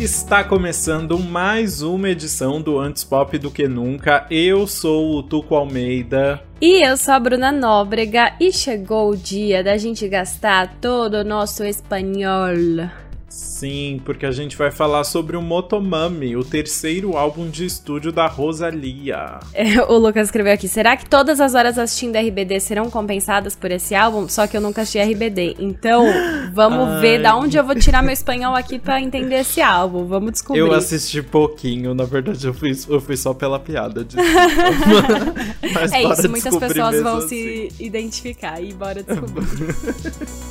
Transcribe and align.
Está 0.00 0.42
começando 0.42 1.18
mais 1.18 1.82
uma 1.82 2.08
edição 2.08 2.58
do 2.62 2.78
Antes 2.78 3.04
Pop 3.04 3.36
do 3.36 3.50
que 3.50 3.68
Nunca. 3.68 4.26
Eu 4.30 4.66
sou 4.66 5.18
o 5.18 5.22
Tuco 5.22 5.54
Almeida. 5.54 6.42
E 6.58 6.82
eu 6.82 6.96
sou 6.96 7.12
a 7.12 7.20
Bruna 7.20 7.52
Nóbrega 7.52 8.32
e 8.40 8.50
chegou 8.50 9.10
o 9.10 9.16
dia 9.16 9.62
da 9.62 9.76
gente 9.76 10.08
gastar 10.08 10.78
todo 10.80 11.18
o 11.18 11.24
nosso 11.24 11.64
espanhol. 11.64 12.88
Sim, 13.30 14.00
porque 14.04 14.26
a 14.26 14.32
gente 14.32 14.56
vai 14.56 14.72
falar 14.72 15.04
sobre 15.04 15.36
o 15.36 15.42
Motomami, 15.42 16.34
o 16.34 16.42
terceiro 16.42 17.16
álbum 17.16 17.48
de 17.48 17.64
estúdio 17.64 18.10
da 18.10 18.26
Rosalia. 18.26 19.38
É, 19.54 19.80
o 19.82 19.98
Lucas 19.98 20.26
escreveu 20.26 20.52
aqui: 20.52 20.66
será 20.66 20.96
que 20.96 21.08
todas 21.08 21.40
as 21.40 21.54
horas 21.54 21.78
assistindo 21.78 22.16
RBD 22.16 22.58
serão 22.58 22.90
compensadas 22.90 23.54
por 23.54 23.70
esse 23.70 23.94
álbum? 23.94 24.28
Só 24.28 24.48
que 24.48 24.56
eu 24.56 24.60
nunca 24.60 24.82
assisti 24.82 24.98
RBD. 24.98 25.56
Então, 25.60 26.04
vamos 26.52 26.88
Ai. 26.88 27.00
ver 27.00 27.22
da 27.22 27.36
onde 27.36 27.56
eu 27.56 27.64
vou 27.64 27.76
tirar 27.76 28.02
meu 28.02 28.12
espanhol 28.12 28.56
aqui 28.56 28.80
para 28.80 29.00
entender 29.00 29.36
esse 29.36 29.60
álbum. 29.60 30.06
Vamos 30.06 30.32
descobrir. 30.32 30.58
Eu 30.60 30.72
assisti 30.74 31.22
pouquinho, 31.22 31.94
na 31.94 32.04
verdade, 32.04 32.44
eu 32.44 32.52
fui, 32.52 32.72
eu 32.88 33.00
fui 33.00 33.16
só 33.16 33.32
pela 33.32 33.60
piada. 33.60 34.04
Mas 35.72 35.92
é 35.92 36.02
isso, 36.02 36.28
muitas 36.28 36.56
pessoas 36.56 37.00
vão 37.00 37.18
assim. 37.18 37.28
se 37.28 37.72
identificar 37.78 38.60
e 38.60 38.72
bora 38.72 39.04
descobrir. 39.04 39.46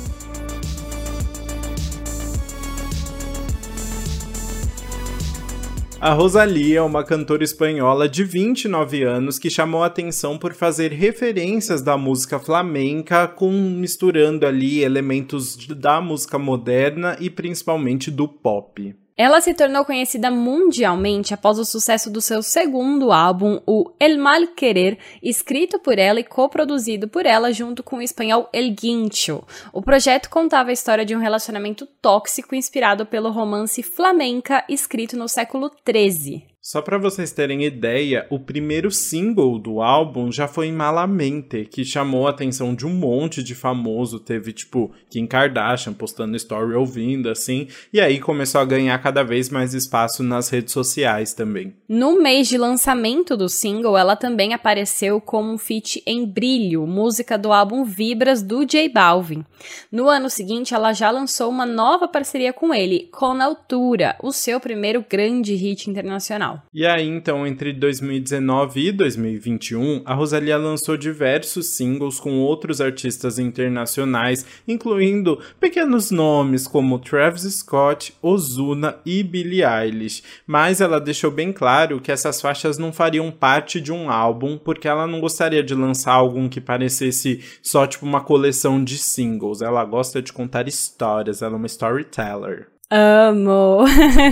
A 6.02 6.14
Rosalia 6.14 6.78
é 6.78 6.82
uma 6.82 7.04
cantora 7.04 7.44
espanhola 7.44 8.08
de 8.08 8.24
29 8.24 9.02
anos 9.02 9.38
que 9.38 9.50
chamou 9.50 9.84
atenção 9.84 10.38
por 10.38 10.54
fazer 10.54 10.92
referências 10.92 11.82
da 11.82 11.98
música 11.98 12.38
flamenca 12.38 13.28
com 13.28 13.52
misturando 13.52 14.46
ali 14.46 14.82
elementos 14.82 15.58
da 15.66 16.00
música 16.00 16.38
moderna 16.38 17.18
e 17.20 17.28
principalmente 17.28 18.10
do 18.10 18.26
pop. 18.26 18.96
Ela 19.22 19.42
se 19.42 19.52
tornou 19.52 19.84
conhecida 19.84 20.30
mundialmente 20.30 21.34
após 21.34 21.58
o 21.58 21.64
sucesso 21.66 22.10
do 22.10 22.22
seu 22.22 22.42
segundo 22.42 23.12
álbum, 23.12 23.60
o 23.66 23.92
El 24.00 24.16
Mal 24.16 24.46
Querer, 24.56 24.96
escrito 25.22 25.78
por 25.78 25.98
ela 25.98 26.20
e 26.20 26.24
coproduzido 26.24 27.06
por 27.06 27.26
ela 27.26 27.52
junto 27.52 27.82
com 27.82 27.96
o 27.96 28.00
espanhol 28.02 28.48
El 28.50 28.70
Guincho. 28.70 29.44
O 29.74 29.82
projeto 29.82 30.30
contava 30.30 30.70
a 30.70 30.72
história 30.72 31.04
de 31.04 31.14
um 31.14 31.18
relacionamento 31.18 31.84
tóxico 32.00 32.54
inspirado 32.54 33.04
pelo 33.04 33.30
romance 33.30 33.82
flamenca 33.82 34.64
escrito 34.70 35.18
no 35.18 35.28
século 35.28 35.70
XIII. 35.86 36.49
Só 36.62 36.82
para 36.82 36.98
vocês 36.98 37.32
terem 37.32 37.64
ideia, 37.64 38.26
o 38.28 38.38
primeiro 38.38 38.90
single 38.90 39.58
do 39.58 39.80
álbum 39.80 40.30
já 40.30 40.46
foi 40.46 40.66
em 40.66 40.72
Malamente, 40.72 41.64
que 41.64 41.86
chamou 41.86 42.26
a 42.26 42.30
atenção 42.30 42.74
de 42.74 42.86
um 42.86 42.90
monte 42.90 43.42
de 43.42 43.54
famoso. 43.54 44.20
Teve, 44.20 44.52
tipo, 44.52 44.92
Kim 45.08 45.26
Kardashian 45.26 45.94
postando 45.94 46.36
story 46.36 46.74
ouvindo, 46.74 47.30
assim. 47.30 47.66
E 47.90 47.98
aí 47.98 48.20
começou 48.20 48.60
a 48.60 48.66
ganhar 48.66 49.02
cada 49.02 49.22
vez 49.22 49.48
mais 49.48 49.72
espaço 49.72 50.22
nas 50.22 50.50
redes 50.50 50.74
sociais 50.74 51.32
também. 51.32 51.74
No 51.88 52.20
mês 52.20 52.46
de 52.46 52.58
lançamento 52.58 53.38
do 53.38 53.48
single, 53.48 53.96
ela 53.96 54.14
também 54.14 54.52
apareceu 54.52 55.18
como 55.18 55.50
um 55.50 55.58
feat 55.58 56.02
em 56.06 56.26
Brilho, 56.26 56.86
música 56.86 57.38
do 57.38 57.54
álbum 57.54 57.84
Vibras 57.84 58.42
do 58.42 58.66
J 58.66 58.86
Balvin. 58.90 59.46
No 59.90 60.10
ano 60.10 60.28
seguinte, 60.28 60.74
ela 60.74 60.92
já 60.92 61.10
lançou 61.10 61.48
uma 61.48 61.64
nova 61.64 62.06
parceria 62.06 62.52
com 62.52 62.74
ele, 62.74 63.08
Com 63.10 63.40
Altura, 63.40 64.14
o 64.22 64.30
seu 64.30 64.60
primeiro 64.60 65.02
grande 65.08 65.54
hit 65.54 65.88
internacional. 65.88 66.49
E 66.72 66.86
aí, 66.86 67.06
então, 67.06 67.46
entre 67.46 67.72
2019 67.72 68.88
e 68.88 68.92
2021, 68.92 70.02
a 70.04 70.14
Rosalia 70.14 70.56
lançou 70.56 70.96
diversos 70.96 71.74
singles 71.74 72.18
com 72.18 72.38
outros 72.40 72.80
artistas 72.80 73.38
internacionais, 73.38 74.46
incluindo 74.66 75.40
pequenos 75.58 76.10
nomes 76.10 76.66
como 76.66 76.98
Travis 76.98 77.42
Scott, 77.42 78.14
Ozuna 78.22 78.96
e 79.04 79.22
Billie 79.22 79.64
Eilish. 79.64 80.22
Mas 80.46 80.80
ela 80.80 81.00
deixou 81.00 81.30
bem 81.30 81.52
claro 81.52 82.00
que 82.00 82.12
essas 82.12 82.40
faixas 82.40 82.78
não 82.78 82.92
fariam 82.92 83.30
parte 83.30 83.80
de 83.80 83.92
um 83.92 84.10
álbum, 84.10 84.56
porque 84.56 84.88
ela 84.88 85.06
não 85.06 85.20
gostaria 85.20 85.62
de 85.62 85.74
lançar 85.74 86.14
algum 86.14 86.48
que 86.48 86.60
parecesse 86.60 87.44
só 87.62 87.86
tipo 87.86 88.06
uma 88.06 88.20
coleção 88.20 88.82
de 88.82 88.98
singles. 88.98 89.62
Ela 89.62 89.84
gosta 89.84 90.22
de 90.22 90.32
contar 90.32 90.68
histórias, 90.68 91.42
ela 91.42 91.54
é 91.54 91.56
uma 91.56 91.66
storyteller. 91.66 92.68
Amo! 92.92 93.84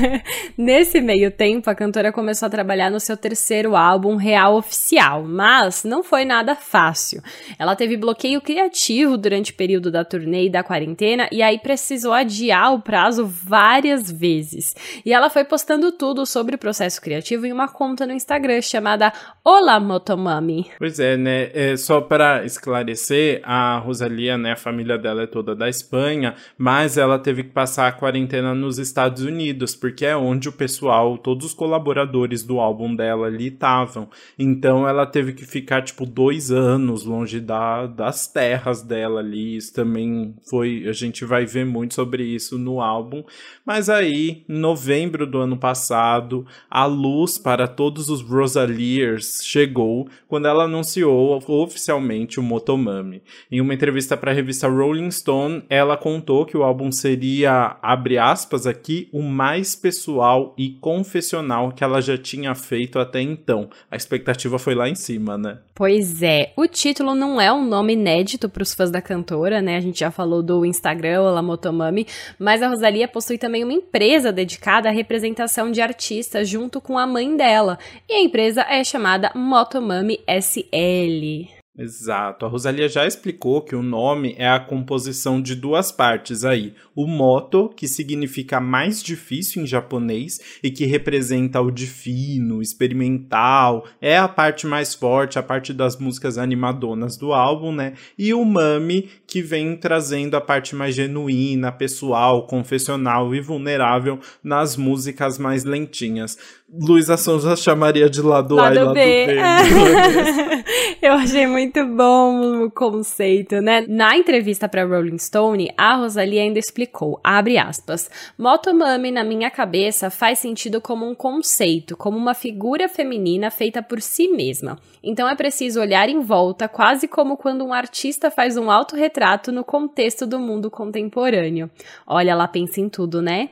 Nesse 0.59 1.01
meio 1.01 1.31
tempo, 1.31 1.71
a 1.71 1.77
cantora 1.77 2.11
começou 2.11 2.47
a 2.47 2.51
trabalhar 2.51 2.91
no 2.91 2.99
seu 2.99 3.17
terceiro 3.17 3.77
álbum 3.77 4.17
real 4.17 4.57
oficial, 4.57 5.23
mas 5.23 5.85
não 5.85 6.03
foi 6.03 6.25
nada 6.25 6.57
fácil. 6.57 7.23
Ela 7.57 7.77
teve 7.77 7.97
bloqueio 7.97 8.41
criativo 8.41 9.17
durante 9.17 9.53
o 9.53 9.55
período 9.55 9.93
da 9.93 10.05
turnê 10.05 10.47
e 10.47 10.51
da 10.51 10.65
quarentena 10.65 11.29
e 11.31 11.41
aí 11.41 11.57
precisou 11.61 12.13
adiar 12.13 12.75
o 12.75 12.83
prazo 12.83 13.25
várias 13.25 14.11
vezes. 14.11 14.75
E 15.07 15.13
ela 15.13 15.31
foi 15.31 15.45
postando 15.45 15.93
tudo 15.93 16.27
sobre 16.27 16.57
o 16.57 16.59
processo 16.59 17.01
criativo 17.01 17.47
em 17.47 17.53
uma 17.53 17.69
conta 17.69 18.09
no 18.09 18.13
Instagram 18.13 18.61
chamada 18.61 19.13
Olá 19.45 19.79
Motomami. 19.79 20.67
Pois 20.79 20.99
é, 20.99 21.17
né? 21.17 21.51
É, 21.55 21.77
só 21.77 22.01
para 22.01 22.45
esclarecer, 22.45 23.41
a 23.45 23.79
Rosalia, 23.79 24.37
né, 24.37 24.55
a 24.55 24.57
família 24.57 24.99
dela 24.99 25.23
é 25.23 25.27
toda 25.29 25.55
da 25.55 25.69
Espanha, 25.69 26.35
mas 26.59 26.99
ela 26.99 27.21
teve 27.21 27.45
que 27.45 27.51
passar 27.51 27.87
a 27.87 27.93
quarentena 27.93 28.48
nos 28.55 28.79
Estados 28.79 29.23
Unidos, 29.23 29.75
porque 29.75 30.05
é 30.05 30.17
onde 30.17 30.49
o 30.49 30.53
pessoal, 30.53 31.19
todos 31.19 31.47
os 31.47 31.55
colaboradores 31.55 32.43
do 32.43 32.61
álbum 32.61 32.95
dela 32.95 33.27
ali 33.27 33.49
estavam. 33.49 34.09
Então 34.39 34.89
ela 34.89 35.07
teve 35.07 35.33
que 35.33 35.45
ficar, 35.45 35.83
tipo, 35.83 36.05
dois 36.07 36.51
anos 36.51 37.05
longe 37.05 37.41
da, 37.41 37.87
das 37.87 38.27
terras 38.27 38.83
dela 38.83 39.21
ali. 39.21 39.57
Isso 39.57 39.73
também 39.73 40.35
foi. 40.49 40.87
A 40.89 40.93
gente 40.93 41.25
vai 41.25 41.45
ver 41.45 41.65
muito 41.65 41.95
sobre 41.95 42.25
isso 42.25 42.59
no 42.59 42.81
álbum. 42.81 43.25
Mas 43.65 43.89
aí, 43.89 44.45
em 44.49 44.59
novembro 44.59 45.27
do 45.27 45.39
ano 45.39 45.57
passado, 45.57 46.47
a 46.71 46.85
luz 46.85 47.39
para 47.39 47.67
todos 47.67 48.09
os 48.09 48.23
Rosaliers 48.23 49.41
chegou 49.45 50.09
quando 50.27 50.47
ela 50.47 50.65
anunciou 50.65 51.43
oficialmente 51.47 52.41
o 52.41 52.43
Motomami. 52.43 53.23
Em 53.51 53.61
uma 53.61 53.75
entrevista 53.75 54.17
para 54.17 54.31
a 54.31 54.35
revista 54.35 54.69
Rolling 54.69 55.11
Stone, 55.11 55.63
ela 55.69 55.97
contou 55.97 56.45
que 56.45 56.57
o 56.57 56.63
álbum 56.63 56.91
seria, 56.91 57.77
abre 57.83 58.19
aspas, 58.19 58.38
aspas 58.39 58.69
aqui, 58.69 59.09
o 59.13 59.21
mais 59.21 59.75
pessoal 59.75 60.55
e 60.57 60.71
confessional 60.71 61.73
que 61.73 61.83
ela 61.83 62.01
já 62.01 62.17
tinha 62.17 62.55
feito 62.55 63.01
até 63.01 63.21
então. 63.21 63.69
A 63.91 63.97
expectativa 63.97 64.61
foi 64.61 64.77
lá 64.77 64.89
em 64.89 64.95
cima, 64.95 65.37
né? 65.37 65.59
Pois 65.75 66.23
é, 66.23 66.53
o 66.57 66.69
título 66.69 67.17
não 67.17 67.41
é 67.41 67.53
um 67.53 67.67
nome 67.67 67.95
inédito 67.95 68.49
para 68.49 68.63
os 68.63 68.73
fãs 68.73 68.93
da 68.93 69.03
cantora, 69.03 69.61
né? 69.61 69.77
A 69.77 69.81
gente 69.81 69.99
já 69.99 70.11
falou 70.13 70.41
do 70.41 70.65
Instagram, 70.65 71.23
La 71.23 71.43
Motomami, 71.43 72.07
mas 72.39 72.63
a 72.63 72.69
Rosalia 72.69 73.09
possui 73.09 73.39
também 73.39 73.65
uma 73.65 73.73
empresa 73.73 74.33
dedicada 74.33 74.89
à 74.89 74.93
representação 74.93 75.73
de 75.73 75.81
artistas 75.81 76.49
junto 76.49 76.81
com 76.81 76.97
a 76.97 77.07
mãe 77.07 77.37
dela, 77.37 77.77
e 78.09 78.13
a 78.13 78.23
empresa 78.23 78.63
é 78.63 78.85
chamada 78.85 79.33
Motomami 79.35 80.21
SL. 80.29 81.58
Exato. 81.79 82.45
A 82.45 82.49
Rosalia 82.49 82.89
já 82.89 83.07
explicou 83.07 83.63
que 83.63 83.77
o 83.77 83.85
nome 83.85 84.35
é 84.37 84.49
a 84.49 84.59
composição 84.59 85.41
de 85.41 85.55
duas 85.55 85.93
partes 85.93 86.45
aí. 86.45 86.75
O 86.93 87.07
moto, 87.07 87.69
que 87.69 87.87
significa 87.87 88.59
mais 88.59 89.01
difícil 89.01 89.63
em 89.63 89.67
japonês 89.67 90.41
e 90.61 90.73
que 90.73 90.87
representa 90.87 91.61
o 91.61 91.71
divino, 91.71 92.61
experimental, 92.61 93.87
é 94.01 94.19
a 94.19 94.27
parte 94.27 94.67
mais 94.67 94.93
forte, 94.93 95.39
a 95.39 95.43
parte 95.43 95.73
das 95.73 95.97
músicas 95.97 96.37
animadonas 96.37 97.17
do 97.17 97.33
álbum, 97.33 97.71
né? 97.71 97.93
E 98.19 98.35
o 98.35 98.45
mami, 98.45 99.09
que 99.29 99.43
vem 99.43 99.77
trazendo 99.77 100.39
a 100.39 100.41
parte 100.41 100.75
mais 100.75 100.95
genuína, 100.95 101.71
pessoal, 101.71 102.47
confessional 102.47 103.35
e 103.35 103.41
vulnerável 103.43 104.19
nas 104.43 104.75
músicas 104.75 105.39
mais 105.39 105.65
lentinhas. 105.65 106.39
Luísa 106.71 107.17
Sonza 107.17 107.55
chamaria 107.55 108.09
de 108.09 108.23
lado, 108.23 108.55
lado 108.55 108.79
A 108.79 108.81
e 108.81 108.85
lado 108.85 108.95
B. 108.95 109.27
B. 109.27 109.35
Eu 111.01 111.13
achei 111.13 111.47
muito 111.47 111.85
bom 111.87 112.65
o 112.65 112.71
conceito, 112.71 113.61
né? 113.61 113.85
Na 113.89 114.17
entrevista 114.17 114.69
para 114.69 114.85
Rolling 114.85 115.19
Stone, 115.19 115.73
a 115.77 115.95
Rosalie 115.95 116.39
ainda 116.39 116.59
explicou, 116.59 117.21
abre 117.23 117.57
aspas, 117.57 118.11
Motomami 118.37 119.11
na 119.11 119.25
minha 119.25 119.51
cabeça 119.51 120.11
faz 120.11 120.39
sentido 120.41 120.81
como 120.81 121.09
um 121.09 121.15
conceito, 121.15 121.97
como 121.97 122.17
uma 122.17 122.35
figura 122.35 122.89
feminina 122.89 123.51
feita 123.51 123.83
por 123.83 124.01
si 124.01 124.29
mesma. 124.29 124.79
Então 125.03 125.29
é 125.29 125.35
preciso 125.35 125.81
olhar 125.81 126.09
em 126.09 126.21
volta, 126.21 126.69
quase 126.69 127.07
como 127.07 127.37
quando 127.37 127.65
um 127.65 127.73
artista 127.73 128.31
faz 128.31 128.57
um 128.57 128.71
autorretrato 128.71 129.18
no 129.53 129.65
contexto 129.65 130.27
do 130.27 130.39
mundo 130.39 130.71
contemporâneo. 130.71 131.71
Olha, 132.07 132.31
ela 132.31 132.49
pensa 132.49 132.81
em 132.81 132.89
tudo, 132.89 133.21
né? 133.21 133.51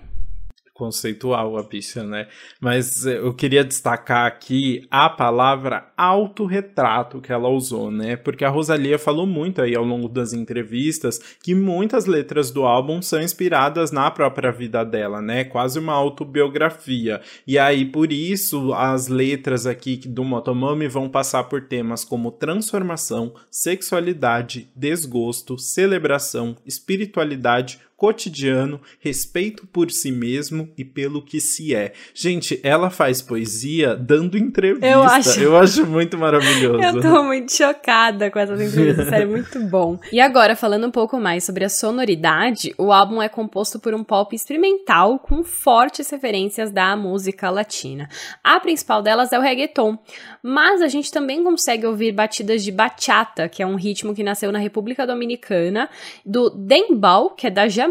Conceitual 0.77 1.57
a 1.57 1.63
bicha, 1.63 2.05
né? 2.05 2.29
Mas 2.61 3.07
eh, 3.07 3.19
eu 3.19 3.33
queria 3.35 3.65
destacar 3.65 4.27
aqui 4.27 4.87
a 4.91 5.09
palavra 5.09 5.91
autorretrato 5.97 7.21
que 7.21 7.33
ela 7.33 7.49
usou, 7.49 7.91
né? 7.91 8.17
Porque 8.17 8.45
a 8.45 8.51
Rosalia 8.51 8.99
falou 8.99 9.27
muito 9.27 9.63
aí 9.63 9.75
ao 9.75 9.85
longo 9.85 10.09
das 10.09 10.33
entrevistas 10.33 11.19
que 11.43 11.55
muitas 11.55 12.05
letras 12.07 12.51
do 12.51 12.65
álbum 12.65 13.01
são 13.01 13.21
inspiradas 13.23 13.91
na 13.91 14.11
própria 14.11 14.53
vida 14.53 14.85
dela, 14.85 15.23
né? 15.23 15.45
Quase 15.45 15.79
uma 15.79 15.95
autobiografia. 15.95 17.21
E 17.47 17.59
aí, 17.59 17.87
por 17.87 18.13
isso, 18.13 18.75
as 18.75 19.09
letras 19.09 19.67
aqui 19.67 19.97
do 19.97 20.25
Motomami 20.25 20.89
vão 20.89 21.09
passar 21.09 21.45
por 21.45 21.63
temas 21.63 22.05
como 22.05 22.31
transformação, 22.31 23.35
sexualidade, 23.51 24.69
desgosto, 24.77 25.59
celebração, 25.59 26.55
espiritualidade, 26.67 27.81
cotidiano, 27.97 28.81
respeito 29.01 29.67
por 29.67 29.91
si 29.91 30.13
mesmo 30.13 30.69
e 30.77 30.85
pelo 30.85 31.25
que 31.25 31.41
se 31.41 31.75
é. 31.75 31.95
Gente, 32.15 32.61
ela 32.63 32.91
faz 32.91 33.23
poesia 33.23 33.97
dando 33.97 34.37
entrevista. 34.37 34.87
Eu 34.87 35.03
acho, 35.03 35.41
eu 35.41 35.57
acho 35.57 35.87
muito 35.87 36.19
maravilhoso. 36.19 36.83
Eu 36.83 37.01
tô 37.01 37.23
muito 37.23 37.53
chocada 37.53 38.31
com 38.31 38.39
essas 38.39 38.61
entrevistas, 38.61 39.09
sério, 39.09 39.29
muito 39.29 39.59
bom. 39.61 39.99
E 40.13 40.21
agora, 40.21 40.55
falando 40.55 40.87
um 40.87 40.91
pouco 40.91 41.19
mais 41.19 41.45
sobre 41.45 41.65
a 41.65 41.69
sonoridade, 41.71 42.75
o 42.77 42.93
álbum 42.93 43.23
é 43.23 43.29
composto 43.29 43.79
por 43.81 43.95
um 43.95 44.05
pop 44.05 44.37
experimental 44.37 45.19
com 45.19 45.43
fortes 45.43 46.11
referências 46.11 46.71
da 46.71 46.95
música 46.97 47.49
latina. 47.49 48.09
A 48.45 48.61
principal 48.61 49.01
delas 49.01 49.33
é 49.33 49.39
o 49.39 49.43
reggaeton, 49.43 49.99
mas 50.43 50.83
a 50.83 50.89
gente 50.89 51.11
também 51.11 51.43
consegue 51.43 51.87
ouvir 51.87 52.13
batidas 52.13 52.63
de 52.63 52.71
bachata, 52.71 53.49
que 53.49 53.63
é 53.63 53.67
um 53.67 53.77
ritmo 53.77 54.15
que 54.15 54.23
nasceu 54.23 54.53
na 54.53 54.59
República 54.59 55.07
Dominicana, 55.07 55.89
do 56.25 56.51
dembal, 56.51 57.31
que 57.31 57.47
é 57.47 57.51
da 57.51 57.67
Jamaica, 57.69 57.86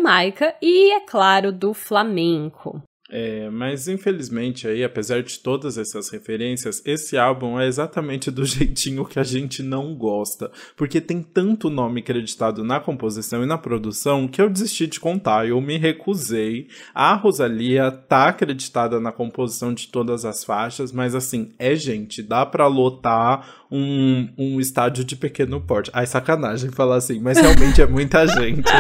e, 0.61 0.91
é 0.91 0.99
claro, 1.01 1.51
do 1.51 1.73
flamenco. 1.73 2.81
É, 3.09 3.51
mas 3.51 3.87
infelizmente 3.87 4.67
aí, 4.67 4.83
apesar 4.83 5.21
de 5.21 5.39
todas 5.39 5.77
essas 5.77 6.09
referências, 6.09 6.81
esse 6.85 7.15
álbum 7.15 7.59
é 7.59 7.67
exatamente 7.67 8.31
do 8.31 8.43
jeitinho 8.45 9.05
que 9.05 9.19
a 9.19 9.23
gente 9.23 9.61
não 9.61 9.95
gosta, 9.95 10.51
porque 10.75 10.99
tem 10.99 11.21
tanto 11.21 11.69
nome 11.69 12.01
acreditado 12.01 12.63
na 12.63 12.79
composição 12.79 13.43
e 13.43 13.45
na 13.45 13.59
produção 13.59 14.27
que 14.27 14.41
eu 14.41 14.49
desisti 14.49 14.87
de 14.87 14.99
contar, 14.99 15.47
eu 15.47 15.61
me 15.61 15.77
recusei. 15.77 16.67
A 16.95 17.13
Rosalia 17.13 17.91
tá 17.91 18.29
acreditada 18.29 18.99
na 18.99 19.11
composição 19.11 19.71
de 19.71 19.87
todas 19.87 20.25
as 20.25 20.43
faixas, 20.43 20.91
mas 20.91 21.13
assim, 21.13 21.53
é 21.59 21.75
gente, 21.75 22.23
dá 22.23 22.43
para 22.43 22.65
lotar 22.65 23.64
um, 23.71 24.29
um 24.37 24.59
estádio 24.59 25.03
de 25.03 25.15
pequeno 25.15 25.59
porte. 25.61 25.91
Ai, 25.93 26.05
sacanagem 26.05 26.71
falar 26.71 26.97
assim, 26.97 27.19
mas 27.19 27.37
realmente 27.37 27.81
é 27.81 27.87
muita 27.87 28.25
gente. 28.27 28.71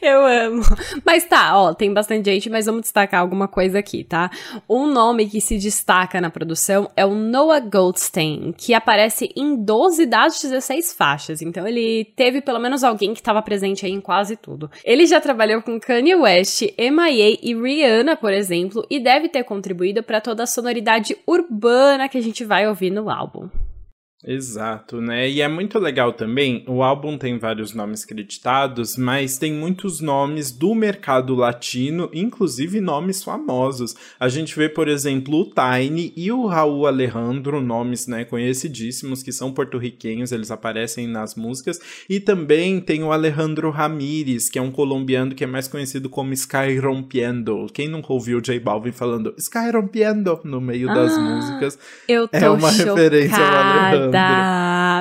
Eu 0.00 0.24
amo. 0.24 0.62
Mas 1.04 1.24
tá, 1.24 1.58
ó, 1.58 1.74
tem 1.74 1.92
bastante 1.92 2.30
gente, 2.30 2.48
mas 2.48 2.66
vamos 2.66 2.82
destacar 2.82 3.20
alguma 3.20 3.48
coisa 3.48 3.78
aqui, 3.78 4.04
tá? 4.04 4.30
Um 4.68 4.86
nome 4.86 5.26
que 5.26 5.40
se 5.40 5.58
destaca 5.58 6.20
na 6.20 6.30
produção 6.30 6.90
é 6.96 7.04
o 7.04 7.14
Noah 7.14 7.60
Goldstein, 7.60 8.54
que 8.56 8.74
aparece 8.74 9.32
em 9.36 9.56
12 9.56 10.06
das 10.06 10.40
16 10.40 10.92
faixas. 10.92 11.42
Então 11.42 11.66
ele 11.66 12.04
teve 12.16 12.40
pelo 12.40 12.58
menos 12.58 12.84
alguém 12.84 13.12
que 13.12 13.20
estava 13.20 13.42
presente 13.42 13.84
aí 13.84 13.92
em 13.92 14.00
quase 14.00 14.36
tudo. 14.36 14.70
Ele 14.84 15.06
já 15.06 15.20
trabalhou 15.20 15.62
com 15.62 15.80
Kanye 15.80 16.14
West, 16.14 16.62
MIA 16.78 17.38
e 17.42 17.54
Rihanna, 17.54 18.16
por 18.16 18.32
exemplo, 18.32 18.86
e 18.90 19.00
deve 19.00 19.28
ter 19.28 19.44
contribuído 19.44 20.02
para 20.02 20.20
toda 20.20 20.44
a 20.44 20.46
sonoridade 20.46 21.16
urbana 21.26 22.08
que 22.08 22.18
a 22.18 22.22
gente 22.22 22.44
vai 22.44 22.68
ouvir 22.68 22.90
no 22.90 23.10
álbum. 23.10 23.48
Exato, 24.24 25.00
né? 25.00 25.28
E 25.28 25.42
é 25.42 25.48
muito 25.48 25.78
legal 25.78 26.12
também, 26.12 26.64
o 26.66 26.82
álbum 26.82 27.18
tem 27.18 27.38
vários 27.38 27.74
nomes 27.74 28.04
creditados, 28.04 28.96
mas 28.96 29.36
tem 29.36 29.52
muitos 29.52 30.00
nomes 30.00 30.50
do 30.50 30.74
mercado 30.74 31.34
latino, 31.34 32.08
inclusive 32.14 32.80
nomes 32.80 33.22
famosos. 33.22 33.94
A 34.18 34.28
gente 34.30 34.56
vê, 34.56 34.70
por 34.70 34.88
exemplo, 34.88 35.38
o 35.38 35.44
Tiny 35.44 36.14
e 36.16 36.32
o 36.32 36.46
Raul 36.46 36.86
Alejandro, 36.86 37.60
nomes 37.60 38.06
né, 38.06 38.24
conhecidíssimos 38.24 39.22
que 39.22 39.30
são 39.30 39.52
porto-riquenhos, 39.52 40.32
eles 40.32 40.50
aparecem 40.50 41.06
nas 41.06 41.34
músicas. 41.34 41.78
E 42.08 42.18
também 42.18 42.80
tem 42.80 43.04
o 43.04 43.12
Alejandro 43.12 43.70
Ramírez, 43.70 44.48
que 44.48 44.58
é 44.58 44.62
um 44.62 44.72
colombiano 44.72 45.34
que 45.34 45.44
é 45.44 45.46
mais 45.46 45.68
conhecido 45.68 46.08
como 46.08 46.32
Sky 46.32 46.78
Rompiendo. 46.82 47.66
Quem 47.72 47.86
nunca 47.86 48.14
ouviu 48.14 48.38
o 48.38 48.42
J 48.42 48.58
Balvin 48.60 48.92
falando 48.92 49.34
Sky 49.36 49.70
Rompiendo 49.72 50.40
no 50.42 50.60
meio 50.60 50.86
das 50.88 51.12
ah, 51.12 51.20
músicas? 51.20 51.78
Eu 52.08 52.26
tô 52.26 52.36
é 52.36 52.48
uma 52.48 52.72
chocada. 52.72 52.94
referência 52.94 53.36
ao 53.36 53.54
Alejandro. 53.54 54.05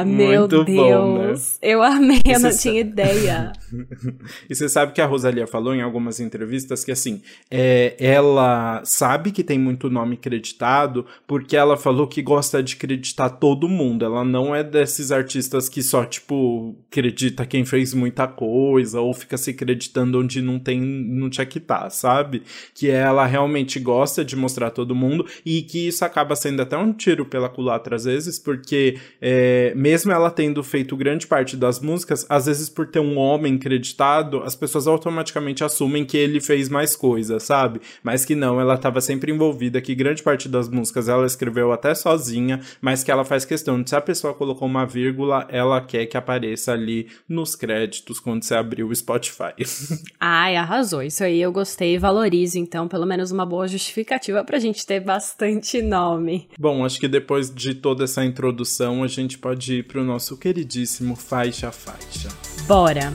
Meu 0.06 0.40
Muito 0.42 0.64
Deus. 0.64 0.78
Bom, 0.78 1.18
né? 1.18 1.34
Eu 1.62 1.84
amei, 1.84 2.22
eu 2.26 2.40
não 2.40 2.56
tinha 2.56 2.80
ideia. 2.80 3.52
e 4.50 4.56
você 4.56 4.70
sabe 4.70 4.94
que 4.94 5.02
a 5.02 5.06
Rosalia 5.06 5.48
falou 5.48 5.74
em 5.74 5.82
algumas 5.82 6.20
entrevistas 6.20 6.84
que, 6.84 6.92
assim, 6.92 7.22
é, 7.50 7.96
ela 8.00 8.82
sabe 8.84 9.32
que 9.32 9.44
tem 9.44 9.60
muito 9.60 9.90
nome 9.90 10.18
creditado 10.18 11.06
porque 11.28 11.56
ela 11.56 11.78
falou 11.78 12.08
que 12.08 12.22
gosta 12.22 12.62
de 12.62 12.76
acreditar 12.76 13.30
todo 13.30 13.68
mundo. 13.68 14.06
Ela 14.06 14.24
não 14.24 14.56
é 14.56 14.64
desses 14.64 15.12
artistas 15.12 15.70
que 15.70 15.82
só, 15.82 16.06
tipo, 16.06 16.76
acredita 16.90 17.46
quem 17.46 17.66
fez 17.66 17.94
muita 17.94 18.28
coisa 18.28 19.00
ou 19.02 19.14
fica 19.14 19.38
se 19.38 19.52
acreditando 19.52 20.20
onde 20.20 20.42
não 20.42 20.60
tem, 20.60 20.80
não 20.80 21.30
tinha 21.30 21.46
que 21.46 21.58
estar, 21.58 21.84
tá, 21.84 21.90
sabe? 21.90 22.44
Que 22.74 22.90
ela 22.90 23.26
realmente 23.26 23.80
gosta 23.80 24.24
de 24.24 24.36
mostrar 24.36 24.72
todo 24.72 24.96
mundo 24.96 25.26
e 25.46 25.62
que 25.62 25.88
isso 25.88 26.04
acaba 26.06 26.36
sendo 26.36 26.62
até 26.62 26.78
um 26.78 26.94
tiro 26.94 27.26
pela 27.26 27.50
culatra 27.50 27.96
às 27.96 28.06
vezes, 28.06 28.40
porque 28.40 28.95
é, 29.22 29.74
mesmo 29.76 30.12
ela 30.12 30.30
tendo 30.30 30.64
feito 30.64 30.96
grande 30.96 31.28
parte 31.28 31.56
das 31.56 31.80
músicas, 31.80 32.26
às 32.30 32.46
vezes 32.46 32.70
por 32.70 32.88
ter 32.88 33.00
um 33.00 33.18
homem 33.18 33.58
creditado, 33.58 34.42
as 34.44 34.56
pessoas 34.56 34.88
automaticamente 34.88 35.64
assumem 35.64 36.06
que 36.06 36.18
ele 36.18 36.40
fez 36.40 36.70
mais 36.70 36.96
coisas, 36.96 37.44
sabe? 37.44 37.82
Mas 38.04 38.26
que 38.26 38.36
não, 38.36 38.60
ela 38.60 38.76
estava 38.76 39.02
sempre 39.02 39.32
envolvida, 39.32 39.82
que 39.82 39.96
grande 39.96 40.24
parte 40.24 40.48
das 40.48 40.70
músicas 40.70 41.10
ela 41.10 41.26
escreveu 41.26 41.72
até 41.72 41.94
sozinha, 41.96 42.60
mas 42.82 43.04
que 43.04 43.12
ela 43.12 43.26
faz 43.26 43.46
questão 43.46 43.82
de 43.82 43.90
se 43.90 43.96
a 43.96 44.02
pessoa 44.02 44.34
colocou 44.34 44.68
uma 44.68 44.86
vírgula, 44.86 45.48
ela 45.50 45.82
quer 45.82 46.06
que 46.06 46.18
apareça 46.18 46.74
ali 46.74 47.08
nos 47.28 47.56
créditos 47.56 48.20
quando 48.20 48.44
você 48.44 48.56
abrir 48.56 48.84
o 48.84 48.96
Spotify. 48.96 49.54
Ai, 50.20 50.56
arrasou. 50.56 51.02
Isso 51.02 51.24
aí 51.24 51.42
eu 51.42 51.52
gostei 51.52 51.96
e 51.96 51.98
valorizo, 51.98 52.58
então, 52.58 52.88
pelo 52.88 53.06
menos 53.06 53.32
uma 53.32 53.46
boa 53.46 53.68
justificativa 53.68 54.44
pra 54.44 54.60
gente 54.60 54.86
ter 54.86 55.00
bastante 55.00 55.82
nome. 55.82 56.48
Bom, 56.60 56.86
acho 56.86 57.00
que 57.00 57.08
depois 57.08 57.54
de 57.54 57.74
toda 57.76 58.04
essa 58.04 58.24
introdução 58.24 58.85
a 59.04 59.08
gente 59.08 59.38
pode 59.38 59.76
ir 59.76 59.84
para 59.84 60.02
o 60.02 60.04
nosso 60.04 60.38
queridíssimo 60.38 61.16
Faixa 61.16 61.72
Faixa. 61.72 62.30
Bora! 62.68 63.12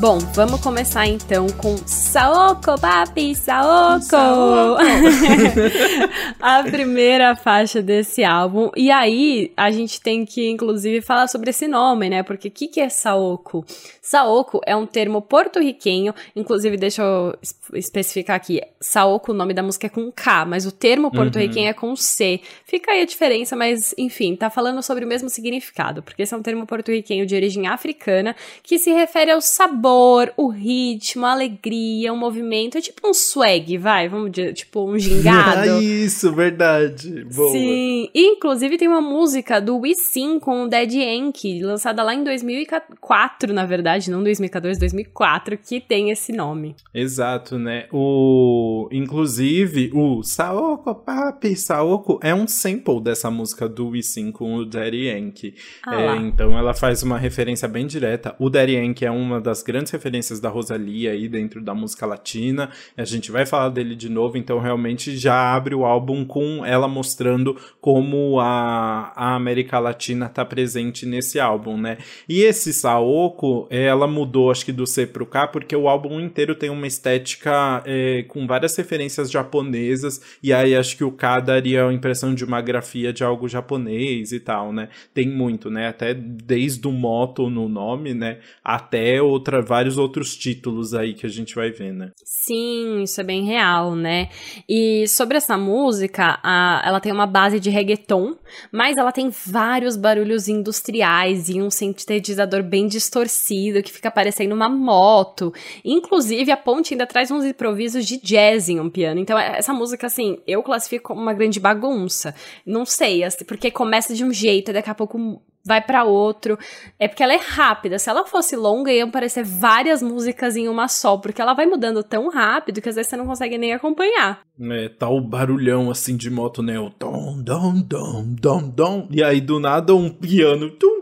Bom, 0.00 0.18
vamos 0.32 0.60
começar 0.60 1.08
então 1.08 1.48
com 1.48 1.76
Saoko, 1.84 2.80
papi, 2.80 3.34
Saoko! 3.34 4.04
Saoko. 4.04 4.80
a 6.38 6.62
primeira 6.62 7.34
faixa 7.34 7.82
desse 7.82 8.22
álbum. 8.22 8.70
E 8.76 8.92
aí, 8.92 9.52
a 9.56 9.72
gente 9.72 10.00
tem 10.00 10.24
que, 10.24 10.48
inclusive, 10.48 11.00
falar 11.00 11.26
sobre 11.26 11.50
esse 11.50 11.66
nome, 11.66 12.08
né? 12.08 12.22
Porque 12.22 12.46
o 12.46 12.50
que, 12.50 12.68
que 12.68 12.80
é 12.80 12.88
Saoko? 12.88 13.64
Saoko 14.00 14.60
é 14.64 14.76
um 14.76 14.86
termo 14.86 15.20
porto-riquenho, 15.20 16.14
inclusive, 16.36 16.76
deixa 16.76 17.02
eu 17.02 17.36
especificar 17.74 18.36
aqui. 18.36 18.60
Saoko, 18.80 19.32
o 19.32 19.34
nome 19.34 19.52
da 19.52 19.64
música 19.64 19.88
é 19.88 19.90
com 19.90 20.12
K, 20.12 20.44
mas 20.44 20.64
o 20.64 20.70
termo 20.70 21.10
porto-riquenho 21.10 21.64
uhum. 21.64 21.70
é 21.70 21.74
com 21.74 21.96
C. 21.96 22.40
Fica 22.64 22.92
aí 22.92 23.02
a 23.02 23.04
diferença, 23.04 23.56
mas, 23.56 23.92
enfim, 23.98 24.36
tá 24.36 24.48
falando 24.48 24.80
sobre 24.80 25.04
o 25.04 25.08
mesmo 25.08 25.28
significado, 25.28 26.04
porque 26.04 26.22
esse 26.22 26.32
é 26.32 26.36
um 26.36 26.42
termo 26.42 26.64
porto-riquenho 26.66 27.26
de 27.26 27.34
origem 27.34 27.66
africana 27.66 28.36
que 28.62 28.78
se 28.78 28.92
refere 28.92 29.32
ao 29.32 29.40
sabor 29.40 29.87
o 30.36 30.48
ritmo, 30.48 31.26
a 31.26 31.32
alegria, 31.32 32.12
o 32.12 32.16
movimento. 32.16 32.78
É 32.78 32.80
tipo 32.80 33.08
um 33.08 33.14
swag, 33.14 33.76
vai, 33.78 34.08
vamos 34.08 34.30
dizer, 34.30 34.52
tipo 34.52 34.84
um 34.84 34.98
gingado. 34.98 35.80
Isso, 35.82 36.32
verdade. 36.32 37.24
Boa. 37.24 37.52
Sim, 37.52 38.08
e, 38.14 38.26
inclusive 38.26 38.76
tem 38.76 38.88
uma 38.88 39.00
música 39.00 39.60
do 39.60 39.80
Sim 39.94 40.38
com 40.38 40.64
o 40.64 40.68
Dead 40.68 40.92
Yankee, 40.92 41.62
lançada 41.62 42.02
lá 42.02 42.14
em 42.14 42.22
2004, 42.22 43.52
na 43.52 43.64
verdade, 43.64 44.10
não 44.10 44.22
2014, 44.22 44.78
2004, 44.78 45.58
que 45.58 45.80
tem 45.80 46.10
esse 46.10 46.32
nome. 46.32 46.74
Exato, 46.92 47.58
né? 47.58 47.86
O 47.92 48.88
inclusive 48.92 49.90
o 49.94 50.22
Saoko 50.22 50.94
Papi 50.94 51.56
Saoko 51.56 52.18
é 52.22 52.34
um 52.34 52.46
sample 52.46 53.00
dessa 53.00 53.30
música 53.30 53.68
do 53.68 53.88
Sim 54.02 54.30
com 54.30 54.56
o 54.56 54.64
Daddy 54.64 55.08
Yankee. 55.08 55.54
Ah 55.86 56.00
é, 56.00 56.16
então 56.16 56.56
ela 56.58 56.74
faz 56.74 57.02
uma 57.02 57.18
referência 57.18 57.66
bem 57.66 57.86
direta. 57.86 58.34
O 58.38 58.50
Daddy 58.50 58.74
Yankee 58.74 59.06
é 59.06 59.10
uma 59.10 59.40
das 59.40 59.62
grandes 59.62 59.77
grandes 59.78 59.92
referências 59.92 60.40
da 60.40 60.48
Rosalia 60.48 61.12
aí 61.12 61.28
dentro 61.28 61.62
da 61.62 61.72
música 61.72 62.04
latina. 62.04 62.70
A 62.96 63.04
gente 63.04 63.30
vai 63.30 63.46
falar 63.46 63.68
dele 63.68 63.94
de 63.94 64.08
novo, 64.08 64.36
então 64.36 64.58
realmente 64.58 65.16
já 65.16 65.54
abre 65.54 65.72
o 65.72 65.84
álbum 65.84 66.24
com 66.24 66.66
ela 66.66 66.88
mostrando 66.88 67.56
como 67.80 68.40
a, 68.40 69.12
a 69.14 69.36
América 69.36 69.78
Latina 69.78 70.26
está 70.26 70.44
presente 70.44 71.06
nesse 71.06 71.38
álbum, 71.38 71.76
né? 71.76 71.98
E 72.28 72.42
esse 72.42 72.72
Saoko, 72.72 73.68
ela 73.70 74.08
mudou 74.08 74.50
acho 74.50 74.64
que 74.64 74.72
do 74.72 74.86
C 74.86 75.06
pro 75.06 75.24
K, 75.24 75.46
porque 75.46 75.76
o 75.76 75.88
álbum 75.88 76.18
inteiro 76.18 76.56
tem 76.56 76.70
uma 76.70 76.86
estética 76.86 77.82
é, 77.86 78.24
com 78.24 78.46
várias 78.46 78.74
referências 78.76 79.30
japonesas, 79.30 80.20
e 80.42 80.52
aí 80.52 80.74
acho 80.74 80.96
que 80.96 81.04
o 81.04 81.12
K 81.12 81.38
daria 81.38 81.86
a 81.86 81.92
impressão 81.92 82.34
de 82.34 82.44
uma 82.44 82.60
grafia 82.60 83.12
de 83.12 83.22
algo 83.22 83.48
japonês 83.48 84.32
e 84.32 84.40
tal, 84.40 84.72
né? 84.72 84.88
Tem 85.14 85.28
muito, 85.28 85.70
né? 85.70 85.86
Até 85.88 86.14
desde 86.14 86.88
o 86.88 86.92
moto 86.92 87.48
no 87.48 87.68
nome, 87.68 88.12
né? 88.12 88.38
Até 88.64 89.22
outra 89.22 89.62
vários 89.68 89.98
outros 89.98 90.34
títulos 90.34 90.94
aí 90.94 91.12
que 91.12 91.26
a 91.26 91.28
gente 91.28 91.54
vai 91.54 91.70
ver, 91.70 91.92
né? 91.92 92.10
Sim, 92.24 93.02
isso 93.02 93.20
é 93.20 93.24
bem 93.24 93.44
real, 93.44 93.94
né? 93.94 94.30
E 94.66 95.06
sobre 95.06 95.36
essa 95.36 95.58
música, 95.58 96.40
a, 96.42 96.82
ela 96.84 97.00
tem 97.00 97.12
uma 97.12 97.26
base 97.26 97.60
de 97.60 97.68
reggaeton, 97.68 98.36
mas 98.72 98.96
ela 98.96 99.12
tem 99.12 99.30
vários 99.30 99.96
barulhos 99.96 100.48
industriais 100.48 101.50
e 101.50 101.60
um 101.60 101.70
sintetizador 101.70 102.62
bem 102.62 102.86
distorcido 102.86 103.82
que 103.82 103.92
fica 103.92 104.10
parecendo 104.10 104.54
uma 104.54 104.68
moto. 104.68 105.52
Inclusive, 105.84 106.50
a 106.50 106.56
ponte 106.56 106.94
ainda 106.94 107.06
traz 107.06 107.30
uns 107.30 107.44
improvisos 107.44 108.06
de 108.06 108.18
jazz 108.18 108.70
em 108.70 108.80
um 108.80 108.88
piano. 108.88 109.20
Então, 109.20 109.38
essa 109.38 109.74
música, 109.74 110.06
assim, 110.06 110.38
eu 110.46 110.62
classifico 110.62 111.08
como 111.08 111.20
uma 111.20 111.34
grande 111.34 111.60
bagunça. 111.60 112.34
Não 112.64 112.86
sei, 112.86 113.22
porque 113.46 113.70
começa 113.70 114.14
de 114.14 114.24
um 114.24 114.32
jeito 114.32 114.70
e 114.70 114.74
daqui 114.74 114.88
a 114.88 114.94
pouco 114.94 115.42
vai 115.64 115.80
para 115.80 116.04
outro. 116.04 116.58
É 116.98 117.06
porque 117.06 117.22
ela 117.22 117.34
é 117.34 117.38
rápida. 117.38 117.98
Se 117.98 118.08
ela 118.08 118.24
fosse 118.24 118.56
longa, 118.56 118.92
iam 118.92 119.08
aparecer 119.08 119.44
várias 119.44 120.02
músicas 120.02 120.56
em 120.56 120.68
uma 120.68 120.88
só, 120.88 121.16
porque 121.16 121.40
ela 121.40 121.54
vai 121.54 121.66
mudando 121.66 122.02
tão 122.02 122.28
rápido 122.30 122.80
que 122.80 122.88
às 122.88 122.96
vezes 122.96 123.10
você 123.10 123.16
não 123.16 123.26
consegue 123.26 123.58
nem 123.58 123.72
acompanhar. 123.72 124.40
É, 124.60 124.88
tá 124.88 125.08
o 125.08 125.20
barulhão 125.20 125.90
assim 125.90 126.16
de 126.16 126.30
moto, 126.30 126.62
né? 126.62 126.78
O 126.80 126.90
dom, 126.98 127.40
dom, 127.42 127.80
dom, 127.80 128.24
dom, 128.40 128.68
dom. 128.68 129.08
E 129.10 129.22
aí 129.22 129.40
do 129.40 129.60
nada 129.60 129.94
um 129.94 130.10
piano, 130.10 130.70
tum, 130.70 130.98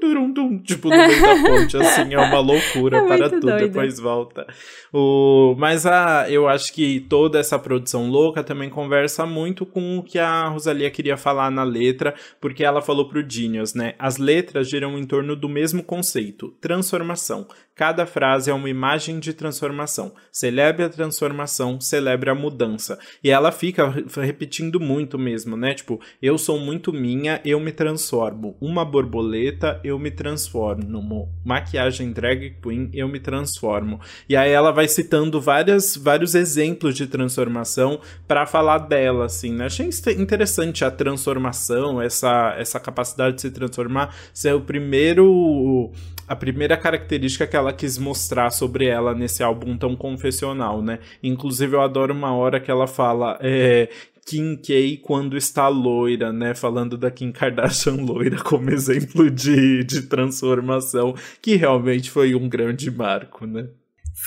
tipo 0.63 0.89
no 0.89 0.97
meio 0.97 1.21
da 1.21 1.37
ponte, 1.43 1.77
assim, 1.77 2.15
é 2.15 2.19
uma 2.19 2.39
loucura 2.39 2.99
é 2.99 3.07
para 3.07 3.31
tudo, 3.31 3.47
doido. 3.47 3.69
depois 3.69 3.99
volta. 3.99 4.47
O, 4.93 5.55
mas 5.59 5.87
a, 5.87 6.31
eu 6.31 6.49
acho 6.49 6.73
que 6.73 7.01
toda 7.01 7.39
essa 7.39 7.59
produção 7.59 8.09
louca 8.09 8.43
também 8.43 8.69
conversa 8.69 9.27
muito 9.27 9.65
com 9.65 9.99
o 9.99 10.03
que 10.03 10.19
a 10.19 10.49
Rosalia 10.49 10.91
queria 10.91 11.17
falar 11.17 11.51
na 11.51 11.65
letra, 11.65 12.15
porque 12.41 12.65
ela 12.65 12.83
falou 12.83 13.09
pro 13.09 13.29
Genius, 13.29 13.75
né? 13.75 13.95
As 13.99 14.19
letras 14.19 14.46
giram 14.63 14.99
em 14.99 15.05
torno 15.05 15.35
do 15.37 15.49
mesmo 15.49 15.83
conceito, 15.83 16.51
transformação. 16.61 17.47
Cada 17.77 18.07
frase 18.07 18.51
é 18.51 18.55
uma 18.55 18.71
imagem 18.71 19.21
de 19.21 19.35
transformação. 19.35 20.15
Celebre 20.33 20.83
a 20.83 20.89
transformação, 20.89 21.79
celebre 21.79 22.31
a 22.31 22.35
mudança. 22.35 22.99
E 23.23 23.29
ela 23.29 23.53
fica 23.53 23.95
repetindo 24.17 24.81
muito 24.81 25.19
mesmo, 25.19 25.59
né? 25.59 25.75
Tipo, 25.75 26.01
eu 26.23 26.39
sou 26.39 26.59
muito 26.59 26.91
minha, 26.91 27.39
eu 27.45 27.61
me 27.61 27.71
transformo. 27.71 28.57
Uma 28.63 28.83
borboleta, 28.83 29.79
eu 29.85 29.99
me 29.99 30.11
transformo. 30.11 31.29
Maquiagem 31.45 32.13
drag 32.13 32.57
queen, 32.63 32.89
eu 32.95 33.09
me 33.09 33.21
transformo. 33.21 34.01
E 34.27 34.35
aí 34.35 34.51
ela 34.51 34.71
vai 34.71 34.89
citando 34.89 35.39
várias, 35.39 35.99
vários 35.99 36.35
exemplos 36.35 36.95
de 36.95 37.07
transformação 37.07 38.01
para 38.27 38.47
falar 38.47 38.79
dela, 38.79 39.27
assim, 39.27 39.53
né? 39.53 39.67
Achei 39.67 39.91
interessante 40.17 40.83
a 40.83 40.91
transformação, 40.91 42.01
essa, 42.01 42.55
essa 42.59 42.81
capacidade 42.81 43.37
de 43.37 43.43
se 43.43 43.51
transformar, 43.51 44.17
ser 44.33 44.55
o 44.55 44.63
primeiro 44.63 45.93
a 46.29 46.35
primeira 46.35 46.77
característica 46.77 47.47
que 47.47 47.57
ela 47.57 47.66
quis 47.73 47.99
mostrar 47.99 48.51
sobre 48.51 48.87
ela 48.87 49.15
nesse 49.15 49.43
álbum 49.43 49.77
tão 49.77 49.97
confessional, 49.97 50.83
né? 50.83 50.99
Inclusive, 51.23 51.75
eu 51.75 51.81
adoro 51.81 52.13
uma 52.15 52.35
hora 52.35 52.61
que 52.61 52.71
ela 52.71 52.87
fala. 52.87 53.39
É, 53.41 53.89
Kim 54.27 54.57
K 54.57 54.99
quando 55.03 55.37
está 55.37 55.69
loira, 55.69 56.33
né? 56.33 56.55
Falando 56.55 56.99
da 56.99 57.11
Kim 57.11 57.31
Kardashian 57.31 57.97
loira 58.05 58.43
como 58.43 58.71
exemplo 58.71 59.31
de, 59.31 59.85
de 59.85 60.03
transformação, 60.03 61.15
que 61.41 61.55
realmente 61.55 62.11
foi 62.11 62.35
um 62.35 62.49
grande 62.49 62.91
marco, 62.91 63.47
né? 63.47 63.69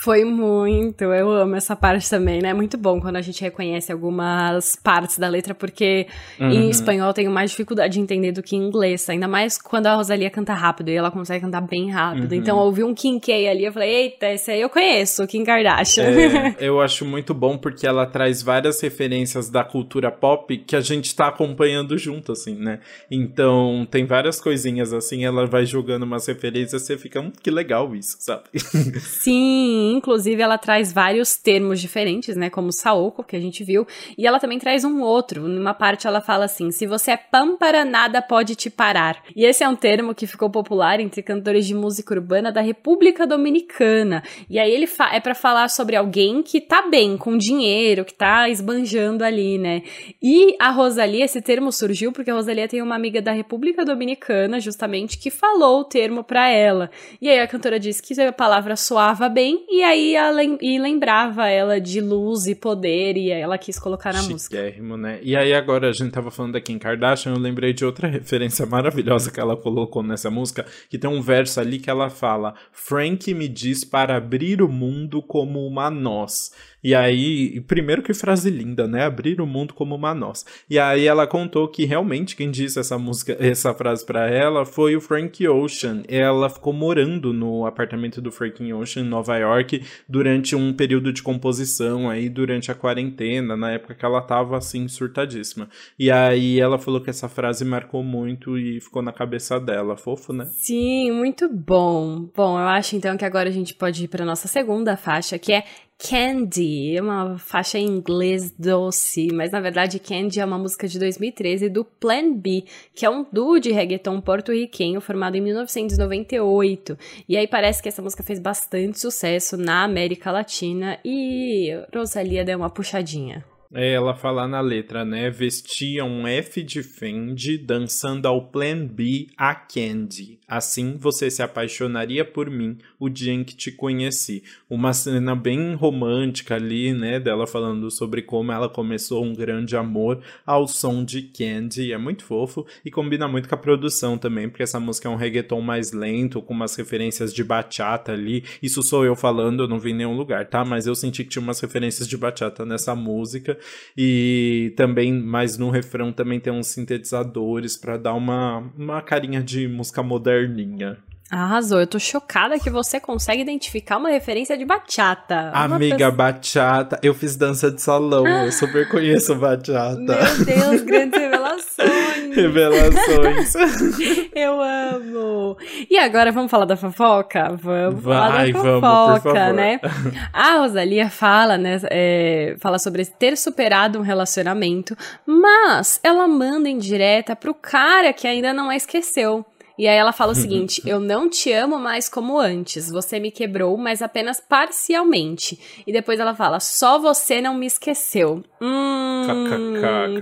Foi 0.02 0.24
muito, 0.24 1.04
eu 1.04 1.30
amo 1.30 1.56
essa 1.56 1.76
parte 1.76 2.08
também, 2.08 2.40
né? 2.40 2.48
É 2.50 2.54
muito 2.54 2.78
bom 2.78 2.98
quando 2.98 3.16
a 3.16 3.20
gente 3.20 3.42
reconhece 3.42 3.92
algumas 3.92 4.74
partes 4.74 5.18
da 5.18 5.28
letra, 5.28 5.54
porque 5.54 6.06
uhum. 6.38 6.50
em 6.50 6.70
espanhol 6.70 7.08
eu 7.08 7.12
tenho 7.12 7.30
mais 7.30 7.50
dificuldade 7.50 7.94
de 7.94 8.00
entender 8.00 8.32
do 8.32 8.42
que 8.42 8.56
em 8.56 8.66
inglês, 8.66 9.10
ainda 9.10 9.28
mais 9.28 9.60
quando 9.60 9.88
a 9.88 9.94
Rosalia 9.94 10.30
canta 10.30 10.54
rápido 10.54 10.88
e 10.88 10.94
ela 10.94 11.10
consegue 11.10 11.44
cantar 11.44 11.60
bem 11.60 11.90
rápido. 11.90 12.32
Uhum. 12.32 12.38
Então 12.38 12.58
eu 12.58 12.64
ouvi 12.64 12.82
um 12.82 12.94
Kim 12.94 13.18
K 13.18 13.46
ali, 13.46 13.66
eu 13.66 13.72
falei, 13.74 13.90
eita, 13.90 14.32
esse 14.32 14.50
aí 14.50 14.62
eu 14.62 14.70
conheço, 14.70 15.26
Kim 15.26 15.44
Kardashian. 15.44 16.04
É, 16.04 16.56
eu 16.66 16.80
acho 16.80 17.04
muito 17.04 17.34
bom 17.34 17.58
porque 17.58 17.86
ela 17.86 18.06
traz 18.06 18.42
várias 18.42 18.80
referências 18.80 19.50
da 19.50 19.62
cultura 19.64 20.10
pop 20.10 20.56
que 20.56 20.76
a 20.76 20.80
gente 20.80 21.14
tá 21.14 21.28
acompanhando 21.28 21.98
junto, 21.98 22.32
assim, 22.32 22.54
né? 22.54 22.80
Então 23.10 23.86
tem 23.90 24.06
várias 24.06 24.40
coisinhas 24.40 24.94
assim, 24.94 25.26
ela 25.26 25.46
vai 25.46 25.66
jogando 25.66 26.04
umas 26.04 26.26
referências, 26.26 26.82
você 26.82 26.96
fica, 26.96 27.20
hum, 27.20 27.30
que 27.42 27.50
legal 27.50 27.94
isso, 27.94 28.16
sabe? 28.18 28.44
Sim, 29.00 29.89
inclusive, 29.90 30.42
ela 30.42 30.58
traz 30.58 30.92
vários 30.92 31.36
termos 31.36 31.80
diferentes, 31.80 32.36
né? 32.36 32.50
Como 32.50 32.72
Saoko, 32.72 33.24
que 33.24 33.36
a 33.36 33.40
gente 33.40 33.64
viu. 33.64 33.86
E 34.16 34.26
ela 34.26 34.38
também 34.38 34.58
traz 34.58 34.84
um 34.84 35.00
outro. 35.02 35.48
Numa 35.48 35.74
parte 35.74 36.06
ela 36.06 36.20
fala 36.20 36.44
assim: 36.44 36.70
se 36.70 36.86
você 36.86 37.12
é 37.12 37.16
pâmpara, 37.16 37.84
nada 37.84 38.22
pode 38.22 38.54
te 38.54 38.70
parar. 38.70 39.22
E 39.34 39.44
esse 39.44 39.62
é 39.62 39.68
um 39.68 39.76
termo 39.76 40.14
que 40.14 40.26
ficou 40.26 40.50
popular 40.50 41.00
entre 41.00 41.22
cantores 41.22 41.66
de 41.66 41.74
música 41.74 42.14
urbana 42.14 42.50
da 42.52 42.60
República 42.60 43.26
Dominicana. 43.26 44.22
E 44.48 44.58
aí 44.58 44.70
ele 44.70 44.88
é 45.12 45.20
para 45.20 45.34
falar 45.34 45.68
sobre 45.68 45.96
alguém 45.96 46.42
que 46.42 46.60
tá 46.60 46.82
bem, 46.88 47.16
com 47.16 47.36
dinheiro, 47.36 48.04
que 48.04 48.14
tá 48.14 48.48
esbanjando 48.48 49.24
ali, 49.24 49.58
né? 49.58 49.82
E 50.22 50.56
a 50.58 50.70
Rosalia, 50.70 51.24
esse 51.24 51.40
termo 51.40 51.72
surgiu 51.72 52.12
porque 52.12 52.30
a 52.30 52.34
Rosalia 52.34 52.68
tem 52.68 52.82
uma 52.82 52.94
amiga 52.94 53.20
da 53.22 53.32
República 53.32 53.84
Dominicana, 53.84 54.60
justamente, 54.60 55.18
que 55.18 55.30
falou 55.30 55.80
o 55.80 55.84
termo 55.84 56.22
para 56.22 56.48
ela. 56.48 56.90
E 57.20 57.28
aí 57.28 57.40
a 57.40 57.46
cantora 57.46 57.78
disse 57.78 58.02
que 58.02 58.20
a 58.20 58.32
palavra 58.32 58.76
soava 58.76 59.28
bem 59.28 59.64
e 59.70 59.82
aí 59.84 60.16
lem 60.32 60.58
e 60.60 60.78
lembrava 60.78 61.46
ela 61.48 61.80
de 61.80 62.00
luz 62.00 62.46
e 62.46 62.54
poder, 62.54 63.16
e 63.16 63.30
ela 63.30 63.56
quis 63.56 63.78
colocar 63.78 64.12
na 64.12 64.22
música. 64.22 64.56
né? 64.98 65.20
E 65.22 65.36
aí 65.36 65.54
agora 65.54 65.88
a 65.88 65.92
gente 65.92 66.10
tava 66.10 66.30
falando 66.30 66.54
da 66.54 66.60
Kim 66.60 66.78
Kardashian, 66.78 67.32
eu 67.32 67.38
lembrei 67.38 67.72
de 67.72 67.84
outra 67.84 68.08
referência 68.10 68.66
maravilhosa 68.66 69.30
que 69.30 69.38
ela 69.38 69.56
colocou 69.56 70.02
nessa 70.02 70.30
música, 70.30 70.66
que 70.88 70.98
tem 70.98 71.08
um 71.08 71.22
verso 71.22 71.60
ali 71.60 71.78
que 71.78 71.88
ela 71.88 72.10
fala: 72.10 72.54
Frank 72.72 73.32
me 73.32 73.46
diz 73.46 73.84
para 73.84 74.16
abrir 74.16 74.60
o 74.60 74.68
mundo 74.68 75.22
como 75.22 75.64
uma 75.66 75.88
noz. 75.88 76.52
E 76.82 76.94
aí, 76.94 77.60
primeiro 77.60 78.02
que 78.02 78.14
frase 78.14 78.48
linda, 78.48 78.88
né? 78.88 79.04
Abrir 79.04 79.40
o 79.40 79.46
mundo 79.46 79.74
como 79.74 79.94
uma 79.94 80.14
noz. 80.14 80.46
E 80.68 80.78
aí 80.78 81.06
ela 81.06 81.26
contou 81.26 81.68
que 81.68 81.84
realmente 81.84 82.34
quem 82.34 82.50
disse 82.50 82.78
essa 82.78 82.98
música, 82.98 83.36
essa 83.38 83.74
frase 83.74 84.04
para 84.04 84.28
ela 84.30 84.64
foi 84.64 84.96
o 84.96 85.00
Frank 85.00 85.46
Ocean. 85.46 86.02
Ela 86.08 86.48
ficou 86.48 86.72
morando 86.72 87.34
no 87.34 87.66
apartamento 87.66 88.22
do 88.22 88.32
Frank 88.32 88.72
Ocean 88.72 89.02
em 89.02 89.06
Nova 89.08 89.36
York 89.36 89.59
durante 90.08 90.54
um 90.54 90.72
período 90.72 91.12
de 91.12 91.22
composição 91.22 92.08
aí 92.08 92.28
durante 92.28 92.70
a 92.70 92.74
quarentena, 92.74 93.56
na 93.56 93.72
época 93.72 93.94
que 93.94 94.04
ela 94.04 94.20
tava 94.20 94.56
assim 94.56 94.88
surtadíssima. 94.88 95.68
E 95.98 96.10
aí 96.10 96.60
ela 96.60 96.78
falou 96.78 97.00
que 97.00 97.10
essa 97.10 97.28
frase 97.28 97.64
marcou 97.64 98.02
muito 98.02 98.58
e 98.58 98.80
ficou 98.80 99.02
na 99.02 99.12
cabeça 99.12 99.58
dela. 99.60 99.96
Fofo, 99.96 100.32
né? 100.32 100.46
Sim, 100.52 101.10
muito 101.12 101.48
bom. 101.48 102.28
Bom, 102.34 102.58
eu 102.58 102.68
acho 102.68 102.96
então 102.96 103.16
que 103.16 103.24
agora 103.24 103.48
a 103.48 103.52
gente 103.52 103.74
pode 103.74 104.04
ir 104.04 104.08
para 104.08 104.24
nossa 104.24 104.48
segunda 104.48 104.96
faixa, 104.96 105.38
que 105.38 105.52
é 105.52 105.64
Candy, 106.02 106.98
uma 106.98 107.36
faixa 107.36 107.78
em 107.78 107.84
inglês 107.84 108.50
doce, 108.58 109.28
mas 109.34 109.50
na 109.50 109.60
verdade 109.60 109.98
Candy 109.98 110.40
é 110.40 110.44
uma 110.44 110.58
música 110.58 110.88
de 110.88 110.98
2013 110.98 111.68
do 111.68 111.84
Plan 111.84 112.32
B, 112.32 112.64
que 112.94 113.04
é 113.04 113.10
um 113.10 113.26
duo 113.30 113.60
de 113.60 113.70
reggaeton 113.70 114.18
porto-riquenho 114.20 115.00
formado 115.00 115.36
em 115.36 115.42
1998. 115.42 116.96
E 117.28 117.36
aí 117.36 117.46
parece 117.46 117.82
que 117.82 117.88
essa 117.88 118.00
música 118.00 118.22
fez 118.22 118.38
bastante 118.38 118.98
sucesso 118.98 119.58
na 119.58 119.84
América 119.84 120.32
Latina 120.32 120.98
e 121.04 121.70
Rosalia 121.94 122.44
deu 122.44 122.56
uma 122.56 122.70
puxadinha. 122.70 123.44
É, 123.72 123.92
ela 123.92 124.14
fala 124.14 124.48
na 124.48 124.60
letra, 124.60 125.04
né? 125.04 125.30
Vestia 125.30 126.04
um 126.04 126.26
F 126.26 126.60
de 126.62 126.82
Fendi, 126.82 127.56
dançando 127.56 128.26
ao 128.26 128.50
Plan 128.50 128.84
B 128.84 129.28
a 129.36 129.54
Candy. 129.54 130.39
Assim 130.50 130.96
você 130.98 131.30
se 131.30 131.44
apaixonaria 131.44 132.24
por 132.24 132.50
mim 132.50 132.76
o 132.98 133.08
dia 133.08 133.32
em 133.32 133.44
que 133.44 133.54
te 133.54 133.70
conheci. 133.70 134.42
Uma 134.68 134.92
cena 134.92 135.36
bem 135.36 135.74
romântica 135.74 136.56
ali, 136.56 136.92
né? 136.92 137.20
Dela 137.20 137.46
falando 137.46 137.88
sobre 137.88 138.20
como 138.20 138.50
ela 138.50 138.68
começou 138.68 139.24
um 139.24 139.32
grande 139.32 139.76
amor 139.76 140.20
ao 140.44 140.66
som 140.66 141.04
de 141.04 141.22
Candy. 141.22 141.92
É 141.92 141.98
muito 141.98 142.24
fofo 142.24 142.66
e 142.84 142.90
combina 142.90 143.28
muito 143.28 143.48
com 143.48 143.54
a 143.54 143.58
produção 143.58 144.18
também, 144.18 144.48
porque 144.48 144.64
essa 144.64 144.80
música 144.80 145.08
é 145.08 145.12
um 145.12 145.14
reggaeton 145.14 145.60
mais 145.60 145.92
lento, 145.92 146.42
com 146.42 146.52
umas 146.52 146.74
referências 146.74 147.32
de 147.32 147.44
bachata 147.44 148.10
ali. 148.10 148.42
Isso 148.60 148.82
sou 148.82 149.04
eu 149.04 149.14
falando, 149.14 149.62
eu 149.62 149.68
não 149.68 149.78
vi 149.78 149.90
em 149.90 149.94
nenhum 149.94 150.16
lugar, 150.16 150.46
tá? 150.46 150.64
Mas 150.64 150.84
eu 150.84 150.96
senti 150.96 151.22
que 151.22 151.30
tinha 151.30 151.42
umas 151.42 151.60
referências 151.60 152.08
de 152.08 152.16
bachata 152.16 152.66
nessa 152.66 152.92
música. 152.96 153.56
E 153.96 154.72
também, 154.74 155.12
mas 155.12 155.56
no 155.56 155.70
refrão 155.70 156.12
também 156.12 156.40
tem 156.40 156.52
uns 156.52 156.66
sintetizadores 156.66 157.76
para 157.76 157.96
dar 157.96 158.14
uma, 158.14 158.68
uma 158.76 159.00
carinha 159.00 159.40
de 159.40 159.68
música 159.68 160.02
moderninha. 160.40 160.96
Arrasou, 161.30 161.78
eu 161.78 161.86
tô 161.86 161.96
chocada 161.96 162.58
que 162.58 162.68
você 162.68 162.98
consegue 162.98 163.40
identificar 163.40 163.98
uma 163.98 164.10
referência 164.10 164.58
de 164.58 164.64
bachata. 164.64 165.52
Amiga, 165.54 165.96
pessoa... 165.96 166.10
bachata, 166.10 166.98
eu 167.04 167.14
fiz 167.14 167.36
dança 167.36 167.70
de 167.70 167.80
salão, 167.80 168.26
eu 168.26 168.50
super 168.50 168.88
conheço 168.88 169.36
bachata. 169.36 169.96
Meu 169.96 170.44
Deus, 170.44 170.80
grandes 170.82 171.14
revelações. 171.20 172.34
Revelações. 172.34 173.54
eu 174.34 174.60
amo. 174.60 175.56
E 175.88 175.96
agora 175.96 176.32
vamos 176.32 176.50
falar 176.50 176.64
da 176.64 176.76
fofoca? 176.76 177.56
Vamos 177.62 178.02
Vai, 178.02 178.52
falar 178.52 178.80
da 178.80 179.20
fofoca, 179.20 179.32
vamos, 179.32 179.56
né? 179.56 179.80
A 180.34 180.56
Rosalia 180.56 181.08
fala, 181.08 181.56
né, 181.56 181.80
é, 181.90 182.56
fala 182.58 182.80
sobre 182.80 183.06
ter 183.06 183.36
superado 183.36 184.00
um 184.00 184.02
relacionamento, 184.02 184.96
mas 185.24 186.00
ela 186.02 186.26
manda 186.26 186.68
em 186.68 186.76
direta 186.76 187.36
pro 187.36 187.54
cara 187.54 188.12
que 188.12 188.26
ainda 188.26 188.52
não 188.52 188.68
a 188.68 188.74
esqueceu. 188.74 189.46
E 189.78 189.88
aí 189.88 189.96
ela 189.96 190.12
fala 190.12 190.32
o 190.32 190.34
seguinte: 190.34 190.82
Eu 190.84 191.00
não 191.00 191.28
te 191.28 191.52
amo 191.52 191.78
mais 191.78 192.08
como 192.08 192.38
antes. 192.38 192.90
Você 192.90 193.18
me 193.18 193.30
quebrou, 193.30 193.76
mas 193.76 194.02
apenas 194.02 194.40
parcialmente. 194.40 195.58
E 195.86 195.92
depois 195.92 196.20
ela 196.20 196.34
fala: 196.34 196.60
Só 196.60 196.98
você 196.98 197.40
não 197.40 197.54
me 197.54 197.66
esqueceu. 197.66 198.42
Hum. 198.60 199.24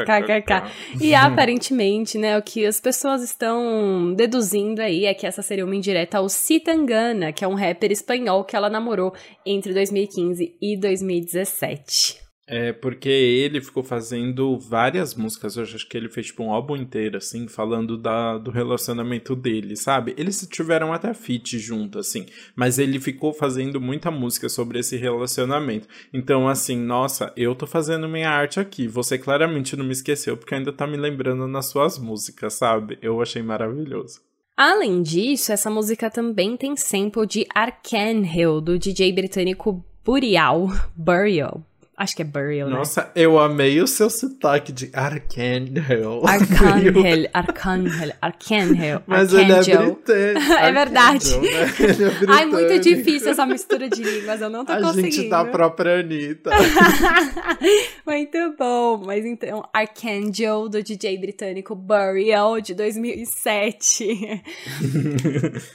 KKK. 0.04 0.70
E 1.00 1.14
aparentemente, 1.16 2.18
né, 2.18 2.38
o 2.38 2.42
que 2.42 2.64
as 2.66 2.80
pessoas 2.80 3.22
estão 3.22 4.12
deduzindo 4.14 4.80
aí 4.80 5.06
é 5.06 5.14
que 5.14 5.26
essa 5.26 5.42
seria 5.42 5.64
uma 5.64 5.74
indireta 5.74 6.18
ao 6.18 6.28
Citangana, 6.28 7.32
que 7.32 7.44
é 7.44 7.48
um 7.48 7.54
rapper 7.54 7.90
espanhol 7.90 8.44
que 8.44 8.56
ela 8.56 8.70
namorou 8.70 9.12
entre 9.44 9.72
2015 9.72 10.56
e 10.60 10.76
2017. 10.76 12.27
É, 12.50 12.72
porque 12.72 13.10
ele 13.10 13.60
ficou 13.60 13.82
fazendo 13.82 14.58
várias 14.58 15.14
músicas, 15.14 15.54
eu 15.54 15.64
acho 15.64 15.86
que 15.86 15.94
ele 15.98 16.08
fez 16.08 16.28
tipo 16.28 16.42
um 16.42 16.50
álbum 16.50 16.76
inteiro, 16.76 17.18
assim, 17.18 17.46
falando 17.46 17.98
da, 17.98 18.38
do 18.38 18.50
relacionamento 18.50 19.36
dele, 19.36 19.76
sabe? 19.76 20.14
Eles 20.16 20.48
tiveram 20.50 20.90
até 20.90 21.12
feat 21.12 21.58
junto, 21.58 21.98
assim, 21.98 22.24
mas 22.56 22.78
ele 22.78 22.98
ficou 22.98 23.34
fazendo 23.34 23.78
muita 23.78 24.10
música 24.10 24.48
sobre 24.48 24.78
esse 24.78 24.96
relacionamento. 24.96 25.86
Então, 26.10 26.48
assim, 26.48 26.78
nossa, 26.78 27.30
eu 27.36 27.54
tô 27.54 27.66
fazendo 27.66 28.08
minha 28.08 28.30
arte 28.30 28.58
aqui, 28.58 28.88
você 28.88 29.18
claramente 29.18 29.76
não 29.76 29.84
me 29.84 29.92
esqueceu, 29.92 30.34
porque 30.34 30.54
ainda 30.54 30.72
tá 30.72 30.86
me 30.86 30.96
lembrando 30.96 31.46
nas 31.46 31.66
suas 31.66 31.98
músicas, 31.98 32.54
sabe? 32.54 32.98
Eu 33.02 33.20
achei 33.20 33.42
maravilhoso. 33.42 34.22
Além 34.56 35.02
disso, 35.02 35.52
essa 35.52 35.68
música 35.68 36.10
também 36.10 36.56
tem 36.56 36.74
sample 36.74 37.26
de 37.26 37.46
Arcangel, 37.54 38.58
do 38.62 38.78
DJ 38.78 39.12
britânico 39.12 39.84
Burial, 40.02 40.68
Burial, 40.96 41.62
Acho 41.98 42.14
que 42.14 42.22
é 42.22 42.24
Burial, 42.24 42.70
né? 42.70 42.76
Nossa, 42.76 43.10
eu 43.16 43.40
amei 43.40 43.82
o 43.82 43.86
seu 43.88 44.08
sotaque 44.08 44.70
de 44.70 44.88
Arcangel. 44.92 46.22
Arcangel, 46.24 47.28
Arcangel, 47.34 48.12
Arcangel. 48.22 49.02
Mas 49.04 49.34
ele 49.34 49.50
é 49.50 49.56
britânico. 49.56 50.00
é 50.60 50.72
verdade. 50.72 51.36
Né? 51.38 51.48
Ele 51.80 52.04
é 52.04 52.08
Ai, 52.30 52.46
muito 52.46 52.78
difícil 52.78 53.30
essa 53.30 53.44
mistura 53.44 53.88
de 53.88 54.00
línguas, 54.00 54.40
eu 54.40 54.48
não 54.48 54.64
tô 54.64 54.74
a 54.74 54.80
conseguindo. 54.80 55.08
A 55.08 55.10
gente 55.10 55.28
tá 55.28 55.44
própria 55.44 55.98
Anitta. 55.98 56.50
muito 58.06 58.54
bom. 58.56 59.02
Mas 59.04 59.26
então, 59.26 59.68
Arcangel, 59.72 60.68
do 60.68 60.80
DJ 60.80 61.18
britânico 61.18 61.74
Burial, 61.74 62.60
de 62.60 62.74
2007. 62.74 64.40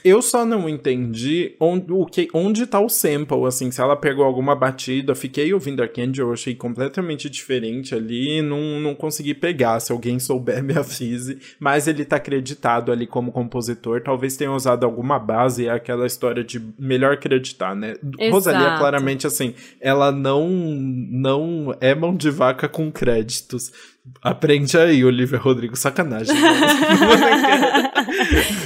eu 0.02 0.22
só 0.22 0.46
não 0.46 0.66
entendi 0.70 1.54
onde, 1.60 1.92
o 1.92 2.06
que, 2.06 2.28
onde 2.32 2.66
tá 2.66 2.80
o 2.80 2.88
sample, 2.88 3.44
assim, 3.46 3.70
se 3.70 3.82
ela 3.82 3.94
pegou 3.94 4.24
alguma 4.24 4.56
batida, 4.56 5.14
fiquei 5.14 5.52
ouvindo 5.52 5.82
Arcangel 5.82 6.13
eu 6.20 6.32
achei 6.32 6.54
completamente 6.54 7.28
diferente 7.28 7.94
ali, 7.94 8.42
não, 8.42 8.80
não 8.80 8.94
consegui 8.94 9.34
pegar, 9.34 9.80
se 9.80 9.92
alguém 9.92 10.18
souber 10.18 10.62
me 10.62 10.76
avise, 10.76 11.38
mas 11.58 11.86
ele 11.86 12.04
tá 12.04 12.16
acreditado 12.16 12.90
ali 12.92 13.06
como 13.06 13.32
compositor, 13.32 14.00
talvez 14.02 14.36
tenha 14.36 14.52
usado 14.52 14.84
alguma 14.84 15.18
base, 15.18 15.66
é 15.66 15.70
aquela 15.70 16.06
história 16.06 16.42
de 16.42 16.60
melhor 16.78 17.14
acreditar, 17.14 17.74
né? 17.74 17.94
Exato. 18.02 18.30
Rosalia, 18.30 18.78
claramente, 18.78 19.26
assim, 19.26 19.54
ela 19.80 20.10
não, 20.10 20.48
não 20.48 21.76
é 21.80 21.94
mão 21.94 22.16
de 22.16 22.30
vaca 22.30 22.68
com 22.68 22.90
créditos. 22.90 23.72
Aprende 24.20 24.76
aí, 24.76 25.02
Olivia 25.02 25.38
Rodrigo, 25.38 25.74
sacanagem. 25.76 26.36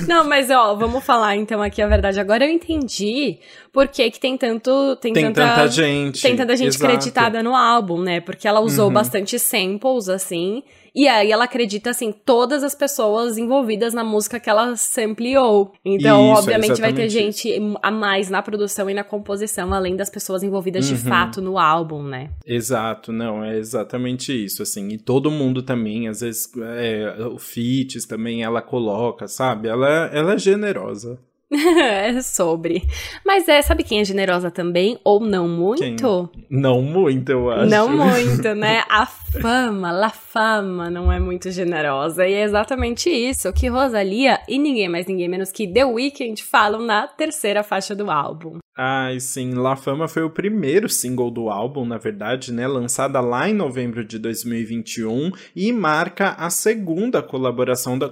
Não, 0.08 0.28
mas 0.28 0.50
ó, 0.50 0.74
vamos 0.74 1.04
falar 1.04 1.36
então 1.36 1.62
aqui 1.62 1.80
a 1.80 1.86
verdade. 1.86 2.18
Agora 2.18 2.44
eu 2.44 2.50
entendi 2.50 3.38
por 3.72 3.86
que, 3.86 4.10
que 4.10 4.18
tem 4.18 4.36
tanto. 4.36 4.96
Tem, 4.96 5.12
tem 5.12 5.26
tanta, 5.26 5.48
tanta, 5.48 5.68
gente. 5.68 6.20
Tem 6.20 6.34
tanta 6.34 6.56
gente 6.56 6.74
exato. 6.74 6.92
creditada 6.92 7.40
no 7.40 7.54
álbum, 7.54 8.02
né? 8.02 8.20
Porque 8.20 8.48
ela 8.48 8.58
usou 8.58 8.86
uhum. 8.86 8.92
bastante 8.92 9.38
samples, 9.38 10.08
assim. 10.08 10.64
E 10.98 11.06
aí 11.06 11.30
ela 11.30 11.44
acredita, 11.44 11.90
assim, 11.90 12.10
todas 12.10 12.64
as 12.64 12.74
pessoas 12.74 13.38
envolvidas 13.38 13.94
na 13.94 14.02
música 14.02 14.40
que 14.40 14.50
ela 14.50 14.74
sampleou. 14.74 15.70
Então, 15.84 16.32
Isso, 16.32 16.40
obviamente, 16.40 16.80
vai 16.80 16.92
ter 16.92 17.08
gente 17.08 17.54
a 17.80 17.88
mais 17.88 18.28
na 18.28 18.42
produção 18.42 18.90
e 18.90 18.94
na 18.94 19.04
composição, 19.04 19.72
além 19.72 19.94
das 19.94 20.10
pessoas 20.10 20.42
envolvidas 20.42 20.90
uhum. 20.90 20.96
de 20.96 21.00
fato 21.00 21.40
no 21.40 21.56
álbum, 21.56 22.02
né? 22.02 22.30
Exato, 22.44 23.12
não, 23.12 23.44
é 23.44 23.56
exatamente 23.56 24.32
isso, 24.32 24.60
assim. 24.60 24.88
E 24.88 24.98
todo 24.98 25.30
mundo 25.30 25.62
também, 25.62 26.08
às 26.08 26.20
vezes, 26.20 26.50
é, 26.76 27.28
o 27.32 27.38
feats 27.38 28.04
também 28.04 28.42
ela 28.42 28.60
coloca, 28.60 29.28
sabe? 29.28 29.68
Ela, 29.68 30.10
ela 30.12 30.32
é 30.32 30.38
generosa. 30.38 31.16
é 31.80 32.20
sobre. 32.20 32.82
Mas 33.24 33.48
é, 33.48 33.62
sabe 33.62 33.82
quem 33.82 34.00
é 34.00 34.04
generosa 34.04 34.50
também? 34.50 34.98
Ou 35.02 35.20
não 35.20 35.48
muito? 35.48 36.30
Quem? 36.32 36.46
Não 36.50 36.82
muito, 36.82 37.30
eu 37.30 37.50
acho. 37.50 37.70
Não 37.70 37.88
muito, 37.96 38.54
né? 38.54 38.82
A 38.88 39.06
fama, 39.06 39.90
La 39.90 40.10
Fama 40.10 40.90
não 40.90 41.10
é 41.10 41.18
muito 41.18 41.50
generosa. 41.50 42.26
E 42.26 42.34
é 42.34 42.42
exatamente 42.42 43.08
isso 43.08 43.52
que 43.52 43.68
Rosalia 43.68 44.40
e 44.48 44.58
ninguém 44.58 44.88
mais, 44.88 45.06
ninguém 45.06 45.28
menos 45.28 45.50
que 45.50 45.66
The 45.66 45.84
Weeknd 45.84 46.42
falam 46.42 46.82
na 46.82 47.06
terceira 47.06 47.62
faixa 47.62 47.94
do 47.94 48.10
álbum. 48.10 48.58
Ai, 48.80 49.18
sim, 49.18 49.54
La 49.54 49.74
Fama 49.74 50.06
foi 50.06 50.22
o 50.22 50.30
primeiro 50.30 50.88
single 50.88 51.32
do 51.32 51.50
álbum, 51.50 51.84
na 51.84 51.98
verdade, 51.98 52.52
né? 52.52 52.64
Lançada 52.68 53.20
lá 53.20 53.48
em 53.48 53.52
novembro 53.52 54.04
de 54.04 54.20
2021 54.20 55.32
e 55.56 55.72
marca 55.72 56.30
a 56.38 56.48
segunda 56.48 57.20
colaboração 57.20 57.98
da, 57.98 58.08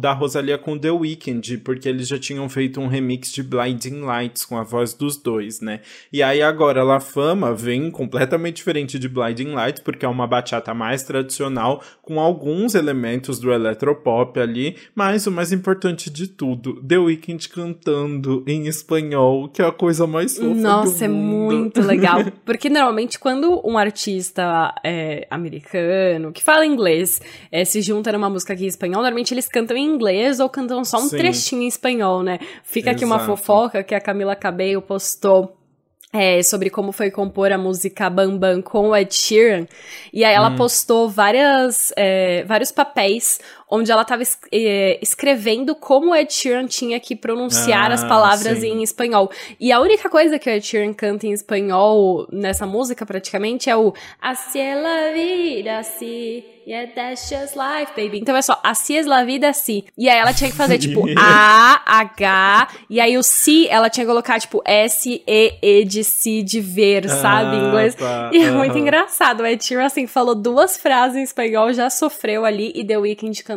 da 0.00 0.14
Rosalia 0.14 0.56
com 0.56 0.78
The 0.78 0.90
Weeknd, 0.90 1.58
porque 1.58 1.86
eles 1.86 2.08
já 2.08 2.18
tinham 2.18 2.48
feito 2.48 2.75
um 2.78 2.86
remix 2.86 3.32
de 3.32 3.42
Blinding 3.42 4.02
Lights 4.02 4.44
com 4.44 4.56
a 4.56 4.62
voz 4.62 4.94
dos 4.94 5.16
dois, 5.16 5.60
né? 5.60 5.80
E 6.12 6.22
aí 6.22 6.42
agora 6.42 6.84
La 6.84 7.00
Fama 7.00 7.52
vem 7.52 7.90
completamente 7.90 8.56
diferente 8.56 8.98
de 8.98 9.08
Blinding 9.08 9.52
Lights, 9.52 9.82
porque 9.82 10.06
é 10.06 10.08
uma 10.08 10.26
bachata 10.26 10.72
mais 10.72 11.02
tradicional, 11.02 11.82
com 12.00 12.20
alguns 12.20 12.74
elementos 12.74 13.40
do 13.40 13.52
eletropop 13.52 14.38
ali, 14.38 14.76
mas 14.94 15.26
o 15.26 15.32
mais 15.32 15.52
importante 15.52 16.10
de 16.10 16.28
tudo, 16.28 16.80
The 16.82 16.98
Weeknd 16.98 17.48
cantando 17.48 18.44
em 18.46 18.66
espanhol, 18.66 19.48
que 19.48 19.62
é 19.62 19.66
a 19.66 19.72
coisa 19.72 19.96
coisa 19.96 20.06
mais 20.06 20.36
fofa 20.36 20.54
Nossa, 20.54 21.04
é 21.04 21.08
muito 21.08 21.80
legal. 21.80 22.18
Porque 22.44 22.68
normalmente 22.68 23.18
quando 23.18 23.60
um 23.64 23.78
artista 23.78 24.74
é, 24.84 25.26
americano, 25.30 26.32
que 26.32 26.42
fala 26.42 26.66
inglês, 26.66 27.20
é, 27.50 27.64
se 27.64 27.80
junta 27.80 28.12
numa 28.12 28.28
música 28.28 28.52
aqui 28.52 28.64
em 28.64 28.68
espanhol, 28.68 28.96
normalmente 28.96 29.32
eles 29.32 29.48
cantam 29.48 29.76
em 29.76 29.84
inglês 29.84 30.40
ou 30.40 30.48
cantam 30.48 30.84
só 30.84 30.98
um 30.98 31.08
Sim. 31.08 31.16
trechinho 31.16 31.62
em 31.62 31.68
espanhol, 31.68 32.22
né? 32.22 32.38
Fica 32.68 32.90
Exato. 32.90 32.96
aqui 32.96 33.04
uma 33.04 33.20
fofoca 33.20 33.84
que 33.84 33.94
a 33.94 34.00
Camila 34.00 34.34
Cabello 34.34 34.82
postou 34.82 35.56
é, 36.12 36.42
sobre 36.42 36.68
como 36.68 36.90
foi 36.90 37.12
compor 37.12 37.52
a 37.52 37.58
música 37.58 38.10
Bam 38.10 38.36
Bam 38.36 38.60
com 38.60 38.88
o 38.88 38.96
Ed 38.96 39.14
Sheeran. 39.14 39.66
E 40.12 40.24
aí 40.24 40.34
ela 40.34 40.50
hum. 40.50 40.56
postou 40.56 41.08
várias, 41.08 41.92
é, 41.96 42.42
vários 42.42 42.72
papéis 42.72 43.38
onde 43.70 43.90
ela 43.90 44.02
estava 44.02 44.22
es 44.22 44.38
é, 44.52 44.98
escrevendo 45.02 45.74
como 45.74 46.10
o 46.10 46.14
Ed 46.14 46.32
Sheeran 46.32 46.66
tinha 46.66 47.00
que 47.00 47.16
pronunciar 47.16 47.90
ah, 47.90 47.94
as 47.94 48.04
palavras 48.04 48.58
sim. 48.58 48.68
em 48.68 48.82
espanhol. 48.82 49.30
E 49.58 49.72
a 49.72 49.80
única 49.80 50.08
coisa 50.08 50.38
que 50.38 50.48
o 50.48 50.52
Ed 50.52 50.64
Sheeran 50.64 50.92
canta 50.92 51.26
em 51.26 51.32
espanhol 51.32 52.26
nessa 52.30 52.66
música, 52.66 53.04
praticamente, 53.04 53.68
é 53.68 53.76
o 53.76 53.92
Así 54.20 54.58
es 54.58 54.82
la 54.82 55.12
vida, 55.12 55.78
así... 55.78 56.56
Yeah, 56.66 56.90
that's 56.92 57.28
just 57.28 57.54
life, 57.54 57.92
baby. 57.94 58.18
Então 58.18 58.34
é 58.34 58.42
só, 58.42 58.58
assim 58.60 58.96
é 58.96 59.02
la 59.04 59.22
vida, 59.22 59.52
si. 59.52 59.84
E 59.96 60.08
aí 60.08 60.18
ela 60.18 60.34
tinha 60.34 60.50
que 60.50 60.56
fazer, 60.56 60.78
tipo, 60.78 61.04
A, 61.16 61.80
H, 62.00 62.68
e 62.90 63.00
aí 63.00 63.16
o 63.16 63.22
si, 63.22 63.68
ela 63.68 63.88
tinha 63.88 64.04
que 64.04 64.10
colocar, 64.10 64.40
tipo, 64.40 64.60
S, 64.64 65.22
E, 65.24 65.54
E 65.62 65.84
de 65.84 66.02
si, 66.02 66.42
de 66.42 66.60
ver, 66.60 67.08
sabe, 67.08 67.54
em 67.54 67.60
ah, 67.60 67.68
inglês. 67.68 67.94
Tá. 67.94 68.30
E 68.32 68.42
é 68.42 68.50
muito 68.50 68.76
engraçado. 68.76 69.42
O 69.42 69.46
Ed 69.46 69.64
Sheeran, 69.64 69.86
assim, 69.86 70.08
falou 70.08 70.34
duas 70.34 70.76
frases 70.76 71.16
em 71.16 71.22
espanhol, 71.22 71.72
já 71.72 71.88
sofreu 71.88 72.44
ali, 72.44 72.72
e 72.74 72.84
The 72.84 72.98
Weeknd 72.98 73.44
cantou 73.44 73.55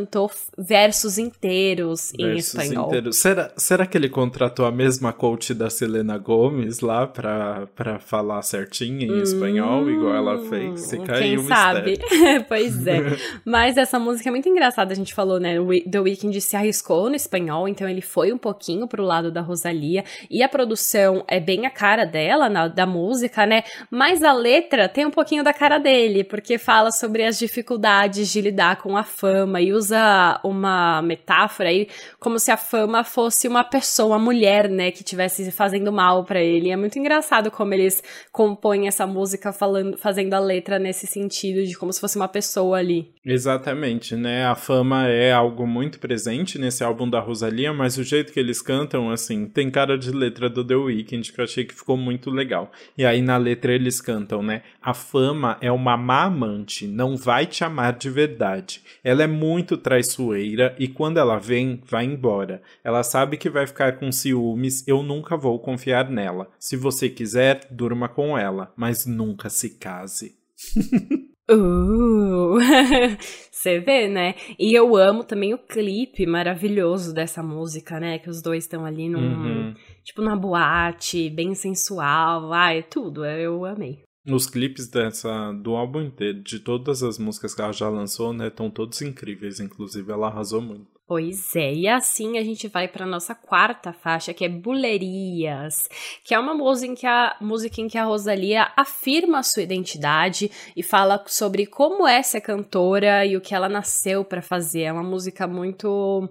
versos 0.57 1.17
inteiros 1.17 2.13
em 2.13 2.25
versos 2.25 2.53
espanhol. 2.53 2.87
Inteiros. 2.87 3.17
Será, 3.17 3.51
será 3.57 3.85
que 3.85 3.97
ele 3.97 4.09
contratou 4.09 4.65
a 4.65 4.71
mesma 4.71 5.11
coach 5.11 5.53
da 5.53 5.69
Selena 5.69 6.17
Gomes 6.17 6.79
lá 6.79 7.07
pra, 7.07 7.67
pra 7.75 7.99
falar 7.99 8.41
certinho 8.41 9.01
em 9.01 9.11
hum, 9.11 9.23
espanhol, 9.23 9.89
igual 9.89 10.15
ela 10.15 10.49
fez? 10.49 10.89
Fica 10.89 11.13
quem 11.13 11.31
aí 11.31 11.37
um 11.37 11.47
sabe? 11.47 11.99
pois 12.47 12.85
é. 12.87 12.99
Mas 13.45 13.77
essa 13.77 13.99
música 13.99 14.29
é 14.29 14.31
muito 14.31 14.47
engraçada, 14.47 14.91
a 14.91 14.95
gente 14.95 15.13
falou, 15.13 15.39
né? 15.39 15.55
The 15.89 15.99
Weeknd 15.99 16.39
se 16.41 16.55
arriscou 16.55 17.09
no 17.09 17.15
espanhol, 17.15 17.67
então 17.67 17.87
ele 17.87 18.01
foi 18.01 18.31
um 18.31 18.37
pouquinho 18.37 18.87
pro 18.87 19.03
lado 19.03 19.31
da 19.31 19.41
Rosalia. 19.41 20.03
E 20.29 20.43
a 20.43 20.49
produção 20.49 21.23
é 21.27 21.39
bem 21.39 21.65
a 21.65 21.69
cara 21.69 22.05
dela, 22.05 22.49
na, 22.49 22.67
da 22.67 22.85
música, 22.85 23.45
né? 23.45 23.63
Mas 23.89 24.23
a 24.23 24.33
letra 24.33 24.87
tem 24.87 25.05
um 25.05 25.11
pouquinho 25.11 25.43
da 25.43 25.53
cara 25.53 25.77
dele, 25.77 26.23
porque 26.23 26.57
fala 26.57 26.91
sobre 26.91 27.23
as 27.23 27.37
dificuldades 27.37 28.31
de 28.31 28.41
lidar 28.41 28.81
com 28.81 28.97
a 28.97 29.03
fama 29.03 29.61
e 29.61 29.73
usa 29.89 30.39
uma 30.43 31.01
metáfora 31.01 31.69
aí 31.69 31.87
como 32.19 32.37
se 32.39 32.51
a 32.51 32.57
fama 32.57 33.03
fosse 33.03 33.47
uma 33.47 33.63
pessoa, 33.63 34.15
uma 34.15 34.19
mulher, 34.19 34.69
né? 34.69 34.91
Que 34.91 34.99
estivesse 34.99 35.51
fazendo 35.51 35.91
mal 35.91 36.23
para 36.23 36.41
ele. 36.41 36.69
É 36.69 36.75
muito 36.75 36.99
engraçado 36.99 37.49
como 37.49 37.73
eles 37.73 38.03
compõem 38.31 38.87
essa 38.87 39.07
música 39.07 39.51
falando, 39.51 39.97
fazendo 39.97 40.33
a 40.33 40.39
letra 40.39 40.77
nesse 40.77 41.07
sentido 41.07 41.65
de 41.65 41.77
como 41.77 41.91
se 41.91 41.99
fosse 41.99 42.17
uma 42.17 42.27
pessoa 42.27 42.77
ali. 42.77 43.11
Exatamente, 43.25 44.15
né? 44.15 44.45
A 44.45 44.55
fama 44.55 45.07
é 45.07 45.31
algo 45.31 45.65
muito 45.65 45.99
presente 45.99 46.59
nesse 46.59 46.83
álbum 46.83 47.09
da 47.09 47.19
Rosalia, 47.19 47.73
mas 47.73 47.97
o 47.97 48.03
jeito 48.03 48.31
que 48.31 48.39
eles 48.39 48.61
cantam, 48.61 49.09
assim, 49.09 49.47
tem 49.47 49.69
cara 49.69 49.97
de 49.97 50.11
letra 50.11 50.49
do 50.49 50.65
The 50.65 50.75
Weeknd, 50.75 51.31
que 51.31 51.39
eu 51.39 51.45
achei 51.45 51.65
que 51.65 51.75
ficou 51.75 51.97
muito 51.97 52.29
legal. 52.29 52.71
E 52.97 53.05
aí 53.05 53.21
na 53.21 53.37
letra 53.37 53.73
eles 53.73 54.01
cantam, 54.01 54.41
né? 54.41 54.61
A 54.89 54.93
fama 54.95 55.55
é 55.61 55.71
uma 55.71 55.95
má 55.95 56.23
amante, 56.23 56.87
não 56.87 57.15
vai 57.15 57.45
te 57.45 57.63
amar 57.63 57.95
de 57.95 58.09
verdade. 58.09 58.81
Ela 59.03 59.21
é 59.21 59.27
muito 59.27 59.77
traiçoeira 59.77 60.75
e 60.79 60.87
quando 60.87 61.19
ela 61.19 61.37
vem, 61.37 61.79
vai 61.85 62.05
embora. 62.05 62.59
Ela 62.83 63.03
sabe 63.03 63.37
que 63.37 63.51
vai 63.51 63.67
ficar 63.67 63.99
com 63.99 64.11
ciúmes, 64.11 64.83
eu 64.87 65.03
nunca 65.03 65.37
vou 65.37 65.59
confiar 65.59 66.09
nela. 66.09 66.49
Se 66.57 66.75
você 66.75 67.07
quiser, 67.07 67.67
durma 67.69 68.09
com 68.09 68.35
ela, 68.35 68.73
mas 68.75 69.05
nunca 69.05 69.47
se 69.47 69.77
case. 69.77 70.35
Uh, 71.51 72.59
você 73.49 73.79
vê, 73.79 74.07
né? 74.07 74.35
E 74.59 74.71
eu 74.71 74.95
amo 74.95 75.23
também 75.23 75.51
o 75.51 75.57
clipe 75.57 76.27
maravilhoso 76.27 77.11
dessa 77.11 77.41
música, 77.41 77.99
né? 77.99 78.19
Que 78.19 78.29
os 78.29 78.39
dois 78.39 78.65
estão 78.65 78.85
ali 78.85 79.09
num, 79.09 79.17
uhum. 79.19 79.73
tipo, 80.03 80.21
na 80.21 80.35
boate, 80.35 81.27
bem 81.31 81.55
sensual, 81.55 82.53
ai, 82.53 82.83
tudo, 82.83 83.25
eu 83.25 83.65
amei. 83.65 84.03
Os 84.29 84.45
clipes 84.45 84.87
dessa, 84.87 85.51
do 85.53 85.75
álbum 85.75 86.01
inteiro, 86.01 86.41
de 86.41 86.59
todas 86.59 87.01
as 87.01 87.17
músicas 87.17 87.55
que 87.55 87.61
ela 87.61 87.73
já 87.73 87.89
lançou, 87.89 88.31
né, 88.31 88.47
estão 88.47 88.69
todos 88.69 89.01
incríveis, 89.01 89.59
inclusive 89.59 90.11
ela 90.11 90.27
arrasou 90.27 90.61
muito. 90.61 90.99
Pois 91.09 91.55
é, 91.55 91.73
e 91.73 91.87
assim 91.87 92.37
a 92.37 92.43
gente 92.43 92.67
vai 92.67 92.87
para 92.87 93.03
nossa 93.03 93.33
quarta 93.33 93.91
faixa, 93.91 94.31
que 94.31 94.45
é 94.45 94.47
Bulerias, 94.47 95.89
que 96.23 96.35
é 96.35 96.39
uma 96.39 96.53
música 96.53 96.91
em 96.91 96.93
que 96.93 97.07
a, 97.07 97.35
música 97.41 97.81
em 97.81 97.87
que 97.87 97.97
a 97.97 98.03
Rosalia 98.03 98.71
afirma 98.77 99.39
a 99.39 99.43
sua 99.43 99.63
identidade 99.63 100.51
e 100.77 100.83
fala 100.83 101.23
sobre 101.25 101.65
como 101.65 102.07
é 102.07 102.21
ser 102.21 102.41
cantora 102.41 103.25
e 103.25 103.35
o 103.35 103.41
que 103.41 103.55
ela 103.55 103.67
nasceu 103.67 104.23
para 104.23 104.39
fazer. 104.39 104.81
É 104.81 104.93
uma 104.93 105.01
música 105.01 105.47
muito 105.47 106.29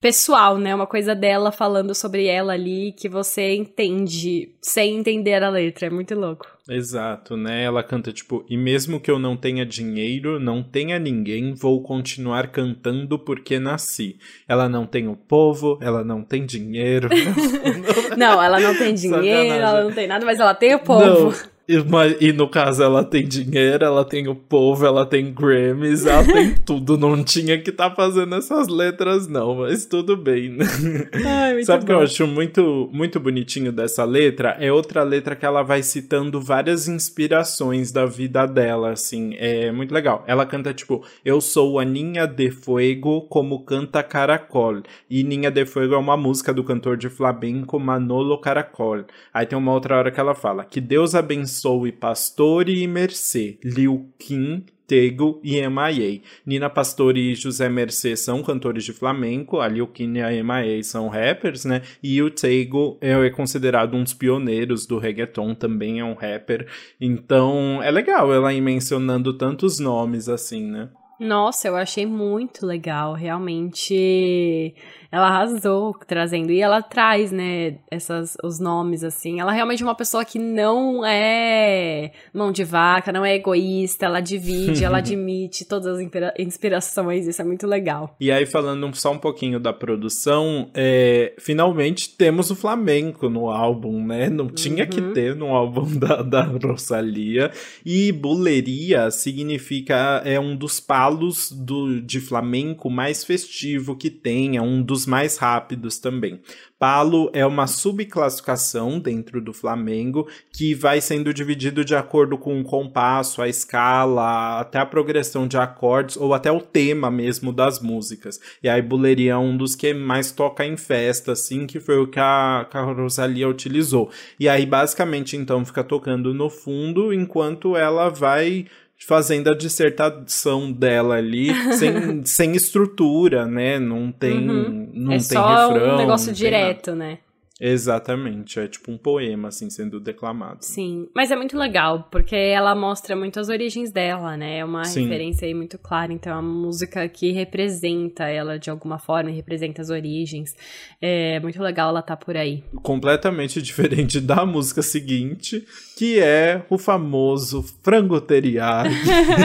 pessoal, 0.00 0.58
né? 0.58 0.74
Uma 0.74 0.88
coisa 0.88 1.14
dela 1.14 1.52
falando 1.52 1.94
sobre 1.94 2.26
ela 2.26 2.54
ali 2.54 2.92
que 2.98 3.08
você 3.08 3.54
entende 3.54 4.56
sem 4.60 4.96
entender 4.96 5.40
a 5.40 5.50
letra. 5.50 5.86
É 5.86 5.90
muito 5.90 6.16
louco. 6.16 6.55
Exato, 6.68 7.36
né? 7.36 7.62
Ela 7.62 7.82
canta 7.82 8.12
tipo, 8.12 8.44
e 8.48 8.56
mesmo 8.56 9.00
que 9.00 9.10
eu 9.10 9.18
não 9.18 9.36
tenha 9.36 9.64
dinheiro, 9.64 10.40
não 10.40 10.62
tenha 10.62 10.98
ninguém, 10.98 11.54
vou 11.54 11.80
continuar 11.82 12.48
cantando 12.48 13.18
porque 13.18 13.60
nasci. 13.60 14.18
Ela 14.48 14.68
não 14.68 14.84
tem 14.84 15.06
o 15.06 15.14
povo, 15.14 15.78
ela 15.80 16.02
não 16.02 16.22
tem 16.24 16.44
dinheiro. 16.44 17.08
não, 18.18 18.42
ela 18.42 18.58
não 18.58 18.76
tem 18.76 18.94
dinheiro, 18.94 19.54
ela 19.54 19.84
não 19.84 19.92
tem 19.92 20.08
nada, 20.08 20.26
mas 20.26 20.40
ela 20.40 20.54
tem 20.54 20.74
o 20.74 20.80
povo. 20.80 21.30
Não. 21.30 21.55
E, 21.68 22.28
e, 22.28 22.32
no 22.32 22.48
caso, 22.48 22.80
ela 22.80 23.02
tem 23.02 23.26
dinheiro, 23.26 23.84
ela 23.84 24.04
tem 24.04 24.28
o 24.28 24.36
povo, 24.36 24.86
ela 24.86 25.04
tem 25.04 25.32
Grammys, 25.32 26.06
ela 26.06 26.22
tem 26.32 26.54
tudo. 26.54 26.96
Não 26.96 27.24
tinha 27.24 27.60
que 27.60 27.70
estar 27.70 27.90
tá 27.90 27.96
fazendo 27.96 28.36
essas 28.36 28.68
letras, 28.68 29.26
não, 29.26 29.56
mas 29.56 29.84
tudo 29.84 30.16
bem. 30.16 30.50
Né? 30.50 30.64
Ai, 31.26 31.64
Sabe 31.64 31.82
o 31.82 31.86
que 31.86 31.92
eu 31.92 32.00
acho 32.00 32.26
muito, 32.26 32.88
muito 32.92 33.18
bonitinho 33.18 33.72
dessa 33.72 34.04
letra? 34.04 34.56
É 34.60 34.70
outra 34.72 35.02
letra 35.02 35.34
que 35.34 35.44
ela 35.44 35.64
vai 35.64 35.82
citando 35.82 36.40
várias 36.40 36.86
inspirações 36.86 37.90
da 37.90 38.06
vida 38.06 38.46
dela, 38.46 38.92
assim. 38.92 39.34
É 39.36 39.72
muito 39.72 39.92
legal. 39.92 40.22
Ela 40.28 40.46
canta 40.46 40.72
tipo: 40.72 41.04
Eu 41.24 41.40
sou 41.40 41.80
a 41.80 41.84
Ninha 41.84 42.26
de 42.26 42.48
Fuego, 42.48 43.22
como 43.22 43.64
canta 43.64 44.04
Caracol. 44.04 44.82
E 45.10 45.24
Ninha 45.24 45.50
de 45.50 45.66
Fuego 45.66 45.94
é 45.94 45.98
uma 45.98 46.16
música 46.16 46.54
do 46.54 46.62
cantor 46.62 46.96
de 46.96 47.08
flamenco 47.08 47.80
Manolo 47.80 48.38
Caracol. 48.38 49.04
Aí 49.34 49.44
tem 49.46 49.58
uma 49.58 49.72
outra 49.72 49.96
hora 49.96 50.12
que 50.12 50.20
ela 50.20 50.34
fala: 50.34 50.64
Que 50.64 50.80
Deus 50.80 51.16
abençoe 51.16 51.55
Soul 51.60 51.92
Pastore 51.92 52.82
e 52.82 52.86
Mercê, 52.86 53.58
Liu 53.62 54.08
Kim, 54.18 54.64
Tego 54.86 55.40
e 55.42 55.56
M.I.A. 55.56 56.20
Nina 56.46 56.70
Pastore 56.70 57.32
e 57.32 57.34
José 57.34 57.68
Mercê 57.68 58.16
são 58.16 58.42
cantores 58.42 58.84
de 58.84 58.92
flamenco, 58.92 59.60
a 59.60 59.66
Liu 59.66 59.86
Kim 59.86 60.14
e 60.14 60.22
a 60.22 60.32
M.I.A. 60.32 60.82
são 60.82 61.08
rappers, 61.08 61.64
né? 61.64 61.82
E 62.02 62.22
o 62.22 62.30
Tego 62.30 62.96
é 63.00 63.28
considerado 63.30 63.96
um 63.96 64.04
dos 64.04 64.14
pioneiros 64.14 64.86
do 64.86 64.98
reggaeton, 64.98 65.54
também 65.54 66.00
é 66.00 66.04
um 66.04 66.14
rapper. 66.14 66.68
Então 67.00 67.82
é 67.82 67.90
legal 67.90 68.32
ela 68.32 68.52
ir 68.52 68.60
mencionando 68.60 69.36
tantos 69.36 69.80
nomes 69.80 70.28
assim, 70.28 70.70
né? 70.70 70.88
Nossa, 71.18 71.66
eu 71.66 71.76
achei 71.76 72.04
muito 72.04 72.66
legal, 72.66 73.14
realmente 73.14 74.74
ela 75.16 75.28
arrasou 75.28 75.96
trazendo. 76.06 76.52
E 76.52 76.60
ela 76.60 76.82
traz, 76.82 77.32
né, 77.32 77.76
essas, 77.90 78.36
os 78.44 78.60
nomes, 78.60 79.02
assim. 79.02 79.40
Ela 79.40 79.50
realmente 79.50 79.82
é 79.82 79.86
uma 79.86 79.94
pessoa 79.94 80.24
que 80.24 80.38
não 80.38 81.04
é 81.04 82.12
mão 82.34 82.52
de 82.52 82.64
vaca, 82.64 83.12
não 83.12 83.24
é 83.24 83.34
egoísta, 83.34 84.04
ela 84.04 84.20
divide, 84.20 84.84
ela 84.84 84.98
admite 85.06 85.64
todas 85.64 85.86
as 85.86 86.06
inspirações, 86.38 87.26
isso 87.26 87.40
é 87.40 87.44
muito 87.44 87.66
legal. 87.66 88.14
E 88.20 88.30
aí, 88.30 88.44
falando 88.44 88.94
só 88.94 89.12
um 89.12 89.18
pouquinho 89.18 89.58
da 89.58 89.72
produção, 89.72 90.70
é, 90.74 91.34
finalmente 91.38 92.10
temos 92.10 92.50
o 92.50 92.56
flamenco 92.56 93.30
no 93.30 93.48
álbum, 93.48 94.04
né? 94.04 94.28
Não 94.28 94.48
tinha 94.48 94.84
uhum. 94.84 94.90
que 94.90 95.00
ter 95.14 95.34
no 95.34 95.46
álbum 95.46 95.86
da, 95.98 96.20
da 96.20 96.42
Rosalia. 96.42 97.50
E 97.84 98.12
buleria 98.12 99.10
significa, 99.10 100.20
é 100.24 100.38
um 100.38 100.54
dos 100.54 100.78
palos 100.78 101.50
do, 101.50 102.02
de 102.02 102.20
flamenco 102.20 102.90
mais 102.90 103.24
festivo 103.24 103.96
que 103.96 104.10
tem, 104.10 104.56
é 104.56 104.62
um 104.62 104.82
dos 104.82 105.05
mais 105.06 105.36
rápidos 105.36 105.98
também. 105.98 106.40
Palo 106.78 107.30
é 107.32 107.46
uma 107.46 107.66
subclassificação 107.66 108.98
dentro 108.98 109.40
do 109.40 109.54
Flamengo 109.54 110.28
que 110.52 110.74
vai 110.74 111.00
sendo 111.00 111.32
dividido 111.32 111.82
de 111.82 111.94
acordo 111.94 112.36
com 112.36 112.60
o 112.60 112.64
compasso, 112.64 113.40
a 113.40 113.48
escala, 113.48 114.60
até 114.60 114.78
a 114.78 114.84
progressão 114.84 115.48
de 115.48 115.56
acordes 115.56 116.18
ou 116.18 116.34
até 116.34 116.52
o 116.52 116.60
tema 116.60 117.10
mesmo 117.10 117.50
das 117.50 117.80
músicas. 117.80 118.38
E 118.62 118.68
aí 118.68 118.82
Buleria 118.82 119.32
é 119.32 119.36
um 119.38 119.56
dos 119.56 119.74
que 119.74 119.94
mais 119.94 120.30
toca 120.30 120.66
em 120.66 120.76
festa, 120.76 121.32
assim, 121.32 121.66
que 121.66 121.80
foi 121.80 121.98
o 121.98 122.06
que 122.06 122.20
a, 122.20 122.66
que 122.70 122.76
a 122.76 122.82
Rosalia 122.82 123.48
utilizou. 123.48 124.10
E 124.38 124.46
aí 124.46 124.66
basicamente 124.66 125.34
então 125.34 125.64
fica 125.64 125.82
tocando 125.82 126.34
no 126.34 126.50
fundo 126.50 127.10
enquanto 127.12 127.74
ela 127.74 128.10
vai 128.10 128.66
fazendo 128.98 129.50
a 129.50 129.54
dissertação 129.54 130.72
dela 130.72 131.16
ali 131.16 131.52
sem, 131.74 132.24
sem 132.24 132.56
estrutura, 132.56 133.46
né? 133.46 133.78
Não 133.78 134.10
tem, 134.10 134.48
uhum. 134.48 134.90
não 134.92 135.12
é 135.12 135.16
tem 135.16 135.20
só 135.20 135.68
refrão. 135.68 135.94
um 135.94 135.98
negócio 135.98 136.32
direto, 136.32 136.94
né? 136.94 137.18
Exatamente, 137.58 138.60
é 138.60 138.68
tipo 138.68 138.92
um 138.92 138.98
poema, 138.98 139.48
assim, 139.48 139.70
sendo 139.70 139.98
declamado. 139.98 140.58
Sim, 140.60 141.08
mas 141.14 141.30
é 141.30 141.36
muito 141.36 141.56
legal, 141.56 142.06
porque 142.10 142.36
ela 142.36 142.74
mostra 142.74 143.16
muito 143.16 143.40
as 143.40 143.48
origens 143.48 143.90
dela, 143.90 144.36
né? 144.36 144.58
É 144.58 144.64
uma 144.64 144.84
Sim. 144.84 145.04
referência 145.04 145.46
aí 145.46 145.54
muito 145.54 145.78
clara, 145.78 146.12
então 146.12 146.32
é 146.32 146.36
uma 146.36 146.42
música 146.42 147.08
que 147.08 147.32
representa 147.32 148.24
ela 148.24 148.58
de 148.58 148.68
alguma 148.68 148.98
forma, 148.98 149.30
representa 149.30 149.80
as 149.80 149.88
origens. 149.88 150.54
É 151.00 151.40
muito 151.40 151.62
legal 151.62 151.88
ela 151.88 152.00
estar 152.00 152.16
tá 152.16 152.24
por 152.24 152.36
aí. 152.36 152.62
Completamente 152.82 153.60
diferente 153.62 154.20
da 154.20 154.44
música 154.44 154.82
seguinte, 154.82 155.66
que 155.96 156.20
é 156.20 156.62
o 156.68 156.76
famoso 156.76 157.62
frango 157.82 158.20
teriyaki. 158.20 158.90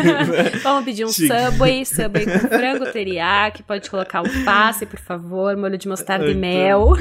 Vamos 0.62 0.84
pedir 0.84 1.06
um 1.06 1.10
Subway, 1.14 1.86
Subway 1.86 2.26
com 2.26 2.48
frango 2.50 2.92
teriyaki, 2.92 3.64
pode 3.64 3.90
colocar 3.90 4.20
alface, 4.20 4.86
por 4.86 5.00
favor, 5.00 5.56
molho 5.56 5.78
de 5.78 5.88
mostarda 5.88 6.30
e 6.30 6.36
mel. 6.36 6.92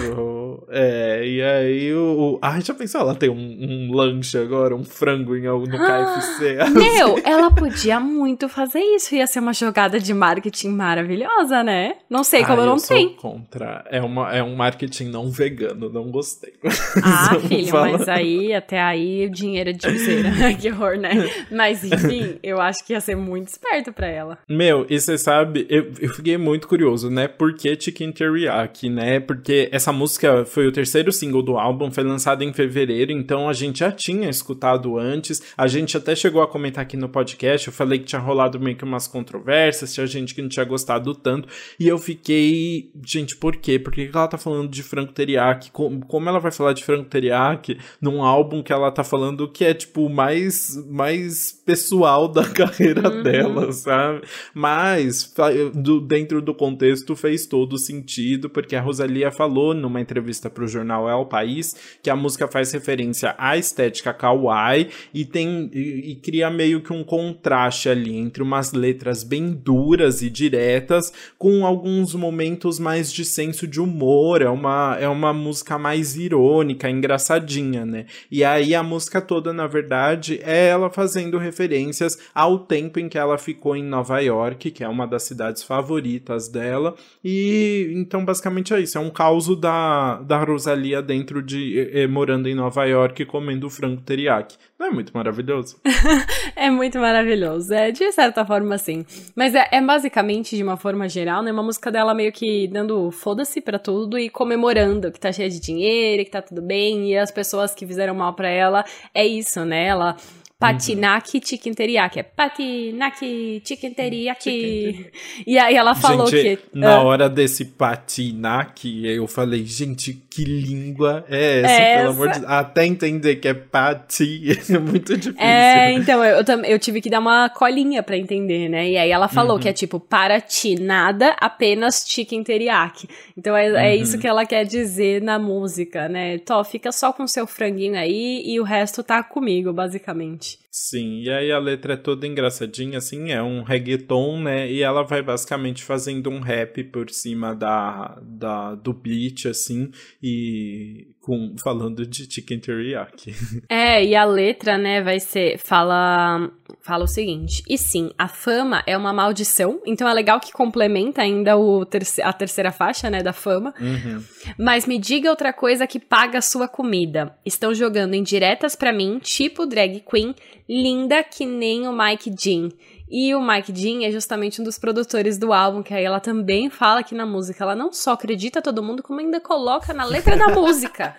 É, 0.68 0.90
é, 0.90 1.26
e 1.26 1.42
aí 1.42 1.94
o. 1.94 2.38
Ai, 2.42 2.60
já 2.60 2.74
pensou? 2.74 3.00
Ela 3.00 3.14
tem 3.14 3.28
um, 3.28 3.34
um 3.34 3.92
lanche 3.92 4.38
agora, 4.38 4.74
um 4.74 4.84
frango 4.84 5.36
em, 5.36 5.42
no 5.42 5.66
KFC. 5.66 6.56
Meu, 6.70 7.18
ela 7.24 7.50
podia 7.50 8.00
muito 8.00 8.48
fazer 8.48 8.80
isso. 8.80 9.14
Ia 9.14 9.26
ser 9.26 9.40
uma 9.40 9.52
jogada 9.52 9.98
de 9.98 10.12
marketing 10.14 10.70
maravilhosa, 10.70 11.62
né? 11.62 11.96
Não 12.08 12.24
sei 12.24 12.44
como 12.44 12.62
não 12.62 12.76
eu 12.76 12.82
tem. 12.82 13.08
Sou 13.08 13.16
contra. 13.16 13.84
É, 13.90 14.00
uma, 14.00 14.34
é 14.34 14.42
um 14.42 14.56
marketing 14.56 15.04
não 15.04 15.30
vegano, 15.30 15.90
não 15.90 16.10
gostei. 16.10 16.54
Ah, 17.02 17.38
filho, 17.40 17.68
falar. 17.68 17.92
mas 17.92 18.08
aí, 18.08 18.52
até 18.52 18.80
aí, 18.80 19.26
o 19.26 19.30
dinheiro 19.30 19.70
é 19.70 19.72
de 19.72 19.86
pulseira. 19.86 20.30
que 20.60 20.70
horror, 20.70 20.96
né? 20.96 21.10
Mas 21.50 21.84
enfim, 21.84 22.38
eu 22.42 22.60
acho 22.60 22.84
que 22.84 22.92
ia 22.92 23.00
ser 23.00 23.16
muito 23.16 23.48
esperto 23.48 23.92
pra 23.92 24.06
ela. 24.06 24.38
Meu, 24.48 24.86
e 24.88 25.00
você 25.00 25.16
sabe, 25.16 25.66
eu, 25.68 25.92
eu 26.00 26.08
fiquei 26.10 26.36
muito 26.36 26.68
curioso, 26.68 27.08
né? 27.10 27.26
Por 27.28 27.54
que 27.54 27.78
Chicken 27.80 28.12
Teriyaki, 28.12 28.90
né? 28.90 29.20
Porque 29.20 29.68
essa 29.72 29.92
música 29.92 30.44
foi 30.50 30.66
o 30.66 30.72
terceiro 30.72 31.12
single 31.12 31.42
do 31.42 31.56
álbum, 31.56 31.90
foi 31.90 32.04
lançado 32.04 32.42
em 32.42 32.52
fevereiro, 32.52 33.12
então 33.12 33.48
a 33.48 33.52
gente 33.52 33.80
já 33.80 33.92
tinha 33.92 34.28
escutado 34.28 34.98
antes. 34.98 35.40
A 35.56 35.66
gente 35.66 35.96
até 35.96 36.14
chegou 36.14 36.42
a 36.42 36.48
comentar 36.48 36.82
aqui 36.82 36.96
no 36.96 37.08
podcast, 37.08 37.68
eu 37.68 37.72
falei 37.72 37.98
que 37.98 38.06
tinha 38.06 38.20
rolado 38.20 38.58
meio 38.58 38.76
que 38.76 38.84
umas 38.84 39.06
controvérsias, 39.06 39.94
tinha 39.94 40.06
gente 40.06 40.34
que 40.34 40.42
não 40.42 40.48
tinha 40.48 40.64
gostado 40.64 41.14
tanto, 41.14 41.48
e 41.78 41.86
eu 41.86 41.98
fiquei, 41.98 42.90
gente, 43.06 43.36
por 43.36 43.56
quê? 43.56 43.78
Por 43.78 43.92
que 43.92 44.10
ela 44.12 44.28
tá 44.28 44.38
falando 44.38 44.68
de 44.68 44.82
Franco 44.82 45.12
Teriyaki? 45.12 45.70
Como, 45.70 46.28
ela 46.28 46.38
vai 46.38 46.52
falar 46.52 46.72
de 46.72 46.84
Franco 46.84 47.08
Teriyaki 47.08 47.78
num 48.00 48.22
álbum 48.22 48.62
que 48.62 48.72
ela 48.72 48.90
tá 48.90 49.04
falando 49.04 49.48
que 49.48 49.64
é, 49.64 49.74
tipo, 49.74 50.08
mais, 50.08 50.76
mais 50.88 51.52
pessoal 51.64 52.28
da 52.28 52.44
carreira 52.50 53.08
uhum. 53.08 53.22
dela, 53.22 53.72
sabe? 53.72 54.22
Mas, 54.54 55.32
do, 55.74 56.00
dentro 56.00 56.42
do 56.42 56.54
contexto, 56.54 57.14
fez 57.14 57.46
todo 57.46 57.78
sentido, 57.78 58.48
porque 58.50 58.74
a 58.74 58.80
Rosalia 58.80 59.30
falou 59.30 59.74
numa 59.74 60.00
entrevista 60.00 60.39
entrevista 60.40 60.48
para 60.48 60.64
o 60.64 60.68
jornal 60.68 61.09
É 61.09 61.14
o 61.14 61.26
País 61.26 61.76
que 62.03 62.09
a 62.09 62.16
música 62.16 62.48
faz 62.48 62.72
referência 62.72 63.35
à 63.37 63.57
estética 63.57 64.14
kawaii 64.14 64.88
e 65.12 65.24
tem 65.24 65.70
e, 65.72 66.12
e 66.12 66.16
cria 66.16 66.50
meio 66.50 66.81
que 66.81 66.92
um 66.92 67.05
contraste 67.05 67.88
ali 67.88 68.16
entre 68.16 68.42
umas 68.42 68.72
letras 68.72 69.22
bem 69.22 69.53
duras 69.53 70.22
e 70.22 70.31
diretas 70.31 71.12
com 71.38 71.66
alguns 71.66 72.14
momentos 72.14 72.79
mais 72.79 73.12
de 73.12 73.24
senso 73.24 73.66
de 73.66 73.81
humor. 73.81 74.40
É 74.40 74.48
uma, 74.48 74.96
é 74.98 75.09
uma 75.09 75.33
música 75.33 75.79
mais 75.79 76.16
irônica, 76.16 76.88
engraçadinha, 76.88 77.85
né? 77.85 78.07
E 78.31 78.42
aí 78.42 78.74
a 78.74 78.83
música 78.83 79.20
toda, 79.20 79.53
na 79.53 79.66
verdade, 79.66 80.40
é 80.42 80.68
ela 80.68 80.88
fazendo 80.90 81.38
referências 81.38 82.18
ao 82.35 82.61
tempo 82.61 82.98
em 82.98 83.09
que 83.09 83.18
ela 83.18 83.37
ficou 83.37 83.76
em 83.76 83.83
Nova 83.83 84.20
York, 84.20 84.70
que 84.70 84.85
é 84.85 84.88
uma 84.88 85.07
das 85.07 85.24
cidades 85.24 85.62
favoritas 85.62 86.48
dela. 86.48 86.94
E 87.22 87.92
então, 87.96 88.24
basicamente 88.24 88.72
é 88.72 88.81
isso. 88.81 88.96
É 88.96 89.00
um 89.00 89.11
caos 89.11 89.50
da, 89.57 90.19
da 90.20 90.42
Rosalia 90.42 91.02
dentro 91.02 91.42
de. 91.42 92.06
Morando 92.09 92.48
em 92.48 92.54
Nova 92.54 92.85
York 92.85 93.24
comendo 93.24 93.68
frango 93.70 94.00
teriyaki. 94.00 94.56
Não 94.78 94.87
é 94.87 94.90
muito 94.90 95.12
maravilhoso? 95.12 95.76
é 96.56 96.70
muito 96.70 96.98
maravilhoso. 96.98 97.74
É, 97.74 97.90
de 97.90 98.11
certa 98.12 98.44
forma, 98.46 98.78
sim. 98.78 99.04
Mas 99.37 99.54
é, 99.54 99.68
é, 99.70 99.80
basicamente, 99.83 100.56
de 100.56 100.62
uma 100.62 100.76
forma 100.76 101.09
geral, 101.09 101.42
né? 101.42 101.52
Uma 101.52 101.62
música 101.62 101.90
dela 101.90 102.14
meio 102.14 102.33
que 102.33 102.66
dando 102.68 103.11
foda-se 103.11 103.61
pra 103.61 103.78
tudo 103.78 104.18
e 104.18 104.30
comemorando 104.30 105.12
que 105.12 105.20
tá 105.20 105.30
cheia 105.33 105.50
de 105.50 105.61
dinheiro, 105.61 106.24
que 106.24 106.30
tá 106.30 106.40
tudo 106.40 106.62
bem. 106.62 107.11
E 107.11 107.16
as 107.18 107.30
pessoas 107.30 107.74
que 107.74 107.87
fizeram 107.87 108.14
mal 108.14 108.33
pra 108.35 108.48
ela, 108.48 108.85
é 109.14 109.26
isso, 109.26 109.64
né? 109.64 109.87
Ela 109.87 110.16
Patinaki 110.60 111.40
chicken 111.40 111.74
teriyaki. 111.74 112.20
É 112.20 112.22
patinaki 112.22 113.62
chicken 113.64 113.94
teriyaki. 113.94 115.10
E 115.46 115.58
aí 115.58 115.74
ela 115.74 115.94
falou 115.94 116.26
gente, 116.26 116.58
que... 116.58 116.78
Na 116.78 117.00
uh, 117.00 117.06
hora 117.06 117.30
desse 117.30 117.64
patinaki, 117.64 119.06
eu 119.06 119.26
falei, 119.26 119.64
gente, 119.64 120.22
que 120.30 120.44
língua 120.44 121.24
é 121.28 121.60
essa, 121.60 121.72
é 121.72 121.96
pelo 121.96 122.08
essa? 122.08 122.10
amor 122.10 122.28
de 122.28 122.38
Deus. 122.38 122.52
Até 122.52 122.86
entender 122.86 123.36
que 123.36 123.48
é 123.48 123.54
pati 123.54 124.50
é 124.72 124.78
muito 124.78 125.16
difícil. 125.16 125.44
É, 125.44 125.92
então, 125.92 126.24
eu, 126.24 126.44
eu, 126.46 126.64
eu 126.64 126.78
tive 126.78 127.00
que 127.00 127.10
dar 127.10 127.18
uma 127.18 127.48
colinha 127.48 128.00
pra 128.02 128.16
entender, 128.16 128.68
né? 128.68 128.88
E 128.88 128.96
aí 128.96 129.10
ela 129.10 129.26
falou 129.26 129.56
uhum. 129.56 129.62
que 129.62 129.68
é 129.68 129.72
tipo, 129.72 129.98
para 129.98 130.40
ti, 130.40 130.76
nada, 130.80 131.34
apenas 131.40 132.04
chicken 132.06 132.44
teriyaki. 132.44 133.08
Então 133.36 133.56
é, 133.56 133.66
é 133.66 133.70
uhum. 133.70 133.76
é 133.76 133.96
isso 133.96 134.18
que 134.18 134.26
ela 134.26 134.46
quer 134.46 134.64
dizer 134.64 135.20
na 135.20 135.38
música, 135.38 136.08
né? 136.08 136.38
Tó, 136.38 136.62
fica 136.62 136.92
só 136.92 137.12
com 137.12 137.26
seu 137.26 137.46
franguinho 137.46 137.98
aí 137.98 138.42
e 138.46 138.60
o 138.60 138.62
resto 138.62 139.02
tá 139.02 139.22
comigo, 139.22 139.72
basicamente. 139.72 140.58
Sim, 140.72 141.22
e 141.22 141.30
aí 141.30 141.50
a 141.50 141.59
letra 141.59 141.94
é 141.94 141.96
toda 141.96 142.28
engraçadinha, 142.28 142.98
assim, 142.98 143.33
é 143.33 143.42
um 143.42 143.64
reggaeton, 143.64 144.40
né? 144.40 144.70
E 144.70 144.83
ela 144.83 145.02
vai 145.02 145.20
basicamente 145.20 145.83
fazendo 145.83 146.30
um 146.30 146.38
rap 146.38 146.85
por 146.85 147.11
cima 147.11 147.56
da, 147.56 148.20
da 148.22 148.76
do 148.76 148.92
beat, 148.92 149.46
assim, 149.46 149.90
e 150.22 151.09
com 151.20 151.56
falando 151.61 152.06
de 152.06 152.33
chicken 152.33 152.61
teriyaki. 152.61 153.35
É, 153.68 154.04
e 154.04 154.14
a 154.14 154.24
letra, 154.24 154.78
né, 154.78 155.02
vai 155.02 155.18
ser 155.18 155.59
fala 155.59 156.50
fala 156.82 157.04
o 157.04 157.08
seguinte: 157.08 157.62
"E 157.68 157.76
sim, 157.78 158.10
a 158.18 158.28
fama 158.28 158.82
é 158.86 158.96
uma 158.96 159.12
maldição". 159.12 159.80
Então 159.86 160.08
é 160.08 160.12
legal 160.12 160.40
que 160.40 160.52
complementa 160.52 161.22
ainda 161.22 161.56
o 161.56 161.84
terce 161.84 162.20
a 162.22 162.32
terceira 162.32 162.72
faixa, 162.72 163.10
né, 163.10 163.22
da 163.22 163.32
fama. 163.32 163.74
Uhum. 163.80 164.22
Mas 164.58 164.86
me 164.86 164.98
diga 164.98 165.30
outra 165.30 165.52
coisa 165.52 165.86
que 165.86 165.98
paga 165.98 166.38
a 166.38 166.42
sua 166.42 166.68
comida. 166.68 167.34
Estão 167.44 167.74
jogando 167.74 168.14
indiretas 168.14 168.74
para 168.76 168.92
mim, 168.92 169.18
tipo 169.18 169.66
drag 169.66 170.00
queen, 170.00 170.34
linda 170.68 171.22
que 171.22 171.44
nem 171.46 171.86
o 171.86 171.92
Mike 171.92 172.34
Jean. 172.38 172.68
E 173.10 173.34
o 173.34 173.42
Mike 173.44 173.72
Jean 173.74 174.06
é 174.06 174.10
justamente 174.12 174.60
um 174.60 174.64
dos 174.64 174.78
produtores 174.78 175.36
do 175.36 175.52
álbum, 175.52 175.82
que 175.82 175.92
aí 175.92 176.04
ela 176.04 176.20
também 176.20 176.70
fala 176.70 177.00
aqui 177.00 177.12
na 177.12 177.26
música. 177.26 177.64
Ela 177.64 177.74
não 177.74 177.92
só 177.92 178.12
acredita 178.12 178.62
todo 178.62 178.84
mundo, 178.84 179.02
como 179.02 179.18
ainda 179.18 179.40
coloca 179.40 179.92
na 179.92 180.04
letra 180.04 180.36
da 180.36 180.46
música. 180.54 181.16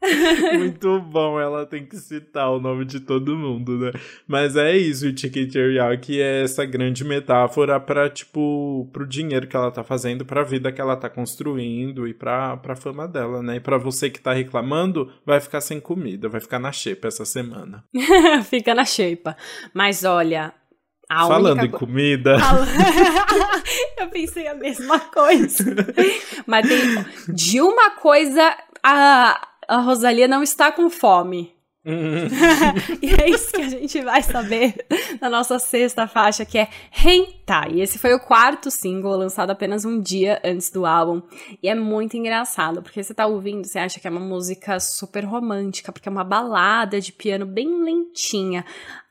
Muito 0.56 1.00
bom, 1.00 1.40
ela 1.40 1.66
tem 1.66 1.84
que 1.84 1.96
citar 1.96 2.50
o 2.50 2.60
nome 2.60 2.84
de 2.84 3.00
todo 3.00 3.36
mundo, 3.36 3.78
né? 3.78 3.92
Mas 4.26 4.56
é 4.56 4.76
isso, 4.76 5.08
o 5.08 5.16
Chicken 5.16 5.48
Teriyaki 5.48 6.20
é 6.20 6.42
essa 6.42 6.64
grande 6.64 7.04
metáfora 7.04 7.80
para 7.80 8.08
tipo, 8.08 8.88
pro 8.92 9.06
dinheiro 9.06 9.46
que 9.46 9.56
ela 9.56 9.70
tá 9.70 9.82
fazendo, 9.82 10.24
pra 10.24 10.44
vida 10.44 10.70
que 10.70 10.80
ela 10.80 10.96
tá 10.96 11.08
construindo 11.08 12.06
e 12.06 12.14
pra, 12.14 12.56
pra 12.56 12.76
fama 12.76 13.08
dela, 13.08 13.42
né? 13.42 13.56
E 13.56 13.60
pra 13.60 13.78
você 13.78 14.08
que 14.08 14.20
tá 14.20 14.32
reclamando, 14.32 15.12
vai 15.26 15.40
ficar 15.40 15.60
sem 15.60 15.80
comida, 15.80 16.28
vai 16.28 16.40
ficar 16.40 16.58
na 16.58 16.72
xepa 16.72 17.08
essa 17.08 17.24
semana. 17.24 17.84
Fica 18.48 18.74
na 18.74 18.84
xepa. 18.84 19.36
Mas 19.74 20.04
olha, 20.04 20.54
a 21.08 21.26
Falando 21.26 21.60
única... 21.60 21.76
em 21.76 21.78
comida. 21.78 22.36
Eu 23.98 24.08
pensei 24.08 24.46
a 24.46 24.54
mesma 24.54 25.00
coisa. 25.00 25.64
Mas 26.46 26.68
tem... 26.68 27.34
de 27.34 27.60
uma 27.60 27.90
coisa, 27.92 28.56
a, 28.82 29.47
a 29.68 29.78
Rosalia 29.78 30.26
não 30.26 30.42
está 30.42 30.72
com 30.72 30.88
fome. 30.88 31.54
e 33.00 33.14
é 33.14 33.30
isso 33.30 33.50
que 33.50 33.62
a 33.62 33.68
gente 33.68 34.00
vai 34.02 34.22
saber 34.22 34.74
na 35.20 35.30
nossa 35.30 35.58
sexta 35.58 36.06
faixa, 36.06 36.44
que 36.44 36.58
é 36.58 36.68
Hentai. 36.92 37.72
E 37.74 37.80
esse 37.80 37.98
foi 37.98 38.12
o 38.12 38.20
quarto 38.20 38.70
single, 38.70 39.16
lançado 39.16 39.50
apenas 39.50 39.84
um 39.84 40.00
dia 40.00 40.40
antes 40.44 40.70
do 40.70 40.84
álbum. 40.84 41.22
E 41.62 41.68
é 41.68 41.74
muito 41.74 42.16
engraçado, 42.16 42.82
porque 42.82 43.02
você 43.02 43.14
tá 43.14 43.26
ouvindo, 43.26 43.66
você 43.66 43.78
acha 43.78 44.00
que 44.00 44.06
é 44.06 44.10
uma 44.10 44.20
música 44.20 44.78
super 44.80 45.24
romântica, 45.24 45.92
porque 45.92 46.08
é 46.08 46.12
uma 46.12 46.24
balada 46.24 47.00
de 47.00 47.12
piano 47.12 47.46
bem 47.46 47.82
lentinha. 47.82 48.64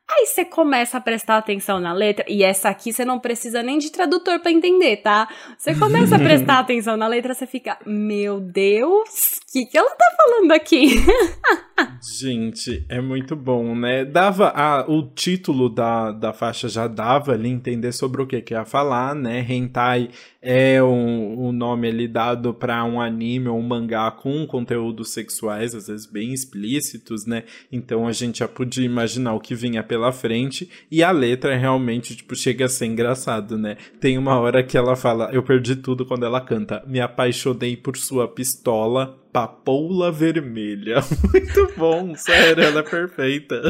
Aí 0.10 0.26
você 0.26 0.46
começa 0.46 0.98
a 0.98 1.02
prestar 1.02 1.38
atenção 1.38 1.82
na 1.82 1.92
letra, 1.92 2.26
e 2.30 2.42
essa 2.42 2.70
aqui 2.70 2.94
você 2.94 3.04
não 3.04 3.20
precisa 3.20 3.62
nem 3.62 3.78
de 3.78 3.92
tradutor 3.92 4.40
para 4.40 4.52
entender, 4.52 4.98
tá? 4.98 5.28
Você 5.58 5.76
começa 5.76 6.16
a 6.16 6.20
prestar 6.20 6.60
atenção 6.60 6.96
na 6.96 7.08
letra, 7.08 7.34
você 7.34 7.46
fica, 7.46 7.78
meu 7.86 8.40
Deus, 8.40 9.42
o 9.50 9.52
que, 9.52 9.66
que 9.66 9.78
ela 9.78 9.90
tá 9.90 10.06
falando 10.16 10.52
aqui? 10.54 10.96
Gente, 12.02 12.86
é 12.90 13.00
muito 13.02 13.36
bom, 13.36 13.76
né? 13.76 14.04
Dava 14.04 14.50
a, 14.50 14.90
o 14.90 15.04
título 15.04 15.70
da, 15.70 16.12
da 16.12 16.34
faixa 16.34 16.68
já 16.68 16.88
dava 16.88 17.34
ali 17.34 17.50
entender 17.50 17.92
sobre 17.92 18.22
o 18.22 18.26
que 18.26 18.42
que 18.42 18.54
ia 18.54 18.66
falar, 18.66 19.14
né? 19.14 19.46
Hentai 19.48 20.10
é 20.42 20.82
um, 20.82 21.48
um 21.48 21.52
nome 21.52 21.88
ali 21.88 22.08
dado 22.08 22.54
para 22.54 22.84
um 22.84 23.02
anime 23.02 23.50
ou 23.50 23.60
um 23.60 23.62
mangá 23.62 24.10
com 24.10 24.48
conteúdos 24.48 25.10
sexuais, 25.10 25.76
às 25.76 25.88
vezes 25.88 26.06
bem 26.06 26.34
explícitos, 26.34 27.26
né? 27.26 27.44
Então 27.72 28.08
a 28.08 28.12
gente 28.12 28.40
já 28.40 28.48
podia 28.48 28.86
imaginar 28.86 29.34
o 29.34 29.40
que 29.40 29.54
vinha 29.54 29.84
pela 29.84 29.97
frente 30.12 30.70
e 30.90 31.04
a 31.04 31.12
letra 31.12 31.56
realmente 31.56 32.16
tipo 32.16 32.36
chega 32.36 32.66
a 32.66 32.70
ser 32.70 32.86
engraçado, 32.86 33.58
né? 33.58 33.78
Tem 34.00 34.18
uma 34.18 34.40
hora 34.40 34.64
que 34.64 34.78
ela 34.78 34.96
fala, 34.96 35.30
eu 35.32 35.44
perdi 35.44 35.76
tudo 35.76 36.06
quando 36.06 36.26
ela 36.26 36.42
canta, 36.42 36.84
me 36.88 37.00
apaixonei 37.00 37.76
por 37.76 37.98
sua 37.98 38.28
pistola 38.28 39.18
papoula 39.32 40.12
vermelha. 40.12 40.98
Muito 41.32 41.74
bom, 41.78 42.16
sério, 42.16 42.64
ela 42.64 42.80
é 42.80 42.84
perfeita. 42.84 43.62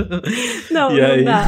Não, 0.71 0.95
e 0.95 1.01
não 1.01 1.11
aí... 1.11 1.23
dá. 1.23 1.45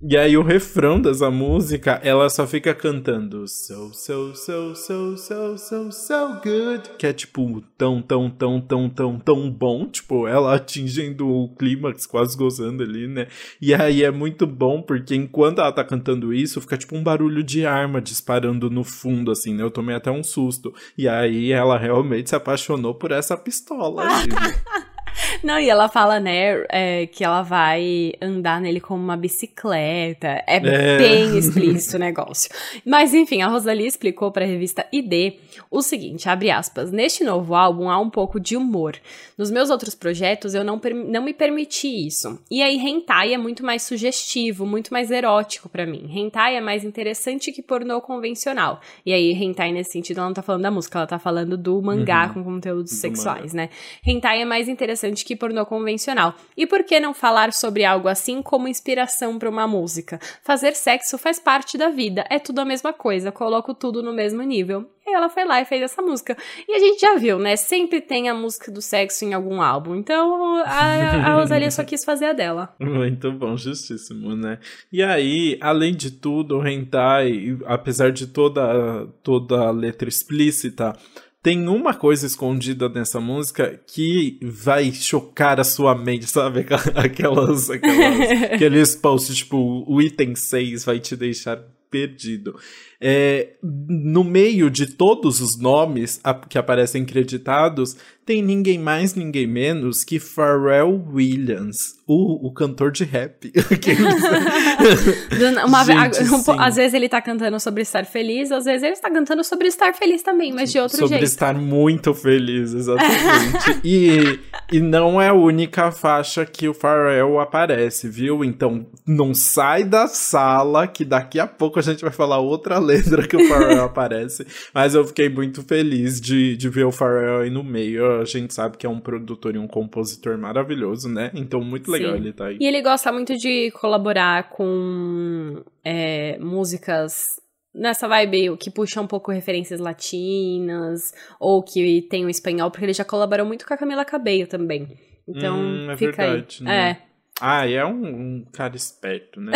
E 0.00 0.16
aí 0.16 0.36
o 0.36 0.42
refrão 0.44 1.00
dessa 1.00 1.28
música, 1.28 2.00
ela 2.04 2.30
só 2.30 2.46
fica 2.46 2.72
cantando 2.72 3.48
so, 3.48 3.92
so, 3.92 4.32
so, 4.32 4.74
so, 4.76 5.16
so, 5.16 5.58
so, 5.58 5.90
so 5.90 6.40
good. 6.40 6.90
Que 6.96 7.08
é 7.08 7.12
tipo 7.12 7.60
tão, 7.76 8.00
tão, 8.00 8.30
tão, 8.30 8.60
tão, 8.60 8.88
tão, 8.88 9.18
tão 9.18 9.50
bom. 9.50 9.86
Tipo, 9.86 10.28
ela 10.28 10.54
atingindo 10.54 11.28
o 11.28 11.48
clímax, 11.56 12.06
quase 12.06 12.36
gozando 12.36 12.84
ali, 12.84 13.08
né? 13.08 13.26
E 13.60 13.74
aí 13.74 14.04
é 14.04 14.10
muito 14.12 14.46
bom, 14.46 14.80
porque 14.80 15.16
enquanto 15.16 15.60
ela 15.60 15.72
tá 15.72 15.82
cantando 15.82 16.32
isso, 16.32 16.60
fica 16.60 16.78
tipo 16.78 16.96
um 16.96 17.02
barulho 17.02 17.42
de 17.42 17.66
arma 17.66 18.00
disparando 18.00 18.70
no 18.70 18.84
fundo, 18.84 19.32
assim, 19.32 19.52
né? 19.52 19.64
Eu 19.64 19.70
tomei 19.70 19.96
até 19.96 20.12
um 20.12 20.22
susto. 20.22 20.72
E 20.96 21.08
aí 21.08 21.50
ela 21.50 21.76
realmente 21.76 22.28
se 22.28 22.36
apaixonou 22.36 22.94
por 22.94 23.10
essa 23.10 23.36
pistola. 23.36 24.04
Não, 25.42 25.58
e 25.58 25.68
ela 25.68 25.88
fala, 25.88 26.18
né, 26.18 26.64
é, 26.68 27.06
que 27.06 27.24
ela 27.24 27.42
vai 27.42 28.12
andar 28.20 28.60
nele 28.60 28.80
como 28.80 29.02
uma 29.02 29.16
bicicleta. 29.16 30.42
É, 30.46 30.56
é, 30.56 30.98
bem 30.98 31.38
explícito 31.38 31.96
o 31.96 32.00
negócio. 32.00 32.50
Mas 32.84 33.14
enfim, 33.14 33.42
a 33.42 33.48
Rosalie 33.48 33.86
explicou 33.86 34.32
para 34.32 34.44
a 34.44 34.48
revista 34.48 34.86
ID 34.92 35.34
o 35.70 35.82
seguinte, 35.82 36.28
abre 36.28 36.50
aspas, 36.50 36.90
neste 36.90 37.22
novo 37.24 37.54
álbum 37.54 37.88
há 37.88 37.98
um 37.98 38.10
pouco 38.10 38.40
de 38.40 38.56
humor. 38.56 38.96
Nos 39.36 39.50
meus 39.50 39.70
outros 39.70 39.94
projetos 39.94 40.54
eu 40.54 40.64
não, 40.64 40.80
não 41.06 41.22
me 41.22 41.32
permiti 41.32 42.06
isso. 42.06 42.38
E 42.50 42.62
aí 42.62 42.76
hentai 42.76 43.34
é 43.34 43.38
muito 43.38 43.64
mais 43.64 43.82
sugestivo, 43.82 44.66
muito 44.66 44.92
mais 44.92 45.10
erótico 45.10 45.68
para 45.68 45.86
mim. 45.86 46.10
Hentai 46.12 46.56
é 46.56 46.60
mais 46.60 46.84
interessante 46.84 47.52
que 47.52 47.62
pornô 47.62 48.00
convencional. 48.00 48.80
E 49.04 49.12
aí 49.12 49.32
hentai 49.32 49.72
nesse 49.72 49.92
sentido 49.92 50.18
ela 50.18 50.26
não 50.26 50.34
tá 50.34 50.42
falando 50.42 50.62
da 50.62 50.70
música, 50.70 50.98
ela 50.98 51.06
tá 51.06 51.18
falando 51.18 51.56
do 51.56 51.80
mangá 51.80 52.26
uhum. 52.26 52.34
com 52.34 52.44
conteúdos 52.44 52.90
do 52.92 52.96
sexuais, 52.96 53.52
né? 53.52 53.68
Hentai 54.04 54.42
é 54.42 54.44
mais 54.44 54.68
interessante 54.68 55.24
que 55.28 55.36
pornô 55.36 55.66
convencional. 55.66 56.34
E 56.56 56.66
por 56.66 56.82
que 56.82 56.98
não 56.98 57.12
falar 57.12 57.52
sobre 57.52 57.84
algo 57.84 58.08
assim 58.08 58.40
como 58.40 58.66
inspiração 58.66 59.38
para 59.38 59.50
uma 59.50 59.68
música? 59.68 60.18
Fazer 60.42 60.74
sexo 60.74 61.18
faz 61.18 61.38
parte 61.38 61.76
da 61.76 61.90
vida, 61.90 62.24
é 62.30 62.38
tudo 62.38 62.60
a 62.60 62.64
mesma 62.64 62.94
coisa, 62.94 63.30
coloco 63.30 63.74
tudo 63.74 64.02
no 64.02 64.10
mesmo 64.10 64.40
nível. 64.42 64.88
E 65.06 65.14
ela 65.14 65.28
foi 65.28 65.44
lá 65.44 65.60
e 65.60 65.64
fez 65.64 65.82
essa 65.82 66.02
música. 66.02 66.36
E 66.66 66.74
a 66.74 66.78
gente 66.78 67.00
já 67.00 67.14
viu, 67.16 67.38
né? 67.38 67.56
Sempre 67.56 68.00
tem 68.00 68.28
a 68.28 68.34
música 68.34 68.70
do 68.70 68.82
sexo 68.82 69.24
em 69.24 69.32
algum 69.32 69.62
álbum. 69.62 69.96
Então 69.96 70.56
a, 70.64 71.30
a 71.30 71.34
Rosalia 71.34 71.70
só 71.70 71.82
quis 71.82 72.04
fazer 72.04 72.26
a 72.26 72.32
dela. 72.34 72.74
Muito 72.80 73.32
bom, 73.32 73.56
justíssimo, 73.56 74.34
né? 74.36 74.58
E 74.92 75.02
aí, 75.02 75.58
além 75.62 75.94
de 75.94 76.10
tudo, 76.10 76.58
o 76.58 76.66
Hentai, 76.66 77.58
apesar 77.64 78.12
de 78.12 78.26
toda, 78.26 79.06
toda 79.22 79.60
a 79.60 79.70
letra 79.70 80.08
explícita, 80.08 80.94
tem 81.42 81.68
uma 81.68 81.94
coisa 81.94 82.26
escondida 82.26 82.88
nessa 82.88 83.20
música 83.20 83.80
que 83.86 84.38
vai 84.42 84.92
chocar 84.92 85.60
a 85.60 85.64
sua 85.64 85.94
mente, 85.94 86.26
sabe? 86.26 86.66
Aquelas, 86.94 87.70
aquelas 87.70 88.52
aqueles 88.52 88.96
posts, 88.96 89.36
tipo, 89.36 89.84
o 89.86 90.00
item 90.02 90.34
6 90.34 90.84
vai 90.84 90.98
te 90.98 91.16
deixar 91.16 91.58
perdido. 91.90 92.58
É, 93.00 93.50
no 93.62 94.24
meio 94.24 94.68
de 94.68 94.86
todos 94.86 95.40
os 95.40 95.56
nomes 95.56 96.20
que 96.48 96.58
aparecem 96.58 97.04
creditados, 97.04 97.96
tem 98.28 98.42
ninguém 98.42 98.76
mais, 98.76 99.14
ninguém 99.14 99.46
menos 99.46 100.04
que 100.04 100.20
Pharrell 100.20 101.02
Williams, 101.10 101.94
o, 102.06 102.46
o 102.46 102.52
cantor 102.52 102.90
de 102.90 103.02
rap. 103.02 103.50
Uma, 105.66 105.84
Gente, 105.84 106.50
a, 106.50 106.66
às 106.66 106.76
vezes 106.76 106.92
ele 106.92 107.08
tá 107.08 107.22
cantando 107.22 107.58
sobre 107.58 107.80
estar 107.80 108.04
feliz, 108.04 108.52
às 108.52 108.66
vezes 108.66 108.82
ele 108.82 108.92
está 108.92 109.10
cantando 109.10 109.42
sobre 109.42 109.68
estar 109.68 109.94
feliz 109.94 110.22
também, 110.22 110.52
mas 110.52 110.70
de 110.70 110.78
outro 110.78 110.98
sobre 110.98 111.08
jeito. 111.08 111.20
Sobre 111.20 111.24
estar 111.24 111.54
muito 111.54 112.12
feliz, 112.12 112.74
exatamente. 112.74 113.80
e, 113.82 114.38
e 114.70 114.78
não 114.78 115.18
é 115.18 115.28
a 115.28 115.34
única 115.34 115.90
faixa 115.90 116.44
que 116.44 116.68
o 116.68 116.74
Pharrell 116.74 117.40
aparece, 117.40 118.10
viu? 118.10 118.44
Então 118.44 118.84
não 119.06 119.32
sai 119.32 119.84
da 119.84 120.06
sala, 120.06 120.86
que 120.86 121.02
daqui 121.02 121.40
a 121.40 121.46
pouco 121.46 121.78
a 121.78 121.82
gente 121.82 122.02
vai 122.02 122.12
falar 122.12 122.40
outra 122.40 122.78
letra 122.88 123.26
que 123.26 123.36
o 123.36 123.48
Pharrell 123.48 123.84
aparece. 123.84 124.46
Mas 124.74 124.94
eu 124.94 125.04
fiquei 125.04 125.28
muito 125.28 125.62
feliz 125.62 126.20
de, 126.20 126.56
de 126.56 126.68
ver 126.68 126.84
o 126.84 126.92
Pharrell 126.92 127.42
aí 127.42 127.50
no 127.50 127.62
meio. 127.62 128.20
A 128.20 128.24
gente 128.24 128.52
sabe 128.54 128.76
que 128.76 128.86
é 128.86 128.88
um 128.88 129.00
produtor 129.00 129.54
e 129.54 129.58
um 129.58 129.68
compositor 129.68 130.38
maravilhoso, 130.38 131.08
né? 131.08 131.30
Então, 131.34 131.60
muito 131.60 131.90
legal 131.90 132.12
Sim. 132.12 132.18
ele 132.18 132.32
tá 132.32 132.46
aí. 132.46 132.58
E 132.60 132.66
ele 132.66 132.82
gosta 132.82 133.12
muito 133.12 133.36
de 133.36 133.70
colaborar 133.72 134.50
com 134.50 135.62
é, 135.84 136.38
músicas 136.38 137.40
nessa 137.74 138.08
vibe 138.08 138.56
que 138.56 138.70
puxa 138.70 139.00
um 139.00 139.06
pouco 139.06 139.30
referências 139.30 139.78
latinas 139.78 141.12
ou 141.38 141.62
que 141.62 142.02
tem 142.10 142.24
o 142.24 142.30
espanhol, 142.30 142.70
porque 142.70 142.84
ele 142.84 142.92
já 142.92 143.04
colaborou 143.04 143.46
muito 143.46 143.66
com 143.66 143.74
a 143.74 143.76
Camila 143.76 144.04
Cabello 144.04 144.46
também. 144.46 144.88
Então, 145.28 145.60
hum, 145.60 145.90
é 145.90 145.96
fica 145.96 146.26
verdade, 146.26 146.58
aí. 146.60 146.64
Né? 146.64 146.90
É. 146.90 147.07
Ah, 147.40 147.66
e 147.66 147.74
é 147.74 147.84
um, 147.84 148.06
um, 148.06 148.46
cara 148.52 148.76
esperto, 148.76 149.40
né? 149.40 149.52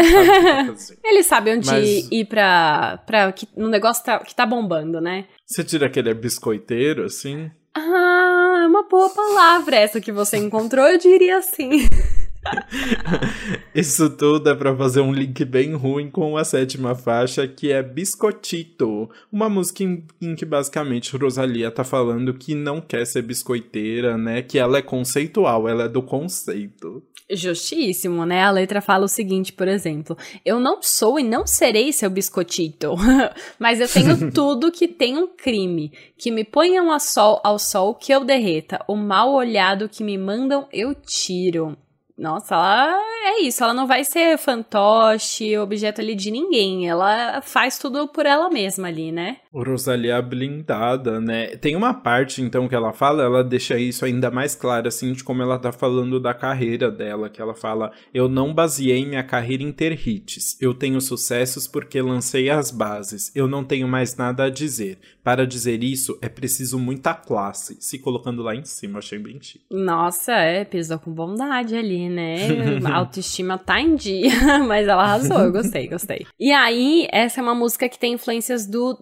Sabe 0.77 1.01
ele 1.05 1.23
sabe 1.23 1.57
onde 1.57 1.71
Mas... 1.71 2.09
ir 2.11 2.25
pra, 2.27 2.99
pra 3.07 3.33
que, 3.33 3.49
no 3.57 3.69
negócio 3.69 4.05
tá, 4.05 4.19
que 4.21 4.35
tá 4.35 4.47
bombando, 4.47 5.01
né? 5.01 5.27
Você 5.47 5.65
tira 5.65 5.89
que 5.89 5.99
ele 5.99 6.11
é 6.11 6.15
biscoiteiro, 6.15 7.05
assim? 7.05 7.51
Ah, 7.75 8.61
é 8.63 8.67
uma 8.67 8.89
boa 8.89 9.11
palavra 9.11 9.77
essa 9.77 10.01
que 10.01 10.13
você 10.13 10.37
encontrou, 10.37 10.87
eu 10.87 10.99
diria 10.99 11.39
assim. 11.39 11.71
Isso 13.75 14.11
tudo 14.11 14.51
é 14.51 14.55
para 14.55 14.77
fazer 14.77 15.01
um 15.01 15.13
link 15.13 15.45
bem 15.45 15.75
ruim 15.75 16.11
com 16.11 16.37
a 16.37 16.45
sétima 16.45 16.95
faixa, 16.95 17.47
que 17.47 17.71
é 17.71 17.83
Biscottito, 17.83 19.09
uma 19.31 19.49
música 19.49 19.83
em, 19.83 20.05
em, 20.21 20.35
que 20.35 20.45
basicamente 20.45 21.17
Rosalia 21.17 21.71
tá 21.71 21.85
falando 21.85 22.35
que 22.35 22.55
não 22.55 22.81
quer 22.81 23.07
ser 23.07 23.23
biscoiteira, 23.23 24.17
né? 24.19 24.43
Que 24.43 24.59
ela 24.59 24.79
é 24.79 24.83
conceitual, 24.83 25.69
ela 25.69 25.85
é 25.85 25.89
do 25.89 26.03
conceito. 26.03 27.03
Justíssimo, 27.31 28.27
né? 28.27 28.43
A 28.43 28.51
letra 28.51 28.83
fala 28.83 29.07
o 29.07 29.09
seguinte, 29.09 29.53
por 29.53 29.67
exemplo: 29.67 30.17
Eu 30.45 30.61
não 30.61 30.83
sou 30.83 31.19
e 31.19 31.23
não 31.23 31.47
serei 31.47 31.93
seu 31.93 32.11
biscoitito, 32.11 32.95
mas 33.59 33.81
eu 33.81 33.89
tenho 33.89 34.31
tudo 34.33 34.73
que 34.73 34.87
tem 34.87 35.17
um 35.17 35.29
crime, 35.29 35.93
que 36.19 36.31
me 36.31 36.45
ponham 36.45 36.93
ao 36.93 37.01
sol, 37.01 37.41
ao 37.43 37.59
sol 37.59 37.95
que 37.95 38.13
eu 38.13 38.25
derreta, 38.25 38.85
o 38.87 38.97
mal 38.97 39.33
olhado 39.33 39.89
que 39.89 40.05
me 40.05 40.19
mandam 40.19 40.69
eu 40.73 40.95
tiro. 40.95 41.77
Nossa, 42.17 42.55
ela 42.55 43.01
é 43.29 43.41
isso, 43.43 43.63
ela 43.65 43.73
não 43.73 43.87
vai 43.87 44.05
ser 44.05 44.37
fantoche, 44.39 45.57
objeto 45.59 46.01
ali 46.01 46.15
de 46.15 46.31
ninguém, 46.31 46.89
ela 46.89 47.41
faz 47.43 47.79
tudo 47.79 48.07
por 48.07 48.27
ela 48.27 48.51
mesma 48.51 48.89
ali, 48.89 49.11
né? 49.11 49.39
Rosalia 49.53 50.21
blindada, 50.23 51.21
né? 51.21 51.49
Tem 51.57 51.77
uma 51.77 51.93
parte, 51.93 52.41
então, 52.41 52.67
que 52.67 52.75
ela 52.75 52.93
fala, 52.93 53.23
ela 53.23 53.45
deixa 53.45 53.79
isso 53.79 54.05
ainda 54.05 54.31
mais 54.31 54.55
claro, 54.55 54.89
assim, 54.89 55.13
de 55.13 55.23
como 55.23 55.43
ela 55.43 55.59
tá 55.59 55.71
falando 55.71 56.19
da 56.19 56.33
carreira 56.33 56.91
dela, 56.91 57.29
que 57.29 57.41
ela 57.41 57.55
fala, 57.55 57.93
eu 58.15 58.29
não 58.29 58.55
baseei 58.55 59.05
minha 59.05 59.23
carreira 59.23 59.63
em 59.63 59.73
ter 59.73 59.93
hits, 60.09 60.57
eu 60.61 60.73
tenho 60.73 61.01
sucessos 61.01 61.67
porque 61.67 62.01
lancei 62.01 62.49
as 62.49 62.71
bases, 62.71 63.31
eu 63.35 63.47
não 63.47 63.63
tenho 63.63 63.87
mais 63.87 64.17
nada 64.17 64.45
a 64.45 64.51
dizer. 64.51 64.99
Para 65.23 65.47
dizer 65.47 65.85
isso, 65.85 66.19
é 66.21 66.29
preciso 66.29 66.79
muita 66.79 67.15
classe, 67.15 67.77
se 67.79 67.99
colocando 67.99 68.43
lá 68.43 68.57
em 68.57 68.65
cima, 68.65 68.99
achei 68.99 69.19
bem 69.19 69.41
chique. 69.41 69.65
Nossa, 69.71 70.33
é, 70.33 70.65
pisou 70.65 70.99
com 70.99 71.13
bondade 71.13 71.77
ali, 71.77 72.09
né? 72.09 72.81
A 72.85 72.97
autoestima 72.97 73.57
tá 73.57 73.81
em 73.81 73.95
dia, 73.95 74.31
mas 74.67 74.89
ela 74.89 75.03
arrasou, 75.03 75.39
eu 75.39 75.53
gostei, 75.53 75.87
gostei. 75.89 76.27
E 76.41 76.51
aí, 76.51 77.07
essa 77.13 77.41
é 77.41 77.43
uma 77.43 77.55
música 77.55 77.89
que 77.89 77.99
tem 77.99 78.15
influências 78.15 78.67
do 78.67 78.99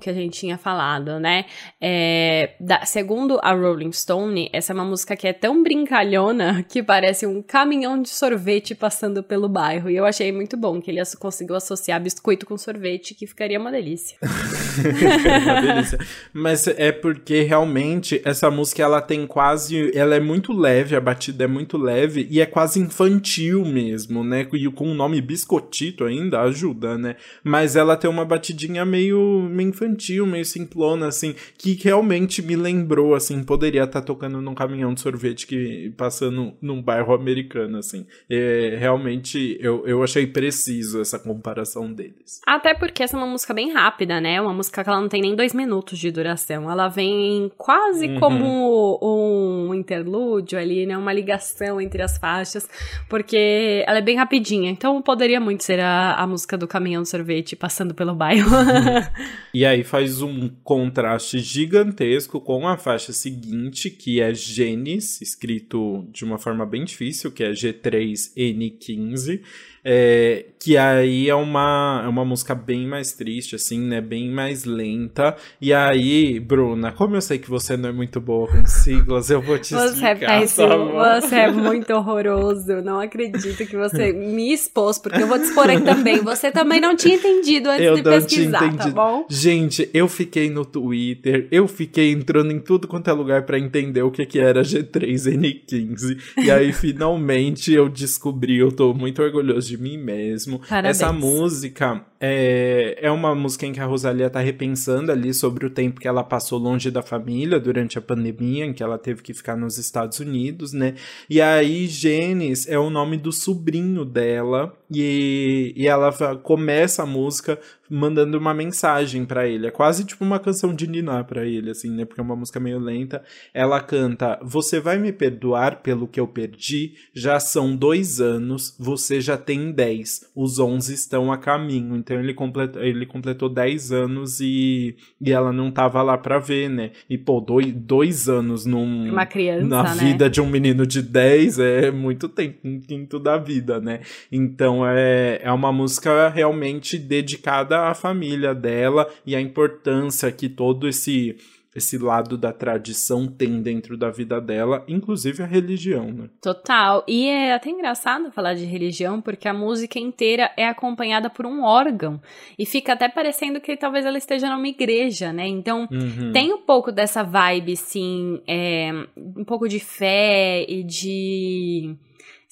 Que 0.00 0.10
a 0.10 0.12
gente 0.12 0.38
tinha 0.38 0.56
falado, 0.56 1.18
né? 1.18 1.44
É, 1.80 2.54
da, 2.60 2.84
segundo 2.84 3.38
a 3.42 3.52
Rolling 3.52 3.92
Stone, 3.92 4.48
essa 4.52 4.72
é 4.72 4.74
uma 4.74 4.84
música 4.84 5.16
que 5.16 5.26
é 5.26 5.32
tão 5.32 5.62
brincalhona 5.62 6.62
que 6.68 6.82
parece 6.82 7.26
um 7.26 7.42
caminhão 7.42 8.00
de 8.00 8.08
sorvete 8.08 8.74
passando 8.74 9.22
pelo 9.22 9.48
bairro. 9.48 9.90
E 9.90 9.96
eu 9.96 10.04
achei 10.04 10.30
muito 10.30 10.56
bom 10.56 10.80
que 10.80 10.90
ele 10.90 11.02
conseguiu 11.18 11.56
associar 11.56 12.00
biscoito 12.00 12.46
com 12.46 12.56
sorvete, 12.56 13.14
que 13.14 13.26
ficaria 13.26 13.58
uma 13.58 13.70
delícia. 13.72 14.16
uma 14.22 15.60
delícia. 15.60 15.98
Mas 16.32 16.66
é 16.68 16.92
porque 16.92 17.42
realmente 17.42 18.20
essa 18.24 18.50
música 18.50 18.82
ela 18.82 19.00
tem 19.00 19.26
quase. 19.26 19.90
Ela 19.96 20.16
é 20.16 20.20
muito 20.20 20.52
leve, 20.52 20.94
a 20.94 21.00
batida 21.00 21.44
é 21.44 21.46
muito 21.46 21.76
leve 21.76 22.26
e 22.30 22.40
é 22.40 22.46
quase 22.46 22.80
infantil 22.80 23.64
mesmo, 23.64 24.22
né? 24.22 24.46
E 24.52 24.70
com 24.70 24.90
o 24.90 24.94
nome 24.94 25.20
Biscotito 25.20 26.04
ainda 26.04 26.40
ajuda, 26.42 26.96
né? 26.96 27.16
Mas 27.42 27.76
ela 27.76 27.96
tem 27.96 28.08
uma 28.08 28.24
batidinha 28.24 28.84
meio, 28.84 29.48
meio 29.56 29.70
infantil, 29.70 30.26
meio 30.26 30.44
simplona, 30.44 31.08
assim, 31.08 31.34
que 31.56 31.74
realmente 31.74 32.42
me 32.42 32.56
lembrou, 32.56 33.14
assim, 33.14 33.42
poderia 33.42 33.84
estar 33.84 34.00
tá 34.00 34.06
tocando 34.06 34.40
num 34.40 34.54
caminhão 34.54 34.94
de 34.94 35.00
sorvete 35.00 35.46
que 35.46 35.92
passando 35.96 36.54
num 36.60 36.82
bairro 36.82 37.14
americano, 37.14 37.78
assim. 37.78 38.06
É, 38.28 38.76
realmente 38.78 39.58
eu, 39.60 39.86
eu 39.86 40.02
achei 40.02 40.26
preciso 40.26 41.00
essa 41.00 41.18
comparação 41.18 41.92
deles. 41.92 42.40
Até 42.46 42.74
porque 42.74 43.02
essa 43.02 43.16
é 43.16 43.18
uma 43.18 43.26
música 43.26 43.54
bem 43.54 43.72
rápida, 43.72 44.20
né? 44.20 44.40
Uma 44.40 44.52
música 44.52 44.82
que 44.82 44.90
ela 44.90 45.00
não 45.00 45.08
tem 45.08 45.22
nem 45.22 45.34
dois 45.34 45.52
minutos 45.52 45.98
de 45.98 46.10
duração. 46.10 46.70
Ela 46.70 46.88
vem 46.88 47.50
quase 47.56 48.06
uhum. 48.06 48.20
como 48.20 49.66
um 49.68 49.74
interlúdio 49.74 50.58
ali, 50.58 50.86
né? 50.86 50.96
Uma 50.96 51.12
ligação 51.12 51.80
entre 51.80 52.02
as 52.02 52.18
faixas, 52.18 52.68
porque 53.08 53.84
ela 53.86 53.98
é 53.98 54.02
bem 54.02 54.16
rapidinha. 54.16 54.70
Então 54.70 55.00
poderia 55.02 55.40
muito 55.40 55.64
ser 55.64 55.80
a, 55.80 56.14
a 56.14 56.26
música 56.26 56.56
do 56.56 56.66
caminhão 56.66 57.02
de 57.02 57.08
sorvete 57.08 57.56
passando 57.56 57.94
pelo 57.94 58.14
bairro. 58.14 58.50
e 59.56 59.64
aí 59.64 59.82
faz 59.82 60.20
um 60.20 60.50
contraste 60.62 61.38
gigantesco 61.38 62.38
com 62.38 62.68
a 62.68 62.76
faixa 62.76 63.10
seguinte, 63.10 63.88
que 63.88 64.20
é 64.20 64.34
Genes, 64.34 65.22
escrito 65.22 66.06
de 66.12 66.26
uma 66.26 66.36
forma 66.36 66.66
bem 66.66 66.84
difícil, 66.84 67.32
que 67.32 67.42
é 67.42 67.52
G3N15. 67.52 69.40
É, 69.88 70.46
que 70.58 70.76
aí 70.76 71.28
é 71.28 71.34
uma, 71.36 72.02
é 72.04 72.08
uma 72.08 72.24
música 72.24 72.52
bem 72.52 72.88
mais 72.88 73.12
triste, 73.12 73.54
assim, 73.54 73.80
né? 73.80 74.00
Bem 74.00 74.28
mais 74.28 74.64
lenta. 74.64 75.36
E 75.60 75.72
aí, 75.72 76.40
Bruna, 76.40 76.90
como 76.90 77.14
eu 77.14 77.20
sei 77.20 77.38
que 77.38 77.48
você 77.48 77.76
não 77.76 77.90
é 77.90 77.92
muito 77.92 78.20
boa 78.20 78.48
com 78.48 78.66
siglas, 78.66 79.30
eu 79.30 79.40
vou 79.40 79.56
te 79.60 79.74
você 79.74 79.76
é 79.76 79.86
explicar. 79.86 80.18
Você 80.18 80.24
é 80.24 80.66
péssimo, 80.66 80.92
você 80.92 81.34
é 81.36 81.52
muito 81.52 81.92
horroroso. 81.92 82.72
Eu 82.72 82.82
não 82.82 82.98
acredito 82.98 83.64
que 83.64 83.76
você 83.76 84.12
me 84.12 84.52
expôs, 84.52 84.98
porque 84.98 85.22
eu 85.22 85.28
vou 85.28 85.38
te 85.38 85.44
expor 85.44 85.70
aqui 85.70 85.82
também. 85.82 86.18
Você 86.18 86.50
também 86.50 86.80
não 86.80 86.96
tinha 86.96 87.14
entendido 87.14 87.70
antes 87.70 87.86
eu 87.86 87.94
de 87.94 88.02
pesquisar, 88.02 88.76
tá 88.76 88.88
bom? 88.88 89.24
Gente, 89.30 89.88
eu 89.94 90.08
fiquei 90.08 90.50
no 90.50 90.64
Twitter, 90.64 91.46
eu 91.52 91.68
fiquei 91.68 92.10
entrando 92.10 92.50
em 92.50 92.58
tudo 92.58 92.88
quanto 92.88 93.08
é 93.08 93.12
lugar 93.12 93.42
para 93.42 93.56
entender 93.56 94.02
o 94.02 94.10
que, 94.10 94.26
que 94.26 94.40
era 94.40 94.62
G3N15. 94.62 96.18
E 96.38 96.50
aí, 96.50 96.72
finalmente, 96.74 97.72
eu 97.72 97.88
descobri, 97.88 98.58
eu 98.58 98.72
tô 98.72 98.92
muito 98.92 99.22
orgulhoso 99.22 99.68
de 99.68 99.75
de 99.76 99.82
mim 99.82 99.96
mesmo. 99.98 100.60
Parabéns. 100.60 101.00
Essa 101.00 101.12
música 101.12 102.04
é, 102.20 102.98
é 103.00 103.10
uma 103.10 103.34
música 103.34 103.66
em 103.66 103.72
que 103.72 103.80
a 103.80 103.84
Rosalia 103.84 104.30
tá 104.30 104.40
repensando 104.40 105.12
ali 105.12 105.34
sobre 105.34 105.66
o 105.66 105.70
tempo 105.70 106.00
que 106.00 106.08
ela 106.08 106.24
passou 106.24 106.58
longe 106.58 106.90
da 106.90 107.02
família 107.02 107.60
durante 107.60 107.98
a 107.98 108.00
pandemia, 108.00 108.64
em 108.64 108.72
que 108.72 108.82
ela 108.82 108.98
teve 108.98 109.22
que 109.22 109.34
ficar 109.34 109.56
nos 109.56 109.78
Estados 109.78 110.18
Unidos, 110.18 110.72
né? 110.72 110.94
E 111.28 111.40
aí, 111.40 111.86
Genes 111.86 112.66
é 112.68 112.78
o 112.78 112.90
nome 112.90 113.16
do 113.16 113.32
sobrinho 113.32 114.04
dela, 114.04 114.76
e, 114.90 115.72
e 115.76 115.86
ela 115.86 116.12
começa 116.42 117.02
a 117.02 117.06
música 117.06 117.58
mandando 117.90 118.38
uma 118.38 118.52
mensagem 118.52 119.24
para 119.24 119.46
ele. 119.46 119.66
É 119.66 119.70
quase 119.70 120.04
tipo 120.04 120.24
uma 120.24 120.38
canção 120.38 120.74
de 120.74 120.86
Niná 120.86 121.22
para 121.24 121.44
ele, 121.44 121.70
assim, 121.70 121.90
né? 121.90 122.04
Porque 122.04 122.20
é 122.20 122.24
uma 122.24 122.36
música 122.36 122.60
meio 122.60 122.78
lenta. 122.78 123.22
Ela 123.54 123.80
canta: 123.80 124.38
Você 124.42 124.80
vai 124.80 124.98
me 124.98 125.12
perdoar 125.12 125.82
pelo 125.82 126.08
que 126.08 126.20
eu 126.20 126.26
perdi? 126.26 126.94
Já 127.14 127.38
são 127.40 127.76
dois 127.76 128.20
anos, 128.20 128.76
você 128.78 129.20
já 129.20 129.36
tem 129.36 129.72
dez. 129.72 130.30
Os 130.34 130.58
onze 130.58 130.94
estão 130.94 131.32
a 131.32 131.38
caminho. 131.38 131.96
Então 131.96 132.18
ele 132.18 132.34
completou, 132.34 132.82
ele 132.82 133.06
completou 133.06 133.48
dez 133.48 133.92
anos 133.92 134.40
e, 134.40 134.96
e 135.20 135.32
ela 135.32 135.52
não 135.52 135.70
tava 135.70 136.02
lá 136.02 136.18
pra 136.18 136.38
ver, 136.38 136.68
né? 136.68 136.90
E, 137.08 137.16
pô, 137.16 137.40
dois, 137.40 137.72
dois 137.72 138.28
anos 138.28 138.66
num, 138.66 139.10
uma 139.10 139.26
criança, 139.26 139.66
na 139.66 139.82
né? 139.82 139.94
vida 139.94 140.30
de 140.30 140.40
um 140.40 140.48
menino 140.48 140.86
de 140.86 141.02
dez 141.02 141.58
é 141.58 141.90
muito 141.90 142.28
tempo, 142.28 142.58
um 142.64 142.80
quinto 142.80 143.18
da 143.18 143.36
vida, 143.36 143.80
né? 143.80 144.00
Então 144.30 144.75
é, 144.84 145.40
é 145.42 145.52
uma 145.52 145.72
música 145.72 146.28
realmente 146.28 146.98
dedicada 146.98 147.82
à 147.82 147.94
família 147.94 148.54
dela 148.54 149.08
e 149.24 149.36
à 149.36 149.40
importância 149.40 150.32
que 150.32 150.48
todo 150.48 150.88
esse 150.88 151.36
esse 151.76 151.98
lado 151.98 152.38
da 152.38 152.54
tradição 152.54 153.26
tem 153.26 153.60
dentro 153.60 153.98
da 153.98 154.10
vida 154.10 154.40
dela, 154.40 154.82
inclusive 154.88 155.42
a 155.42 155.46
religião, 155.46 156.10
né? 156.10 156.30
Total. 156.40 157.04
E 157.06 157.28
é 157.28 157.52
até 157.52 157.68
engraçado 157.68 158.32
falar 158.32 158.54
de 158.54 158.64
religião, 158.64 159.20
porque 159.20 159.46
a 159.46 159.52
música 159.52 159.98
inteira 159.98 160.50
é 160.56 160.66
acompanhada 160.66 161.28
por 161.28 161.44
um 161.44 161.62
órgão. 161.62 162.18
E 162.58 162.64
fica 162.64 162.94
até 162.94 163.10
parecendo 163.10 163.60
que 163.60 163.76
talvez 163.76 164.06
ela 164.06 164.16
esteja 164.16 164.48
numa 164.48 164.66
igreja, 164.66 165.34
né? 165.34 165.46
Então, 165.46 165.86
uhum. 165.92 166.32
tem 166.32 166.50
um 166.50 166.62
pouco 166.62 166.90
dessa 166.90 167.22
vibe, 167.22 167.76
sim, 167.76 168.40
é, 168.48 168.90
um 169.36 169.44
pouco 169.44 169.68
de 169.68 169.78
fé 169.78 170.64
e 170.66 170.82
de 170.82 171.94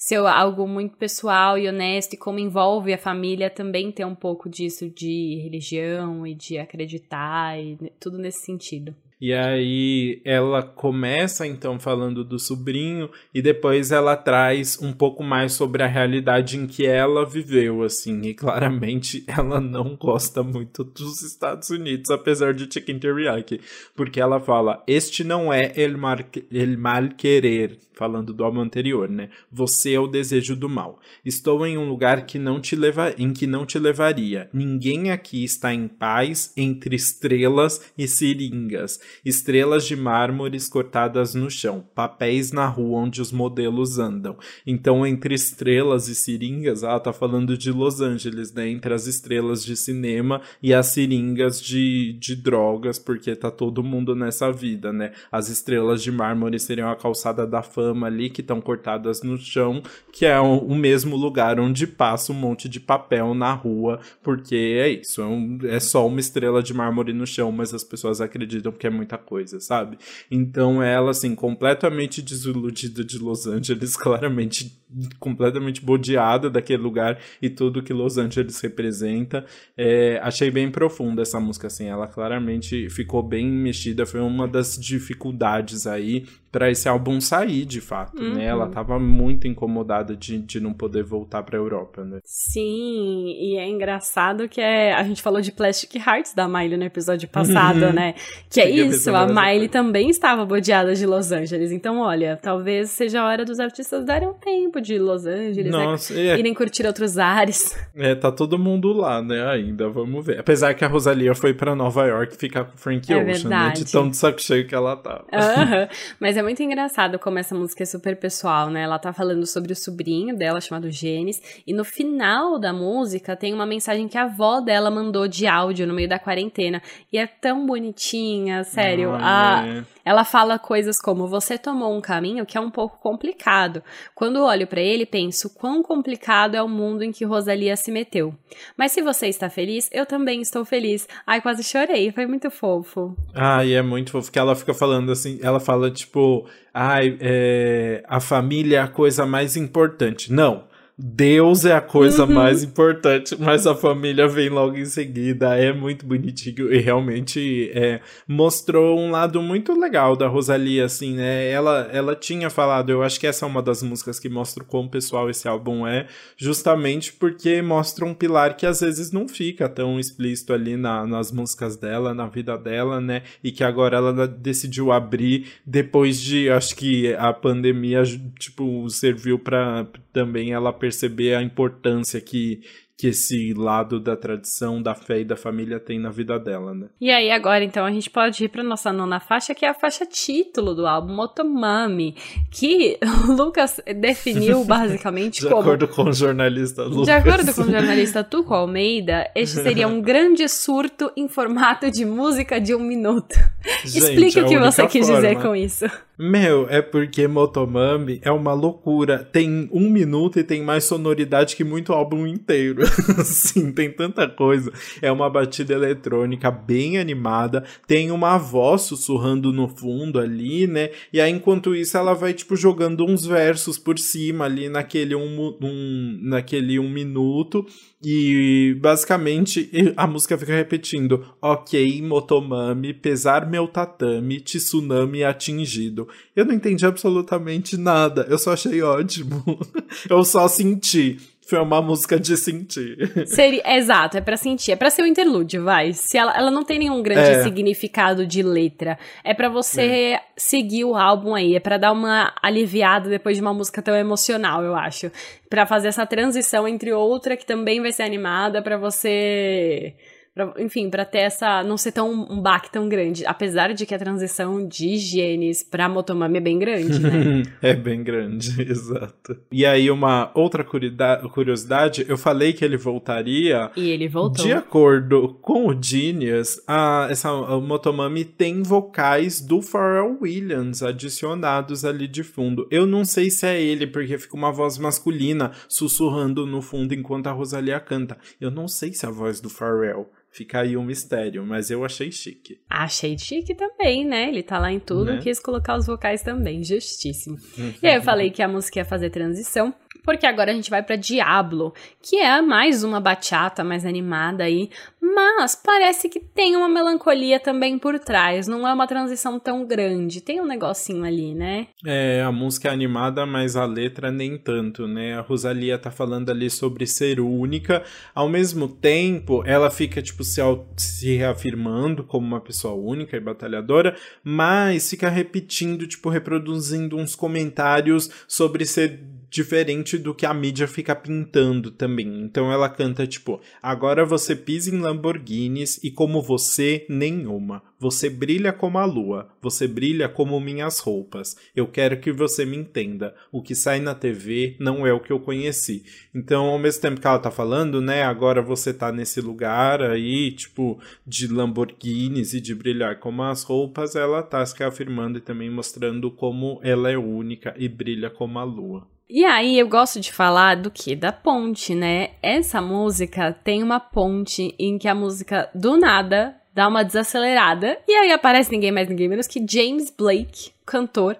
ser 0.05 0.17
algo 0.17 0.67
muito 0.67 0.95
pessoal 0.97 1.57
e 1.57 1.67
honesto, 1.67 2.13
e 2.13 2.17
como 2.17 2.37
envolve 2.37 2.93
a 2.93 2.97
família 2.97 3.49
também 3.49 3.91
ter 3.91 4.05
um 4.05 4.13
pouco 4.13 4.47
disso 4.47 4.87
de 4.87 5.41
religião 5.41 6.27
e 6.27 6.35
de 6.35 6.59
acreditar 6.59 7.59
e 7.59 7.75
tudo 7.99 8.19
nesse 8.19 8.45
sentido. 8.45 8.93
E 9.19 9.33
aí 9.33 10.21
ela 10.23 10.61
começa 10.61 11.47
então 11.47 11.79
falando 11.79 12.23
do 12.23 12.37
sobrinho 12.37 13.09
e 13.33 13.41
depois 13.41 13.91
ela 13.91 14.15
traz 14.15 14.77
um 14.79 14.93
pouco 14.93 15.23
mais 15.23 15.53
sobre 15.53 15.81
a 15.81 15.87
realidade 15.87 16.55
em 16.55 16.67
que 16.67 16.85
ela 16.85 17.25
viveu, 17.25 17.81
assim, 17.81 18.21
e 18.21 18.35
claramente 18.35 19.23
ela 19.27 19.59
não 19.59 19.95
gosta 19.95 20.43
muito 20.43 20.83
dos 20.83 21.23
Estados 21.23 21.71
Unidos, 21.71 22.11
apesar 22.11 22.53
de 22.53 22.71
Chicken 22.71 22.99
Teriyaki, 22.99 23.59
porque 23.95 24.21
ela 24.21 24.39
fala: 24.39 24.83
"Este 24.85 25.23
não 25.23 25.51
é 25.51 25.71
el, 25.75 25.97
mar, 25.97 26.23
el 26.51 26.77
mal 26.77 27.09
querer", 27.17 27.79
falando 27.95 28.33
do 28.33 28.43
álbum 28.43 28.59
anterior, 28.59 29.09
né? 29.09 29.29
Você 29.51 29.93
é 29.93 29.99
o 29.99 30.07
desejo 30.07 30.55
do 30.55 30.69
mal. 30.69 30.99
Estou 31.23 31.65
em 31.65 31.77
um 31.77 31.87
lugar 31.87 32.25
que 32.25 32.37
não 32.37 32.59
te 32.59 32.75
leva, 32.75 33.13
em 33.17 33.31
que 33.31 33.47
não 33.47 33.65
te 33.65 33.79
levaria. 33.79 34.49
Ninguém 34.53 35.11
aqui 35.11 35.43
está 35.43 35.73
em 35.73 35.87
paz 35.87 36.51
entre 36.57 36.95
estrelas 36.95 37.81
e 37.97 38.07
seringas, 38.07 38.99
estrelas 39.23 39.85
de 39.85 39.95
mármores 39.95 40.67
cortadas 40.67 41.33
no 41.33 41.49
chão, 41.49 41.85
papéis 41.95 42.51
na 42.51 42.67
rua 42.67 42.99
onde 42.99 43.21
os 43.21 43.31
modelos 43.31 43.97
andam. 43.97 44.37
Então, 44.67 45.05
entre 45.05 45.33
estrelas 45.33 46.07
e 46.07 46.15
seringas, 46.15 46.83
ela 46.83 46.99
tá 46.99 47.13
falando 47.13 47.57
de 47.57 47.71
Los 47.71 48.01
Angeles, 48.01 48.53
né? 48.53 48.69
Entre 48.69 48.93
as 48.93 49.07
estrelas 49.07 49.63
de 49.63 49.77
cinema 49.77 50.41
e 50.61 50.73
as 50.73 50.87
seringas 50.87 51.61
de, 51.61 52.13
de 52.19 52.35
drogas, 52.35 52.99
porque 52.99 53.35
tá 53.35 53.49
todo 53.49 53.83
mundo 53.83 54.15
nessa 54.15 54.51
vida, 54.51 54.91
né? 54.91 55.13
As 55.31 55.49
estrelas 55.49 56.03
de 56.03 56.11
mármore 56.11 56.59
seriam 56.59 56.89
a 56.89 56.95
calçada 56.95 57.47
da 57.47 57.61
fama 57.61 57.84
ali 58.03 58.29
que 58.29 58.41
estão 58.41 58.61
cortadas 58.61 59.21
no 59.21 59.37
chão, 59.37 59.81
que 60.11 60.25
é 60.25 60.39
o, 60.39 60.59
o, 60.59 60.75
mesmo 60.75 61.15
lugar 61.15 61.59
onde 61.59 61.85
passa 61.85 62.31
um 62.31 62.35
monte 62.35 62.69
de 62.69 62.79
papel 62.79 63.33
na 63.33 63.53
rua, 63.53 63.99
porque 64.23 64.55
é 64.55 64.89
isso, 64.89 65.21
é, 65.21 65.25
um, 65.25 65.59
é 65.63 65.79
só 65.79 66.07
uma 66.07 66.19
estrela 66.19 66.63
de 66.63 66.73
mármore 66.73 67.13
no 67.13 67.25
chão, 67.25 67.51
mas 67.51 67.73
as 67.73 67.83
pessoas 67.83 68.21
acreditam 68.21 68.71
que 68.71 68.87
é 68.87 68.89
muita 68.89 69.17
coisa, 69.17 69.59
sabe? 69.59 69.97
Então 70.29 70.81
ela, 70.81 71.11
assim, 71.11 71.35
completamente 71.35 72.21
desiludida 72.21 73.03
de 73.03 73.17
Los 73.17 73.47
Angeles, 73.47 73.95
claramente 73.97 74.85
completamente 75.19 75.81
bodeada 75.81 76.49
daquele 76.49 76.81
lugar 76.81 77.19
e 77.41 77.49
tudo 77.49 77.81
que 77.83 77.93
Los 77.93 78.17
Angeles 78.17 78.59
representa. 78.61 79.45
É, 79.75 80.19
achei 80.21 80.49
bem 80.49 80.69
profunda 80.71 81.21
essa 81.21 81.39
música, 81.39 81.67
assim, 81.67 81.85
ela 81.85 82.07
claramente 82.07 82.89
ficou 82.89 83.21
bem 83.21 83.47
mexida, 83.47 84.05
foi 84.05 84.21
uma 84.21 84.47
das 84.47 84.77
dificuldades 84.77 85.87
aí 85.87 86.25
para 86.51 86.71
esse 86.71 86.87
álbum 86.87 87.19
sair, 87.19 87.65
de 87.75 87.81
fato, 87.81 88.21
uhum. 88.21 88.35
né? 88.35 88.45
Ela 88.45 88.65
uhum. 88.65 88.71
tava 88.71 88.97
muito 88.97 89.47
incomodada 89.47 90.15
de, 90.15 90.39
de 90.39 90.61
não 90.61 90.73
poder 90.73 91.03
voltar 91.03 91.43
pra 91.43 91.57
Europa, 91.57 92.05
né? 92.05 92.19
Sim, 92.23 93.35
e 93.37 93.57
é 93.57 93.67
engraçado 93.67 94.47
que 94.47 94.61
é, 94.61 94.93
a 94.93 95.03
gente 95.03 95.21
falou 95.21 95.41
de 95.41 95.51
Plastic 95.51 95.95
Hearts 95.95 96.33
da 96.33 96.47
Miley 96.47 96.77
no 96.77 96.85
episódio 96.85 97.27
passado, 97.27 97.91
né? 97.91 98.15
Que 98.49 98.61
é 98.61 98.69
isso, 98.69 99.13
a 99.13 99.27
Miley 99.27 99.67
também 99.67 100.09
estava 100.09 100.45
bodeada 100.45 100.95
de 100.95 101.05
Los 101.05 101.31
Angeles. 101.31 101.71
Então, 101.71 101.99
olha, 101.99 102.39
talvez 102.41 102.89
seja 102.89 103.21
a 103.21 103.27
hora 103.27 103.43
dos 103.43 103.59
artistas 103.59 104.05
darem 104.05 104.29
um 104.29 104.33
tempo 104.33 104.79
de 104.79 104.97
Los 104.97 105.25
Angeles, 105.25 105.71
né? 105.71 105.85
Nossa, 105.85 106.13
né? 106.13 106.27
É... 106.27 106.39
Irem 106.39 106.53
curtir 106.53 106.85
outros 106.85 107.17
ares. 107.17 107.77
É, 107.93 108.15
tá 108.15 108.31
todo 108.31 108.57
mundo 108.57 108.93
lá, 108.93 109.21
né? 109.21 109.45
Ainda, 109.47 109.89
vamos 109.89 110.25
ver. 110.25 110.39
Apesar 110.39 110.73
que 110.73 110.85
a 110.85 110.87
Rosalia 110.87 111.35
foi 111.35 111.53
para 111.53 111.75
Nova 111.75 112.05
York 112.05 112.37
ficar 112.37 112.63
com 112.63 112.75
o 112.75 112.77
Frank 112.77 113.11
é 113.11 113.17
Ocean, 113.17 113.25
verdade. 113.25 113.79
né? 113.79 113.85
De 113.85 113.91
tão 113.91 114.09
de 114.09 114.15
saco 114.15 114.41
cheio 114.41 114.65
que 114.65 114.75
ela 114.75 114.95
tava. 114.95 115.25
Uhum. 115.33 115.87
Mas 116.19 116.37
é 116.37 116.41
muito 116.41 116.63
engraçado 116.63 117.19
como 117.19 117.39
essa 117.39 117.53
música 117.53 117.64
é 117.83 117.85
super 117.85 118.15
pessoal, 118.17 118.69
né? 118.69 118.83
Ela 118.83 118.99
tá 118.99 119.11
falando 119.13 119.45
sobre 119.45 119.73
o 119.73 119.75
sobrinho 119.75 120.35
dela, 120.35 120.61
chamado 120.61 120.91
Gênesis, 120.91 121.61
e 121.65 121.73
no 121.73 121.83
final 121.83 122.59
da 122.59 122.71
música 122.71 123.35
tem 123.35 123.53
uma 123.53 123.65
mensagem 123.65 124.07
que 124.07 124.17
a 124.17 124.23
avó 124.23 124.59
dela 124.59 124.91
mandou 124.91 125.27
de 125.27 125.47
áudio 125.47 125.87
no 125.87 125.93
meio 125.93 126.09
da 126.09 126.19
quarentena. 126.19 126.81
E 127.11 127.17
é 127.17 127.25
tão 127.25 127.65
bonitinha, 127.65 128.63
sério. 128.63 129.13
Ah, 129.13 129.61
a, 129.61 129.67
é. 129.67 129.94
Ela 130.05 130.23
fala 130.23 130.59
coisas 130.59 130.97
como: 130.97 131.27
Você 131.27 131.57
tomou 131.57 131.97
um 131.97 131.99
caminho 131.99 132.45
que 132.45 132.57
é 132.57 132.61
um 132.61 132.69
pouco 132.69 132.99
complicado. 132.99 133.83
Quando 134.13 134.43
olho 134.43 134.67
para 134.67 134.79
ele, 134.79 135.05
penso 135.05 135.49
quão 135.49 135.81
complicado 135.81 136.53
é 136.53 136.61
o 136.61 136.69
mundo 136.69 137.03
em 137.03 137.11
que 137.11 137.25
Rosalia 137.25 137.75
se 137.75 137.91
meteu. 137.91 138.33
Mas 138.77 138.91
se 138.91 139.01
você 139.01 139.27
está 139.27 139.49
feliz, 139.49 139.89
eu 139.91 140.05
também 140.05 140.41
estou 140.41 140.63
feliz. 140.63 141.07
Ai, 141.25 141.41
quase 141.41 141.63
chorei, 141.63 142.11
foi 142.11 142.27
muito 142.27 142.51
fofo. 142.51 143.17
Ai, 143.33 143.73
é 143.73 143.81
muito 143.81 144.11
fofo 144.11 144.31
que 144.31 144.37
ela 144.37 144.55
fica 144.55 144.73
falando 144.73 145.11
assim, 145.11 145.39
ela 145.41 145.59
fala 145.59 145.89
tipo, 145.89 146.47
ai, 146.71 147.17
é, 147.19 148.03
a 148.07 148.19
família 148.19 148.77
é 148.77 148.81
a 148.81 148.87
coisa 148.87 149.25
mais 149.25 149.57
importante. 149.57 150.31
Não. 150.31 150.74
Deus 150.97 151.65
é 151.65 151.73
a 151.73 151.81
coisa 151.81 152.23
uhum. 152.23 152.33
mais 152.33 152.63
importante, 152.63 153.35
mas 153.37 153.67
a 153.67 153.75
família 153.75 154.29
vem 154.29 154.47
logo 154.47 154.77
em 154.77 154.85
seguida. 154.85 155.53
É 155.57 155.73
muito 155.73 156.05
bonitinho 156.05 156.73
e 156.73 156.79
realmente 156.79 157.69
é, 157.73 157.99
mostrou 158.25 158.97
um 158.97 159.11
lado 159.11 159.41
muito 159.41 159.77
legal 159.77 160.15
da 160.15 160.27
Rosalia, 160.27 160.85
assim, 160.85 161.15
né? 161.15 161.49
Ela, 161.49 161.89
ela 161.91 162.15
tinha 162.15 162.49
falado, 162.49 162.91
eu 162.91 163.03
acho 163.03 163.19
que 163.19 163.27
essa 163.27 163.45
é 163.45 163.47
uma 163.47 163.61
das 163.61 163.83
músicas 163.83 164.21
que 164.21 164.29
mostra 164.29 164.63
o 164.63 164.65
quão 164.65 164.87
pessoal 164.87 165.29
esse 165.29 165.49
álbum 165.49 165.85
é, 165.85 166.07
justamente 166.37 167.11
porque 167.11 167.61
mostra 167.61 168.05
um 168.05 168.13
pilar 168.13 168.55
que 168.55 168.65
às 168.65 168.79
vezes 168.79 169.11
não 169.11 169.27
fica 169.27 169.67
tão 169.67 169.99
explícito 169.99 170.53
ali 170.53 170.77
na, 170.77 171.05
nas 171.05 171.29
músicas 171.29 171.75
dela, 171.75 172.13
na 172.13 172.27
vida 172.27 172.57
dela, 172.57 173.01
né? 173.01 173.23
E 173.43 173.51
que 173.51 173.65
agora 173.65 173.97
ela 173.97 174.25
decidiu 174.25 174.93
abrir 174.93 175.47
depois 175.65 176.21
de, 176.21 176.49
acho 176.49 176.73
que 176.73 177.13
a 177.15 177.33
pandemia, 177.33 178.01
tipo, 178.39 178.89
serviu 178.89 179.37
para 179.37 179.85
também 180.15 180.53
ela 180.53 180.71
perceber 180.71 181.35
a 181.35 181.43
importância 181.43 182.21
que 182.21 182.61
que 182.97 183.07
esse 183.07 183.53
lado 183.53 183.99
da 183.99 184.15
tradição, 184.15 184.81
da 184.81 184.95
fé 184.95 185.19
e 185.19 185.25
da 185.25 185.35
família 185.35 185.79
tem 185.79 185.99
na 185.99 186.09
vida 186.09 186.39
dela, 186.39 186.73
né? 186.73 186.87
E 186.99 187.11
aí 187.11 187.29
agora 187.29 187.63
então 187.63 187.85
a 187.85 187.91
gente 187.91 188.09
pode 188.09 188.45
ir 188.45 188.47
para 188.47 188.63
nossa 188.63 188.93
nona 188.93 189.19
faixa, 189.19 189.53
que 189.53 189.65
é 189.65 189.69
a 189.69 189.73
faixa 189.73 190.05
título 190.05 190.73
do 190.73 190.87
álbum 190.87 191.13
Motomami, 191.13 192.15
que 192.49 192.97
o 193.27 193.33
Lucas 193.33 193.81
definiu 193.97 194.63
basicamente 194.65 195.41
de 195.41 195.49
como 195.49 195.61
De 195.61 195.67
acordo 195.67 195.87
com 195.87 196.03
o 196.03 196.13
jornalista 196.13 196.83
Lucas. 196.83 197.05
De 197.05 197.11
acordo 197.11 197.53
com 197.53 197.61
o 197.63 197.71
jornalista 197.71 198.23
Tuco 198.23 198.53
Almeida, 198.53 199.29
este 199.35 199.61
seria 199.61 199.87
um 199.87 200.01
grande 200.01 200.47
surto 200.47 201.11
em 201.17 201.27
formato 201.27 201.91
de 201.91 202.05
música 202.05 202.61
de 202.61 202.73
um 202.73 202.79
minuto. 202.79 203.35
Gente, 203.83 203.97
Explique 203.97 204.39
o 204.39 204.47
que 204.47 204.57
você 204.57 204.87
quis 204.87 205.05
forma. 205.05 205.21
dizer 205.21 205.41
com 205.41 205.55
isso. 205.55 205.85
Meu, 206.17 206.65
é 206.69 206.81
porque 206.81 207.27
Motomami 207.27 208.21
é 208.23 208.31
uma 208.31 208.53
loucura. 208.53 209.19
Tem 209.19 209.69
um 209.71 209.89
minuto 209.89 210.39
e 210.39 210.43
tem 210.43 210.61
mais 210.63 210.85
sonoridade 210.85 211.55
que 211.55 211.63
muito 211.63 211.91
álbum 211.91 212.25
inteiro. 212.25 212.84
Sim, 213.25 213.71
tem 213.71 213.91
tanta 213.91 214.27
coisa. 214.27 214.71
É 215.01 215.11
uma 215.11 215.29
batida 215.29 215.73
eletrônica 215.73 216.49
bem 216.51 216.97
animada. 216.97 217.63
Tem 217.87 218.11
uma 218.11 218.37
voz 218.37 218.83
sussurrando 218.83 219.51
no 219.51 219.67
fundo 219.67 220.19
ali, 220.19 220.67
né? 220.67 220.91
E 221.11 221.19
aí, 221.19 221.31
enquanto 221.31 221.75
isso, 221.75 221.97
ela 221.97 222.13
vai, 222.13 222.33
tipo, 222.33 222.55
jogando 222.55 223.05
uns 223.05 223.25
versos 223.25 223.77
por 223.77 223.97
cima 223.97 224.45
ali 224.45 224.69
naquele 224.69 225.15
um, 225.15 225.57
um, 225.61 226.19
naquele 226.21 226.79
um 226.79 226.89
minuto. 226.89 227.65
E 228.07 228.77
basicamente 228.79 229.71
a 229.97 230.05
música 230.05 230.37
fica 230.37 230.53
repetindo: 230.53 231.25
Ok, 231.41 232.01
Motomami, 232.03 232.93
pesar 232.93 233.49
meu 233.49 233.67
tatame, 233.67 234.39
tsunami 234.39 235.23
atingido. 235.23 236.07
Eu 236.35 236.45
não 236.45 236.53
entendi 236.53 236.85
absolutamente 236.85 237.77
nada, 237.77 238.27
eu 238.29 238.37
só 238.37 238.53
achei 238.53 238.81
ótimo. 238.83 239.43
eu 240.07 240.23
só 240.23 240.47
senti. 240.47 241.17
Foi 241.45 241.59
uma 241.59 241.79
música 241.79 242.19
de 242.19 242.35
sentir. 242.35 242.97
Seria, 243.27 243.61
exato, 243.77 244.17
é 244.17 244.21
para 244.21 244.35
sentir. 244.35 244.71
É 244.71 244.75
para 244.75 244.89
ser 244.89 245.03
um 245.03 245.05
interlúdio, 245.05 245.63
vai. 245.63 245.93
Se 245.93 246.17
ela, 246.17 246.35
ela 246.35 246.49
não 246.49 246.63
tem 246.63 246.79
nenhum 246.79 247.03
grande 247.03 247.29
é. 247.29 247.43
significado 247.43 248.25
de 248.25 248.41
letra. 248.41 248.97
É 249.23 249.31
para 249.31 249.47
você 249.47 250.13
é. 250.13 250.21
seguir 250.35 250.85
o 250.85 250.95
álbum 250.95 251.35
aí. 251.35 251.55
É 251.55 251.59
para 251.59 251.77
dar 251.77 251.91
uma 251.91 252.33
aliviada 252.41 253.09
depois 253.09 253.37
de 253.37 253.41
uma 253.43 253.53
música 253.53 253.79
tão 253.79 253.95
emocional, 253.95 254.63
eu 254.63 254.75
acho. 254.75 255.11
para 255.47 255.67
fazer 255.67 255.89
essa 255.89 256.05
transição 256.05 256.67
entre 256.67 256.91
outra 256.91 257.37
que 257.37 257.45
também 257.45 257.79
vai 257.79 257.91
ser 257.91 258.03
animada, 258.03 258.61
para 258.61 258.77
você 258.77 259.93
Pra, 260.35 260.53
enfim, 260.59 260.89
para 260.89 261.05
ter 261.05 261.19
essa. 261.19 261.63
não 261.63 261.77
ser 261.77 261.93
tão 261.93 262.11
um 262.11 262.41
baque 262.41 262.69
tão 262.69 262.89
grande. 262.89 263.25
Apesar 263.25 263.73
de 263.73 263.85
que 263.85 263.95
a 263.95 263.97
transição 263.97 264.67
de 264.67 264.97
genes 264.97 265.63
pra 265.63 265.87
Motomami 265.87 266.39
é 266.39 266.41
bem 266.41 266.59
grande, 266.59 266.99
né? 266.99 267.43
é 267.63 267.73
bem 267.73 268.03
grande, 268.03 268.61
exato. 268.69 269.37
E 269.49 269.65
aí, 269.65 269.89
uma 269.89 270.31
outra 270.35 270.65
curiosidade, 270.65 272.05
eu 272.09 272.17
falei 272.17 272.51
que 272.51 272.65
ele 272.65 272.75
voltaria. 272.75 273.71
E 273.77 273.89
ele 273.89 274.09
voltou. 274.09 274.43
De 274.45 274.51
acordo 274.51 275.37
com 275.41 275.67
o 275.67 275.81
Genius, 275.81 276.61
a, 276.67 277.07
essa 277.09 277.29
a 277.29 277.57
Motomami 277.61 278.25
tem 278.25 278.61
vocais 278.61 279.39
do 279.39 279.61
Pharrell 279.61 280.17
Williams 280.21 280.83
adicionados 280.83 281.85
ali 281.85 282.09
de 282.09 282.23
fundo. 282.23 282.67
Eu 282.69 282.85
não 282.85 283.05
sei 283.05 283.29
se 283.29 283.47
é 283.47 283.61
ele, 283.61 283.87
porque 283.87 284.17
fica 284.17 284.35
uma 284.35 284.51
voz 284.51 284.77
masculina 284.77 285.53
sussurrando 285.69 286.45
no 286.45 286.61
fundo 286.61 286.93
enquanto 286.93 287.27
a 287.27 287.31
Rosalia 287.31 287.79
canta. 287.79 288.17
Eu 288.41 288.51
não 288.51 288.67
sei 288.67 288.91
se 288.91 289.05
é 289.05 289.07
a 289.07 289.11
voz 289.13 289.39
do 289.39 289.49
Pharrell. 289.49 290.09
Fica 290.35 290.59
aí 290.59 290.75
um 290.75 290.83
mistério, 290.83 291.45
mas 291.45 291.71
eu 291.71 291.85
achei 291.85 292.11
chique. 292.11 292.59
Achei 292.69 293.17
chique 293.17 293.55
também, 293.55 294.05
né? 294.05 294.27
Ele 294.27 294.43
tá 294.43 294.59
lá 294.59 294.69
em 294.69 294.81
tudo, 294.81 295.13
né? 295.13 295.21
quis 295.21 295.39
colocar 295.39 295.77
os 295.77 295.87
vocais 295.87 296.21
também, 296.23 296.61
justíssimo. 296.61 297.37
e 297.81 297.87
aí 297.87 297.95
eu 297.95 298.01
falei 298.01 298.29
que 298.29 298.43
a 298.43 298.47
música 298.47 298.79
ia 298.79 298.83
fazer 298.83 299.11
transição 299.11 299.73
porque 300.05 300.27
agora 300.27 300.51
a 300.51 300.53
gente 300.53 300.69
vai 300.69 300.83
para 300.83 300.95
Diablo, 300.95 301.73
que 302.01 302.17
é 302.17 302.39
mais 302.41 302.83
uma 302.83 303.01
bachata 303.01 303.63
mais 303.63 303.85
animada 303.85 304.43
aí, 304.43 304.69
mas 305.01 305.55
parece 305.55 306.07
que 306.07 306.19
tem 306.19 306.55
uma 306.55 306.69
melancolia 306.69 307.39
também 307.39 307.77
por 307.79 307.97
trás, 307.99 308.47
não 308.47 308.67
é 308.67 308.73
uma 308.73 308.87
transição 308.87 309.39
tão 309.39 309.65
grande, 309.65 310.21
tem 310.21 310.39
um 310.39 310.45
negocinho 310.45 311.03
ali, 311.03 311.33
né? 311.33 311.67
É, 311.85 312.21
a 312.21 312.31
música 312.31 312.69
é 312.69 312.71
animada, 312.71 313.25
mas 313.25 313.55
a 313.55 313.65
letra 313.65 314.11
nem 314.11 314.37
tanto, 314.37 314.87
né? 314.87 315.17
A 315.17 315.21
Rosalia 315.21 315.77
tá 315.77 315.89
falando 315.89 316.29
ali 316.29 316.49
sobre 316.49 316.85
ser 316.85 317.19
única, 317.19 317.83
ao 318.13 318.29
mesmo 318.29 318.67
tempo 318.67 319.43
ela 319.45 319.71
fica 319.71 320.01
tipo 320.01 320.23
se, 320.23 320.41
se 320.77 321.15
reafirmando 321.15 322.03
como 322.03 322.27
uma 322.27 322.41
pessoa 322.41 322.75
única 322.75 323.17
e 323.17 323.19
batalhadora, 323.19 323.95
mas 324.23 324.89
fica 324.89 325.09
repetindo, 325.09 325.87
tipo 325.87 326.09
reproduzindo 326.09 326.97
uns 326.97 327.15
comentários 327.15 328.09
sobre 328.27 328.65
ser 328.65 329.14
diferente 329.29 329.97
do 329.97 330.13
que 330.13 330.25
a 330.25 330.33
mídia 330.33 330.67
fica 330.67 330.95
pintando 330.95 331.71
também. 331.71 332.21
Então 332.21 332.51
ela 332.51 332.69
canta 332.69 333.07
tipo: 333.07 333.41
"Agora 333.61 334.05
você 334.05 334.35
pisa 334.35 334.73
em 334.73 334.79
Lamborghinis 334.79 335.83
e 335.83 335.91
como 335.91 336.21
você 336.21 336.85
nenhuma. 336.89 337.63
Você 337.79 338.09
brilha 338.09 338.53
como 338.53 338.77
a 338.77 338.85
lua, 338.85 339.29
você 339.41 339.67
brilha 339.67 340.07
como 340.07 340.39
minhas 340.39 340.79
roupas. 340.79 341.35
Eu 341.55 341.67
quero 341.67 341.99
que 341.99 342.11
você 342.11 342.45
me 342.45 342.57
entenda. 342.57 343.13
O 343.31 343.41
que 343.41 343.53
sai 343.53 343.79
na 343.79 343.93
TV 343.93 344.55
não 344.59 344.87
é 344.87 344.93
o 344.93 344.99
que 344.99 345.11
eu 345.11 345.19
conheci." 345.19 345.83
Então, 346.13 346.45
ao 346.45 346.59
mesmo 346.59 346.81
tempo 346.81 347.01
que 347.01 347.07
ela 347.07 347.19
tá 347.19 347.29
falando, 347.29 347.81
né, 347.81 348.03
agora 348.03 348.41
você 348.41 348.73
tá 348.73 348.91
nesse 348.91 349.19
lugar 349.21 349.81
aí, 349.81 350.31
tipo, 350.31 350.79
de 351.05 351.27
Lamborghinis 351.27 352.33
e 352.33 352.41
de 352.41 352.55
brilhar 352.55 352.99
como 352.99 353.23
as 353.23 353.43
roupas, 353.43 353.95
ela 353.95 354.23
tá 354.23 354.45
se 354.45 354.63
afirmando 354.63 355.17
e 355.17 355.21
também 355.21 355.49
mostrando 355.49 356.09
como 356.09 356.59
ela 356.63 356.89
é 356.89 356.97
única 356.97 357.53
e 357.57 357.67
brilha 357.67 358.09
como 358.09 358.39
a 358.39 358.43
lua. 358.43 358.94
E 359.07 359.23
aí 359.23 359.59
eu 359.59 359.67
gosto 359.67 359.99
de 359.99 360.11
falar 360.11 360.55
do 360.55 360.71
que? 360.71 360.95
Da 360.95 361.11
ponte, 361.11 361.75
né? 361.75 362.11
Essa 362.23 362.59
música 362.59 363.31
tem 363.43 363.61
uma 363.61 363.79
ponte 363.79 364.55
em 364.57 364.79
que 364.79 364.87
a 364.87 364.95
música 364.95 365.47
do 365.53 365.77
nada 365.77 366.35
dá 366.55 366.67
uma 366.67 366.83
desacelerada 366.83 367.77
e 367.87 367.93
aí 367.93 368.11
aparece 368.11 368.49
ninguém 368.49 368.71
mais 368.71 368.89
ninguém 368.89 369.07
menos 369.07 369.27
que 369.27 369.45
James 369.47 369.91
Blake, 369.95 370.51
cantor, 370.65 371.17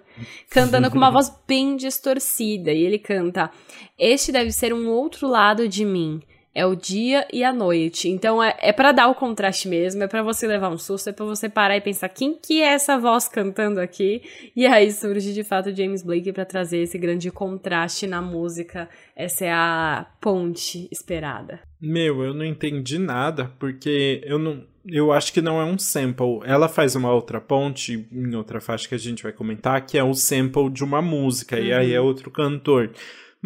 cantando 0.49 0.89
com 0.89 0.97
uma 0.97 1.11
voz 1.11 1.31
bem 1.47 1.75
distorcida 1.75 2.71
e 2.71 2.83
ele 2.83 2.97
canta: 2.97 3.51
"Este 3.99 4.31
deve 4.31 4.51
ser 4.51 4.73
um 4.73 4.89
outro 4.89 5.27
lado 5.27 5.67
de 5.67 5.85
mim." 5.85 6.23
É 6.55 6.65
o 6.65 6.73
dia 6.73 7.27
e 7.31 7.43
a 7.43 7.51
noite. 7.51 8.07
Então 8.07 8.41
é, 8.41 8.55
é 8.61 8.71
para 8.71 8.93
dar 8.93 9.09
o 9.09 9.13
contraste 9.13 9.67
mesmo, 9.67 10.01
é 10.01 10.07
para 10.07 10.23
você 10.23 10.47
levar 10.47 10.69
um 10.69 10.77
susto, 10.77 11.09
é 11.09 11.13
para 11.13 11.25
você 11.25 11.49
parar 11.49 11.75
e 11.75 11.81
pensar 11.81 12.07
quem 12.07 12.33
que 12.33 12.61
é 12.61 12.67
essa 12.67 12.97
voz 12.97 13.27
cantando 13.27 13.81
aqui. 13.81 14.21
E 14.55 14.65
aí 14.65 14.89
surge 14.91 15.33
de 15.33 15.43
fato 15.43 15.75
James 15.75 16.01
Blake 16.01 16.31
para 16.31 16.45
trazer 16.45 16.77
esse 16.77 16.97
grande 16.97 17.29
contraste 17.29 18.07
na 18.07 18.21
música. 18.21 18.87
Essa 19.13 19.45
é 19.45 19.51
a 19.51 20.07
ponte 20.21 20.87
esperada. 20.89 21.59
Meu, 21.81 22.23
eu 22.23 22.33
não 22.33 22.45
entendi 22.45 22.97
nada, 22.97 23.51
porque 23.59 24.21
eu 24.25 24.39
não 24.39 24.63
eu 24.87 25.11
acho 25.11 25.33
que 25.33 25.41
não 25.41 25.59
é 25.59 25.65
um 25.65 25.79
sample. 25.79 26.41
Ela 26.45 26.69
faz 26.69 26.95
uma 26.95 27.11
outra 27.11 27.41
ponte 27.41 28.07
em 28.11 28.35
outra 28.35 28.61
faixa 28.61 28.87
que 28.87 28.93
a 28.93 28.99
gente 28.99 29.23
vai 29.23 29.31
comentar, 29.31 29.83
que 29.83 29.97
é 29.97 30.03
o 30.03 30.13
sample 30.13 30.69
de 30.69 30.83
uma 30.83 31.01
música, 31.01 31.55
uhum. 31.55 31.63
e 31.63 31.73
aí 31.73 31.93
é 31.93 31.99
uhum. 31.99 32.05
outro 32.05 32.29
cantor. 32.29 32.91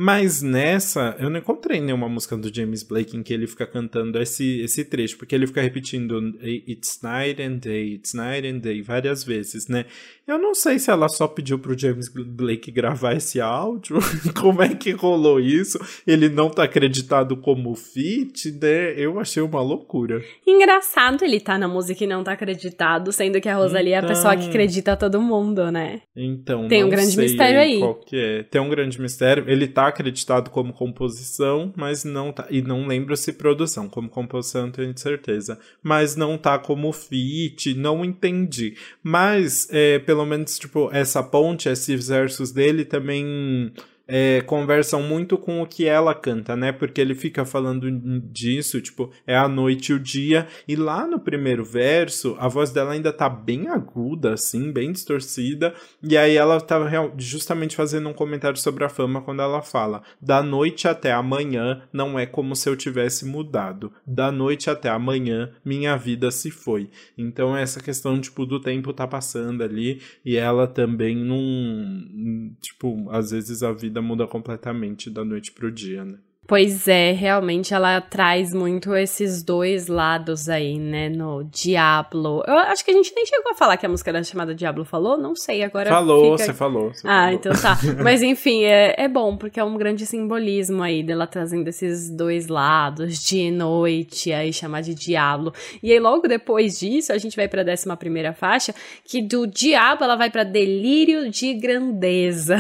Mas 0.02 0.42
nessa, 0.42 1.18
eu 1.20 1.30
não 1.30 1.40
encontrei 1.40 1.82
nenhuma 1.82 2.08
música 2.08 2.38
do 2.38 2.56
James 2.56 2.84
Blake 2.84 3.18
em 3.18 3.22
que 3.22 3.34
ele 3.34 3.46
fica 3.46 3.68
cantando 3.68 4.18
esse, 4.18 4.62
esse 4.62 4.86
trecho, 4.86 5.18
porque 5.18 5.36
ele 5.36 5.46
fica 5.46 5.62
repetindo 5.62 6.38
It's 6.42 7.02
night 7.04 7.42
and 7.42 7.58
day, 7.58 7.96
it's 7.96 8.14
night 8.14 8.48
and 8.48 8.60
day 8.60 8.82
várias 8.82 9.26
vezes, 9.26 9.68
né? 9.68 9.86
Eu 10.30 10.38
não 10.38 10.54
sei 10.54 10.78
se 10.78 10.92
ela 10.92 11.10
só 11.10 11.28
pediu 11.28 11.58
pro 11.58 11.76
James 11.76 12.08
Blake 12.08 12.70
gravar 12.70 13.16
esse 13.16 13.42
áudio, 13.42 13.98
como 14.40 14.62
é 14.62 14.76
que 14.76 14.92
rolou 14.92 15.40
isso? 15.40 15.80
Ele 16.06 16.30
não 16.30 16.52
tá 16.52 16.66
acreditado 16.66 17.36
como 17.36 17.74
feat, 17.74 18.52
né? 18.52 18.94
Eu 18.96 19.20
achei 19.20 19.42
uma 19.42 19.60
loucura. 19.60 20.24
Engraçado 20.46 21.26
ele 21.26 21.40
tá 21.40 21.58
na 21.58 21.68
música 21.68 22.04
e 22.04 22.08
não 22.08 22.24
tá 22.24 22.34
acreditado, 22.34 23.12
sendo 23.12 23.42
que 23.42 23.50
a 23.50 23.56
Rosalie 23.56 23.92
então... 23.92 24.04
é 24.04 24.06
a 24.06 24.08
pessoa 24.08 24.36
que 24.36 24.42
então. 24.42 24.50
acredita 24.50 24.96
todo 24.96 25.20
mundo, 25.20 25.72
né? 25.72 26.02
Então, 26.16 26.68
tem 26.68 26.84
um 26.84 26.90
grande 26.90 27.18
mistério 27.18 27.60
aí. 27.60 27.82
É. 28.14 28.44
Tem 28.44 28.62
um 28.62 28.70
grande 28.70 29.02
mistério. 29.02 29.46
Ele 29.48 29.68
tá 29.68 29.88
acreditado 29.88 30.52
como 30.52 30.74
composição, 30.74 31.74
mas 31.76 32.04
não 32.04 32.32
tá. 32.32 32.46
E 32.52 32.62
não 32.62 32.86
lembro 32.86 33.18
se 33.18 33.34
produção. 33.34 33.90
Como 33.90 34.08
composição, 34.08 34.70
tenho 34.70 34.96
certeza. 34.96 35.58
Mas 35.82 36.16
não 36.16 36.38
tá 36.38 36.60
como 36.60 36.92
feat, 36.92 37.74
não 37.74 38.06
entendi. 38.06 38.76
Mas, 39.02 39.68
é, 39.72 39.98
pelo 39.98 40.19
pelo 40.20 40.28
menos, 40.28 40.60
tipo, 40.60 40.90
essa 40.92 41.24
ponte, 41.24 41.70
esses 41.70 42.10
versos 42.10 42.52
dele 42.52 42.84
também 42.84 43.72
é, 44.12 44.42
conversam 44.42 45.04
muito 45.04 45.38
com 45.38 45.62
o 45.62 45.68
que 45.68 45.86
ela 45.86 46.16
canta, 46.16 46.56
né? 46.56 46.72
Porque 46.72 47.00
ele 47.00 47.14
fica 47.14 47.46
falando 47.46 47.92
disso, 48.32 48.82
tipo, 48.82 49.12
é 49.28 49.38
a 49.38 49.48
noite 49.48 49.92
e 49.92 49.94
o 49.94 50.00
dia. 50.00 50.48
E 50.68 50.76
lá 50.76 51.06
no 51.06 51.20
primeiro 51.20 51.64
verso, 51.64 52.36
a 52.40 52.48
voz 52.48 52.72
dela 52.72 52.94
ainda 52.94 53.14
tá 53.14 53.30
bem 53.30 53.68
aguda, 53.68 54.34
assim, 54.34 54.72
bem 54.72 54.92
distorcida. 54.92 55.76
E 56.02 56.18
aí 56.18 56.36
ela 56.36 56.60
tá 56.60 56.80
justamente 57.18 57.76
fazendo 57.76 58.10
um 58.10 58.14
comentário 58.14 58.58
sobre 58.58 58.84
a 58.84 58.90
fama 58.90 59.22
quando 59.22 59.44
ela 59.44 59.62
fala: 59.62 60.02
Da 60.20 60.42
noite 60.42 60.88
até 60.88 61.12
amanhã 61.14 61.84
não 61.94 62.18
é 62.18 62.26
como 62.26 62.56
se 62.56 62.68
eu 62.68 62.76
tivesse 62.76 63.26
mudado. 63.26 63.94
Da 64.08 64.32
noite 64.32 64.72
até 64.72 64.90
amanhã 64.90 65.52
minha 65.64 65.96
vida 65.96 66.32
se 66.32 66.50
foi. 66.50 66.90
Então 67.16 67.56
essa 67.56 67.80
questão, 67.80 68.20
tipo, 68.20 68.44
do 68.44 68.60
tempo 68.60 68.92
tá 68.92 69.06
passando 69.06 69.64
ali. 69.64 70.02
E 70.26 70.36
ela 70.36 70.66
também 70.66 71.16
não. 71.16 72.52
Tipo, 72.60 73.08
às 73.12 73.30
vezes 73.30 73.62
a 73.62 73.72
vida 73.72 73.99
vida 74.00 74.02
muda 74.02 74.26
completamente 74.26 75.10
da 75.10 75.24
noite 75.24 75.52
pro 75.52 75.72
dia, 75.72 76.04
né? 76.06 76.18
Pois 76.50 76.88
é, 76.88 77.12
realmente 77.12 77.76
ela 77.76 78.02
traz 78.02 78.56
muito 78.56 78.96
esses 78.96 79.44
dois 79.44 79.86
lados 79.86 80.50
aí, 80.50 80.80
né, 80.80 81.08
no 81.08 81.44
Diablo. 81.44 82.44
Eu 82.48 82.58
acho 82.58 82.84
que 82.84 82.90
a 82.90 82.94
gente 82.96 83.14
nem 83.16 83.24
chegou 83.24 83.52
a 83.52 83.56
falar 83.56 83.78
que 83.78 83.86
a 83.86 83.90
música 83.90 84.10
era 84.10 84.24
chamada 84.24 84.56
Diablo, 84.56 84.84
falou? 84.84 85.16
Não 85.16 85.36
sei, 85.36 85.62
agora 85.64 85.92
Falou, 85.92 86.36
fica... 86.36 86.46
você 86.46 86.54
falou. 86.58 86.92
Você 86.92 87.08
ah, 87.08 87.26
falou. 87.26 87.34
então 87.34 87.52
tá. 87.54 87.78
Mas 88.04 88.24
enfim, 88.24 88.64
é, 88.64 88.96
é 88.98 89.08
bom, 89.08 89.38
porque 89.38 89.60
é 89.60 89.64
um 89.64 89.78
grande 89.78 90.08
simbolismo 90.08 90.82
aí 90.82 91.04
dela 91.04 91.28
trazendo 91.28 91.68
esses 91.68 92.10
dois 92.10 92.48
lados, 92.48 93.24
dia 93.24 93.50
e 93.50 93.52
noite, 93.52 94.34
aí 94.34 94.52
chamar 94.52 94.82
de 94.82 94.96
Diablo. 94.96 95.54
E 95.84 95.94
aí 95.94 96.00
logo 96.00 96.28
depois 96.28 96.80
disso, 96.80 97.14
a 97.14 97.20
gente 97.20 97.36
vai 97.36 97.48
pra 97.48 97.62
décima 97.62 97.96
primeira 97.96 98.34
faixa, 98.34 98.74
que 99.06 99.22
do 99.22 99.46
Diabo 99.46 100.04
ela 100.04 100.16
vai 100.16 100.32
pra 100.32 100.44
Delírio 100.44 101.30
de 101.30 101.54
Grandeza. 101.54 102.58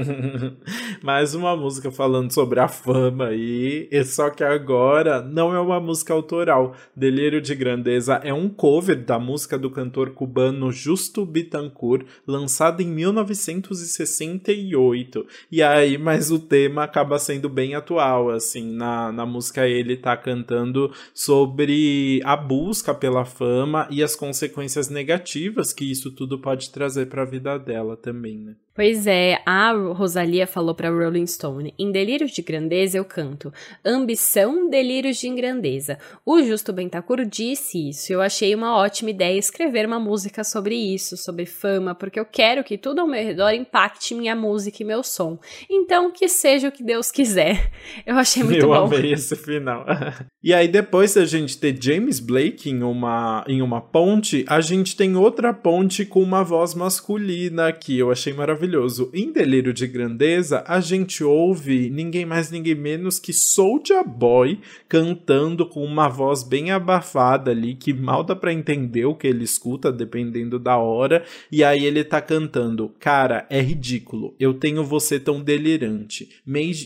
Mais 1.02 1.34
uma 1.34 1.56
música 1.56 1.90
falando 1.90 2.30
sobre 2.30 2.49
sobre 2.50 2.58
a 2.58 2.66
fama 2.66 3.26
aí, 3.26 3.86
e 3.92 4.04
só 4.04 4.28
que 4.28 4.42
agora 4.42 5.22
não 5.22 5.54
é 5.54 5.60
uma 5.60 5.78
música 5.78 6.12
autoral. 6.12 6.74
Delírio 6.96 7.40
de 7.40 7.54
Grandeza 7.54 8.14
é 8.24 8.34
um 8.34 8.48
cover 8.48 8.96
da 8.96 9.20
música 9.20 9.56
do 9.56 9.70
cantor 9.70 10.10
cubano 10.10 10.72
Justo 10.72 11.24
Bittencourt, 11.24 12.04
lançada 12.26 12.82
em 12.82 12.88
1968. 12.88 15.24
E 15.52 15.62
aí, 15.62 15.96
mas 15.96 16.32
o 16.32 16.40
tema 16.40 16.82
acaba 16.82 17.20
sendo 17.20 17.48
bem 17.48 17.76
atual, 17.76 18.30
assim, 18.30 18.72
na, 18.72 19.12
na 19.12 19.24
música 19.24 19.68
ele 19.68 19.96
tá 19.96 20.16
cantando 20.16 20.92
sobre 21.14 22.20
a 22.24 22.36
busca 22.36 22.92
pela 22.92 23.24
fama 23.24 23.86
e 23.90 24.02
as 24.02 24.16
consequências 24.16 24.88
negativas 24.88 25.72
que 25.72 25.88
isso 25.88 26.10
tudo 26.10 26.36
pode 26.36 26.70
trazer 26.70 27.06
para 27.06 27.22
a 27.22 27.26
vida 27.26 27.56
dela 27.58 27.96
também, 27.96 28.38
né? 28.38 28.56
Pois 28.74 29.06
é, 29.06 29.40
a 29.46 29.72
Rosalia 29.72 30.46
falou 30.46 30.74
para 30.74 30.90
Rolling 30.90 31.26
Stone: 31.26 31.72
"Em 31.78 31.92
Delírio 31.92 32.26
de 32.26 32.40
de 32.40 32.42
grandeza, 32.42 32.96
eu 32.98 33.04
canto. 33.04 33.52
Ambição, 33.84 34.68
delírios 34.68 35.18
de 35.18 35.30
grandeza. 35.30 35.98
O 36.24 36.42
Justo 36.42 36.72
Bentacur 36.72 37.24
disse 37.24 37.90
isso. 37.90 38.12
Eu 38.12 38.20
achei 38.20 38.54
uma 38.54 38.76
ótima 38.76 39.10
ideia 39.10 39.38
escrever 39.38 39.86
uma 39.86 40.00
música 40.00 40.42
sobre 40.42 40.74
isso, 40.74 41.16
sobre 41.16 41.46
fama, 41.46 41.94
porque 41.94 42.18
eu 42.18 42.24
quero 42.24 42.64
que 42.64 42.78
tudo 42.78 43.00
ao 43.00 43.06
meu 43.06 43.22
redor 43.22 43.52
impacte 43.52 44.14
minha 44.14 44.34
música 44.34 44.82
e 44.82 44.86
meu 44.86 45.02
som. 45.02 45.38
Então, 45.68 46.10
que 46.10 46.28
seja 46.28 46.68
o 46.68 46.72
que 46.72 46.82
Deus 46.82 47.10
quiser. 47.10 47.70
Eu 48.06 48.16
achei 48.16 48.42
muito 48.42 48.60
eu 48.60 48.68
bom. 48.68 48.74
Eu 48.74 48.84
amei 48.84 49.12
esse 49.12 49.36
final. 49.36 49.84
e 50.42 50.54
aí, 50.54 50.66
depois 50.66 51.14
da 51.14 51.24
gente 51.24 51.58
ter 51.58 51.76
James 51.80 52.18
Blake 52.18 52.70
em 52.70 52.82
uma, 52.82 53.44
em 53.46 53.60
uma 53.60 53.80
ponte, 53.80 54.44
a 54.48 54.60
gente 54.60 54.96
tem 54.96 55.16
outra 55.16 55.52
ponte 55.52 56.04
com 56.06 56.22
uma 56.22 56.42
voz 56.42 56.74
masculina 56.74 57.68
aqui. 57.68 57.98
Eu 57.98 58.10
achei 58.10 58.32
maravilhoso. 58.60 59.10
Em 59.14 59.32
Delírio 59.32 59.72
de 59.72 59.86
Grandeza, 59.86 60.62
a 60.66 60.80
gente 60.80 61.24
ouve 61.24 61.88
ninguém 61.88 62.26
mais, 62.26 62.50
ninguém 62.50 62.74
menos 62.74 63.18
que 63.18 63.32
Soulja 63.32 64.02
Boy 64.02 64.60
cantando 64.88 65.66
com 65.66 65.82
uma 65.82 66.08
voz 66.08 66.42
bem 66.42 66.70
abafada 66.70 67.50
ali, 67.50 67.74
que 67.74 67.92
mal 67.94 68.22
dá 68.22 68.36
pra 68.36 68.52
entender 68.52 69.06
o 69.06 69.14
que 69.14 69.26
ele 69.26 69.44
escuta, 69.44 69.90
dependendo 69.90 70.58
da 70.58 70.76
hora. 70.76 71.24
E 71.50 71.64
aí 71.64 71.84
ele 71.84 72.04
tá 72.04 72.20
cantando: 72.20 72.92
Cara, 73.00 73.46
é 73.48 73.60
ridículo. 73.60 74.34
Eu 74.38 74.52
tenho 74.52 74.84
você 74.84 75.18
tão 75.18 75.40
delirante. 75.40 76.28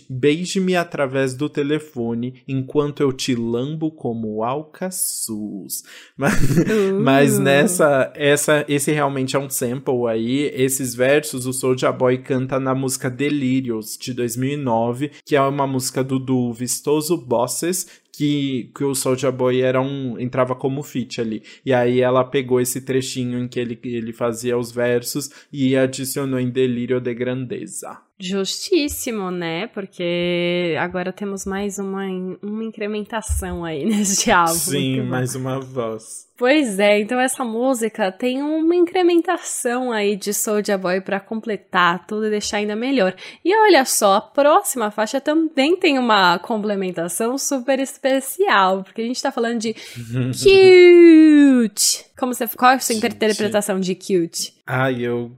Beije-me 0.08 0.76
através 0.76 1.34
do 1.34 1.48
telefone 1.48 2.42
enquanto 2.46 3.00
eu 3.00 3.12
te 3.12 3.34
lambo 3.34 3.90
como 3.90 4.44
alcaçuz. 4.44 5.82
Mas, 6.16 6.34
uh. 6.34 7.00
mas 7.00 7.38
nessa, 7.38 8.12
essa, 8.14 8.64
esse 8.68 8.92
realmente 8.92 9.34
é 9.34 9.38
um 9.38 9.50
sample 9.50 10.06
aí. 10.08 10.50
Esses 10.54 10.94
versos 10.94 11.46
o 11.46 11.52
Soulja 11.64 11.90
Boy 11.90 12.18
canta 12.18 12.60
na 12.60 12.74
música 12.74 13.08
Delirious 13.08 13.96
de 13.96 14.12
2009, 14.12 15.12
que 15.24 15.34
é 15.34 15.40
uma 15.40 15.66
música 15.66 16.04
do, 16.04 16.18
do 16.18 16.52
Vistoso 16.52 17.16
Bosses, 17.16 18.02
que, 18.12 18.70
que 18.76 18.84
o 18.84 18.94
Soulja 18.94 19.32
Boy 19.32 19.62
era 19.62 19.80
um 19.80 20.18
entrava 20.18 20.54
como 20.54 20.82
feat 20.82 21.22
ali. 21.22 21.42
E 21.64 21.72
aí 21.72 22.02
ela 22.02 22.22
pegou 22.22 22.60
esse 22.60 22.82
trechinho 22.82 23.38
em 23.38 23.48
que 23.48 23.58
ele, 23.58 23.80
ele 23.82 24.12
fazia 24.12 24.58
os 24.58 24.70
versos 24.70 25.30
e 25.50 25.74
adicionou 25.74 26.38
em 26.38 26.50
Delírio 26.50 27.00
de 27.00 27.14
Grandeza. 27.14 27.98
Justíssimo, 28.18 29.30
né? 29.30 29.66
Porque 29.68 30.76
agora 30.78 31.12
temos 31.12 31.44
mais 31.44 31.78
uma, 31.78 32.04
uma 32.42 32.62
incrementação 32.62 33.64
aí 33.64 33.84
neste 33.86 34.30
álbum. 34.30 34.54
Sim, 34.54 35.02
mais 35.02 35.34
uma 35.34 35.58
voz. 35.58 36.24
Pois 36.36 36.78
é, 36.80 37.00
então 37.00 37.20
essa 37.20 37.44
música 37.44 38.10
tem 38.10 38.42
uma 38.42 38.74
incrementação 38.74 39.92
aí 39.92 40.16
de 40.16 40.34
Soulja 40.34 40.76
Boy 40.76 41.00
para 41.00 41.20
completar 41.20 42.06
tudo 42.06 42.26
e 42.26 42.30
deixar 42.30 42.56
ainda 42.56 42.74
melhor. 42.74 43.14
E 43.44 43.56
olha 43.56 43.84
só, 43.84 44.14
a 44.14 44.20
próxima 44.20 44.90
faixa 44.90 45.20
também 45.20 45.76
tem 45.76 45.96
uma 45.96 46.38
complementação 46.40 47.38
super 47.38 47.78
especial, 47.78 48.82
porque 48.82 49.02
a 49.02 49.06
gente 49.06 49.22
tá 49.22 49.30
falando 49.30 49.60
de 49.60 49.74
cute. 50.34 52.04
Como 52.16 52.34
você, 52.34 52.48
qual 52.48 52.72
é 52.72 52.74
a 52.74 52.80
sua 52.80 52.94
interpretação 52.96 53.78
de 53.78 53.94
cute? 53.94 54.54
Ai, 54.66 55.02
eu 55.02 55.30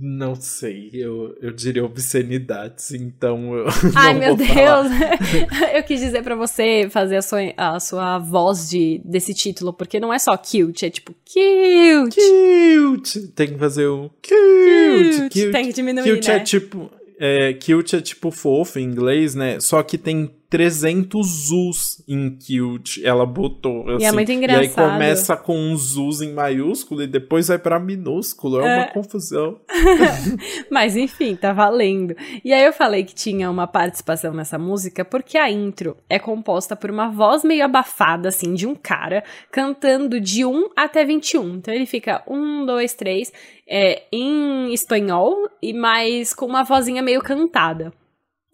não 0.00 0.36
sei, 0.36 0.90
eu, 0.92 1.36
eu 1.40 1.50
diria 1.50 1.84
obscenidades, 1.84 2.92
então 2.92 3.56
eu. 3.56 3.66
Ai, 3.94 4.14
meu 4.14 4.36
Deus! 4.36 4.48
eu 5.74 5.82
quis 5.82 6.00
dizer 6.00 6.22
para 6.22 6.36
você 6.36 6.88
fazer 6.90 7.16
a 7.16 7.22
sua, 7.22 7.40
a 7.56 7.80
sua 7.80 8.18
voz 8.18 8.70
de, 8.70 9.00
desse 9.04 9.34
título, 9.34 9.72
porque 9.72 9.98
não 9.98 10.12
é 10.12 10.18
só 10.18 10.36
cute, 10.36 10.86
é 10.86 10.90
tipo 10.90 11.12
cute! 11.24 12.20
Cute! 12.20 13.28
Tem 13.28 13.48
que 13.48 13.58
fazer 13.58 13.86
o 13.86 14.10
cute! 14.22 15.18
Cute! 15.18 15.40
cute. 15.40 15.50
Tem 15.50 15.66
que 15.66 15.72
diminuir. 15.72 16.14
Cute 16.14 16.30
é 16.30 16.34
né? 16.34 16.40
é 16.40 16.44
tipo. 16.44 16.90
É, 17.20 17.52
cute 17.54 17.96
é 17.96 18.00
tipo 18.00 18.30
fofo 18.30 18.78
em 18.78 18.84
inglês, 18.84 19.34
né? 19.34 19.58
Só 19.58 19.82
que 19.82 19.98
tem 19.98 20.30
300 20.50 21.26
Zus 21.26 22.02
em 22.08 22.30
cute. 22.30 23.04
Ela 23.04 23.26
botou. 23.26 23.82
Assim, 23.82 24.02
e 24.02 24.04
é 24.04 24.06
assim. 24.06 24.16
muito 24.16 24.32
engraçado. 24.32 24.62
E 24.62 24.66
aí 24.66 24.74
começa 24.74 25.36
com 25.36 25.58
um 25.58 25.76
Zuz 25.76 26.22
em 26.22 26.32
maiúsculo 26.32 27.02
e 27.02 27.06
depois 27.06 27.48
vai 27.48 27.58
pra 27.58 27.78
minúsculo. 27.78 28.60
É, 28.60 28.66
é... 28.66 28.76
uma 28.78 28.88
confusão. 28.88 29.60
Mas 30.70 30.96
enfim, 30.96 31.36
tá 31.36 31.52
valendo. 31.52 32.14
E 32.44 32.52
aí 32.52 32.64
eu 32.64 32.72
falei 32.72 33.04
que 33.04 33.14
tinha 33.14 33.50
uma 33.50 33.66
participação 33.66 34.32
nessa 34.32 34.58
música 34.58 35.04
porque 35.04 35.36
a 35.36 35.50
intro 35.50 35.96
é 36.08 36.18
composta 36.18 36.74
por 36.74 36.90
uma 36.90 37.08
voz 37.08 37.44
meio 37.44 37.64
abafada, 37.64 38.28
assim, 38.28 38.54
de 38.54 38.66
um 38.66 38.74
cara 38.74 39.22
cantando 39.50 40.20
de 40.20 40.44
1 40.44 40.70
até 40.74 41.04
21. 41.04 41.56
Então 41.56 41.74
ele 41.74 41.86
fica 41.86 42.22
1, 42.26 42.64
2, 42.64 42.94
3 42.94 43.32
é, 43.68 44.02
em 44.10 44.72
espanhol 44.72 45.48
e 45.60 45.74
mais 45.74 46.32
com 46.32 46.46
uma 46.46 46.64
vozinha 46.64 47.02
meio 47.02 47.20
cantada. 47.20 47.92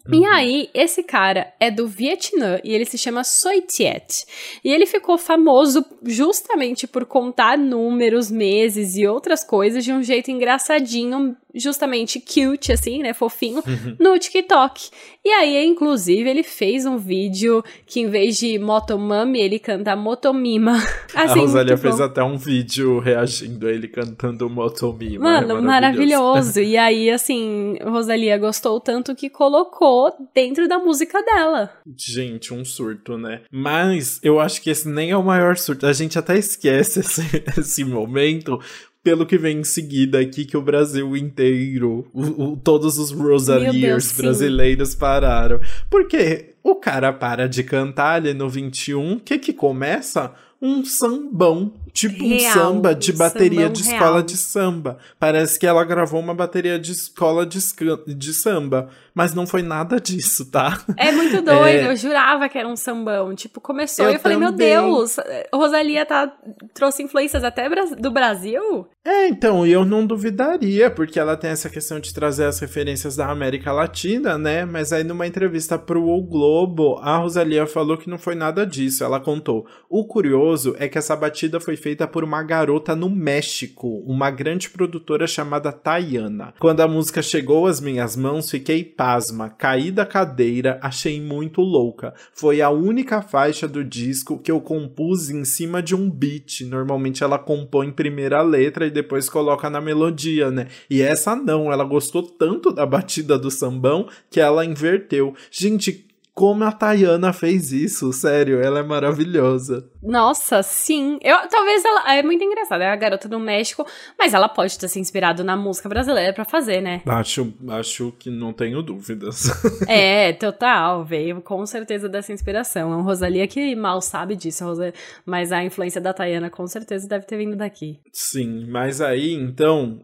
Uhum. 0.07 0.21
E 0.21 0.25
aí, 0.25 0.69
esse 0.73 1.01
cara 1.01 1.51
é 1.59 1.71
do 1.71 1.87
Vietnã 1.87 2.59
e 2.63 2.73
ele 2.73 2.85
se 2.85 2.97
chama 2.97 3.23
Soitiet. 3.23 4.25
E 4.63 4.71
ele 4.71 4.85
ficou 4.85 5.17
famoso 5.17 5.83
justamente 6.03 6.85
por 6.85 7.05
contar 7.05 7.57
números, 7.57 8.29
meses 8.29 8.95
e 8.95 9.07
outras 9.07 9.43
coisas 9.43 9.83
de 9.83 9.91
um 9.91 10.03
jeito 10.03 10.29
engraçadinho, 10.29 11.35
justamente 11.53 12.19
cute, 12.19 12.71
assim, 12.71 13.01
né? 13.01 13.13
Fofinho, 13.13 13.63
uhum. 13.65 13.95
no 13.99 14.19
TikTok. 14.19 14.89
E 15.23 15.29
aí, 15.29 15.65
inclusive, 15.65 16.29
ele 16.29 16.43
fez 16.43 16.85
um 16.85 16.97
vídeo 16.97 17.63
que, 17.85 18.01
em 18.01 18.07
vez 18.07 18.37
de 18.37 18.59
Motomami, 18.59 19.39
ele 19.39 19.57
canta 19.57 19.95
Motomima. 19.95 20.75
Assim, 21.15 21.39
a 21.39 21.41
Rosalia 21.41 21.77
fez 21.77 22.01
até 22.01 22.21
um 22.21 22.37
vídeo 22.37 22.99
reagindo 22.99 23.67
a 23.67 23.71
ele 23.71 23.87
cantando 23.87 24.49
Motomima. 24.49 25.23
Mano, 25.23 25.57
é 25.57 25.61
maravilhoso. 25.61 25.65
maravilhoso. 25.65 26.59
e 26.61 26.77
aí, 26.77 27.09
assim, 27.09 27.77
Rosalia 27.81 28.37
gostou 28.37 28.79
tanto 28.81 29.15
que 29.15 29.29
colocou 29.29 29.94
dentro 30.33 30.67
da 30.67 30.79
música 30.79 31.21
dela. 31.23 31.71
Gente, 31.95 32.53
um 32.53 32.63
surto, 32.63 33.17
né? 33.17 33.41
Mas 33.51 34.19
eu 34.23 34.39
acho 34.39 34.61
que 34.61 34.69
esse 34.69 34.87
nem 34.87 35.11
é 35.11 35.17
o 35.17 35.23
maior 35.23 35.57
surto. 35.57 35.85
A 35.85 35.93
gente 35.93 36.17
até 36.17 36.37
esquece 36.37 36.99
esse, 36.99 37.21
esse 37.57 37.83
momento, 37.83 38.59
pelo 39.03 39.25
que 39.25 39.37
vem 39.37 39.59
em 39.59 39.63
seguida 39.63 40.19
aqui, 40.19 40.45
que 40.45 40.57
o 40.57 40.61
Brasil 40.61 41.15
inteiro, 41.15 42.07
o, 42.13 42.43
o, 42.43 42.57
todos 42.57 42.97
os 42.97 43.11
Rosaliers 43.11 44.11
brasileiros 44.13 44.95
pararam. 44.95 45.59
Porque 45.89 46.55
o 46.63 46.75
cara 46.75 47.13
para 47.13 47.47
de 47.47 47.63
cantar 47.63 48.15
ali 48.15 48.33
no 48.33 48.49
21, 48.49 49.13
o 49.13 49.19
que 49.19 49.37
que 49.37 49.53
começa? 49.53 50.33
Um 50.59 50.83
sambão 50.83 51.71
tipo 51.95 52.27
real, 52.27 52.37
um 52.37 52.53
samba 52.53 52.93
de 52.93 53.13
bateria 53.13 53.69
de 53.69 53.81
escola 53.81 54.15
real. 54.15 54.21
de 54.21 54.35
samba. 54.35 54.97
Parece 55.17 55.57
que 55.57 55.65
ela 55.65 55.83
gravou 55.85 56.19
uma 56.19 56.35
bateria 56.35 56.77
de 56.77 56.91
escola 56.91 57.45
de, 57.45 57.57
de 58.05 58.33
samba, 58.33 58.89
mas 59.13 59.33
não 59.33 59.47
foi 59.47 59.61
nada 59.61 59.99
disso, 59.99 60.51
tá? 60.51 60.77
É 60.97 61.11
muito 61.13 61.41
doido, 61.41 61.85
é... 61.85 61.87
eu 61.87 61.95
jurava 61.95 62.49
que 62.49 62.57
era 62.57 62.67
um 62.67 62.75
sambão. 62.75 63.33
Tipo, 63.33 63.61
começou 63.61 64.05
eu 64.05 64.11
e 64.11 64.15
eu 64.15 64.19
falei, 64.19 64.37
meu 64.37 64.51
Deus, 64.51 65.15
Rosalia 65.53 66.05
tá, 66.05 66.31
trouxe 66.73 67.01
influências 67.01 67.43
até 67.43 67.69
do 67.95 68.11
Brasil? 68.11 68.87
É, 69.05 69.27
então, 69.27 69.65
eu 69.65 69.85
não 69.85 70.05
duvidaria, 70.05 70.89
porque 70.89 71.19
ela 71.19 71.37
tem 71.37 71.51
essa 71.51 71.69
questão 71.69 71.99
de 71.99 72.13
trazer 72.13 72.45
as 72.45 72.59
referências 72.59 73.15
da 73.15 73.29
América 73.29 73.71
Latina, 73.71 74.37
né? 74.37 74.65
Mas 74.65 74.91
aí 74.91 75.03
numa 75.03 75.27
entrevista 75.27 75.77
pro 75.77 76.09
O 76.09 76.21
Globo, 76.23 76.97
a 77.01 77.17
Rosalia 77.17 77.65
falou 77.67 77.97
que 77.97 78.09
não 78.09 78.17
foi 78.17 78.35
nada 78.35 78.65
disso. 78.65 79.03
Ela 79.03 79.19
contou: 79.19 79.65
"O 79.89 80.05
curioso 80.05 80.75
é 80.79 80.89
que 80.89 80.97
essa 80.97 81.15
batida 81.15 81.59
foi 81.59 81.77
feita 81.85 82.07
por 82.07 82.23
uma 82.23 82.41
garota 82.41 82.95
no 82.95 83.07
México, 83.07 84.03
uma 84.07 84.31
grande 84.31 84.71
produtora 84.71 85.27
chamada 85.27 85.71
Tayana. 85.71 86.51
Quando 86.57 86.81
a 86.81 86.87
música 86.87 87.21
chegou 87.21 87.67
às 87.67 87.79
minhas 87.79 88.15
mãos, 88.15 88.49
fiquei 88.49 88.83
pasma, 88.83 89.51
caí 89.51 89.91
da 89.91 90.03
cadeira, 90.03 90.79
achei 90.81 91.21
muito 91.21 91.61
louca. 91.61 92.15
Foi 92.33 92.59
a 92.59 92.71
única 92.71 93.21
faixa 93.21 93.67
do 93.67 93.83
disco 93.83 94.39
que 94.39 94.51
eu 94.51 94.59
compus 94.59 95.29
em 95.29 95.45
cima 95.45 95.79
de 95.79 95.93
um 95.93 96.09
beat. 96.09 96.61
Normalmente 96.61 97.23
ela 97.23 97.37
compõe 97.37 97.91
primeira 97.91 98.41
letra 98.41 98.87
e 98.87 98.89
depois 98.89 99.29
coloca 99.29 99.69
na 99.69 99.79
melodia, 99.79 100.49
né? 100.49 100.69
E 100.89 101.03
essa 101.03 101.35
não, 101.35 101.71
ela 101.71 101.83
gostou 101.83 102.23
tanto 102.23 102.71
da 102.71 102.87
batida 102.87 103.37
do 103.37 103.51
sambão 103.51 104.09
que 104.31 104.39
ela 104.39 104.65
inverteu. 104.65 105.35
Gente, 105.51 106.03
como 106.35 106.65
a 106.65 106.71
Tayana 106.71 107.31
fez 107.31 107.71
isso, 107.71 108.11
sério, 108.11 108.61
ela 108.61 108.79
é 108.79 108.83
maravilhosa. 108.83 109.89
Nossa, 110.03 110.61
sim. 110.61 111.17
Eu, 111.23 111.47
talvez 111.47 111.83
ela 111.85 112.13
é 112.13 112.21
muito 112.21 112.43
engraçada, 112.43 112.83
é 112.83 112.89
a 112.89 112.95
garota 112.97 113.29
do 113.29 113.39
México, 113.39 113.87
mas 114.19 114.33
ela 114.33 114.49
pode 114.49 114.77
ter 114.77 114.89
se 114.89 114.99
inspirado 114.99 115.45
na 115.45 115.55
música 115.55 115.87
brasileira 115.87 116.33
para 116.33 116.43
fazer, 116.43 116.81
né? 116.81 117.01
Acho, 117.05 117.53
acho 117.69 118.11
que 118.19 118.29
não 118.29 118.51
tenho 118.51 118.81
dúvidas. 118.81 119.45
é, 119.87 120.33
total, 120.33 121.05
veio 121.05 121.41
com 121.41 121.65
certeza 121.65 122.09
dessa 122.09 122.33
inspiração. 122.33 122.91
É 122.91 122.97
um 122.97 123.03
Rosalia 123.03 123.47
que 123.47 123.73
mal 123.73 124.01
sabe 124.01 124.35
disso, 124.35 124.65
Rosalia, 124.65 124.93
mas 125.25 125.53
a 125.53 125.63
influência 125.63 126.01
da 126.01 126.13
Tayana 126.13 126.49
com 126.49 126.67
certeza 126.67 127.07
deve 127.07 127.25
ter 127.25 127.37
vindo 127.37 127.55
daqui. 127.55 128.01
Sim, 128.11 128.65
mas 128.69 128.99
aí 128.99 129.33
então 129.33 130.01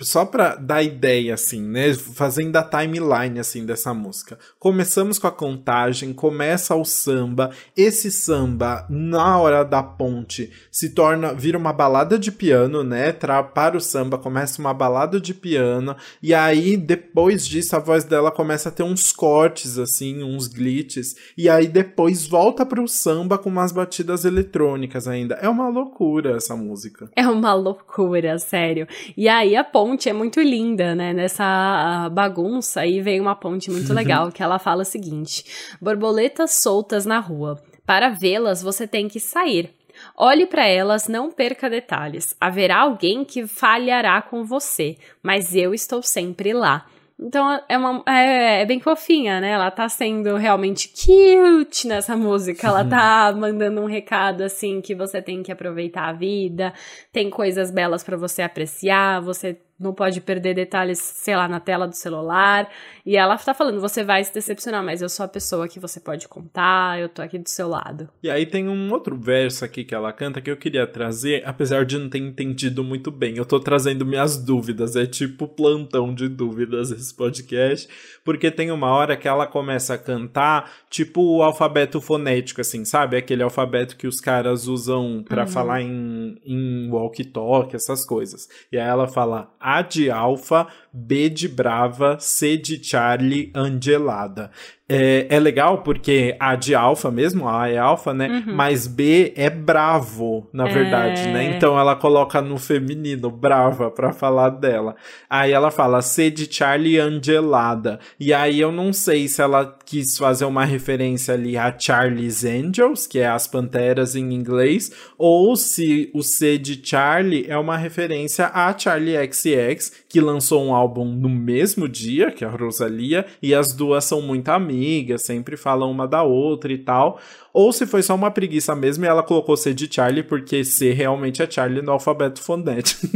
só 0.00 0.24
pra 0.24 0.56
dar 0.56 0.82
ideia, 0.82 1.34
assim, 1.34 1.62
né? 1.62 1.94
Fazendo 1.94 2.56
a 2.56 2.62
timeline, 2.64 3.38
assim, 3.38 3.64
dessa 3.64 3.94
música. 3.94 4.36
Começamos 4.58 5.20
com 5.20 5.28
a 5.28 5.32
contagem, 5.32 6.12
começa 6.12 6.74
o 6.74 6.84
samba. 6.84 7.50
Esse 7.76 8.10
samba, 8.10 8.86
na 8.90 9.38
hora 9.38 9.64
da 9.64 9.84
ponte, 9.84 10.50
se 10.70 10.90
torna, 10.90 11.32
vira 11.32 11.56
uma 11.56 11.72
balada 11.72 12.18
de 12.18 12.32
piano, 12.32 12.82
né? 12.82 13.12
Tra 13.12 13.42
para 13.44 13.76
o 13.76 13.80
samba, 13.80 14.18
começa 14.18 14.60
uma 14.60 14.74
balada 14.74 15.20
de 15.20 15.32
piano. 15.32 15.96
E 16.20 16.34
aí, 16.34 16.76
depois 16.76 17.46
disso, 17.46 17.76
a 17.76 17.78
voz 17.78 18.02
dela 18.02 18.32
começa 18.32 18.70
a 18.70 18.72
ter 18.72 18.82
uns 18.82 19.12
cortes, 19.12 19.78
assim, 19.78 20.24
uns 20.24 20.48
glitches. 20.48 21.14
E 21.38 21.48
aí, 21.48 21.68
depois 21.68 22.26
volta 22.26 22.66
pro 22.66 22.88
samba 22.88 23.38
com 23.38 23.48
umas 23.48 23.70
batidas 23.70 24.24
eletrônicas 24.24 25.06
ainda. 25.06 25.36
É 25.36 25.48
uma 25.48 25.68
loucura 25.68 26.36
essa 26.36 26.56
música. 26.56 27.08
É 27.14 27.28
uma 27.28 27.54
loucura, 27.54 28.36
sério. 28.40 28.88
E 29.16 29.28
aí, 29.28 29.54
a 29.54 29.62
ponte 29.62 29.83
ponte 29.84 30.08
é 30.08 30.14
muito 30.14 30.40
linda, 30.40 30.94
né? 30.94 31.12
Nessa 31.12 32.08
bagunça 32.10 32.80
aí 32.80 33.02
vem 33.02 33.20
uma 33.20 33.34
ponte 33.34 33.70
muito 33.70 33.92
legal 33.92 34.32
que 34.32 34.42
ela 34.42 34.58
fala 34.58 34.80
o 34.80 34.86
seguinte: 34.86 35.44
borboletas 35.78 36.52
soltas 36.52 37.04
na 37.04 37.18
rua. 37.18 37.62
Para 37.84 38.08
vê-las, 38.08 38.62
você 38.62 38.86
tem 38.86 39.08
que 39.08 39.20
sair. 39.20 39.74
Olhe 40.16 40.46
para 40.46 40.66
elas, 40.66 41.06
não 41.06 41.30
perca 41.30 41.68
detalhes. 41.68 42.34
Haverá 42.40 42.78
alguém 42.78 43.24
que 43.26 43.46
falhará 43.46 44.22
com 44.22 44.42
você, 44.42 44.96
mas 45.22 45.54
eu 45.54 45.74
estou 45.74 46.02
sempre 46.02 46.54
lá. 46.54 46.86
Então 47.18 47.60
é, 47.68 47.78
uma, 47.78 48.02
é, 48.06 48.62
é, 48.62 48.66
bem 48.66 48.80
fofinha, 48.80 49.40
né? 49.40 49.50
Ela 49.50 49.70
tá 49.70 49.88
sendo 49.88 50.36
realmente 50.36 50.88
cute 50.88 51.86
nessa 51.86 52.16
música. 52.16 52.66
Ela 52.66 52.84
tá 52.84 53.32
mandando 53.36 53.80
um 53.80 53.86
recado 53.86 54.42
assim 54.42 54.80
que 54.80 54.94
você 54.94 55.22
tem 55.22 55.42
que 55.42 55.52
aproveitar 55.52 56.08
a 56.08 56.12
vida, 56.12 56.72
tem 57.12 57.30
coisas 57.30 57.70
belas 57.70 58.02
para 58.02 58.16
você 58.16 58.42
apreciar, 58.42 59.20
você 59.22 59.56
não 59.78 59.92
pode 59.92 60.20
perder 60.20 60.54
detalhes, 60.54 60.98
sei 60.98 61.36
lá, 61.36 61.48
na 61.48 61.60
tela 61.60 61.86
do 61.86 61.94
celular. 61.94 62.68
E 63.06 63.16
ela 63.16 63.36
tá 63.36 63.52
falando, 63.52 63.80
você 63.80 64.02
vai 64.02 64.24
se 64.24 64.32
decepcionar, 64.32 64.82
mas 64.82 65.02
eu 65.02 65.08
sou 65.10 65.26
a 65.26 65.28
pessoa 65.28 65.68
que 65.68 65.78
você 65.78 66.00
pode 66.00 66.26
contar, 66.26 66.98
eu 66.98 67.08
tô 67.08 67.20
aqui 67.20 67.38
do 67.38 67.48
seu 67.50 67.68
lado. 67.68 68.08
E 68.22 68.30
aí 68.30 68.46
tem 68.46 68.66
um 68.66 68.90
outro 68.92 69.14
verso 69.14 69.62
aqui 69.62 69.84
que 69.84 69.94
ela 69.94 70.10
canta 70.10 70.40
que 70.40 70.50
eu 70.50 70.56
queria 70.56 70.86
trazer, 70.86 71.42
apesar 71.46 71.84
de 71.84 71.98
não 71.98 72.08
ter 72.08 72.18
entendido 72.18 72.82
muito 72.82 73.10
bem. 73.10 73.36
Eu 73.36 73.44
tô 73.44 73.60
trazendo 73.60 74.06
minhas 74.06 74.38
dúvidas, 74.38 74.96
é 74.96 75.04
tipo 75.04 75.46
plantão 75.46 76.14
de 76.14 76.28
dúvidas 76.28 76.90
esse 76.90 77.14
podcast, 77.14 77.88
porque 78.24 78.50
tem 78.50 78.70
uma 78.70 78.90
hora 78.90 79.18
que 79.18 79.28
ela 79.28 79.46
começa 79.46 79.94
a 79.94 79.98
cantar, 79.98 80.72
tipo 80.88 81.20
o 81.20 81.42
alfabeto 81.42 82.00
fonético, 82.00 82.62
assim, 82.62 82.86
sabe? 82.86 83.18
Aquele 83.18 83.42
alfabeto 83.42 83.96
que 83.96 84.06
os 84.06 84.18
caras 84.18 84.66
usam 84.66 85.22
para 85.28 85.42
uhum. 85.42 85.48
falar 85.48 85.82
em, 85.82 86.40
em 86.42 86.90
walkie-talkie, 86.90 87.76
essas 87.76 88.06
coisas. 88.06 88.48
E 88.72 88.78
aí 88.78 88.88
ela 88.88 89.06
fala 89.06 89.54
A 89.60 89.82
de 89.82 90.10
alfa, 90.10 90.66
B 90.96 91.28
de 91.28 91.48
brava, 91.48 92.18
C 92.20 92.56
de 92.56 92.82
Charlie, 92.82 93.50
Angelada. 93.52 94.52
É, 94.86 95.26
é 95.30 95.40
legal 95.40 95.78
porque 95.78 96.36
A 96.38 96.54
de 96.56 96.74
alfa 96.74 97.10
mesmo, 97.10 97.48
A 97.48 97.70
é 97.70 97.78
alfa, 97.78 98.12
né? 98.12 98.28
Uhum. 98.46 98.54
Mas 98.54 98.86
B 98.86 99.32
é 99.34 99.48
bravo, 99.48 100.46
na 100.52 100.66
verdade, 100.66 101.22
né? 101.22 101.30
é... 101.30 101.32
né? 101.32 101.56
Então 101.56 101.78
ela 101.78 101.96
coloca 101.96 102.42
no 102.42 102.58
feminino, 102.58 103.30
brava, 103.30 103.90
pra 103.90 104.12
falar 104.12 104.50
dela. 104.50 104.94
Aí 105.28 105.52
ela 105.52 105.70
fala 105.70 106.02
C 106.02 106.30
de 106.30 106.52
Charlie 106.52 106.98
Angelada. 106.98 107.98
E 108.20 108.34
aí 108.34 108.60
eu 108.60 108.70
não 108.70 108.92
sei 108.92 109.26
se 109.26 109.40
ela 109.40 109.74
quis 109.86 110.18
fazer 110.18 110.44
uma 110.44 110.66
referência 110.66 111.32
ali 111.32 111.56
a 111.56 111.74
Charlie's 111.76 112.44
Angels, 112.44 113.06
que 113.06 113.18
é 113.18 113.26
as 113.26 113.46
panteras 113.46 114.14
em 114.14 114.34
inglês, 114.34 114.92
ou 115.16 115.56
se 115.56 116.10
o 116.12 116.22
C 116.22 116.58
de 116.58 116.78
Charlie 116.86 117.46
é 117.48 117.56
uma 117.56 117.78
referência 117.78 118.50
a 118.52 118.76
Charlie 118.76 119.16
XX, 119.32 120.04
que 120.10 120.20
lançou 120.20 120.62
um 120.62 120.74
álbum 120.74 121.06
no 121.06 121.30
mesmo 121.30 121.88
dia, 121.88 122.30
que 122.30 122.44
a 122.44 122.50
Rosalia, 122.50 123.24
e 123.42 123.54
as 123.54 123.72
duas 123.72 124.04
são 124.04 124.20
muito 124.20 124.50
amigas 124.50 124.73
amigas, 124.74 125.22
sempre 125.22 125.56
falam 125.56 125.90
uma 125.90 126.06
da 126.06 126.22
outra 126.22 126.72
e 126.72 126.78
tal 126.78 127.18
ou 127.54 127.72
se 127.72 127.86
foi 127.86 128.02
só 128.02 128.16
uma 128.16 128.32
preguiça 128.32 128.74
mesmo 128.74 129.04
e 129.04 129.08
ela 129.08 129.22
colocou 129.22 129.56
C 129.56 129.72
de 129.72 129.88
Charlie, 129.88 130.24
porque 130.24 130.64
C 130.64 130.90
realmente 130.90 131.40
é 131.40 131.48
Charlie 131.48 131.80
no 131.80 131.92
alfabeto 131.92 132.42
fonético. 132.42 133.06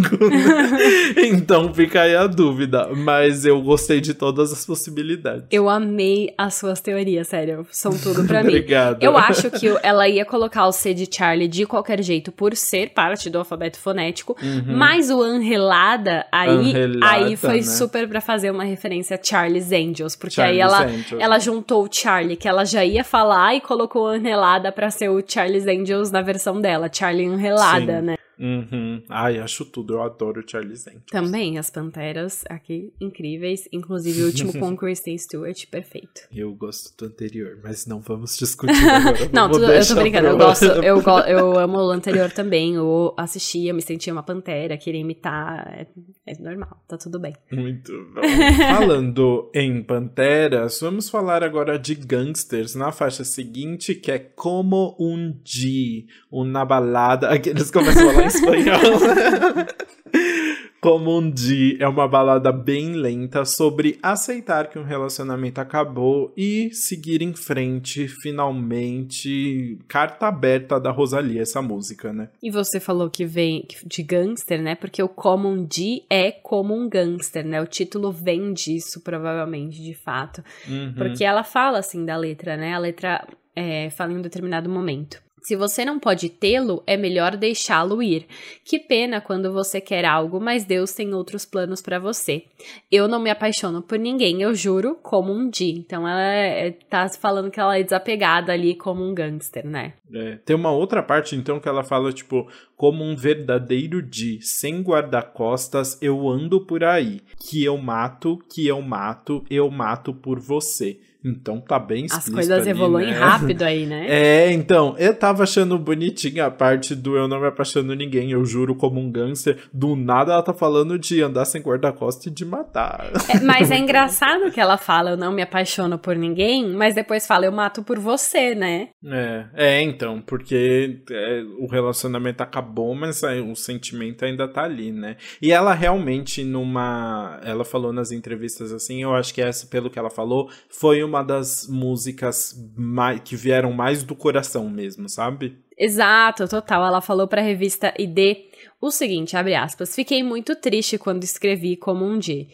então 1.18 1.74
fica 1.74 2.02
aí 2.02 2.14
a 2.14 2.28
dúvida. 2.28 2.88
Mas 2.94 3.44
eu 3.44 3.60
gostei 3.60 4.00
de 4.00 4.14
todas 4.14 4.52
as 4.52 4.64
possibilidades. 4.64 5.44
Eu 5.50 5.68
amei 5.68 6.32
as 6.38 6.54
suas 6.54 6.80
teorias, 6.80 7.26
sério. 7.26 7.66
São 7.72 7.90
tudo 7.98 8.22
pra 8.28 8.44
mim. 8.44 8.50
Obrigado. 8.50 9.02
Eu 9.02 9.18
acho 9.18 9.50
que 9.50 9.66
ela 9.82 10.08
ia 10.08 10.24
colocar 10.24 10.68
o 10.68 10.72
C 10.72 10.94
de 10.94 11.08
Charlie 11.12 11.48
de 11.48 11.66
qualquer 11.66 12.00
jeito, 12.00 12.30
por 12.30 12.54
ser 12.54 12.90
parte 12.90 13.28
do 13.28 13.38
alfabeto 13.38 13.80
fonético. 13.80 14.36
Uhum. 14.40 14.76
Mas 14.76 15.10
o 15.10 15.20
Anrelada, 15.20 16.24
aí, 16.30 16.74
aí 17.02 17.36
foi 17.36 17.56
né? 17.56 17.62
super 17.62 18.08
pra 18.08 18.20
fazer 18.20 18.52
uma 18.52 18.62
referência 18.62 19.18
a 19.20 19.20
Charlie's 19.20 19.72
Angels. 19.72 20.14
Porque 20.14 20.36
Charlie's 20.36 20.60
aí 20.60 20.60
ela, 20.60 20.84
Angels. 20.84 21.20
ela 21.20 21.38
juntou 21.40 21.84
o 21.84 21.88
Charlie, 21.90 22.36
que 22.36 22.46
ela 22.46 22.64
já 22.64 22.84
ia 22.84 23.02
falar, 23.02 23.56
e 23.56 23.60
colocou 23.60 24.04
o 24.04 24.27
Unrelada 24.28 24.70
para 24.70 24.90
ser 24.90 25.08
o 25.08 25.22
Charlie's 25.26 25.66
Angels 25.66 26.10
na 26.10 26.20
versão 26.20 26.60
dela, 26.60 26.90
Charlie 26.92 27.28
Unrelada, 27.28 28.00
Sim. 28.00 28.06
né? 28.06 28.17
Uhum. 28.38 29.02
Ai, 29.08 29.38
acho 29.38 29.64
tudo. 29.64 29.94
Eu 29.94 30.02
adoro 30.02 30.44
Charlie 30.46 30.72
Angels. 30.72 31.02
Também, 31.10 31.58
as 31.58 31.70
Panteras 31.70 32.44
aqui, 32.48 32.92
incríveis. 33.00 33.68
Inclusive 33.72 34.22
o 34.22 34.26
último 34.26 34.52
com 34.58 34.76
Kristen 34.76 35.18
Stewart, 35.18 35.66
perfeito. 35.66 36.22
Eu 36.32 36.54
gosto 36.54 36.96
do 36.96 37.10
anterior, 37.10 37.58
mas 37.62 37.86
não 37.86 38.00
vamos 38.00 38.36
discutir 38.36 38.72
agora. 38.88 39.28
não, 39.32 39.50
tudo, 39.50 39.72
eu 39.72 39.86
tô 39.86 39.94
brincando. 39.96 40.28
Eu, 40.28 40.38
gosto, 40.38 40.64
eu, 40.64 41.02
eu 41.26 41.58
amo 41.58 41.78
o 41.78 41.90
anterior 41.90 42.30
também. 42.30 42.74
Eu 42.74 43.14
assistia, 43.16 43.74
me 43.74 43.82
sentia 43.82 44.12
uma 44.12 44.22
Pantera, 44.22 44.76
queria 44.76 45.00
imitar. 45.00 45.66
É, 45.72 45.86
é 46.26 46.38
normal, 46.38 46.82
tá 46.86 46.96
tudo 46.96 47.18
bem. 47.18 47.34
Muito 47.50 47.92
bom. 48.14 48.20
Falando 48.76 49.50
em 49.54 49.82
Panteras, 49.82 50.78
vamos 50.80 51.08
falar 51.08 51.42
agora 51.42 51.78
de 51.78 51.94
Gangsters 51.94 52.74
na 52.74 52.92
faixa 52.92 53.24
seguinte, 53.24 53.94
que 53.94 54.12
é 54.12 54.18
Como 54.18 54.96
um 55.00 55.34
G, 55.44 56.06
uma 56.30 56.64
balada. 56.64 57.28
Aqueles 57.28 57.70
começam 57.70 58.10
a 58.10 58.14
falar 58.14 58.27
espanhol. 58.28 58.78
Como 60.80 61.18
um 61.18 61.28
dia 61.28 61.76
é 61.80 61.88
uma 61.88 62.06
balada 62.06 62.52
bem 62.52 62.92
lenta 62.92 63.44
sobre 63.44 63.98
aceitar 64.00 64.68
que 64.68 64.78
um 64.78 64.84
relacionamento 64.84 65.60
acabou 65.60 66.32
e 66.36 66.70
seguir 66.72 67.20
em 67.20 67.34
frente, 67.34 68.06
finalmente. 68.06 69.76
Carta 69.88 70.28
aberta 70.28 70.78
da 70.78 70.92
Rosalia, 70.92 71.42
essa 71.42 71.60
música, 71.60 72.12
né? 72.12 72.28
E 72.40 72.48
você 72.48 72.78
falou 72.78 73.10
que 73.10 73.24
vem 73.24 73.66
de 73.84 74.02
gangster, 74.04 74.62
né? 74.62 74.76
Porque 74.76 75.02
o 75.02 75.08
Como 75.08 75.48
um 75.48 75.64
dia 75.64 76.02
é 76.08 76.30
como 76.30 76.76
um 76.76 76.88
gangster, 76.88 77.44
né? 77.44 77.60
O 77.60 77.66
título 77.66 78.12
vem 78.12 78.52
disso, 78.52 79.00
provavelmente, 79.00 79.82
de 79.82 79.94
fato. 79.94 80.44
Uhum. 80.68 80.94
Porque 80.96 81.24
ela 81.24 81.42
fala 81.42 81.80
assim 81.80 82.04
da 82.04 82.16
letra, 82.16 82.56
né? 82.56 82.74
A 82.74 82.78
letra 82.78 83.26
é, 83.56 83.90
fala 83.90 84.12
em 84.12 84.16
um 84.16 84.22
determinado 84.22 84.70
momento. 84.70 85.20
Se 85.48 85.56
você 85.56 85.82
não 85.82 85.98
pode 85.98 86.28
tê-lo, 86.28 86.82
é 86.86 86.94
melhor 86.94 87.34
deixá-lo 87.34 88.02
ir. 88.02 88.26
Que 88.62 88.78
pena 88.78 89.18
quando 89.18 89.50
você 89.50 89.80
quer 89.80 90.04
algo, 90.04 90.38
mas 90.38 90.66
Deus 90.66 90.92
tem 90.92 91.14
outros 91.14 91.46
planos 91.46 91.80
para 91.80 91.98
você. 91.98 92.44
Eu 92.92 93.08
não 93.08 93.18
me 93.18 93.30
apaixono 93.30 93.80
por 93.80 93.98
ninguém, 93.98 94.42
eu 94.42 94.54
juro, 94.54 94.98
como 95.02 95.32
um 95.32 95.48
dia. 95.48 95.72
Então 95.72 96.06
ela 96.06 96.20
é, 96.20 96.72
tá 96.90 97.08
falando 97.08 97.50
que 97.50 97.58
ela 97.58 97.78
é 97.78 97.82
desapegada 97.82 98.52
ali 98.52 98.74
como 98.74 99.02
um 99.02 99.14
gangster, 99.14 99.66
né? 99.66 99.94
É, 100.12 100.36
tem 100.44 100.54
uma 100.54 100.70
outra 100.70 101.02
parte 101.02 101.34
então 101.34 101.58
que 101.58 101.66
ela 101.66 101.82
fala 101.82 102.12
tipo, 102.12 102.46
como 102.78 103.02
um 103.02 103.16
verdadeiro 103.16 104.00
di, 104.00 104.40
sem 104.40 104.80
guarda-costas 104.82 105.98
eu 106.00 106.28
ando 106.28 106.64
por 106.64 106.84
aí, 106.84 107.20
que 107.36 107.64
eu 107.64 107.76
mato, 107.76 108.38
que 108.48 108.68
eu 108.68 108.80
mato, 108.80 109.44
eu 109.50 109.68
mato 109.68 110.14
por 110.14 110.38
você. 110.38 111.00
Então 111.24 111.60
tá 111.60 111.78
bem 111.78 112.06
As 112.10 112.28
coisas 112.28 112.60
ali, 112.60 112.70
evoluem 112.70 113.10
né? 113.10 113.18
rápido 113.18 113.62
aí, 113.62 113.86
né? 113.86 114.06
É, 114.08 114.52
então, 114.52 114.94
eu 114.98 115.14
tava 115.14 115.42
achando 115.42 115.78
bonitinha 115.78 116.46
a 116.46 116.50
parte 116.50 116.94
do 116.94 117.16
eu 117.16 117.26
não 117.26 117.40
me 117.40 117.46
apaixono 117.46 117.94
ninguém, 117.94 118.30
eu 118.30 118.44
juro 118.44 118.74
como 118.74 119.00
um 119.00 119.10
gangster. 119.10 119.58
Do 119.72 119.96
nada 119.96 120.32
ela 120.32 120.42
tá 120.42 120.54
falando 120.54 120.98
de 120.98 121.20
andar 121.20 121.44
sem 121.44 121.60
guarda-costas 121.60 122.26
e 122.26 122.30
de 122.30 122.44
matar. 122.44 123.10
É, 123.28 123.40
mas 123.40 123.70
é 123.70 123.76
engraçado 123.78 124.50
que 124.50 124.60
ela 124.60 124.76
fala 124.76 125.10
eu 125.10 125.16
não 125.16 125.32
me 125.32 125.42
apaixono 125.42 125.98
por 125.98 126.16
ninguém, 126.16 126.68
mas 126.72 126.94
depois 126.94 127.26
fala 127.26 127.46
eu 127.46 127.52
mato 127.52 127.82
por 127.82 127.98
você, 127.98 128.54
né? 128.54 128.88
É, 129.04 129.46
é 129.54 129.82
então, 129.82 130.20
porque 130.20 131.00
é, 131.10 131.42
o 131.58 131.66
relacionamento 131.66 132.42
acabou, 132.68 132.94
mas 132.94 133.22
o 133.22 133.54
sentimento 133.54 134.24
ainda 134.24 134.46
tá 134.46 134.64
ali, 134.64 134.92
né? 134.92 135.16
E 135.40 135.50
ela 135.50 135.72
realmente 135.72 136.44
numa... 136.44 137.40
Ela 137.42 137.64
falou 137.64 137.92
nas 137.92 138.12
entrevistas 138.12 138.72
assim, 138.72 139.02
eu 139.02 139.14
acho 139.14 139.32
que 139.32 139.40
essa, 139.40 139.66
pelo 139.66 139.90
que 139.90 139.98
ela 139.98 140.10
falou, 140.10 140.50
foi 140.68 141.02
uma 141.02 141.22
das 141.22 141.66
músicas 141.66 142.54
mais, 142.76 143.20
que 143.20 143.34
vieram 143.34 143.72
mais 143.72 144.02
do 144.02 144.14
coração 144.14 144.68
mesmo, 144.68 145.08
sabe? 145.08 145.58
Exato, 145.76 146.46
total. 146.46 146.84
Ela 146.86 147.00
falou 147.00 147.26
para 147.26 147.40
a 147.40 147.44
revista 147.44 147.94
ID 147.98 148.48
o 148.80 148.90
seguinte, 148.90 149.36
abre 149.36 149.54
aspas: 149.54 149.94
"Fiquei 149.94 150.22
muito 150.22 150.54
triste 150.54 150.98
quando 150.98 151.24
escrevi 151.24 151.76
como 151.76 152.04
um 152.04 152.18
dia 152.18 152.46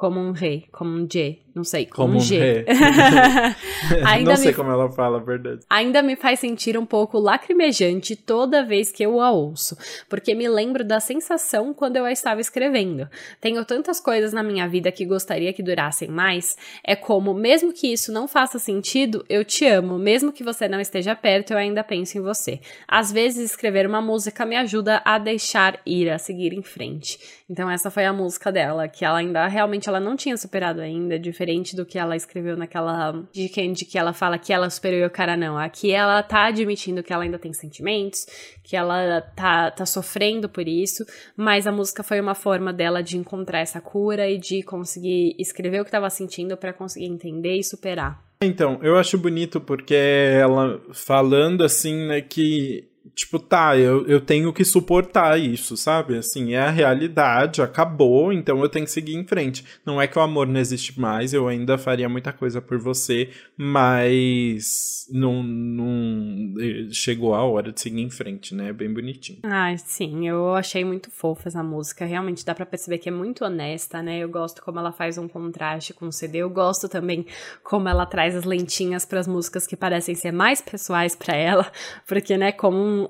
como 0.00 0.18
um 0.18 0.32
rei, 0.32 0.64
como 0.72 0.96
um 0.96 1.06
G, 1.06 1.42
não 1.60 1.64
sei, 1.64 1.84
como, 1.84 2.06
como 2.06 2.18
um 2.18 2.20
G. 2.20 2.64
não 4.24 4.36
sei 4.36 4.46
me, 4.46 4.54
como 4.54 4.70
ela 4.70 4.90
fala, 4.90 5.18
a 5.18 5.20
verdade. 5.20 5.60
Ainda 5.68 6.00
me 6.02 6.16
faz 6.16 6.40
sentir 6.40 6.78
um 6.78 6.86
pouco 6.86 7.18
lacrimejante 7.18 8.16
toda 8.16 8.64
vez 8.64 8.90
que 8.90 9.02
eu 9.02 9.20
a 9.20 9.30
ouço, 9.30 9.76
porque 10.08 10.34
me 10.34 10.48
lembro 10.48 10.82
da 10.82 11.00
sensação 11.00 11.74
quando 11.74 11.96
eu 11.96 12.06
a 12.06 12.12
estava 12.12 12.40
escrevendo. 12.40 13.06
Tenho 13.42 13.62
tantas 13.66 14.00
coisas 14.00 14.32
na 14.32 14.42
minha 14.42 14.66
vida 14.66 14.90
que 14.90 15.04
gostaria 15.04 15.52
que 15.52 15.62
durassem 15.62 16.08
mais, 16.08 16.56
é 16.82 16.96
como, 16.96 17.34
mesmo 17.34 17.74
que 17.74 17.92
isso 17.92 18.10
não 18.10 18.26
faça 18.26 18.58
sentido, 18.58 19.22
eu 19.28 19.44
te 19.44 19.66
amo, 19.66 19.98
mesmo 19.98 20.32
que 20.32 20.42
você 20.42 20.66
não 20.66 20.80
esteja 20.80 21.14
perto, 21.14 21.50
eu 21.50 21.58
ainda 21.58 21.84
penso 21.84 22.16
em 22.16 22.22
você. 22.22 22.58
Às 22.88 23.12
vezes 23.12 23.50
escrever 23.50 23.86
uma 23.86 24.00
música 24.00 24.46
me 24.46 24.56
ajuda 24.56 25.02
a 25.04 25.18
deixar 25.18 25.78
ir, 25.84 26.08
a 26.08 26.18
seguir 26.18 26.54
em 26.54 26.62
frente. 26.62 27.18
Então 27.50 27.70
essa 27.70 27.90
foi 27.90 28.06
a 28.06 28.12
música 28.14 28.50
dela, 28.50 28.88
que 28.88 29.04
ela 29.04 29.18
ainda 29.18 29.46
realmente 29.46 29.90
ela 29.90 30.00
não 30.00 30.16
tinha 30.16 30.38
superado 30.38 30.80
ainda, 30.80 31.18
diferente 31.18 31.49
do 31.76 31.84
que 31.84 31.98
ela 31.98 32.16
escreveu 32.16 32.56
naquela 32.56 33.22
de 33.32 33.48
Candy 33.48 33.84
que 33.84 33.98
ela 33.98 34.12
fala 34.12 34.38
que 34.38 34.52
ela 34.52 34.68
superou 34.70 35.00
e 35.00 35.06
o 35.06 35.10
cara 35.10 35.36
não. 35.36 35.58
Aqui 35.58 35.90
ela 35.90 36.22
tá 36.22 36.46
admitindo 36.46 37.02
que 37.02 37.12
ela 37.12 37.24
ainda 37.24 37.38
tem 37.38 37.52
sentimentos, 37.52 38.26
que 38.62 38.76
ela 38.76 39.20
tá, 39.20 39.70
tá 39.70 39.86
sofrendo 39.86 40.48
por 40.48 40.66
isso, 40.66 41.04
mas 41.36 41.66
a 41.66 41.72
música 41.72 42.02
foi 42.02 42.20
uma 42.20 42.34
forma 42.34 42.72
dela 42.72 43.02
de 43.02 43.16
encontrar 43.16 43.60
essa 43.60 43.80
cura 43.80 44.28
e 44.28 44.38
de 44.38 44.62
conseguir 44.62 45.34
escrever 45.38 45.80
o 45.80 45.84
que 45.84 45.88
estava 45.88 46.08
sentindo 46.10 46.56
para 46.56 46.72
conseguir 46.72 47.06
entender 47.06 47.56
e 47.56 47.64
superar. 47.64 48.22
Então, 48.42 48.78
eu 48.82 48.96
acho 48.96 49.18
bonito 49.18 49.60
porque 49.60 49.94
ela 49.94 50.80
falando 50.94 51.62
assim, 51.62 52.06
né, 52.06 52.22
que 52.22 52.89
tipo, 53.14 53.38
tá, 53.38 53.76
eu, 53.76 54.06
eu 54.06 54.20
tenho 54.20 54.52
que 54.52 54.64
suportar 54.64 55.38
isso, 55.38 55.76
sabe? 55.76 56.16
Assim, 56.18 56.54
é 56.54 56.60
a 56.60 56.70
realidade, 56.70 57.62
acabou, 57.62 58.32
então 58.32 58.60
eu 58.60 58.68
tenho 58.68 58.84
que 58.84 58.90
seguir 58.90 59.14
em 59.14 59.26
frente. 59.26 59.64
Não 59.84 60.00
é 60.00 60.06
que 60.06 60.18
o 60.18 60.22
amor 60.22 60.46
não 60.46 60.60
existe 60.60 60.98
mais, 61.00 61.32
eu 61.32 61.48
ainda 61.48 61.78
faria 61.78 62.08
muita 62.08 62.32
coisa 62.32 62.60
por 62.60 62.78
você, 62.78 63.30
mas 63.56 65.06
não, 65.10 65.42
não 65.42 66.54
chegou 66.90 67.34
a 67.34 67.42
hora 67.42 67.72
de 67.72 67.80
seguir 67.80 68.02
em 68.02 68.10
frente, 68.10 68.54
né? 68.54 68.68
É 68.68 68.72
bem 68.72 68.92
bonitinho. 68.92 69.40
Ah, 69.42 69.74
sim, 69.76 70.28
eu 70.28 70.54
achei 70.54 70.84
muito 70.84 71.10
fofa 71.10 71.48
essa 71.48 71.62
música. 71.62 72.04
Realmente 72.04 72.44
dá 72.44 72.54
para 72.54 72.66
perceber 72.66 72.98
que 72.98 73.08
é 73.08 73.12
muito 73.12 73.44
honesta, 73.44 74.02
né? 74.02 74.18
Eu 74.18 74.28
gosto 74.28 74.62
como 74.62 74.78
ela 74.78 74.92
faz 74.92 75.18
um 75.18 75.28
contraste 75.28 75.92
com 75.92 76.06
o 76.06 76.12
CD. 76.12 76.38
Eu 76.38 76.50
gosto 76.50 76.88
também 76.88 77.26
como 77.62 77.88
ela 77.88 78.06
traz 78.06 78.36
as 78.36 78.44
lentinhas 78.44 79.04
para 79.04 79.20
as 79.20 79.26
músicas 79.26 79.66
que 79.66 79.76
parecem 79.76 80.14
ser 80.14 80.32
mais 80.32 80.60
pessoais 80.60 81.14
para 81.16 81.34
ela, 81.34 81.70
porque, 82.06 82.36
né, 82.36 82.52
como 82.52 82.89
um, 82.90 83.08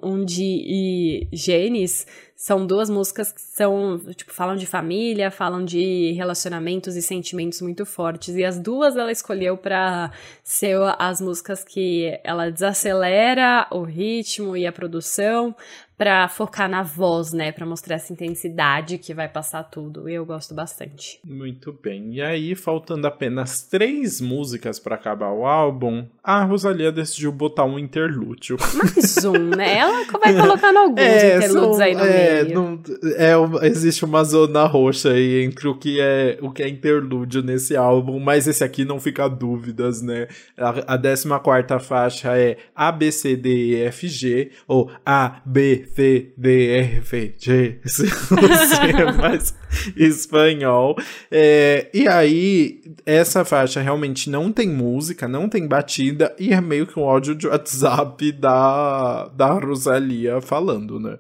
e 0.67 1.29
Genes 1.33 2.07
são 2.41 2.67
duas 2.67 2.89
músicas 2.89 3.31
que 3.31 3.41
são, 3.43 4.01
tipo, 4.17 4.33
falam 4.33 4.57
de 4.57 4.65
família, 4.65 5.31
falam 5.31 5.63
de 5.63 6.13
relacionamentos 6.13 6.97
e 6.97 7.03
sentimentos 7.03 7.61
muito 7.61 7.85
fortes. 7.85 8.35
E 8.35 8.43
as 8.43 8.59
duas 8.59 8.97
ela 8.97 9.13
escolheu 9.13 9.59
para 9.59 10.11
ser 10.43 10.79
as 10.99 11.21
músicas 11.21 11.63
que 11.63 12.19
ela 12.25 12.51
desacelera 12.51 13.67
o 13.71 13.83
ritmo 13.83 14.57
e 14.57 14.67
a 14.67 14.73
produção, 14.73 15.55
para 16.01 16.27
focar 16.29 16.67
na 16.67 16.83
voz, 16.83 17.31
né, 17.35 17.53
para 17.53 17.67
mostrar 17.67 17.97
essa 17.97 18.11
intensidade 18.11 18.97
que 18.97 19.13
vai 19.13 19.29
passar 19.29 19.65
tudo. 19.65 20.09
Eu 20.09 20.25
gosto 20.25 20.55
bastante. 20.55 21.21
Muito 21.23 21.75
bem. 21.75 22.15
E 22.15 22.23
aí, 22.23 22.55
faltando 22.55 23.07
apenas 23.07 23.65
três 23.65 24.19
músicas 24.19 24.79
para 24.79 24.95
acabar 24.95 25.31
o 25.31 25.45
álbum, 25.45 26.07
a 26.25 26.43
Rosalia 26.43 26.91
decidiu 26.91 27.31
botar 27.31 27.67
um 27.67 27.79
interlúdio. 27.79 28.57
Mais 28.83 29.23
um, 29.27 29.51
né? 29.55 29.77
Ela 29.77 30.07
vai 30.19 30.35
colocando 30.35 30.79
alguns 30.79 31.01
é, 31.05 31.37
interlúdios 31.37 31.77
são, 31.77 31.85
aí 31.85 31.95
no 31.95 32.01
é, 32.01 32.13
meio. 32.15 32.30
Não, 32.45 32.81
é, 33.17 33.67
existe 33.67 34.05
uma 34.05 34.25
zona 34.25 34.65
roxa 34.65 35.13
aí 35.13 35.45
entre 35.45 35.69
o 35.69 35.75
que 35.75 36.01
é 36.01 36.39
o 36.41 36.51
que 36.51 36.63
é 36.63 36.69
interlúdio 36.69 37.43
nesse 37.43 37.77
álbum, 37.77 38.19
mas 38.19 38.47
esse 38.47 38.65
aqui 38.65 38.85
não 38.85 38.99
fica 39.01 39.29
dúvidas, 39.29 40.03
né? 40.03 40.29
A, 40.57 40.95
a 40.95 40.99
14 40.99 41.29
quarta 41.43 41.79
faixa 41.79 42.37
é 42.37 42.57
A 42.75 42.91
B 42.93 43.11
C 43.11 43.37
D 43.37 43.51
E 43.51 43.83
F 43.85 44.09
G 44.09 44.51
ou 44.67 44.91
A 45.05 45.41
B 45.45 45.87
C, 45.95 46.33
D, 46.37 46.69
R, 46.69 46.99
F, 46.99 47.35
G, 47.39 47.81
se 47.85 48.07
você 48.07 48.91
é 48.97 49.13
mais 49.13 49.55
espanhol. 49.97 50.97
É, 51.31 51.89
e 51.93 52.09
aí, 52.09 52.81
essa 53.05 53.45
faixa 53.45 53.81
realmente 53.81 54.31
não 54.31 54.53
tem 54.53 54.69
música, 54.69 55.29
não 55.29 55.49
tem 55.49 55.67
batida, 55.67 56.35
e 56.39 56.53
é 56.53 56.61
meio 56.61 56.87
que 56.87 56.99
um 56.99 57.05
áudio 57.05 57.35
de 57.35 57.47
WhatsApp 57.47 58.33
da, 58.33 59.29
da 59.29 59.53
Rosalia 59.53 60.41
falando, 60.41 60.99
né? 60.99 61.19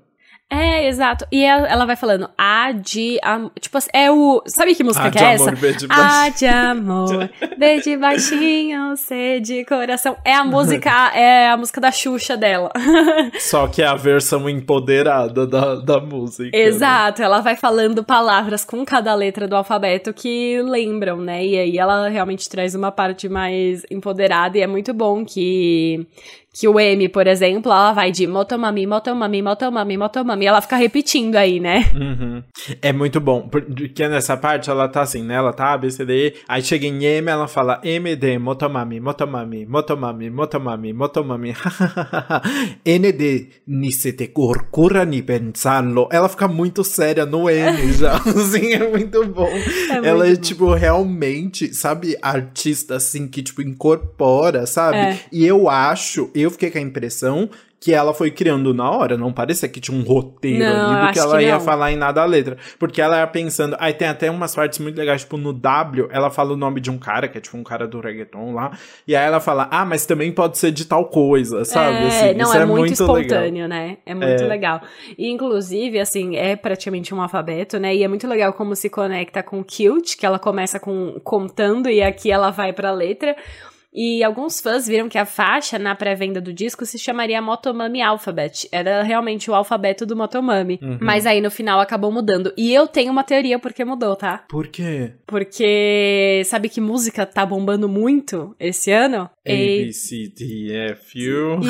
É, 0.52 0.88
exato. 0.88 1.24
E 1.30 1.44
ela 1.44 1.86
vai 1.86 1.94
falando 1.94 2.28
A 2.36 2.72
de. 2.72 3.20
A, 3.22 3.48
tipo 3.60 3.78
assim, 3.78 3.88
é 3.92 4.10
o. 4.10 4.42
Sabe 4.46 4.74
que 4.74 4.82
música 4.82 5.06
a 5.06 5.10
que 5.10 5.18
é 5.18 5.34
amor, 5.36 5.54
essa? 5.54 5.72
de 5.72 5.86
A 5.88 6.28
de 6.28 6.46
amor, 6.46 7.30
B 7.56 7.80
de 7.80 7.96
baixinho, 7.96 8.96
C 8.96 9.38
de 9.38 9.64
coração. 9.64 10.16
É 10.24 10.34
a 10.34 10.42
música, 10.42 11.12
é 11.14 11.48
a 11.50 11.56
música 11.56 11.80
da 11.80 11.92
Xuxa 11.92 12.36
dela. 12.36 12.72
Só 13.38 13.68
que 13.68 13.80
é 13.80 13.86
a 13.86 13.94
versão 13.94 14.48
empoderada 14.48 15.46
da, 15.46 15.76
da 15.76 16.00
música. 16.00 16.50
Né? 16.56 16.64
Exato, 16.64 17.20
né? 17.20 17.26
ela 17.26 17.40
vai 17.40 17.54
falando 17.54 18.02
palavras 18.02 18.64
com 18.64 18.84
cada 18.84 19.14
letra 19.14 19.46
do 19.46 19.54
alfabeto 19.54 20.12
que 20.12 20.60
lembram, 20.62 21.18
né? 21.18 21.46
E 21.46 21.56
aí 21.56 21.78
ela 21.78 22.08
realmente 22.08 22.48
traz 22.48 22.74
uma 22.74 22.90
parte 22.90 23.28
mais 23.28 23.86
empoderada 23.88 24.58
e 24.58 24.62
é 24.62 24.66
muito 24.66 24.92
bom 24.92 25.24
que 25.24 26.08
que 26.52 26.66
o 26.66 26.80
M, 26.80 27.08
por 27.08 27.26
exemplo, 27.26 27.70
ela 27.70 27.92
vai 27.92 28.10
de 28.10 28.26
motomami, 28.26 28.86
motomami, 28.86 29.40
motomami, 29.40 29.96
motomami, 29.96 30.46
ela 30.46 30.60
fica 30.60 30.76
repetindo 30.76 31.36
aí, 31.36 31.60
né? 31.60 31.84
Uhum. 31.94 32.42
É 32.82 32.92
muito 32.92 33.20
bom, 33.20 33.48
porque 33.48 34.08
nessa 34.08 34.36
parte 34.36 34.68
ela 34.68 34.88
tá 34.88 35.02
assim, 35.02 35.22
né? 35.22 35.34
Ela 35.34 35.52
tá 35.52 35.72
A, 35.72 35.78
B, 35.78 35.90
C, 35.90 36.04
D, 36.04 36.28
E, 36.28 36.34
aí 36.48 36.60
chega 36.62 36.86
em 36.86 37.04
M, 37.04 37.30
ela 37.30 37.46
fala 37.46 37.80
MD, 37.84 38.38
motomami, 38.38 38.98
motomami, 38.98 39.64
motomami, 39.64 40.28
motomami, 40.30 40.92
motomami, 40.92 41.54
ND, 42.84 43.48
nisete 43.66 44.26
corcura 44.26 45.04
ni 45.04 45.22
pensarlo. 45.22 46.08
Ela 46.10 46.28
fica 46.28 46.48
muito 46.48 46.82
séria 46.82 47.24
no 47.24 47.48
M 47.48 47.92
já, 47.94 48.16
assim, 48.16 48.72
é 48.72 48.88
muito 48.88 49.24
bom. 49.26 49.48
É 49.48 50.08
ela 50.08 50.26
é, 50.26 50.34
bom. 50.34 50.40
tipo, 50.40 50.74
realmente, 50.74 51.72
sabe, 51.72 52.16
artista, 52.20 52.96
assim, 52.96 53.28
que, 53.28 53.40
tipo, 53.40 53.62
incorpora, 53.62 54.66
sabe? 54.66 54.96
É. 54.96 55.20
E 55.32 55.46
eu 55.46 55.68
acho, 55.68 56.28
eu 56.42 56.50
fiquei 56.50 56.70
com 56.70 56.78
a 56.78 56.82
impressão 56.82 57.50
que 57.80 57.94
ela 57.94 58.12
foi 58.12 58.30
criando 58.30 58.74
na 58.74 58.90
hora, 58.90 59.16
não 59.16 59.32
parecia 59.32 59.66
que 59.66 59.80
tinha 59.80 59.96
um 59.96 60.02
roteiro 60.02 60.62
não, 60.62 60.90
ali 60.90 61.06
do 61.06 61.12
que 61.14 61.18
ela 61.18 61.38
que 61.38 61.44
ia 61.44 61.58
falar 61.58 61.90
em 61.90 61.96
nada 61.96 62.20
a 62.20 62.26
letra. 62.26 62.58
Porque 62.78 63.00
ela 63.00 63.18
ia 63.20 63.26
pensando. 63.26 63.74
Aí 63.80 63.94
tem 63.94 64.06
até 64.06 64.30
umas 64.30 64.54
partes 64.54 64.78
muito 64.80 64.98
legais, 64.98 65.22
tipo, 65.22 65.38
no 65.38 65.54
W, 65.54 66.08
ela 66.12 66.30
fala 66.30 66.52
o 66.52 66.56
nome 66.56 66.78
de 66.78 66.90
um 66.90 66.98
cara, 66.98 67.26
que 67.26 67.38
é 67.38 67.40
tipo 67.40 67.56
um 67.56 67.64
cara 67.64 67.88
do 67.88 67.98
reggaeton 67.98 68.52
lá. 68.52 68.76
E 69.08 69.16
aí 69.16 69.26
ela 69.26 69.40
fala, 69.40 69.66
ah, 69.70 69.86
mas 69.86 70.04
também 70.04 70.30
pode 70.30 70.58
ser 70.58 70.70
de 70.72 70.84
tal 70.84 71.06
coisa, 71.06 71.64
sabe? 71.64 71.96
É, 71.96 72.06
assim, 72.06 72.34
não, 72.34 72.52
é, 72.52 72.58
é, 72.58 72.66
muito, 72.66 72.78
muito 72.80 72.92
espontâneo, 72.92 73.64
legal. 73.64 73.68
né? 73.68 73.96
É 74.04 74.14
muito 74.14 74.42
é. 74.42 74.46
legal. 74.46 74.82
E, 75.16 75.30
inclusive, 75.30 75.98
assim, 75.98 76.36
é 76.36 76.54
praticamente 76.56 77.14
um 77.14 77.22
alfabeto, 77.22 77.78
né? 77.78 77.96
E 77.96 78.04
é 78.04 78.08
muito 78.08 78.28
legal 78.28 78.52
como 78.52 78.76
se 78.76 78.90
conecta 78.90 79.42
com 79.42 79.64
Cute, 79.64 80.18
que 80.18 80.26
ela 80.26 80.38
começa 80.38 80.78
com 80.78 81.18
contando 81.24 81.88
e 81.88 82.02
aqui 82.02 82.30
ela 82.30 82.50
vai 82.50 82.74
pra 82.74 82.92
letra. 82.92 83.34
E 83.92 84.22
alguns 84.22 84.60
fãs 84.60 84.86
viram 84.86 85.08
que 85.08 85.18
a 85.18 85.26
faixa 85.26 85.78
na 85.78 85.94
pré-venda 85.94 86.40
do 86.40 86.52
disco 86.52 86.86
se 86.86 86.98
chamaria 86.98 87.42
Motomami 87.42 88.00
Alphabet. 88.00 88.68
Era 88.70 89.02
realmente 89.02 89.50
o 89.50 89.54
alfabeto 89.54 90.06
do 90.06 90.16
Motomami. 90.16 90.78
Uhum. 90.80 90.98
Mas 91.00 91.26
aí 91.26 91.40
no 91.40 91.50
final 91.50 91.80
acabou 91.80 92.12
mudando. 92.12 92.52
E 92.56 92.72
eu 92.72 92.86
tenho 92.86 93.10
uma 93.10 93.24
teoria 93.24 93.58
porque 93.58 93.84
mudou, 93.84 94.14
tá? 94.14 94.44
Por 94.48 94.68
quê? 94.68 95.14
Porque 95.26 96.42
sabe 96.44 96.68
que 96.68 96.80
música 96.80 97.26
tá 97.26 97.44
bombando 97.44 97.88
muito 97.88 98.54
esse 98.60 98.92
ano? 98.92 99.28
A, 99.44 99.50
B, 99.50 99.92
C, 99.92 100.32
D, 100.36 100.72
F, 100.92 101.28
U. 101.28 101.60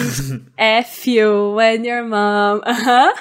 F, 0.57 1.25
U, 1.25 1.59
and 1.59 1.87
your 1.87 2.05
mom. 2.05 2.61
Aham. 2.67 3.13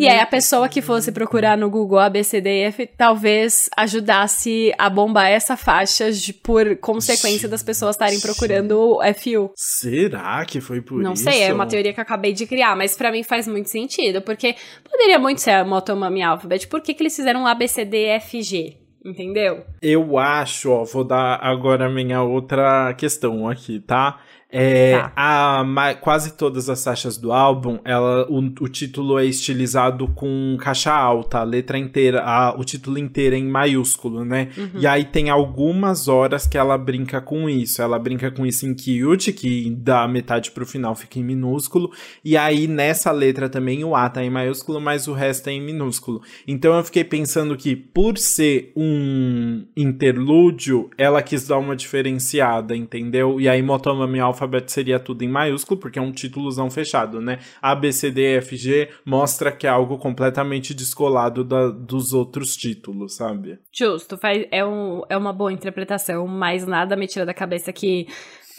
E 0.00 0.08
aí 0.08 0.18
a 0.18 0.26
pessoa 0.26 0.68
que 0.68 0.82
fosse 0.82 1.12
procurar 1.12 1.56
no 1.56 1.70
Google 1.70 2.00
ABCDF 2.00 2.88
talvez 2.98 3.70
ajudasse 3.76 4.74
a 4.76 4.90
bombar 4.90 5.28
essa 5.28 5.56
faixa 5.56 6.06
por 6.42 6.76
consequência 6.78 7.48
das 7.48 7.62
pessoas 7.62 7.94
estarem 7.94 8.18
procurando 8.18 8.31
o 8.76 9.00
FU. 9.14 9.52
Será 9.56 10.44
que 10.44 10.60
foi 10.60 10.80
por 10.80 11.02
Não 11.02 11.12
isso? 11.12 11.24
Não 11.24 11.32
sei, 11.32 11.42
é 11.42 11.52
uma 11.52 11.66
teoria 11.66 11.92
que 11.92 12.00
eu 12.00 12.02
acabei 12.02 12.32
de 12.32 12.46
criar, 12.46 12.76
mas 12.76 12.96
para 12.96 13.10
mim 13.10 13.22
faz 13.22 13.46
muito 13.46 13.68
sentido, 13.68 14.22
porque 14.22 14.54
poderia 14.88 15.18
muito 15.18 15.40
ser 15.40 15.52
a 15.52 15.64
Motomami 15.64 16.22
Alphabet, 16.22 16.66
por 16.68 16.80
que, 16.80 16.94
que 16.94 17.02
eles 17.02 17.14
fizeram 17.14 17.46
ABCDFG? 17.46 18.82
Entendeu? 19.04 19.64
Eu 19.82 20.16
acho, 20.16 20.70
ó, 20.70 20.84
vou 20.84 21.02
dar 21.02 21.40
agora 21.42 21.86
a 21.86 21.90
minha 21.90 22.22
outra 22.22 22.94
questão 22.94 23.48
aqui, 23.48 23.80
tá? 23.80 24.20
É, 24.54 24.98
tá. 24.98 25.12
a, 25.16 25.94
quase 25.94 26.34
todas 26.34 26.68
as 26.68 26.84
faixas 26.84 27.16
do 27.16 27.32
álbum, 27.32 27.78
ela, 27.86 28.26
o, 28.28 28.38
o, 28.38 28.68
título 28.68 29.18
é 29.18 29.24
estilizado 29.24 30.06
com 30.08 30.58
caixa 30.60 30.92
alta, 30.92 31.38
a 31.38 31.42
letra 31.42 31.78
inteira, 31.78 32.22
a, 32.22 32.54
o 32.58 32.62
título 32.62 32.98
inteiro 32.98 33.34
é 33.34 33.38
em 33.38 33.48
maiúsculo, 33.48 34.26
né? 34.26 34.50
Uhum. 34.54 34.80
E 34.80 34.86
aí 34.86 35.04
tem 35.04 35.30
algumas 35.30 36.06
horas 36.06 36.46
que 36.46 36.58
ela 36.58 36.76
brinca 36.76 37.18
com 37.22 37.48
isso. 37.48 37.80
Ela 37.80 37.98
brinca 37.98 38.30
com 38.30 38.44
isso 38.44 38.66
em 38.66 38.74
Cute, 38.74 39.32
que 39.32 39.70
da 39.70 40.06
metade 40.06 40.50
pro 40.50 40.66
final 40.66 40.94
fica 40.94 41.18
em 41.18 41.24
minúsculo. 41.24 41.90
E 42.22 42.36
aí 42.36 42.66
nessa 42.66 43.10
letra 43.10 43.48
também 43.48 43.82
o 43.84 43.96
A 43.96 44.10
tá 44.10 44.22
em 44.22 44.28
maiúsculo, 44.28 44.80
mas 44.80 45.08
o 45.08 45.14
resto 45.14 45.48
é 45.48 45.52
em 45.52 45.62
minúsculo. 45.62 46.20
Então 46.46 46.76
eu 46.76 46.84
fiquei 46.84 47.04
pensando 47.04 47.56
que 47.56 47.74
por 47.74 48.18
ser 48.18 48.70
um 48.76 49.64
interlúdio, 49.74 50.90
ela 50.98 51.22
quis 51.22 51.48
dar 51.48 51.56
uma 51.56 51.74
diferenciada, 51.74 52.76
entendeu? 52.76 53.40
E 53.40 53.48
aí 53.48 53.62
Motomami 53.62 54.20
Alpha 54.20 54.41
alfabeto 54.42 54.70
seria 54.70 54.98
tudo 54.98 55.22
em 55.22 55.28
maiúsculo, 55.28 55.80
porque 55.80 55.98
é 55.98 56.02
um 56.02 56.12
títulozão 56.12 56.70
fechado, 56.70 57.20
né? 57.20 57.38
A, 57.60 57.74
B, 57.74 57.92
C, 57.92 58.10
D, 58.10 58.36
F, 58.36 58.56
G 58.56 58.88
mostra 59.04 59.52
que 59.52 59.66
é 59.66 59.70
algo 59.70 59.98
completamente 59.98 60.74
descolado 60.74 61.44
da, 61.44 61.68
dos 61.68 62.12
outros 62.12 62.56
títulos, 62.56 63.14
sabe? 63.14 63.58
Justo, 63.72 64.16
faz, 64.18 64.46
é, 64.50 64.64
um, 64.64 65.02
é 65.08 65.16
uma 65.16 65.32
boa 65.32 65.52
interpretação, 65.52 66.26
mas 66.26 66.66
nada 66.66 66.96
me 66.96 67.06
tira 67.06 67.24
da 67.24 67.34
cabeça 67.34 67.72
que 67.72 68.06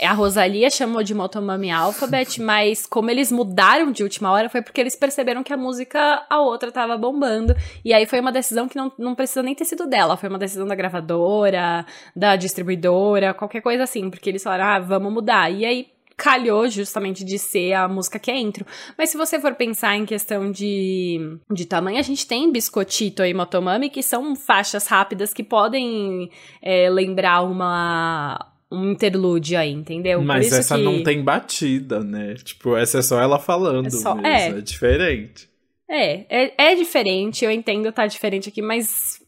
a 0.03 0.13
Rosalia 0.13 0.69
chamou 0.69 1.03
de 1.03 1.13
Motomami 1.13 1.71
Alphabet, 1.71 2.39
mas 2.41 2.85
como 2.85 3.09
eles 3.09 3.31
mudaram 3.31 3.91
de 3.91 4.03
última 4.03 4.31
hora 4.31 4.49
foi 4.49 4.61
porque 4.61 4.81
eles 4.81 4.95
perceberam 4.95 5.43
que 5.43 5.53
a 5.53 5.57
música, 5.57 6.25
a 6.29 6.39
outra, 6.39 6.71
tava 6.71 6.97
bombando. 6.97 7.55
E 7.83 7.93
aí 7.93 8.05
foi 8.05 8.19
uma 8.19 8.31
decisão 8.31 8.67
que 8.67 8.75
não, 8.75 8.91
não 8.97 9.15
precisa 9.15 9.43
nem 9.43 9.55
ter 9.55 9.65
sido 9.65 9.87
dela, 9.87 10.17
foi 10.17 10.29
uma 10.29 10.39
decisão 10.39 10.65
da 10.67 10.75
gravadora, 10.75 11.85
da 12.15 12.35
distribuidora, 12.35 13.33
qualquer 13.33 13.61
coisa 13.61 13.83
assim, 13.83 14.09
porque 14.09 14.29
eles 14.29 14.43
falaram, 14.43 14.65
ah, 14.65 14.79
vamos 14.79 15.11
mudar. 15.11 15.49
E 15.51 15.65
aí 15.65 15.93
calhou 16.15 16.69
justamente 16.69 17.23
de 17.23 17.37
ser 17.39 17.73
a 17.73 17.87
música 17.87 18.19
que 18.19 18.31
é 18.31 18.37
intro. 18.37 18.65
Mas 18.97 19.09
se 19.09 19.17
você 19.17 19.39
for 19.39 19.55
pensar 19.55 19.95
em 19.95 20.05
questão 20.05 20.51
de, 20.51 21.37
de 21.51 21.65
tamanho, 21.65 21.99
a 21.99 22.03
gente 22.03 22.27
tem 22.27 22.51
Biscotito 22.51 23.23
e 23.23 23.33
Motomami, 23.33 23.89
que 23.89 24.03
são 24.03 24.35
faixas 24.35 24.87
rápidas 24.87 25.33
que 25.33 25.43
podem 25.43 26.29
é, 26.61 26.89
lembrar 26.89 27.41
uma 27.41 28.52
um 28.73 28.91
interlúdio 28.91 29.57
aí, 29.57 29.71
entendeu? 29.71 30.21
Mas 30.21 30.51
essa 30.51 30.75
que... 30.75 30.83
não 30.83 31.03
tem 31.03 31.23
batida, 31.23 32.03
né? 32.03 32.35
Tipo, 32.35 32.75
essa 32.75 32.99
é 32.99 33.01
só 33.01 33.21
ela 33.21 33.37
falando 33.37 33.87
é 33.87 33.89
só... 33.91 34.15
mesmo, 34.15 34.27
é. 34.27 34.47
é 34.49 34.61
diferente. 34.61 35.49
É, 35.89 36.43
é, 36.43 36.71
é 36.71 36.75
diferente, 36.75 37.45
eu 37.45 37.51
entendo 37.51 37.91
tá 37.91 38.07
diferente 38.07 38.49
aqui, 38.49 38.61
mas 38.61 39.21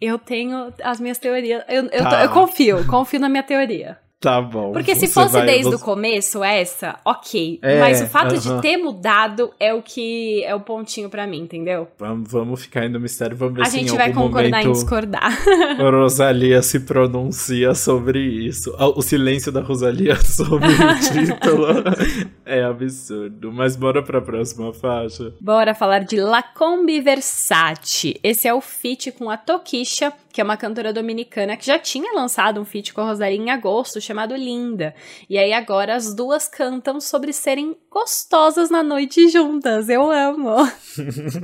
eu 0.00 0.18
tenho 0.18 0.72
as 0.82 1.00
minhas 1.00 1.18
teorias. 1.18 1.64
Eu, 1.68 1.84
eu, 1.84 2.02
tá. 2.02 2.24
eu 2.24 2.30
confio, 2.30 2.86
confio 2.86 3.20
na 3.20 3.28
minha 3.28 3.42
teoria. 3.42 3.98
Tá 4.22 4.40
bom. 4.40 4.70
Porque 4.70 4.94
se 4.94 5.08
fosse 5.08 5.32
vai, 5.32 5.46
desde 5.46 5.64
você... 5.64 5.74
o 5.74 5.78
começo 5.80 6.44
essa, 6.44 6.96
ok. 7.04 7.58
É, 7.60 7.80
Mas 7.80 8.00
o 8.00 8.06
fato 8.06 8.36
uh 8.36 8.38
-huh. 8.38 8.56
de 8.56 8.62
ter 8.62 8.76
mudado 8.76 9.52
é 9.58 9.74
o 9.74 9.82
que 9.82 10.44
é 10.44 10.54
o 10.54 10.60
pontinho 10.60 11.10
para 11.10 11.26
mim, 11.26 11.40
entendeu? 11.40 11.88
Vamos, 11.98 12.30
vamos 12.30 12.62
ficar 12.62 12.82
aí 12.82 12.88
no 12.88 13.00
mistério, 13.00 13.36
vamos 13.36 13.56
ver 13.56 13.62
A 13.62 13.64
se 13.64 13.78
gente 13.78 13.96
vai 13.96 14.12
concordar 14.12 14.64
em 14.64 14.70
discordar. 14.70 15.36
Rosalia 15.92 16.62
se 16.62 16.78
pronuncia 16.80 17.74
sobre 17.74 18.20
isso. 18.20 18.72
Ah, 18.78 18.86
o 18.86 19.02
silêncio 19.02 19.50
da 19.50 19.60
Rosalia 19.60 20.14
sobre 20.22 20.68
o 20.68 20.94
título 21.00 21.66
é 22.46 22.62
absurdo. 22.62 23.52
Mas 23.52 23.74
bora 23.74 24.02
pra 24.02 24.20
próxima 24.20 24.72
faixa. 24.72 25.32
Bora 25.40 25.74
falar 25.74 26.04
de 26.04 26.20
Lacombe 26.20 27.00
Versace. 27.00 28.20
Esse 28.22 28.46
é 28.46 28.54
o 28.54 28.60
feat 28.60 29.10
com 29.12 29.28
a 29.28 29.36
Tokisha 29.36 30.12
que 30.32 30.40
é 30.40 30.44
uma 30.44 30.56
cantora 30.56 30.92
dominicana 30.92 31.56
que 31.56 31.66
já 31.66 31.78
tinha 31.78 32.14
lançado 32.14 32.60
um 32.60 32.64
feat 32.64 32.94
com 32.94 33.02
a 33.02 33.04
Rosalia 33.04 33.36
em 33.36 33.50
agosto, 33.50 34.00
chamado 34.00 34.34
Linda. 34.34 34.94
E 35.28 35.36
aí 35.36 35.52
agora 35.52 35.94
as 35.94 36.14
duas 36.14 36.48
cantam 36.48 37.00
sobre 37.00 37.32
serem 37.32 37.76
gostosas 37.92 38.70
na 38.70 38.82
noite 38.82 39.28
juntas. 39.28 39.88
Eu 39.88 40.10
amo. 40.10 40.56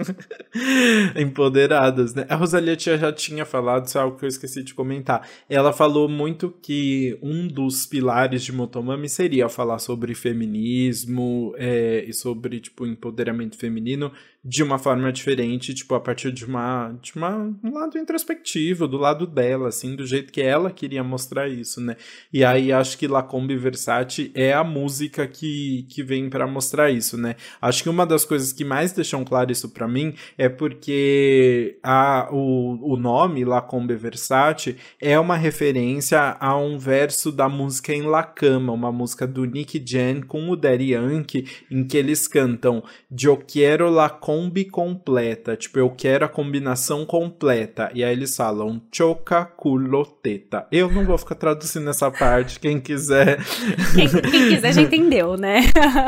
Empoderadas, 1.14 2.14
né? 2.14 2.26
A 2.28 2.34
Rosalia 2.34 2.76
já 2.78 3.12
tinha 3.12 3.44
falado, 3.44 3.86
isso 3.86 3.99
é 3.99 4.01
algo 4.01 4.16
que 4.16 4.24
eu 4.24 4.28
esqueci 4.28 4.62
de 4.62 4.74
comentar. 4.74 5.28
Ela 5.49 5.72
falou 5.72 6.09
muito 6.09 6.51
que 6.62 7.18
um 7.22 7.46
dos 7.46 7.84
pilares 7.84 8.42
de 8.42 8.53
Motomami 8.53 9.09
seria 9.09 9.49
falar 9.49 9.78
sobre 9.78 10.14
feminismo 10.14 11.55
é, 11.59 12.05
e 12.07 12.12
sobre, 12.12 12.61
tipo, 12.61 12.86
empoderamento 12.86 13.57
feminino 13.57 14.11
de 14.44 14.62
uma 14.62 14.78
forma 14.78 15.12
diferente, 15.12 15.74
tipo, 15.74 15.94
a 15.94 16.01
partir 16.01 16.32
de 16.32 16.44
uma, 16.44 16.96
de 17.03 17.14
uma 17.16 17.55
um 17.62 17.74
lado 17.74 17.99
introspectivo, 17.99 18.86
do 18.86 18.96
lado 18.96 19.26
dela, 19.26 19.68
assim, 19.68 19.96
do 19.96 20.07
jeito 20.07 20.32
que 20.32 20.40
ela 20.40 20.70
queria 20.70 21.03
mostrar 21.03 21.49
isso, 21.49 21.80
né? 21.80 21.96
E 22.32 22.44
aí 22.44 22.72
acho 22.72 22.96
que 22.96 23.09
Lacombe 23.09 23.57
Versace 23.57 24.30
é 24.34 24.53
a 24.53 24.62
música 24.62 25.26
que, 25.26 25.86
que 25.90 26.03
vem 26.03 26.30
para 26.39 26.47
mostrar 26.47 26.89
isso, 26.89 27.18
né? 27.18 27.34
Acho 27.61 27.82
que 27.82 27.89
uma 27.89 28.07
das 28.07 28.24
coisas 28.24 28.53
que 28.53 28.64
mais 28.64 28.93
deixam 28.93 29.24
claro 29.24 29.51
isso 29.51 29.70
para 29.70 29.89
mim 29.89 30.14
é 30.36 30.49
porque 30.49 31.78
a, 31.82 32.28
o, 32.30 32.93
o 32.93 32.97
nome 32.97 33.45
Lacombe 33.45 33.97
Versace 33.97 34.76
é 35.01 35.18
uma 35.18 35.36
referência 35.36 36.36
a 36.39 36.57
um 36.57 36.78
verso 36.78 37.32
da 37.32 37.49
música 37.49 37.93
em 37.93 38.03
La 38.03 38.22
Cama, 38.22 38.72
uma 38.72 38.93
música 38.93 39.26
do 39.26 39.45
Nick 39.45 39.82
Jam 39.84 40.20
com 40.20 40.49
o 40.49 40.55
Daddy 40.55 40.93
Yankee, 40.93 41.45
em 41.68 41.82
que 41.82 41.97
eles 41.97 42.28
cantam 42.28 42.84
Yo 43.11 43.39
quiero 43.39 43.91
la 43.91 44.09
combi 44.09 44.66
completa, 44.66 45.57
tipo, 45.57 45.80
eu 45.80 45.91
quero 45.91 46.24
a 46.24 46.28
combinação 46.28 47.05
completa. 47.05 47.91
E 47.93 48.05
aí 48.05 48.12
eles 48.12 48.36
falam 48.36 48.80
choca 48.93 49.45
culo 49.45 50.07
teta. 50.07 50.68
Eu 50.70 50.89
não 50.89 51.05
vou 51.05 51.18
ficar 51.18 51.34
traduzindo 51.34 51.91
essa 51.91 52.12
parte, 52.12 52.61
quem 52.61 52.78
quiser. 52.78 53.39
Quem, 53.95 54.09
quem 54.09 54.49
quiser 54.51 54.72
já 54.72 54.82
entendeu, 54.82 55.36
né? 55.36 55.62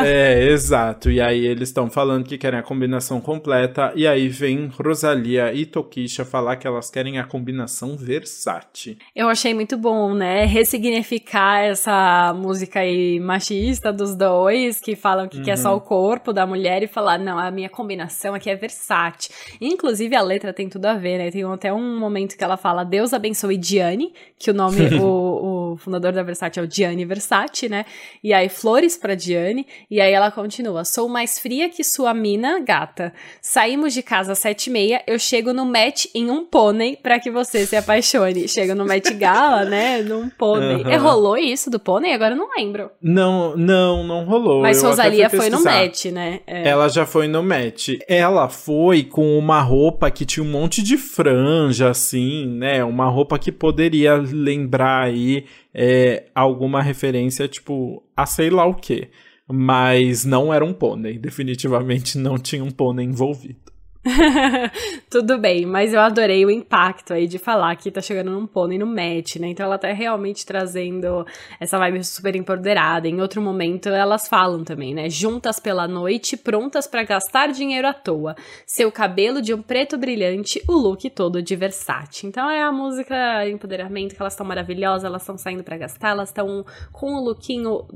é, 0.04 0.19
exato. 0.50 1.10
E 1.10 1.20
aí 1.20 1.46
eles 1.46 1.68
estão 1.68 1.90
falando 1.90 2.24
que 2.24 2.38
querem 2.38 2.58
a 2.58 2.62
combinação 2.62 3.20
completa. 3.20 3.92
E 3.94 4.06
aí 4.06 4.28
vem 4.28 4.66
Rosalia 4.66 5.52
e 5.52 5.66
Tokisha 5.66 6.24
falar 6.24 6.56
que 6.56 6.66
elas 6.66 6.90
querem 6.90 7.18
a 7.18 7.24
combinação 7.24 7.96
Versace. 7.96 8.98
Eu 9.14 9.28
achei 9.28 9.54
muito 9.54 9.76
bom, 9.76 10.14
né? 10.14 10.44
Ressignificar 10.46 11.60
essa 11.60 12.34
música 12.34 12.80
aí 12.80 13.20
machista 13.20 13.92
dos 13.92 14.14
dois, 14.14 14.80
que 14.80 14.96
falam 14.96 15.28
que 15.28 15.38
uhum. 15.38 15.44
quer 15.44 15.56
só 15.56 15.76
o 15.76 15.80
corpo 15.80 16.32
da 16.32 16.46
mulher, 16.46 16.82
e 16.82 16.86
falar, 16.86 17.18
não, 17.18 17.38
a 17.38 17.50
minha 17.50 17.68
combinação 17.68 17.90
combinação 17.90 18.34
aqui 18.34 18.50
é 18.50 18.56
versátil. 18.56 19.32
Inclusive, 19.60 20.14
a 20.14 20.22
letra 20.22 20.52
tem 20.52 20.68
tudo 20.68 20.86
a 20.86 20.94
ver, 20.94 21.18
né? 21.18 21.30
Tem 21.30 21.44
até 21.44 21.72
um 21.72 21.98
momento 21.98 22.36
que 22.36 22.44
ela 22.44 22.56
fala 22.56 22.84
Deus 22.84 23.12
abençoe 23.12 23.56
Diane, 23.56 24.12
que 24.38 24.50
o 24.50 24.54
nome, 24.54 24.78
o, 25.00 25.04
o, 25.04 25.59
fundador 25.76 26.12
da 26.12 26.22
Versace 26.22 26.58
é 26.58 26.62
o 26.62 26.66
Diane 26.66 27.04
Versace, 27.04 27.68
né? 27.68 27.84
E 28.22 28.32
aí, 28.32 28.48
flores 28.48 28.96
pra 28.96 29.14
Diane. 29.14 29.66
E 29.90 30.00
aí 30.00 30.12
ela 30.12 30.30
continua: 30.30 30.84
Sou 30.84 31.08
mais 31.08 31.38
fria 31.38 31.68
que 31.68 31.82
sua 31.82 32.12
mina, 32.12 32.60
gata. 32.60 33.12
Saímos 33.40 33.94
de 33.94 34.02
casa 34.02 34.32
às 34.32 34.38
sete 34.38 34.68
e 34.68 34.72
meia, 34.72 35.02
eu 35.06 35.18
chego 35.18 35.52
no 35.52 35.64
match 35.64 36.06
em 36.14 36.30
um 36.30 36.44
pônei 36.44 36.96
pra 36.96 37.18
que 37.18 37.30
você 37.30 37.66
se 37.66 37.76
apaixone. 37.76 38.48
Chego 38.48 38.74
no 38.74 38.86
match 38.86 39.10
gala, 39.12 39.64
né? 39.64 40.02
Num 40.02 40.28
pônei. 40.28 40.84
Uhum. 40.84 40.98
rolou 41.00 41.36
isso 41.36 41.70
do 41.70 41.78
pônei? 41.78 42.12
Agora 42.12 42.34
eu 42.34 42.38
não 42.38 42.48
lembro. 42.56 42.90
Não, 43.00 43.56
não, 43.56 44.04
não 44.04 44.24
rolou. 44.24 44.62
Mas 44.62 44.82
eu 44.82 44.88
Rosalia 44.90 45.30
foi 45.30 45.48
no 45.48 45.62
match, 45.62 46.06
né? 46.06 46.40
É. 46.46 46.68
Ela 46.68 46.88
já 46.88 47.06
foi 47.06 47.26
no 47.26 47.42
match 47.42 47.90
ela 48.08 48.48
foi 48.48 49.02
com 49.02 49.38
uma 49.38 49.60
roupa 49.60 50.10
que 50.10 50.24
tinha 50.24 50.44
um 50.44 50.50
monte 50.50 50.82
de 50.82 50.96
franja, 50.96 51.90
assim, 51.90 52.46
né? 52.46 52.84
Uma 52.84 53.08
roupa 53.08 53.38
que 53.38 53.52
poderia 53.52 54.16
lembrar 54.16 55.04
aí 55.04 55.44
é, 55.74 56.26
alguma 56.34 56.82
referência, 56.82 57.48
tipo, 57.48 58.02
a 58.16 58.26
sei 58.26 58.50
lá 58.50 58.66
o 58.66 58.74
que. 58.74 59.08
Mas 59.48 60.24
não 60.24 60.52
era 60.54 60.64
um 60.64 60.72
pônei. 60.72 61.18
Definitivamente 61.18 62.18
não 62.18 62.38
tinha 62.38 62.62
um 62.62 62.70
pônei 62.70 63.04
envolvido. 63.04 63.69
Tudo 65.10 65.36
bem, 65.36 65.66
mas 65.66 65.92
eu 65.92 66.00
adorei 66.00 66.46
o 66.46 66.50
impacto 66.50 67.12
aí 67.12 67.26
de 67.26 67.38
falar 67.38 67.76
que 67.76 67.90
tá 67.90 68.00
chegando 68.00 68.30
num 68.30 68.46
pônei 68.46 68.78
no 68.78 68.86
match, 68.86 69.36
né? 69.36 69.48
Então 69.48 69.66
ela 69.66 69.76
tá 69.76 69.92
realmente 69.92 70.46
trazendo 70.46 71.26
essa 71.60 71.78
vibe 71.78 72.02
super 72.02 72.34
empoderada. 72.34 73.06
Em 73.06 73.20
outro 73.20 73.42
momento 73.42 73.90
elas 73.90 74.26
falam 74.26 74.64
também, 74.64 74.94
né? 74.94 75.10
Juntas 75.10 75.60
pela 75.60 75.86
noite, 75.86 76.34
prontas 76.34 76.86
para 76.86 77.02
gastar 77.02 77.48
dinheiro 77.48 77.86
à 77.86 77.92
toa. 77.92 78.34
Seu 78.64 78.90
cabelo 78.90 79.42
de 79.42 79.52
um 79.52 79.60
preto 79.60 79.98
brilhante, 79.98 80.62
o 80.66 80.72
look 80.72 81.10
todo 81.10 81.42
de 81.42 81.54
Versace. 81.54 82.26
Então 82.26 82.48
é 82.48 82.62
a 82.62 82.72
música 82.72 83.46
empoderamento 83.46 84.14
que 84.14 84.22
elas 84.22 84.32
estão 84.32 84.46
maravilhosas, 84.46 85.04
elas 85.04 85.20
estão 85.20 85.36
saindo 85.36 85.62
para 85.62 85.76
gastar, 85.76 86.10
elas 86.10 86.30
estão 86.30 86.64
com 86.90 87.16
o 87.16 87.20
lookinho 87.22 87.86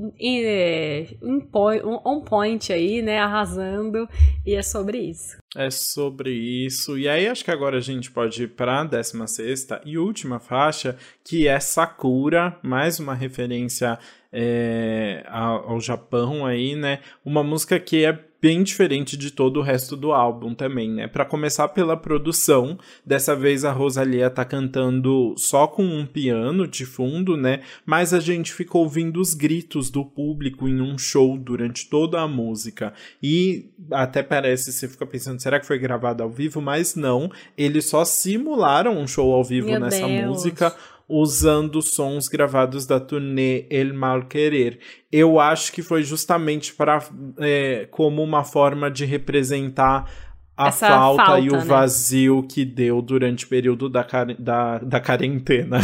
on 2.05 2.21
point 2.21 2.71
aí, 2.71 3.01
né? 3.01 3.17
Arrasando. 3.17 4.07
E 4.45 4.53
é 4.53 4.61
sobre 4.61 4.99
isso 4.99 5.44
é 5.55 5.69
sobre 5.69 6.31
isso. 6.31 6.97
E 6.97 7.07
aí 7.07 7.27
acho 7.27 7.43
que 7.43 7.51
agora 7.51 7.77
a 7.77 7.81
gente 7.81 8.11
pode 8.11 8.43
ir 8.43 8.47
para 8.49 8.81
a 8.81 8.83
16 8.83 9.67
e 9.85 9.97
última 9.97 10.39
faixa, 10.39 10.97
que 11.23 11.47
é 11.47 11.59
Sakura, 11.59 12.57
mais 12.61 12.99
uma 12.99 13.13
referência 13.13 13.97
é, 14.31 15.23
ao 15.27 15.79
Japão 15.79 16.45
aí, 16.45 16.75
né? 16.75 16.99
Uma 17.23 17.43
música 17.43 17.79
que 17.79 18.03
é 18.03 18.13
bem 18.45 18.61
diferente 18.61 19.17
de 19.17 19.31
todo 19.31 19.59
o 19.59 19.63
resto 19.63 19.97
do 19.97 20.11
álbum 20.11 20.53
também, 20.53 20.91
né? 20.91 21.07
Para 21.07 21.25
começar 21.25 21.67
pela 21.69 21.97
produção, 21.97 22.77
dessa 23.03 23.35
vez 23.35 23.65
a 23.65 23.71
Rosalia 23.71 24.29
tá 24.29 24.45
cantando 24.45 25.33
só 25.35 25.65
com 25.65 25.83
um 25.83 26.05
piano 26.05 26.67
de 26.67 26.85
fundo, 26.85 27.35
né? 27.35 27.61
Mas 27.83 28.13
a 28.13 28.19
gente 28.19 28.53
ficou 28.53 28.83
ouvindo 28.83 29.19
os 29.19 29.33
gritos 29.33 29.89
do 29.89 30.05
público 30.05 30.67
em 30.67 30.79
um 30.79 30.95
show 30.95 31.35
durante 31.39 31.89
toda 31.89 32.21
a 32.21 32.27
música. 32.27 32.93
E 33.21 33.71
até 33.89 34.21
parece, 34.21 34.71
você 34.71 34.87
fica 34.87 35.07
pensando, 35.07 35.41
será 35.41 35.59
que 35.59 35.65
foi 35.65 35.79
gravado 35.79 36.21
ao 36.21 36.29
vivo? 36.29 36.61
Mas 36.61 36.93
não, 36.93 37.31
eles 37.57 37.85
só 37.85 38.05
simularam 38.05 38.95
um 38.95 39.07
show 39.07 39.33
ao 39.33 39.43
vivo 39.43 39.71
Meu 39.71 39.79
nessa 39.79 40.05
Deus. 40.05 40.23
música 40.23 40.75
usando 41.07 41.81
sons 41.81 42.27
gravados 42.27 42.85
da 42.85 42.99
turnê 42.99 43.67
El 43.69 43.93
Mal 43.93 44.25
Querer. 44.25 44.79
Eu 45.11 45.39
acho 45.39 45.71
que 45.71 45.81
foi 45.81 46.03
justamente 46.03 46.73
para 46.73 47.03
é, 47.39 47.87
como 47.91 48.23
uma 48.23 48.43
forma 48.43 48.89
de 48.89 49.05
representar 49.05 50.34
a 50.57 50.71
falta, 50.71 51.25
falta, 51.25 51.39
e 51.39 51.49
o 51.49 51.57
né? 51.57 51.65
vazio 51.65 52.43
que 52.43 52.63
deu 52.63 53.01
durante 53.01 53.45
o 53.45 53.47
período 53.47 53.89
da, 53.89 54.05
da, 54.39 54.77
da 54.77 54.99
quarentena. 55.01 55.79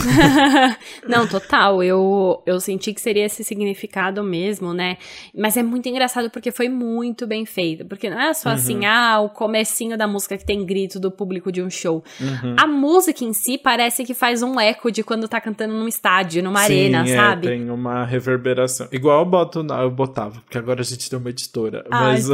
Não, 1.07 1.27
total. 1.27 1.83
Eu, 1.83 2.41
eu 2.45 2.59
senti 2.59 2.93
que 2.93 3.01
seria 3.01 3.25
esse 3.25 3.43
significado 3.43 4.23
mesmo, 4.23 4.73
né? 4.73 4.97
Mas 5.37 5.57
é 5.57 5.63
muito 5.63 5.89
engraçado 5.89 6.29
porque 6.29 6.51
foi 6.51 6.69
muito 6.69 7.27
bem 7.27 7.45
feito. 7.45 7.85
Porque 7.85 8.09
não 8.09 8.19
é 8.19 8.33
só 8.33 8.49
uhum. 8.49 8.55
assim, 8.55 8.85
ah, 8.85 9.19
o 9.19 9.29
comecinho 9.29 9.97
da 9.97 10.07
música 10.07 10.37
que 10.37 10.45
tem 10.45 10.65
grito 10.65 10.99
do 10.99 11.11
público 11.11 11.51
de 11.51 11.61
um 11.61 11.69
show. 11.69 12.03
Uhum. 12.19 12.55
A 12.57 12.65
música 12.65 13.25
em 13.25 13.33
si 13.33 13.57
parece 13.57 14.05
que 14.05 14.13
faz 14.13 14.41
um 14.41 14.59
eco 14.59 14.89
de 14.91 15.03
quando 15.03 15.27
tá 15.27 15.41
cantando 15.41 15.73
num 15.73 15.87
estádio, 15.87 16.41
numa 16.41 16.59
Sim, 16.61 16.73
arena, 16.73 17.03
é, 17.03 17.15
sabe? 17.15 17.47
tem 17.47 17.69
uma 17.69 18.05
reverberação. 18.05 18.87
Igual 18.91 19.19
eu, 19.19 19.25
boto, 19.25 19.59
eu 19.59 19.91
botava, 19.91 20.39
porque 20.41 20.57
agora 20.57 20.79
a 20.81 20.83
gente 20.83 21.09
tem 21.09 21.19
uma 21.19 21.29
editora. 21.29 21.85
Ai, 21.91 22.21
mas, 22.21 22.27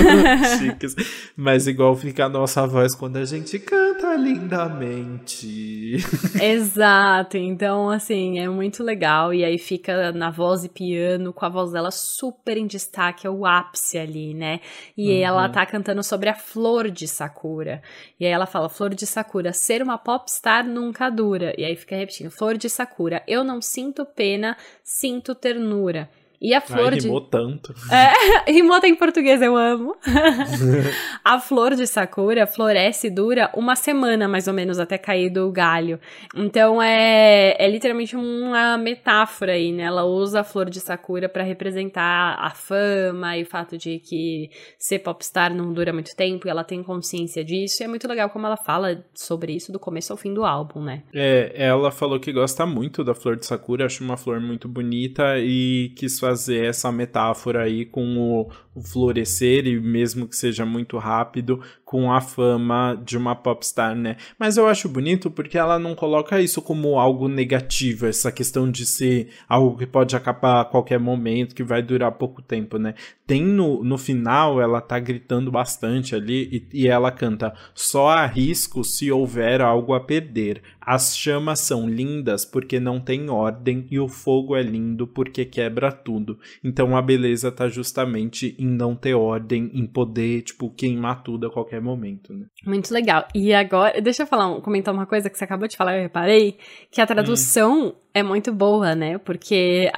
chiques, 0.58 0.94
mas 1.36 1.73
igual 1.74 1.94
fica 1.94 2.24
a 2.24 2.28
nossa 2.28 2.66
voz 2.66 2.94
quando 2.94 3.16
a 3.16 3.24
gente 3.24 3.58
canta 3.58 4.14
lindamente. 4.14 5.96
Exato, 6.40 7.36
então 7.36 7.90
assim, 7.90 8.38
é 8.38 8.48
muito 8.48 8.82
legal. 8.82 9.34
E 9.34 9.44
aí 9.44 9.58
fica 9.58 10.12
na 10.12 10.30
voz 10.30 10.64
e 10.64 10.68
piano, 10.68 11.32
com 11.32 11.44
a 11.44 11.48
voz 11.48 11.72
dela 11.72 11.90
super 11.90 12.56
em 12.56 12.66
destaque, 12.66 13.26
é 13.26 13.30
o 13.30 13.44
ápice 13.44 13.98
ali, 13.98 14.32
né? 14.32 14.60
E 14.96 15.10
uhum. 15.10 15.22
ela 15.24 15.48
tá 15.48 15.66
cantando 15.66 16.02
sobre 16.02 16.28
a 16.28 16.34
flor 16.34 16.90
de 16.90 17.06
Sakura. 17.06 17.82
E 18.18 18.24
aí 18.24 18.32
ela 18.32 18.46
fala: 18.46 18.68
flor 18.68 18.94
de 18.94 19.06
Sakura, 19.06 19.52
ser 19.52 19.82
uma 19.82 19.98
popstar 19.98 20.64
nunca 20.64 21.10
dura. 21.10 21.52
E 21.58 21.64
aí 21.64 21.76
fica 21.76 21.96
repetindo: 21.96 22.30
flor 22.30 22.56
de 22.56 22.70
Sakura, 22.70 23.22
eu 23.26 23.44
não 23.44 23.60
sinto 23.60 24.06
pena, 24.06 24.56
sinto 24.82 25.34
ternura. 25.34 26.08
E 26.44 26.52
a 26.52 26.60
flor 26.60 26.92
Ai, 26.92 26.98
rimou 26.98 27.20
de. 27.20 27.30
tanto. 27.30 27.74
É, 27.90 28.52
rimou 28.52 28.76
até 28.76 28.86
em 28.86 28.94
português, 28.94 29.40
eu 29.40 29.56
amo. 29.56 29.96
a 31.24 31.40
flor 31.40 31.74
de 31.74 31.86
Sakura 31.86 32.46
floresce 32.46 33.06
e 33.06 33.10
dura 33.10 33.50
uma 33.54 33.74
semana, 33.74 34.28
mais 34.28 34.46
ou 34.46 34.52
menos, 34.52 34.78
até 34.78 34.98
cair 34.98 35.30
do 35.30 35.50
galho. 35.50 35.98
Então 36.36 36.82
é, 36.82 37.56
é 37.58 37.66
literalmente 37.66 38.14
uma 38.14 38.76
metáfora 38.76 39.52
aí, 39.52 39.72
né? 39.72 39.84
Ela 39.84 40.04
usa 40.04 40.40
a 40.40 40.44
flor 40.44 40.68
de 40.68 40.80
Sakura 40.80 41.30
para 41.30 41.42
representar 41.42 42.36
a 42.38 42.50
fama 42.50 43.38
e 43.38 43.42
o 43.42 43.46
fato 43.46 43.78
de 43.78 43.98
que 44.00 44.50
ser 44.78 44.98
popstar 44.98 45.54
não 45.54 45.72
dura 45.72 45.94
muito 45.94 46.14
tempo 46.14 46.46
e 46.46 46.50
ela 46.50 46.62
tem 46.62 46.82
consciência 46.82 47.42
disso. 47.42 47.82
E 47.82 47.84
é 47.84 47.88
muito 47.88 48.06
legal 48.06 48.28
como 48.28 48.46
ela 48.46 48.58
fala 48.58 49.02
sobre 49.14 49.54
isso 49.54 49.72
do 49.72 49.80
começo 49.80 50.12
ao 50.12 50.18
fim 50.18 50.34
do 50.34 50.44
álbum, 50.44 50.82
né? 50.82 51.04
É, 51.14 51.54
ela 51.56 51.90
falou 51.90 52.20
que 52.20 52.30
gosta 52.30 52.66
muito 52.66 53.02
da 53.02 53.14
flor 53.14 53.34
de 53.34 53.46
Sakura, 53.46 53.86
acha 53.86 54.04
uma 54.04 54.18
flor 54.18 54.42
muito 54.42 54.68
bonita 54.68 55.38
e 55.38 55.90
quis 55.96 56.20
fazer 56.20 56.33
fazer 56.34 56.66
essa 56.66 56.90
metáfora 56.90 57.62
aí 57.62 57.86
com 57.86 58.18
o 58.18 58.50
florescer, 58.82 59.66
e 59.66 59.80
mesmo 59.80 60.26
que 60.26 60.36
seja 60.36 60.64
muito 60.64 60.98
rápido, 60.98 61.60
com 61.84 62.12
a 62.12 62.20
fama 62.20 63.00
de 63.04 63.16
uma 63.16 63.36
popstar, 63.36 63.94
né? 63.94 64.16
Mas 64.38 64.56
eu 64.56 64.66
acho 64.66 64.88
bonito 64.88 65.30
porque 65.30 65.56
ela 65.56 65.78
não 65.78 65.94
coloca 65.94 66.40
isso 66.40 66.60
como 66.60 66.98
algo 66.98 67.28
negativo, 67.28 68.06
essa 68.06 68.32
questão 68.32 68.68
de 68.70 68.84
ser 68.84 69.28
algo 69.48 69.78
que 69.78 69.86
pode 69.86 70.16
acabar 70.16 70.60
a 70.60 70.64
qualquer 70.64 70.98
momento, 70.98 71.54
que 71.54 71.62
vai 71.62 71.82
durar 71.82 72.10
pouco 72.12 72.42
tempo, 72.42 72.78
né? 72.78 72.94
Tem 73.26 73.42
no, 73.42 73.82
no 73.84 73.96
final, 73.96 74.60
ela 74.60 74.80
tá 74.80 74.98
gritando 74.98 75.50
bastante 75.50 76.14
ali 76.14 76.66
e, 76.72 76.82
e 76.82 76.88
ela 76.88 77.10
canta: 77.10 77.54
Só 77.74 78.08
há 78.08 78.26
risco 78.26 78.82
se 78.84 79.10
houver 79.10 79.60
algo 79.60 79.94
a 79.94 80.00
perder. 80.00 80.62
As 80.80 81.16
chamas 81.16 81.60
são 81.60 81.88
lindas 81.88 82.44
porque 82.44 82.78
não 82.78 83.00
tem 83.00 83.30
ordem 83.30 83.86
e 83.90 83.98
o 83.98 84.06
fogo 84.06 84.54
é 84.54 84.62
lindo 84.62 85.06
porque 85.06 85.44
quebra 85.44 85.90
tudo. 85.90 86.38
Então 86.62 86.94
a 86.94 87.00
beleza 87.00 87.50
tá 87.50 87.68
justamente 87.68 88.54
em 88.64 88.68
não 88.68 88.96
ter 88.96 89.12
ordem, 89.14 89.70
em 89.74 89.86
poder, 89.86 90.40
tipo, 90.40 90.70
queimar 90.70 91.22
tudo 91.22 91.46
a 91.46 91.50
qualquer 91.50 91.82
momento, 91.82 92.32
né? 92.32 92.46
Muito 92.64 92.94
legal. 92.94 93.28
E 93.34 93.52
agora, 93.52 94.00
deixa 94.00 94.22
eu 94.22 94.26
falar, 94.26 94.58
comentar 94.62 94.94
uma 94.94 95.04
coisa 95.04 95.28
que 95.28 95.36
você 95.36 95.44
acabou 95.44 95.68
de 95.68 95.76
falar, 95.76 95.96
eu 95.98 96.02
reparei, 96.02 96.56
que 96.90 96.98
a 96.98 97.06
tradução 97.06 97.88
hum. 97.88 97.92
é 98.14 98.22
muito 98.22 98.54
boa, 98.54 98.94
né? 98.94 99.18
Porque, 99.18 99.92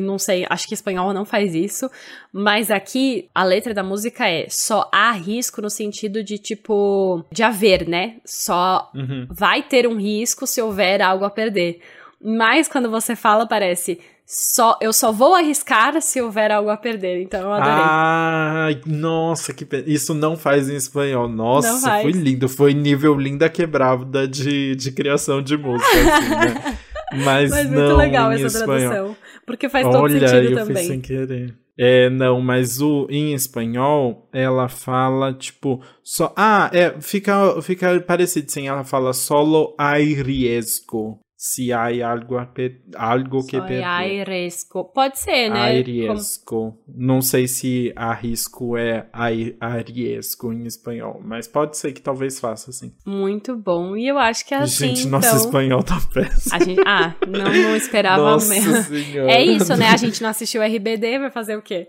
não 0.00 0.18
sei, 0.18 0.46
acho 0.48 0.66
que 0.66 0.72
espanhol 0.72 1.12
não 1.12 1.26
faz 1.26 1.54
isso, 1.54 1.90
mas 2.32 2.70
aqui 2.70 3.28
a 3.34 3.44
letra 3.44 3.74
da 3.74 3.82
música 3.82 4.26
é 4.26 4.46
só 4.48 4.88
há 4.90 5.12
risco 5.12 5.60
no 5.60 5.68
sentido 5.68 6.24
de, 6.24 6.38
tipo, 6.38 7.22
de 7.30 7.42
haver, 7.42 7.86
né? 7.86 8.16
Só 8.24 8.90
uhum. 8.94 9.26
vai 9.28 9.62
ter 9.62 9.86
um 9.86 9.98
risco 9.98 10.46
se 10.46 10.62
houver 10.62 11.02
algo 11.02 11.26
a 11.26 11.30
perder. 11.30 11.80
Mas 12.24 12.68
quando 12.68 12.88
você 12.88 13.14
fala, 13.14 13.46
parece 13.46 14.00
só, 14.34 14.78
eu 14.80 14.94
só 14.94 15.12
vou 15.12 15.34
arriscar 15.34 16.00
se 16.00 16.22
houver 16.22 16.50
algo 16.50 16.70
a 16.70 16.76
perder, 16.78 17.20
então 17.20 17.42
eu 17.42 17.52
adorei. 17.52 17.84
Ai, 17.84 18.80
nossa, 18.86 19.52
que 19.52 19.68
isso 19.86 20.14
não 20.14 20.38
faz 20.38 20.70
em 20.70 20.74
espanhol. 20.74 21.28
Nossa, 21.28 22.00
foi 22.00 22.12
lindo, 22.12 22.48
foi 22.48 22.72
nível 22.72 23.14
linda 23.14 23.50
quebrada 23.50 24.26
de, 24.26 24.74
de 24.74 24.90
criação 24.90 25.42
de 25.42 25.54
música, 25.58 25.86
assim, 25.86 26.28
né? 26.30 26.78
Mas, 27.12 27.50
mas 27.50 27.68
não 27.68 27.82
muito 27.82 27.96
legal 27.96 28.32
essa 28.32 28.46
espanhol. 28.46 28.90
tradução, 28.90 29.16
porque 29.44 29.68
faz 29.68 29.86
todo 29.86 30.04
Olha, 30.04 30.26
sentido 30.26 30.52
eu 30.52 30.56
também. 30.56 30.76
Fiz 30.76 30.86
sem 30.86 31.00
querer. 31.02 31.54
É, 31.78 32.08
não, 32.08 32.40
mas 32.40 32.80
o 32.80 33.06
em 33.10 33.34
espanhol 33.34 34.28
ela 34.32 34.66
fala 34.66 35.34
tipo 35.34 35.82
só 36.02 36.32
ah, 36.34 36.70
é, 36.72 36.98
fica 37.00 37.60
fica 37.60 38.00
parecido 38.00 38.50
sim, 38.50 38.66
ela 38.66 38.82
fala 38.82 39.12
solo 39.12 39.74
hay 39.78 40.14
riesgo 40.14 41.18
se 41.44 41.72
há 41.72 41.88
algo, 42.08 42.38
a 42.38 42.48
algo 42.94 43.44
que 43.44 43.60
perder. 43.60 43.82
Há 43.82 44.22
risco. 44.22 44.84
Pode 44.84 45.18
ser, 45.18 45.48
né? 45.48 45.60
Há 45.60 45.82
risco. 45.82 46.44
Como... 46.44 46.78
Não 46.86 47.20
sei 47.20 47.48
se 47.48 47.92
há 47.96 48.14
risco 48.14 48.76
é 48.76 49.08
há 49.12 49.76
risco 49.78 50.52
em 50.52 50.64
espanhol, 50.66 51.20
mas 51.24 51.48
pode 51.48 51.76
ser 51.76 51.92
que 51.92 52.00
talvez 52.00 52.38
faça 52.38 52.70
assim. 52.70 52.94
Muito 53.04 53.56
bom. 53.56 53.96
E 53.96 54.06
eu 54.06 54.18
acho 54.18 54.46
que 54.46 54.54
é 54.54 54.58
assim, 54.58 54.94
Gente, 54.94 55.08
nosso 55.08 55.26
então... 55.26 55.38
espanhol 55.38 55.82
tá 55.82 56.00
péssimo. 56.14 56.64
Gente... 56.64 56.80
Ah, 56.86 57.12
não, 57.26 57.52
não 57.52 57.74
esperava 57.74 58.22
Nossa 58.22 58.48
mesmo. 58.48 58.76
Senhora. 58.84 59.32
É 59.32 59.44
isso, 59.44 59.76
né? 59.76 59.88
A 59.88 59.96
gente 59.96 60.22
não 60.22 60.28
assistiu 60.30 60.62
RBD, 60.62 61.18
vai 61.18 61.30
fazer 61.32 61.56
o 61.56 61.62
quê? 61.62 61.88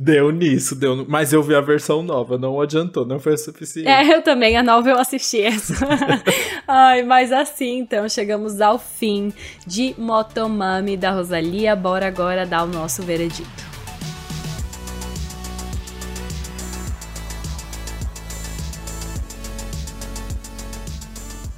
Deu 0.00 0.30
nisso, 0.30 0.74
deu. 0.74 1.04
Mas 1.06 1.30
eu 1.30 1.42
vi 1.42 1.54
a 1.54 1.60
versão 1.60 2.02
nova, 2.02 2.38
não 2.38 2.58
adiantou, 2.58 3.04
não 3.04 3.18
foi 3.18 3.34
o 3.34 3.38
suficiente. 3.38 3.86
É, 3.86 4.16
eu 4.16 4.22
também, 4.22 4.56
a 4.56 4.62
nova 4.62 4.88
eu 4.88 4.98
assisti 4.98 5.42
essa. 5.42 5.74
Ai, 6.66 7.02
mas 7.02 7.32
assim, 7.32 7.80
então, 7.80 8.08
chegamos 8.08 8.62
ao 8.62 8.78
fim 8.98 9.32
de 9.66 9.94
Motomami 9.98 10.96
da 10.96 11.10
Rosalia. 11.10 11.74
Bora 11.74 12.06
agora 12.06 12.46
dar 12.46 12.64
o 12.64 12.66
nosso 12.66 13.02
veredito. 13.02 13.73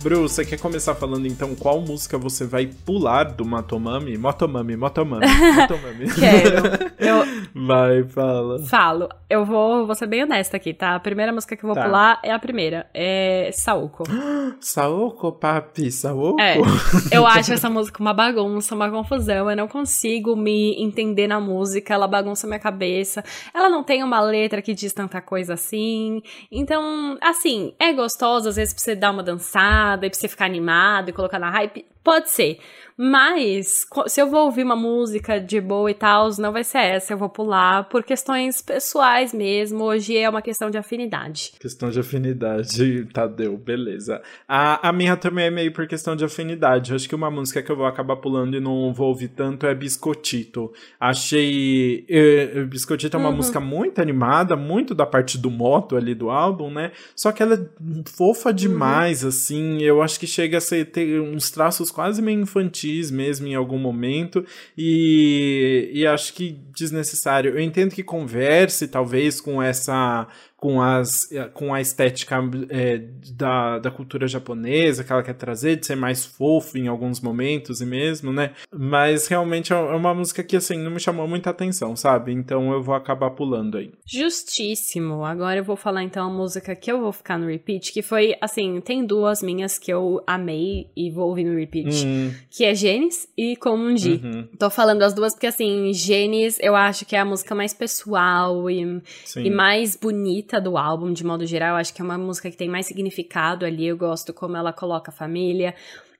Bru, 0.06 0.22
você 0.22 0.44
quer 0.44 0.60
começar 0.60 0.94
falando 0.94 1.26
então 1.26 1.52
qual 1.56 1.80
música 1.80 2.16
você 2.16 2.44
vai 2.44 2.66
pular 2.66 3.24
do 3.24 3.44
Motomami? 3.44 4.16
Motomami, 4.16 4.76
Motomami, 4.76 5.26
Motomami. 5.56 6.14
Quero. 6.14 6.94
Eu... 6.96 7.26
Vai, 7.66 8.04
fala. 8.04 8.58
Falo. 8.60 9.08
Eu 9.30 9.44
vou, 9.44 9.86
vou 9.86 9.94
ser 9.94 10.06
bem 10.06 10.22
honesta 10.22 10.58
aqui, 10.58 10.74
tá? 10.74 10.94
A 10.94 11.00
primeira 11.00 11.32
música 11.32 11.56
que 11.56 11.64
eu 11.64 11.68
vou 11.68 11.74
tá. 11.74 11.84
pular 11.84 12.20
é 12.22 12.30
a 12.30 12.38
primeira. 12.38 12.86
É 12.92 13.50
Saoko. 13.52 14.04
Saoko, 14.60 15.32
papi, 15.32 15.90
Saoko? 15.90 16.38
É. 16.40 16.56
Eu 17.10 17.26
acho 17.26 17.54
essa 17.54 17.70
música 17.70 17.98
uma 18.00 18.12
bagunça, 18.12 18.74
uma 18.74 18.90
confusão. 18.90 19.50
Eu 19.50 19.56
não 19.56 19.66
consigo 19.66 20.36
me 20.36 20.80
entender 20.80 21.26
na 21.26 21.40
música. 21.40 21.94
Ela 21.94 22.06
bagunça 22.06 22.46
minha 22.46 22.58
cabeça. 22.58 23.24
Ela 23.54 23.70
não 23.70 23.82
tem 23.82 24.04
uma 24.04 24.20
letra 24.20 24.60
que 24.60 24.74
diz 24.74 24.92
tanta 24.92 25.20
coisa 25.22 25.54
assim. 25.54 26.22
Então, 26.52 27.16
assim, 27.22 27.72
é 27.80 27.92
gostoso 27.94 28.50
às 28.50 28.56
vezes 28.56 28.74
pra 28.74 28.82
você 28.82 28.94
dar 28.94 29.12
uma 29.12 29.22
dançada 29.22 29.95
e 30.04 30.10
pra 30.10 30.18
você 30.18 30.28
ficar 30.28 30.44
animado 30.44 31.08
e 31.08 31.12
colocar 31.12 31.38
na 31.38 31.50
hype, 31.50 31.86
Pode 32.06 32.30
ser. 32.30 32.60
Mas, 32.98 33.86
se 34.06 34.22
eu 34.22 34.30
vou 34.30 34.46
ouvir 34.46 34.62
uma 34.62 34.74
música 34.74 35.38
de 35.38 35.60
boa 35.60 35.90
e 35.90 35.94
tal, 35.94 36.30
não 36.38 36.50
vai 36.50 36.64
ser 36.64 36.78
essa, 36.78 37.12
eu 37.12 37.18
vou 37.18 37.28
pular 37.28 37.84
por 37.90 38.02
questões 38.02 38.62
pessoais 38.62 39.34
mesmo. 39.34 39.84
Hoje 39.84 40.16
é 40.16 40.28
uma 40.28 40.40
questão 40.40 40.70
de 40.70 40.78
afinidade. 40.78 41.52
Questão 41.60 41.90
de 41.90 42.00
afinidade, 42.00 43.04
Tadeu, 43.12 43.58
beleza. 43.58 44.22
A, 44.48 44.88
a 44.88 44.92
minha 44.94 45.14
também 45.14 45.46
é 45.46 45.50
meio 45.50 45.72
por 45.74 45.86
questão 45.86 46.16
de 46.16 46.24
afinidade. 46.24 46.94
acho 46.94 47.06
que 47.06 47.14
uma 47.14 47.30
música 47.30 47.62
que 47.62 47.70
eu 47.70 47.76
vou 47.76 47.84
acabar 47.84 48.16
pulando 48.16 48.56
e 48.56 48.60
não 48.60 48.94
vou 48.94 49.08
ouvir 49.08 49.28
tanto 49.28 49.66
é 49.66 49.74
Biscotito. 49.74 50.72
Achei. 50.98 52.06
Eh, 52.08 52.64
Biscotito 52.64 53.14
é 53.14 53.20
uma 53.20 53.28
uhum. 53.28 53.36
música 53.36 53.60
muito 53.60 54.00
animada, 54.00 54.56
muito 54.56 54.94
da 54.94 55.04
parte 55.04 55.36
do 55.36 55.50
moto 55.50 55.96
ali 55.96 56.14
do 56.14 56.30
álbum, 56.30 56.70
né? 56.70 56.92
Só 57.14 57.30
que 57.30 57.42
ela 57.42 57.56
é 57.56 58.08
fofa 58.08 58.54
demais, 58.54 59.22
uhum. 59.22 59.28
assim. 59.28 59.82
Eu 59.82 60.00
acho 60.00 60.18
que 60.18 60.26
chega 60.26 60.56
a 60.56 60.60
ser, 60.62 60.86
ter 60.86 61.20
uns 61.20 61.50
traços 61.50 61.90
quase 61.90 62.22
meio 62.22 62.40
infantis 62.40 62.85
mesmo 63.10 63.46
em 63.46 63.54
algum 63.54 63.78
momento 63.78 64.44
e, 64.76 65.90
e 65.92 66.06
acho 66.06 66.32
que 66.32 66.58
desnecessário. 66.74 67.52
Eu 67.52 67.60
entendo 67.60 67.94
que 67.94 68.02
converse 68.02 68.88
talvez 68.88 69.40
com 69.40 69.62
essa 69.62 70.26
com, 70.56 70.80
as, 70.80 71.28
com 71.52 71.74
a 71.74 71.80
estética 71.80 72.36
é, 72.70 72.98
da, 73.34 73.78
da 73.78 73.90
cultura 73.90 74.26
japonesa 74.26 75.04
que 75.04 75.12
ela 75.12 75.22
quer 75.22 75.34
trazer, 75.34 75.76
de 75.76 75.86
ser 75.86 75.96
mais 75.96 76.24
fofo 76.24 76.78
em 76.78 76.88
alguns 76.88 77.20
momentos 77.20 77.80
e 77.80 77.86
mesmo, 77.86 78.32
né? 78.32 78.52
Mas 78.72 79.26
realmente 79.26 79.72
é, 79.72 79.76
é 79.76 79.94
uma 79.94 80.14
música 80.14 80.42
que, 80.42 80.56
assim, 80.56 80.78
não 80.78 80.90
me 80.90 81.00
chamou 81.00 81.28
muita 81.28 81.50
atenção, 81.50 81.94
sabe? 81.94 82.32
Então 82.32 82.72
eu 82.72 82.82
vou 82.82 82.94
acabar 82.94 83.30
pulando 83.30 83.76
aí. 83.76 83.92
Justíssimo. 84.06 85.24
Agora 85.24 85.58
eu 85.58 85.64
vou 85.64 85.76
falar 85.76 86.02
então 86.02 86.26
a 86.26 86.32
música 86.32 86.74
que 86.74 86.90
eu 86.90 87.00
vou 87.00 87.12
ficar 87.12 87.38
no 87.38 87.48
repeat, 87.48 87.92
que 87.92 88.00
foi, 88.00 88.34
assim, 88.40 88.80
tem 88.80 89.04
duas 89.04 89.42
minhas 89.42 89.78
que 89.78 89.92
eu 89.92 90.22
amei 90.26 90.90
e 90.96 91.10
vou 91.10 91.28
ouvir 91.28 91.44
no 91.44 91.58
repeat, 91.58 92.06
hum. 92.06 92.32
que 92.50 92.64
é 92.64 92.74
Genes 92.74 93.28
e 93.36 93.56
Komunji. 93.56 94.22
Uhum. 94.24 94.48
Tô 94.58 94.70
falando 94.70 95.02
as 95.02 95.12
duas 95.12 95.34
porque, 95.34 95.46
assim, 95.46 95.92
Genes 95.92 96.58
eu 96.60 96.74
acho 96.74 97.04
que 97.04 97.14
é 97.14 97.18
a 97.18 97.24
música 97.24 97.54
mais 97.54 97.74
pessoal 97.74 98.70
e, 98.70 99.02
e 99.36 99.50
mais 99.50 99.96
bonita 99.96 100.55
do 100.60 100.76
álbum, 100.76 101.12
de 101.12 101.24
modo 101.24 101.46
geral. 101.46 101.76
Acho 101.76 101.94
que 101.94 102.00
é 102.00 102.04
uma 102.04 102.18
música 102.18 102.50
que 102.50 102.56
tem 102.56 102.68
mais 102.68 102.86
significado 102.86 103.64
ali. 103.64 103.86
Eu 103.86 103.96
gosto 103.96 104.32
como 104.32 104.56
ela 104.56 104.72
coloca 104.72 105.10
a 105.10 105.14
família. 105.14 105.74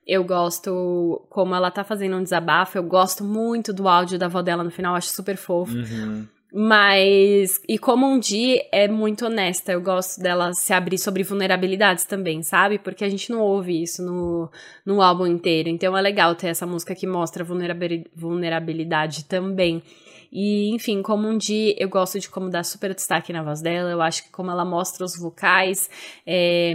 Eu 0.05 0.23
gosto 0.23 1.25
como 1.29 1.53
ela 1.53 1.69
tá 1.69 1.83
fazendo 1.83 2.15
um 2.15 2.23
desabafo. 2.23 2.77
Eu 2.77 2.83
gosto 2.83 3.23
muito 3.23 3.73
do 3.73 3.87
áudio 3.87 4.17
da 4.17 4.27
avó 4.27 4.41
dela 4.41 4.63
no 4.63 4.71
final, 4.71 4.95
acho 4.95 5.09
super 5.09 5.35
fofo. 5.35 5.75
Uhum. 5.75 6.25
Mas, 6.53 7.61
e 7.67 7.77
como 7.77 8.07
um 8.07 8.17
dia 8.17 8.65
é 8.71 8.87
muito 8.87 9.25
honesta, 9.25 9.73
eu 9.73 9.81
gosto 9.81 10.21
dela 10.21 10.53
se 10.53 10.73
abrir 10.73 10.97
sobre 10.97 11.21
vulnerabilidades 11.21 12.05
também, 12.05 12.41
sabe? 12.41 12.79
Porque 12.79 13.03
a 13.03 13.09
gente 13.09 13.29
não 13.29 13.41
ouve 13.41 13.83
isso 13.83 14.01
no, 14.01 14.49
no 14.85 15.01
álbum 15.01 15.27
inteiro. 15.27 15.67
Então 15.67 15.95
é 15.97 16.01
legal 16.01 16.33
ter 16.35 16.47
essa 16.47 16.65
música 16.65 16.95
que 16.95 17.05
mostra 17.05 17.43
vulnerabilidade 17.43 19.25
também. 19.25 19.83
E, 20.31 20.73
enfim, 20.73 21.01
como 21.01 21.27
um 21.27 21.37
dia 21.37 21.75
eu 21.77 21.89
gosto 21.89 22.19
de 22.19 22.29
como 22.29 22.49
dá 22.49 22.63
super 22.63 22.93
destaque 22.93 23.33
na 23.33 23.43
voz 23.43 23.61
dela, 23.61 23.89
eu 23.89 24.01
acho 24.01 24.23
que 24.23 24.29
como 24.29 24.49
ela 24.51 24.65
mostra 24.65 25.05
os 25.05 25.17
vocais, 25.17 25.89
é, 26.25 26.73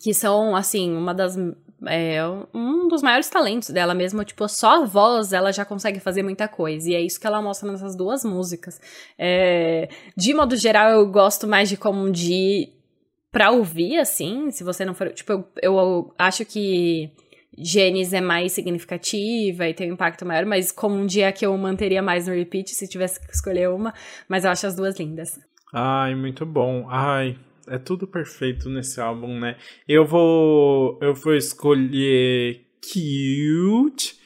que 0.00 0.14
são, 0.14 0.54
assim, 0.54 0.96
uma 0.96 1.12
das 1.12 1.36
é 1.86 2.20
um 2.54 2.88
dos 2.88 3.02
maiores 3.02 3.28
talentos 3.28 3.70
dela 3.70 3.94
mesmo, 3.94 4.24
tipo, 4.24 4.46
só 4.48 4.82
a 4.82 4.84
voz 4.84 5.32
ela 5.32 5.52
já 5.52 5.64
consegue 5.64 6.00
fazer 6.00 6.22
muita 6.22 6.48
coisa, 6.48 6.90
e 6.90 6.94
é 6.94 7.00
isso 7.00 7.20
que 7.20 7.26
ela 7.26 7.42
mostra 7.42 7.70
nessas 7.70 7.96
duas 7.96 8.24
músicas. 8.24 8.80
É, 9.18 9.88
de 10.16 10.32
modo 10.32 10.56
geral, 10.56 10.90
eu 10.90 11.06
gosto 11.10 11.46
mais 11.46 11.68
de 11.68 11.76
como 11.76 12.10
de 12.10 12.68
pra 13.30 13.50
ouvir, 13.50 13.98
assim, 13.98 14.50
se 14.50 14.64
você 14.64 14.84
não 14.84 14.94
for, 14.94 15.10
tipo, 15.12 15.32
eu, 15.32 15.44
eu 15.60 16.14
acho 16.18 16.44
que 16.44 17.10
Gênesis 17.58 18.12
é 18.12 18.20
mais 18.20 18.52
significativa 18.52 19.68
e 19.68 19.74
tem 19.74 19.90
um 19.90 19.94
impacto 19.94 20.24
maior, 20.24 20.44
mas 20.44 20.70
como 20.72 20.94
um 20.94 21.06
dia 21.06 21.32
que 21.32 21.44
eu 21.44 21.56
manteria 21.56 22.02
mais 22.02 22.26
no 22.26 22.34
repeat 22.34 22.70
se 22.70 22.88
tivesse 22.88 23.20
que 23.20 23.34
escolher 23.34 23.68
uma, 23.70 23.92
mas 24.28 24.44
eu 24.44 24.50
acho 24.50 24.66
as 24.66 24.76
duas 24.76 24.98
lindas. 24.98 25.38
Ai, 25.72 26.14
muito 26.14 26.46
bom. 26.46 26.86
Ai, 26.88 27.36
é 27.68 27.78
tudo 27.78 28.06
perfeito 28.06 28.68
nesse 28.68 29.00
álbum, 29.00 29.38
né? 29.38 29.56
Eu 29.88 30.04
vou 30.04 30.98
eu 31.00 31.14
vou 31.14 31.34
escolher 31.34 32.66
Cute 32.80 34.16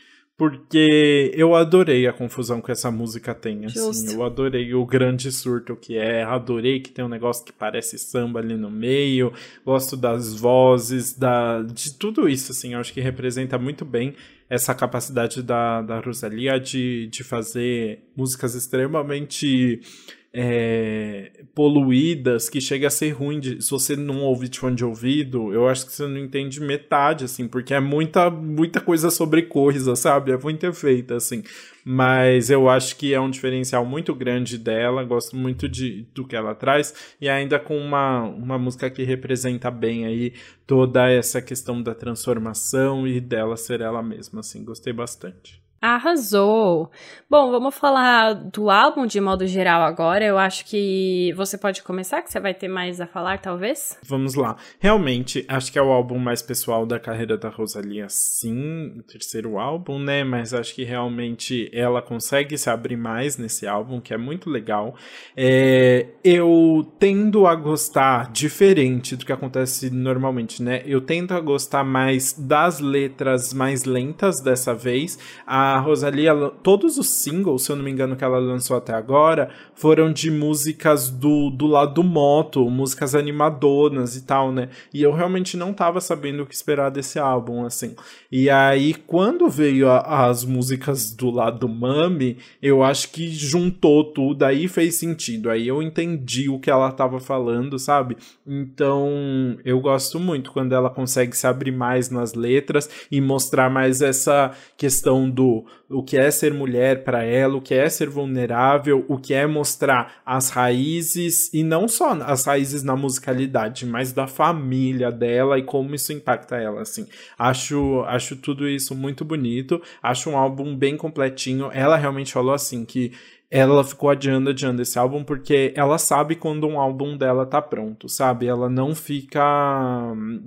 porque 0.41 1.31
eu 1.35 1.55
adorei 1.55 2.07
a 2.07 2.15
confusão 2.15 2.63
que 2.63 2.73
essa 2.73 2.91
música 2.91 3.35
tem, 3.35 3.67
assim. 3.67 3.79
Justo. 3.79 4.13
Eu 4.13 4.25
adorei 4.25 4.73
o 4.73 4.87
grande 4.87 5.31
surto 5.31 5.77
que 5.77 5.99
é, 5.99 6.23
adorei 6.23 6.81
que 6.81 6.91
tem 6.91 7.05
um 7.05 7.11
negócio 7.11 7.45
que 7.45 7.53
parece 7.53 7.99
samba 7.99 8.41
ali 8.41 8.57
no 8.57 8.71
meio, 8.71 9.35
gosto 9.67 9.99
das 9.99 10.35
vozes, 10.35 11.13
da, 11.13 11.61
de 11.61 11.93
tudo 11.93 12.27
isso, 12.27 12.53
assim. 12.53 12.73
Eu 12.73 12.81
acho 12.81 12.91
que 12.91 13.03
representa 13.03 13.59
muito 13.59 13.85
bem 13.85 14.15
essa 14.49 14.75
capacidade 14.75 15.43
da, 15.43 15.83
da 15.83 16.01
Rosalia 16.01 16.59
de, 16.59 17.07
de 17.09 17.23
fazer 17.23 18.03
músicas 18.17 18.55
extremamente 18.55 19.83
é, 20.33 21.45
poluídas 21.55 22.49
que 22.49 22.61
chega 22.61 22.87
a 22.87 22.91
ser 22.91 23.11
ruim 23.11 23.41
de, 23.41 23.61
se 23.61 23.71
você 23.71 23.97
não 23.97 24.23
ouve 24.23 24.49
de 24.49 24.59
fone 24.59 24.77
de 24.77 24.85
ouvido, 24.85 25.53
eu 25.53 25.69
acho 25.69 25.87
que 25.87 25.93
você 25.93 26.07
não 26.07 26.19
entende 26.19 26.61
metade, 26.61 27.25
assim, 27.25 27.49
porque 27.49 27.75
é 27.75 27.81
muita, 27.81 28.31
muita 28.31 28.81
coisa 28.81 29.11
sobre 29.11 29.43
coisa, 29.43 29.97
sabe? 29.97 30.31
É 30.31 30.39
muito 30.39 30.65
efeito, 30.65 31.15
assim. 31.15 31.43
Mas 31.85 32.49
eu 32.51 32.69
acho 32.69 32.97
que 32.97 33.13
é 33.13 33.21
um 33.21 33.31
diferencial 33.31 33.85
muito 33.85 34.15
grande 34.15 34.57
dela, 34.57 35.03
gosto 35.03 35.35
muito 35.37 35.69
de, 35.69 36.07
do 36.15 36.27
que 36.27 36.37
ela 36.37 36.55
traz, 36.55 36.95
e 37.21 37.29
ainda 37.29 37.59
com 37.59 37.77
uma, 37.77 38.23
uma 38.23 38.59
música 38.59 38.89
que 38.89 39.03
representa 39.03 39.71
bem 39.71 40.07
aí 40.07 40.35
toda 40.67 41.11
essa 41.11 41.43
questão 41.43 41.83
da 41.83 41.95
transformação 41.95 43.07
e 43.07 43.21
dela 43.21 43.57
ser 43.57 43.81
ela 43.81 44.03
mesma, 44.03 44.41
assim, 44.41 44.65
gostei 44.65 44.93
bastante. 44.93 45.61
Arrasou! 45.81 46.91
Bom, 47.31 47.51
vamos 47.51 47.75
falar 47.75 48.35
do 48.35 48.69
álbum 48.69 49.07
de 49.07 49.19
modo 49.19 49.47
geral 49.47 49.81
agora. 49.81 50.23
Eu 50.23 50.37
acho 50.37 50.67
que 50.67 51.33
você 51.35 51.57
pode 51.57 51.83
começar, 51.83 52.21
que 52.21 52.31
você 52.31 52.39
vai 52.39 52.53
ter 52.53 52.69
mais 52.69 53.01
a 53.01 53.07
falar, 53.07 53.39
talvez? 53.39 53.97
Vamos 54.03 54.35
lá. 54.35 54.57
Realmente, 54.79 55.43
acho 55.49 55.73
que 55.73 55.79
é 55.79 55.83
o 55.83 55.91
álbum 55.91 56.19
mais 56.19 56.43
pessoal 56.43 56.85
da 56.85 57.01
carreira 57.01 57.39
da 57.39 57.49
Rosalia, 57.49 58.07
sim, 58.11 58.99
o 58.99 59.03
terceiro 59.05 59.59
álbum, 59.59 59.99
né? 59.99 60.23
Mas 60.23 60.53
acho 60.53 60.75
que 60.75 60.85
realmente 60.85 61.71
ela 61.73 62.03
consegue 62.03 62.59
se 62.59 62.69
abrir 62.69 62.97
mais 62.99 63.39
nesse 63.39 63.67
álbum, 63.67 64.03
que 64.03 64.13
é 64.13 64.19
muito 64.19 64.51
legal. 64.51 64.95
É, 65.35 66.09
eu 66.23 66.87
tendo 66.99 67.47
a 67.47 67.55
gostar 67.55 68.31
diferente 68.31 69.17
do 69.17 69.25
que 69.25 69.33
acontece 69.33 69.89
normalmente, 69.89 70.63
né? 70.63 70.83
Eu 70.85 71.01
tendo 71.01 71.33
a 71.33 71.41
gostar 71.41 71.85
mais 71.85 72.35
das 72.35 72.81
letras 72.81 73.55
mais 73.55 73.85
lentas 73.85 74.43
dessa 74.43 74.75
vez. 74.75 75.19
A 75.47 75.70
a 75.77 76.51
todos 76.63 76.99
os 76.99 77.09
singles, 77.09 77.63
se 77.63 77.73
eu 77.73 77.77
não 77.77 77.85
me 77.85 77.91
engano, 77.91 78.17
que 78.17 78.25
ela 78.25 78.39
lançou 78.39 78.77
até 78.77 78.93
agora, 78.93 79.51
foram 79.75 80.13
de 80.13 80.31
músicas 80.31 81.11
do, 81.11 81.51
do 81.51 81.67
lado 81.67 82.03
moto, 82.03 82.69
músicas 82.69 83.15
animadonas 83.15 84.17
e 84.17 84.23
tal, 84.23 84.53
né? 84.53 84.69
E 84.93 85.03
eu 85.03 85.13
realmente 85.13 85.57
não 85.57 85.73
tava 85.73 86.01
sabendo 86.01 86.43
o 86.43 86.47
que 86.47 86.55
esperar 86.55 86.91
desse 86.91 87.19
álbum, 87.19 87.65
assim. 87.65 87.95
E 88.31 88.49
aí, 88.49 88.95
quando 88.95 89.49
veio 89.49 89.89
a, 89.89 90.27
as 90.27 90.45
músicas 90.45 91.13
do 91.13 91.31
lado 91.31 91.69
mami, 91.69 92.39
eu 92.63 92.83
acho 92.83 93.11
que 93.11 93.29
juntou 93.31 94.05
tudo, 94.05 94.45
aí 94.45 94.69
fez 94.69 94.97
sentido. 94.97 95.51
Aí 95.51 95.67
eu 95.67 95.83
entendi 95.83 96.49
o 96.49 96.59
que 96.59 96.71
ela 96.71 96.93
tava 96.93 97.21
falando, 97.21 97.79
sabe? 97.79 98.17
Então, 98.47 99.59
eu 99.65 99.81
gosto 99.81 100.19
muito 100.19 100.53
quando 100.53 100.75
ela 100.75 100.91
consegue 100.91 101.37
se 101.37 101.47
abrir 101.47 101.73
mais 101.73 102.11
nas 102.11 102.35
letras 102.35 102.89
e 103.11 103.21
mostrar 103.21 103.71
mais 103.71 104.03
essa 104.03 104.53
questão 104.77 105.29
do 105.29 105.60
o 105.89 106.03
que 106.03 106.17
é 106.17 106.31
ser 106.31 106.53
mulher 106.53 107.05
para 107.05 107.25
ela, 107.25 107.57
o 107.57 107.61
que 107.61 107.75
é 107.75 107.89
ser 107.89 108.09
vulnerável, 108.09 109.05
o 109.09 109.19
que 109.19 109.35
é 109.35 109.47
mostrar 109.47 110.21
as 110.25 110.51
raízes 110.51 111.53
e 111.53 111.63
não 111.63 111.89
só 111.89 112.13
as 112.23 112.45
raízes 112.45 112.83
na 112.83 112.97
musicalidade, 112.97 113.87
mas 113.87 114.13
da 114.13 114.27
família 114.27 115.11
dela 115.11 115.59
e 115.59 115.63
como 115.63 115.95
isso 115.95 116.13
impacta 116.13 116.57
ela, 116.57 116.83
assim. 116.83 117.07
Acho, 117.39 118.03
acho 118.07 118.37
tudo 118.37 118.69
isso 118.69 118.95
muito 118.95 119.25
bonito, 119.25 119.81
acho 120.03 120.31
um 120.31 120.37
álbum 120.37 120.77
bem 120.77 120.97
completinho. 120.97 121.71
Ela 121.73 121.97
realmente 121.97 122.33
falou 122.33 122.55
assim 122.55 122.85
que 122.85 123.13
ela 123.51 123.83
ficou 123.83 124.09
adiando, 124.09 124.51
adiando 124.51 124.81
esse 124.81 124.97
álbum 124.97 125.25
porque 125.25 125.73
ela 125.75 125.99
sabe 125.99 126.37
quando 126.37 126.69
um 126.69 126.79
álbum 126.79 127.17
dela 127.17 127.45
tá 127.45 127.61
pronto, 127.61 128.09
sabe? 128.09 128.47
Ela 128.47 128.71
não 128.71 128.95
fica. 128.95 129.43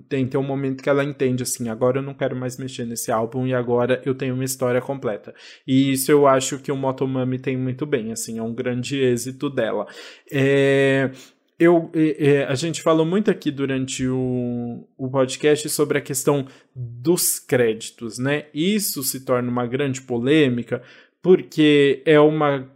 Tem, 0.08 0.26
tem 0.26 0.40
um 0.40 0.44
momento 0.44 0.82
que 0.82 0.90
ela 0.90 1.04
entende 1.04 1.44
assim: 1.44 1.68
agora 1.68 2.00
eu 2.00 2.04
não 2.04 2.14
quero 2.14 2.36
mais 2.36 2.58
mexer 2.58 2.86
nesse 2.86 3.12
álbum 3.12 3.46
e 3.46 3.54
agora 3.54 4.02
eu 4.06 4.16
tenho 4.16 4.34
uma 4.34 4.46
história 4.46 4.80
completa. 4.80 5.34
E 5.68 5.92
isso 5.92 6.12
eu 6.12 6.26
acho 6.26 6.60
que 6.60 6.72
o 6.72 6.78
Motomami 6.78 7.38
tem 7.40 7.58
muito 7.58 7.86
bem, 7.86 8.12
assim, 8.14 8.40
é 8.40 8.44
um 8.44 8.54
grande 8.54 8.98
êxito 8.98 9.50
dela. 9.50 9.86
É 10.32 11.12
eu, 11.60 11.92
é, 11.94 12.44
a 12.46 12.56
gente 12.56 12.82
falou 12.82 13.06
muito 13.06 13.30
aqui 13.30 13.52
durante 13.52 14.08
o, 14.08 14.88
o 14.98 15.10
podcast 15.10 15.70
sobre 15.70 15.98
a 15.98 16.02
questão 16.02 16.46
dos 16.76 17.40
créditos, 17.40 18.18
né? 18.18 18.46
Isso 18.54 19.04
se 19.04 19.24
torna 19.24 19.50
uma 19.50 19.66
grande 19.66 20.02
polêmica 20.02 20.82
porque 21.22 22.02
é 22.06 22.20
uma 22.20 22.70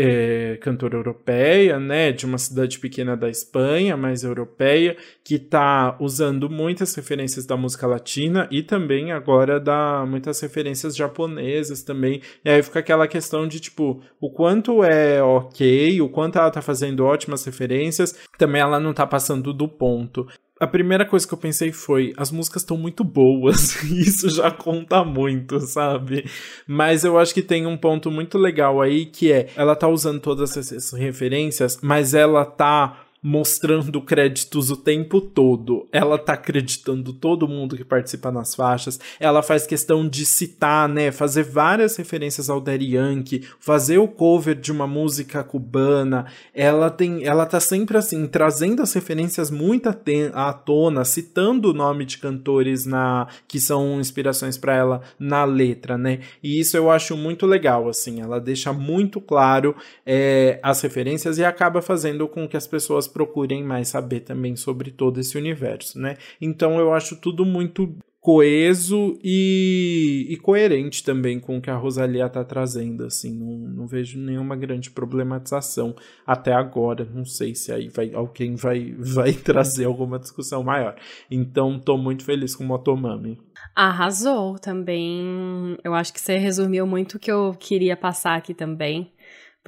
é, 0.00 0.56
cantora 0.60 0.96
europeia, 0.96 1.80
né, 1.80 2.12
de 2.12 2.24
uma 2.24 2.38
cidade 2.38 2.78
pequena 2.78 3.16
da 3.16 3.28
Espanha, 3.28 3.96
mas 3.96 4.22
europeia, 4.22 4.96
que 5.24 5.34
está 5.34 5.96
usando 5.98 6.48
muitas 6.48 6.94
referências 6.94 7.44
da 7.44 7.56
música 7.56 7.84
latina 7.84 8.46
e 8.48 8.62
também 8.62 9.10
agora 9.10 9.58
dá 9.58 10.06
muitas 10.06 10.40
referências 10.40 10.94
japonesas 10.94 11.82
também. 11.82 12.22
E 12.44 12.48
aí 12.48 12.62
fica 12.62 12.78
aquela 12.78 13.08
questão 13.08 13.48
de 13.48 13.58
tipo, 13.58 14.00
o 14.20 14.30
quanto 14.30 14.84
é 14.84 15.20
ok, 15.20 16.00
o 16.00 16.08
quanto 16.08 16.38
ela 16.38 16.46
está 16.46 16.62
fazendo 16.62 17.04
ótimas 17.04 17.44
referências, 17.44 18.16
também 18.38 18.60
ela 18.60 18.78
não 18.78 18.92
está 18.92 19.04
passando 19.04 19.52
do 19.52 19.66
ponto 19.66 20.28
a 20.60 20.66
primeira 20.66 21.04
coisa 21.04 21.26
que 21.26 21.32
eu 21.32 21.38
pensei 21.38 21.72
foi: 21.72 22.12
as 22.16 22.30
músicas 22.30 22.62
estão 22.62 22.76
muito 22.76 23.04
boas, 23.04 23.82
e 23.84 24.00
isso 24.00 24.28
já 24.28 24.50
conta 24.50 25.04
muito, 25.04 25.60
sabe? 25.60 26.28
Mas 26.66 27.04
eu 27.04 27.18
acho 27.18 27.32
que 27.32 27.42
tem 27.42 27.66
um 27.66 27.76
ponto 27.76 28.10
muito 28.10 28.38
legal 28.38 28.80
aí 28.80 29.06
que 29.06 29.32
é: 29.32 29.48
ela 29.56 29.76
tá 29.76 29.88
usando 29.88 30.20
todas 30.20 30.56
essas 30.56 30.92
referências, 30.92 31.78
mas 31.82 32.14
ela 32.14 32.44
tá 32.44 33.07
mostrando 33.22 34.00
créditos 34.00 34.70
o 34.70 34.76
tempo 34.76 35.20
todo. 35.20 35.86
Ela 35.92 36.18
tá 36.18 36.34
acreditando 36.34 37.12
todo 37.12 37.48
mundo 37.48 37.76
que 37.76 37.84
participa 37.84 38.30
nas 38.30 38.54
faixas. 38.54 39.00
Ela 39.18 39.42
faz 39.42 39.66
questão 39.66 40.08
de 40.08 40.24
citar, 40.24 40.88
né, 40.88 41.10
fazer 41.10 41.42
várias 41.42 41.96
referências 41.96 42.48
ao 42.48 42.60
Daddy 42.60 42.94
Yankee, 42.94 43.44
fazer 43.58 43.98
o 43.98 44.08
cover 44.08 44.54
de 44.54 44.70
uma 44.70 44.86
música 44.86 45.42
cubana. 45.42 46.26
Ela 46.54 46.90
tem, 46.90 47.24
ela 47.24 47.44
tá 47.44 47.58
sempre 47.58 47.98
assim 47.98 48.26
trazendo 48.26 48.82
as 48.82 48.92
referências 48.92 49.50
muito 49.50 49.88
à 50.32 50.52
tona, 50.52 51.04
citando 51.04 51.70
o 51.70 51.74
nome 51.74 52.04
de 52.04 52.18
cantores 52.18 52.86
na 52.86 53.26
que 53.46 53.60
são 53.60 54.00
inspirações 54.00 54.56
para 54.56 54.74
ela 54.74 55.02
na 55.18 55.44
letra, 55.44 55.98
né? 55.98 56.20
E 56.42 56.60
isso 56.60 56.76
eu 56.76 56.90
acho 56.90 57.16
muito 57.16 57.46
legal, 57.46 57.88
assim. 57.88 58.20
Ela 58.20 58.40
deixa 58.40 58.72
muito 58.72 59.20
claro 59.20 59.74
é, 60.06 60.60
as 60.62 60.80
referências 60.80 61.38
e 61.38 61.44
acaba 61.44 61.82
fazendo 61.82 62.28
com 62.28 62.46
que 62.46 62.56
as 62.56 62.66
pessoas 62.66 63.07
procurem 63.08 63.64
mais 63.64 63.88
saber 63.88 64.20
também 64.20 64.54
sobre 64.54 64.90
todo 64.90 65.18
esse 65.18 65.36
universo, 65.36 65.98
né? 65.98 66.16
Então 66.40 66.78
eu 66.78 66.92
acho 66.92 67.16
tudo 67.20 67.44
muito 67.44 67.96
coeso 68.20 69.18
e, 69.22 70.26
e 70.28 70.36
coerente 70.36 71.02
também 71.04 71.38
com 71.38 71.56
o 71.56 71.60
que 71.62 71.70
a 71.70 71.76
Rosalia 71.76 72.28
tá 72.28 72.44
trazendo, 72.44 73.04
assim, 73.04 73.32
não, 73.32 73.56
não 73.56 73.86
vejo 73.86 74.18
nenhuma 74.18 74.56
grande 74.56 74.90
problematização 74.90 75.94
até 76.26 76.52
agora, 76.52 77.08
não 77.14 77.24
sei 77.24 77.54
se 77.54 77.72
aí 77.72 77.88
vai, 77.88 78.12
alguém 78.12 78.54
vai, 78.54 78.92
vai 78.98 79.32
trazer 79.32 79.84
alguma 79.84 80.18
discussão 80.18 80.62
maior. 80.62 80.96
Então, 81.30 81.78
tô 81.78 81.96
muito 81.96 82.24
feliz 82.24 82.54
com 82.54 82.64
o 82.64 82.66
Motomami. 82.66 83.40
Arrasou 83.74 84.58
também, 84.58 85.78
eu 85.84 85.94
acho 85.94 86.12
que 86.12 86.20
você 86.20 86.36
resumiu 86.36 86.86
muito 86.86 87.14
o 87.14 87.18
que 87.18 87.30
eu 87.30 87.54
queria 87.58 87.96
passar 87.96 88.36
aqui 88.36 88.52
também, 88.52 89.10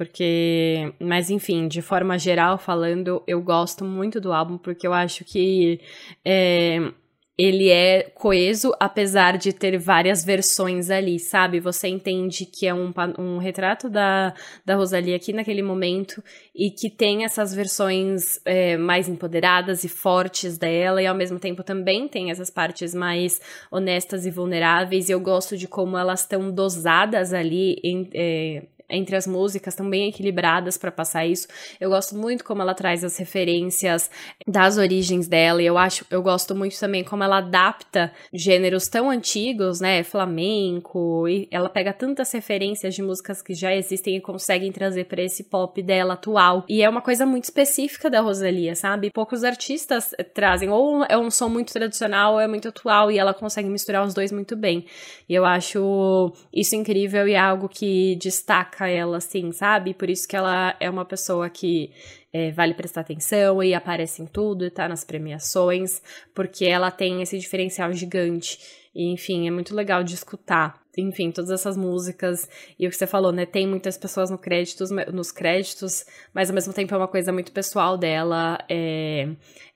porque, 0.01 0.95
mas 0.99 1.29
enfim, 1.29 1.67
de 1.67 1.79
forma 1.79 2.17
geral 2.17 2.57
falando, 2.57 3.21
eu 3.27 3.39
gosto 3.39 3.85
muito 3.85 4.19
do 4.19 4.33
álbum 4.33 4.57
porque 4.57 4.87
eu 4.87 4.93
acho 4.93 5.23
que 5.23 5.79
é, 6.25 6.91
ele 7.37 7.69
é 7.69 8.03
coeso, 8.03 8.71
apesar 8.79 9.35
de 9.35 9.51
ter 9.51 9.75
várias 9.79 10.23
versões 10.23 10.91
ali, 10.91 11.17
sabe? 11.17 11.59
Você 11.59 11.87
entende 11.87 12.45
que 12.45 12.67
é 12.67 12.73
um, 12.73 12.93
um 13.17 13.37
retrato 13.37 13.89
da, 13.89 14.33
da 14.63 14.75
Rosalie 14.75 15.15
aqui 15.15 15.33
naquele 15.33 15.63
momento 15.63 16.23
e 16.53 16.69
que 16.69 16.87
tem 16.87 17.23
essas 17.23 17.51
versões 17.51 18.39
é, 18.45 18.77
mais 18.77 19.09
empoderadas 19.09 19.83
e 19.83 19.89
fortes 19.89 20.55
dela, 20.57 21.01
e 21.01 21.07
ao 21.07 21.15
mesmo 21.15 21.39
tempo 21.39 21.63
também 21.63 22.07
tem 22.07 22.29
essas 22.29 22.51
partes 22.51 22.93
mais 22.93 23.41
honestas 23.71 24.25
e 24.27 24.29
vulneráveis. 24.29 25.09
E 25.09 25.11
eu 25.11 25.19
gosto 25.19 25.57
de 25.57 25.67
como 25.67 25.97
elas 25.97 26.19
estão 26.21 26.51
dosadas 26.51 27.33
ali 27.33 27.79
em, 27.83 28.07
é, 28.13 28.63
entre 28.91 29.15
as 29.15 29.25
músicas, 29.25 29.75
tão 29.75 29.89
bem 29.89 30.09
equilibradas 30.09 30.77
para 30.77 30.91
passar 30.91 31.25
isso. 31.25 31.47
Eu 31.79 31.89
gosto 31.89 32.15
muito 32.15 32.43
como 32.43 32.61
ela 32.61 32.73
traz 32.73 33.03
as 33.03 33.17
referências 33.17 34.09
das 34.47 34.77
origens 34.77 35.27
dela, 35.27 35.61
e 35.61 35.65
eu 35.65 35.77
acho, 35.77 36.05
eu 36.09 36.21
gosto 36.21 36.53
muito 36.53 36.79
também 36.79 37.03
como 37.03 37.23
ela 37.23 37.37
adapta 37.37 38.11
gêneros 38.33 38.87
tão 38.87 39.09
antigos, 39.09 39.79
né, 39.79 40.03
flamenco, 40.03 41.27
e 41.27 41.47
ela 41.51 41.69
pega 41.69 41.93
tantas 41.93 42.31
referências 42.31 42.93
de 42.93 43.01
músicas 43.01 43.41
que 43.41 43.53
já 43.53 43.73
existem 43.75 44.17
e 44.17 44.21
conseguem 44.21 44.71
trazer 44.71 45.05
para 45.05 45.21
esse 45.21 45.43
pop 45.43 45.81
dela 45.81 46.13
atual. 46.13 46.65
E 46.67 46.81
é 46.81 46.89
uma 46.89 47.01
coisa 47.01 47.25
muito 47.25 47.45
específica 47.45 48.09
da 48.09 48.21
Rosalia, 48.21 48.75
sabe? 48.75 49.11
Poucos 49.11 49.43
artistas 49.43 50.11
trazem 50.33 50.69
ou 50.69 51.03
é 51.05 51.17
um 51.17 51.29
som 51.31 51.49
muito 51.49 51.73
tradicional 51.73 52.33
ou 52.33 52.39
é 52.39 52.47
muito 52.47 52.67
atual 52.67 53.11
e 53.11 53.17
ela 53.17 53.33
consegue 53.33 53.69
misturar 53.69 54.05
os 54.05 54.13
dois 54.13 54.31
muito 54.31 54.55
bem. 54.55 54.85
E 55.27 55.33
eu 55.33 55.45
acho 55.45 56.33
isso 56.53 56.75
incrível 56.75 57.27
e 57.27 57.33
é 57.33 57.39
algo 57.39 57.67
que 57.69 58.15
destaca 58.15 58.80
ela, 58.89 59.17
assim, 59.17 59.51
sabe? 59.51 59.93
Por 59.93 60.09
isso 60.09 60.27
que 60.27 60.35
ela 60.35 60.75
é 60.79 60.89
uma 60.89 61.05
pessoa 61.05 61.49
que 61.49 61.91
é, 62.33 62.51
vale 62.51 62.73
prestar 62.73 63.01
atenção 63.01 63.61
e 63.63 63.73
aparece 63.73 64.21
em 64.21 64.25
tudo, 64.25 64.69
tá 64.71 64.87
nas 64.87 65.03
premiações, 65.03 66.01
porque 66.33 66.65
ela 66.65 66.89
tem 66.89 67.21
esse 67.21 67.37
diferencial 67.37 67.91
gigante. 67.93 68.59
E, 68.93 69.11
enfim, 69.11 69.47
é 69.47 69.51
muito 69.51 69.75
legal 69.75 70.03
de 70.03 70.15
escutar 70.15 70.80
enfim, 70.97 71.31
todas 71.31 71.51
essas 71.51 71.77
músicas. 71.77 72.47
E 72.77 72.87
o 72.87 72.89
que 72.89 72.95
você 72.95 73.07
falou, 73.07 73.31
né? 73.31 73.45
Tem 73.45 73.67
muitas 73.67 73.97
pessoas 73.97 74.29
no 74.29 74.37
créditos, 74.37 74.89
nos 75.13 75.31
créditos, 75.31 76.05
mas 76.33 76.49
ao 76.49 76.55
mesmo 76.55 76.73
tempo 76.73 76.93
é 76.93 76.97
uma 76.97 77.07
coisa 77.07 77.31
muito 77.31 77.51
pessoal 77.51 77.97
dela. 77.97 78.57
É, 78.69 79.29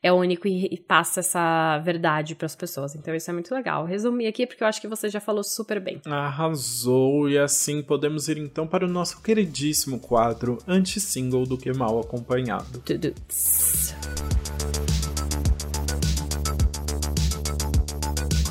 é 0.03 0.11
único 0.11 0.47
e, 0.47 0.65
e 0.65 0.77
passa 0.79 1.21
essa 1.21 1.79
verdade 1.79 2.35
para 2.35 2.45
as 2.45 2.55
pessoas. 2.55 2.95
Então 2.95 3.15
isso 3.15 3.29
é 3.29 3.33
muito 3.33 3.53
legal. 3.53 3.85
Resumi 3.85 4.27
aqui 4.27 4.45
porque 4.45 4.63
eu 4.63 4.67
acho 4.67 4.81
que 4.81 4.87
você 4.87 5.09
já 5.09 5.19
falou 5.19 5.43
super 5.43 5.79
bem. 5.79 6.01
Arrasou! 6.05 7.29
E 7.29 7.37
assim 7.37 7.81
podemos 7.81 8.27
ir 8.27 8.37
então 8.37 8.67
para 8.67 8.85
o 8.85 8.89
nosso 8.89 9.21
queridíssimo 9.21 9.99
quadro 9.99 10.57
anti-single 10.67 11.45
do 11.45 11.57
que 11.57 11.73
mal 11.73 11.99
acompanhado. 11.99 12.79
Tuduts. 12.79 13.95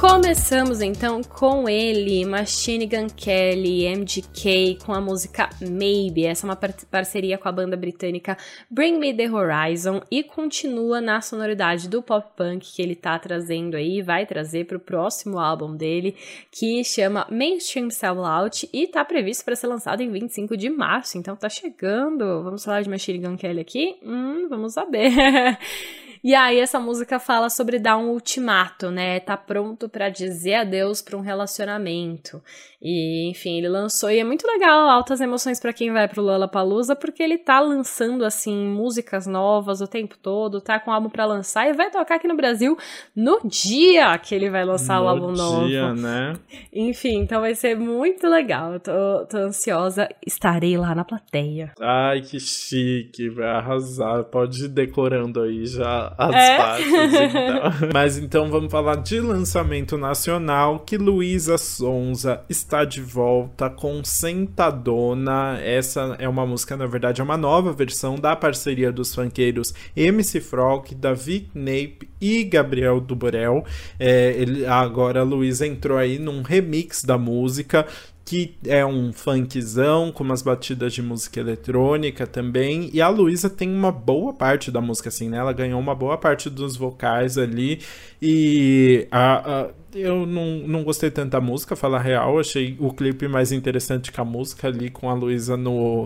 Começamos 0.07 0.83
então 0.83 1.23
com 1.23 1.67
ele, 1.67 2.27
Machine 2.27 2.87
Gun 2.87 3.07
Kelly, 3.17 3.89
MGK, 3.89 4.81
com 4.85 4.93
a 4.93 5.01
música 5.01 5.49
Maybe. 5.63 6.27
Essa 6.27 6.47
é 6.47 6.51
uma 6.51 6.57
par 6.57 6.75
parceria 6.91 7.39
com 7.39 7.49
a 7.49 7.53
banda 7.53 7.75
britânica 7.75 8.37
Bring 8.71 8.99
Me 8.99 9.17
the 9.17 9.31
Horizon 9.31 10.03
e 10.11 10.23
continua 10.23 11.01
na 11.01 11.23
sonoridade 11.23 11.89
do 11.89 12.03
pop 12.03 12.37
punk 12.37 12.71
que 12.71 12.83
ele 12.83 12.95
tá 12.95 13.19
trazendo 13.19 13.79
aí, 13.79 14.03
vai 14.03 14.27
trazer 14.27 14.67
pro 14.67 14.79
próximo 14.79 15.39
álbum 15.39 15.75
dele, 15.75 16.15
que 16.51 16.85
chama 16.85 17.27
Mainstream 17.31 17.89
Sellout 17.89 18.69
e 18.75 18.87
tá 18.87 19.03
previsto 19.07 19.43
para 19.43 19.57
ser 19.57 19.69
lançado 19.69 20.03
em 20.03 20.13
25 20.13 20.55
de 20.55 20.69
março, 20.69 21.17
então 21.17 21.35
tá 21.35 21.49
chegando. 21.49 22.43
Vamos 22.43 22.63
falar 22.63 22.83
de 22.83 22.91
Machine 22.91 23.21
Gun 23.21 23.39
Kelly 23.39 23.61
aqui? 23.61 23.97
Hum, 24.05 24.49
vamos 24.51 24.75
saber. 24.75 25.11
E 26.25 26.35
aí 26.35 26.59
essa 26.59 26.81
música 26.81 27.19
fala 27.19 27.51
sobre 27.51 27.79
dar 27.79 27.99
um 27.99 28.09
ultimato, 28.09 28.91
né? 28.91 29.21
Tá 29.21 29.37
pronto 29.37 29.91
para 29.91 30.09
dizer 30.09 30.55
adeus 30.55 31.03
para 31.03 31.19
um 31.19 31.21
relacionamento. 31.21 32.43
E, 32.81 33.29
enfim, 33.31 33.59
ele 33.59 33.69
lançou 33.69 34.11
e 34.11 34.19
é 34.19 34.25
muito 34.25 34.47
legal, 34.47 34.89
altas 34.89 35.21
emoções 35.21 35.61
para 35.61 35.73
quem 35.73 35.93
vai 35.93 36.09
pro 36.09 36.23
Lollapalooza, 36.23 36.97
porque 36.97 37.23
ele 37.23 37.37
tá 37.37 37.61
lançando 37.61 38.25
assim 38.25 38.55
músicas 38.55 39.27
novas 39.27 39.83
o 39.83 39.87
tempo 39.87 40.17
todo, 40.17 40.63
tá 40.63 40.81
com 40.81 40.91
álbum 40.91 41.11
para 41.11 41.27
lançar 41.27 41.69
e 41.69 41.75
vai 41.75 41.91
tocar 41.91 42.17
aqui 42.17 42.29
no 42.29 42.37
Brasil 42.37 42.77
no 43.15 43.41
dia 43.45 44.17
que 44.19 44.35
ele 44.35 44.49
vai 44.49 44.65
lançar 44.65 45.01
no 45.01 45.05
o 45.05 45.09
álbum 45.09 45.31
novo. 45.31 45.67
dia, 45.67 45.95
né? 45.95 46.35
Enfim, 46.73 47.21
então 47.21 47.43
vai 47.43 47.55
ser 47.55 47.77
muito 47.77 48.27
legal. 48.29 48.75
Eu 48.75 48.81
tô, 48.81 49.27
tô 49.31 49.37
ansiosa, 49.39 50.09
estarei 50.27 50.77
lá 50.79 50.95
na 50.95 51.05
plateia. 51.05 51.73
Ai, 51.79 52.23
que 52.23 52.41
chique, 52.41 53.29
vai 53.29 53.49
arrasar. 53.49 54.25
Pode 54.25 54.65
ir 54.65 54.69
decorando 54.69 55.43
aí 55.43 55.67
já 55.67 56.14
as 56.19 56.35
é? 56.35 56.57
faixas, 56.59 57.15
então. 57.15 57.91
Mas 57.95 58.19
então 58.19 58.51
vamos 58.51 58.71
falar 58.71 58.97
de 58.97 59.21
lançamento 59.21 59.97
nacional 59.97 60.81
que 60.81 60.99
Luísa 60.99 61.57
Sonza 61.57 62.43
está 62.49 62.75
está 62.75 62.85
de 62.85 63.01
volta 63.01 63.71
com 63.71 64.03
Sentadona. 64.03 65.61
Essa 65.63 66.17
é 66.19 66.29
uma 66.29 66.45
música, 66.45 66.77
na 66.77 66.87
verdade, 66.87 67.21
é 67.21 67.25
uma 67.25 67.37
nova 67.37 67.73
versão 67.73 68.17
da 68.17 68.35
parceria 68.35 68.91
dos 68.91 69.15
funkeiros 69.15 69.73
MC 69.95 70.41
Frog, 70.41 70.93
Davi 70.95 71.49
Nape 71.55 72.09
e 72.21 72.43
Gabriel 72.43 73.01
Duborel. 73.01 73.65
É, 74.01 74.35
ele, 74.37 74.67
agora 74.67 75.21
a 75.21 75.23
Luísa 75.23 75.67
entrou 75.67 75.97
aí 75.97 76.19
num 76.19 76.43
remix 76.43 77.05
da 77.05 77.17
música 77.17 77.87
que 78.25 78.57
é 78.67 78.85
um 78.87 79.13
funkzão 79.13 80.11
com 80.11 80.25
umas 80.25 80.41
batidas 80.41 80.95
de 80.95 81.03
música 81.03 81.41
eletrônica 81.41 82.27
também. 82.27 82.89
E 82.93 83.03
a 83.03 83.09
Luísa 83.09 83.51
tem 83.51 83.71
uma 83.71 83.93
boa 83.93 84.33
parte 84.33 84.71
da 84.71 84.81
música, 84.81 85.11
assim, 85.11 85.29
né? 85.29 85.37
Ela 85.37 85.53
ganhou 85.53 85.79
uma 85.79 85.95
boa 85.95 86.17
parte 86.17 86.49
dos 86.49 86.77
vocais 86.77 87.37
ali. 87.37 87.81
E 88.23 89.07
a, 89.11 89.63
a 89.63 89.71
eu 89.95 90.27
não, 90.27 90.59
não 90.67 90.83
gostei 90.83 91.11
tanto 91.11 91.31
da 91.33 91.41
música, 91.41 91.77
falar 91.77 92.01
real. 92.01 92.39
Achei 92.39 92.77
o 92.81 92.93
clipe 92.93 93.29
mais 93.29 93.53
interessante 93.53 94.11
que 94.11 94.21
a 94.21 94.25
música 94.25 94.69
ali 94.69 94.91
com 94.91 95.09
a 95.11 95.15
Luísa 95.15 95.57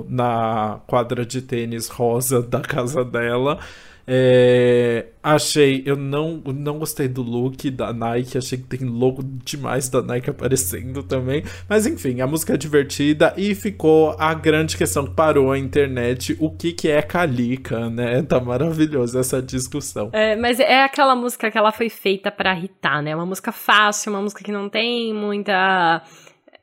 na 0.09 0.81
quadra 0.87 1.25
de 1.25 1.41
tênis 1.41 1.89
rosa 1.89 2.43
da 2.43 2.61
casa 2.61 3.05
dela. 3.05 3.59
É, 4.11 5.05
achei, 5.23 5.83
eu 5.85 5.95
não, 5.95 6.43
não 6.47 6.79
gostei 6.79 7.07
do 7.07 7.21
look 7.21 7.71
da 7.71 7.93
Nike, 7.93 8.39
achei 8.39 8.57
que 8.57 8.65
tem 8.65 8.89
logo 8.89 9.23
demais 9.45 9.91
da 9.91 10.01
Nike 10.01 10.31
aparecendo 10.31 11.03
também. 11.03 11.45
Mas 11.69 11.87
enfim, 11.87 12.23
a 12.23 12.27
música 12.27 12.55
é 12.55 12.57
divertida 12.57 13.35
e 13.37 13.55
ficou 13.55 14.17
a 14.19 14.33
grande 14.33 14.79
questão 14.79 15.05
que 15.05 15.13
parou 15.13 15.53
a 15.53 15.59
internet: 15.59 16.35
o 16.41 16.51
que, 16.51 16.73
que 16.73 16.89
é 16.89 17.03
Calica, 17.03 17.91
né? 17.91 18.23
Tá 18.23 18.41
maravilhoso 18.41 19.19
essa 19.19 19.43
discussão. 19.43 20.09
É, 20.15 20.35
mas 20.37 20.59
é 20.59 20.83
aquela 20.83 21.15
música 21.15 21.51
que 21.51 21.59
ela 21.59 21.71
foi 21.71 21.91
feita 21.91 22.31
para 22.31 22.57
irritar, 22.57 23.03
né? 23.03 23.15
Uma 23.15 23.27
música 23.27 23.53
fácil, 23.53 24.11
uma 24.11 24.23
música 24.23 24.43
que 24.43 24.51
não 24.51 24.71
tem 24.71 25.13
muita 25.13 26.03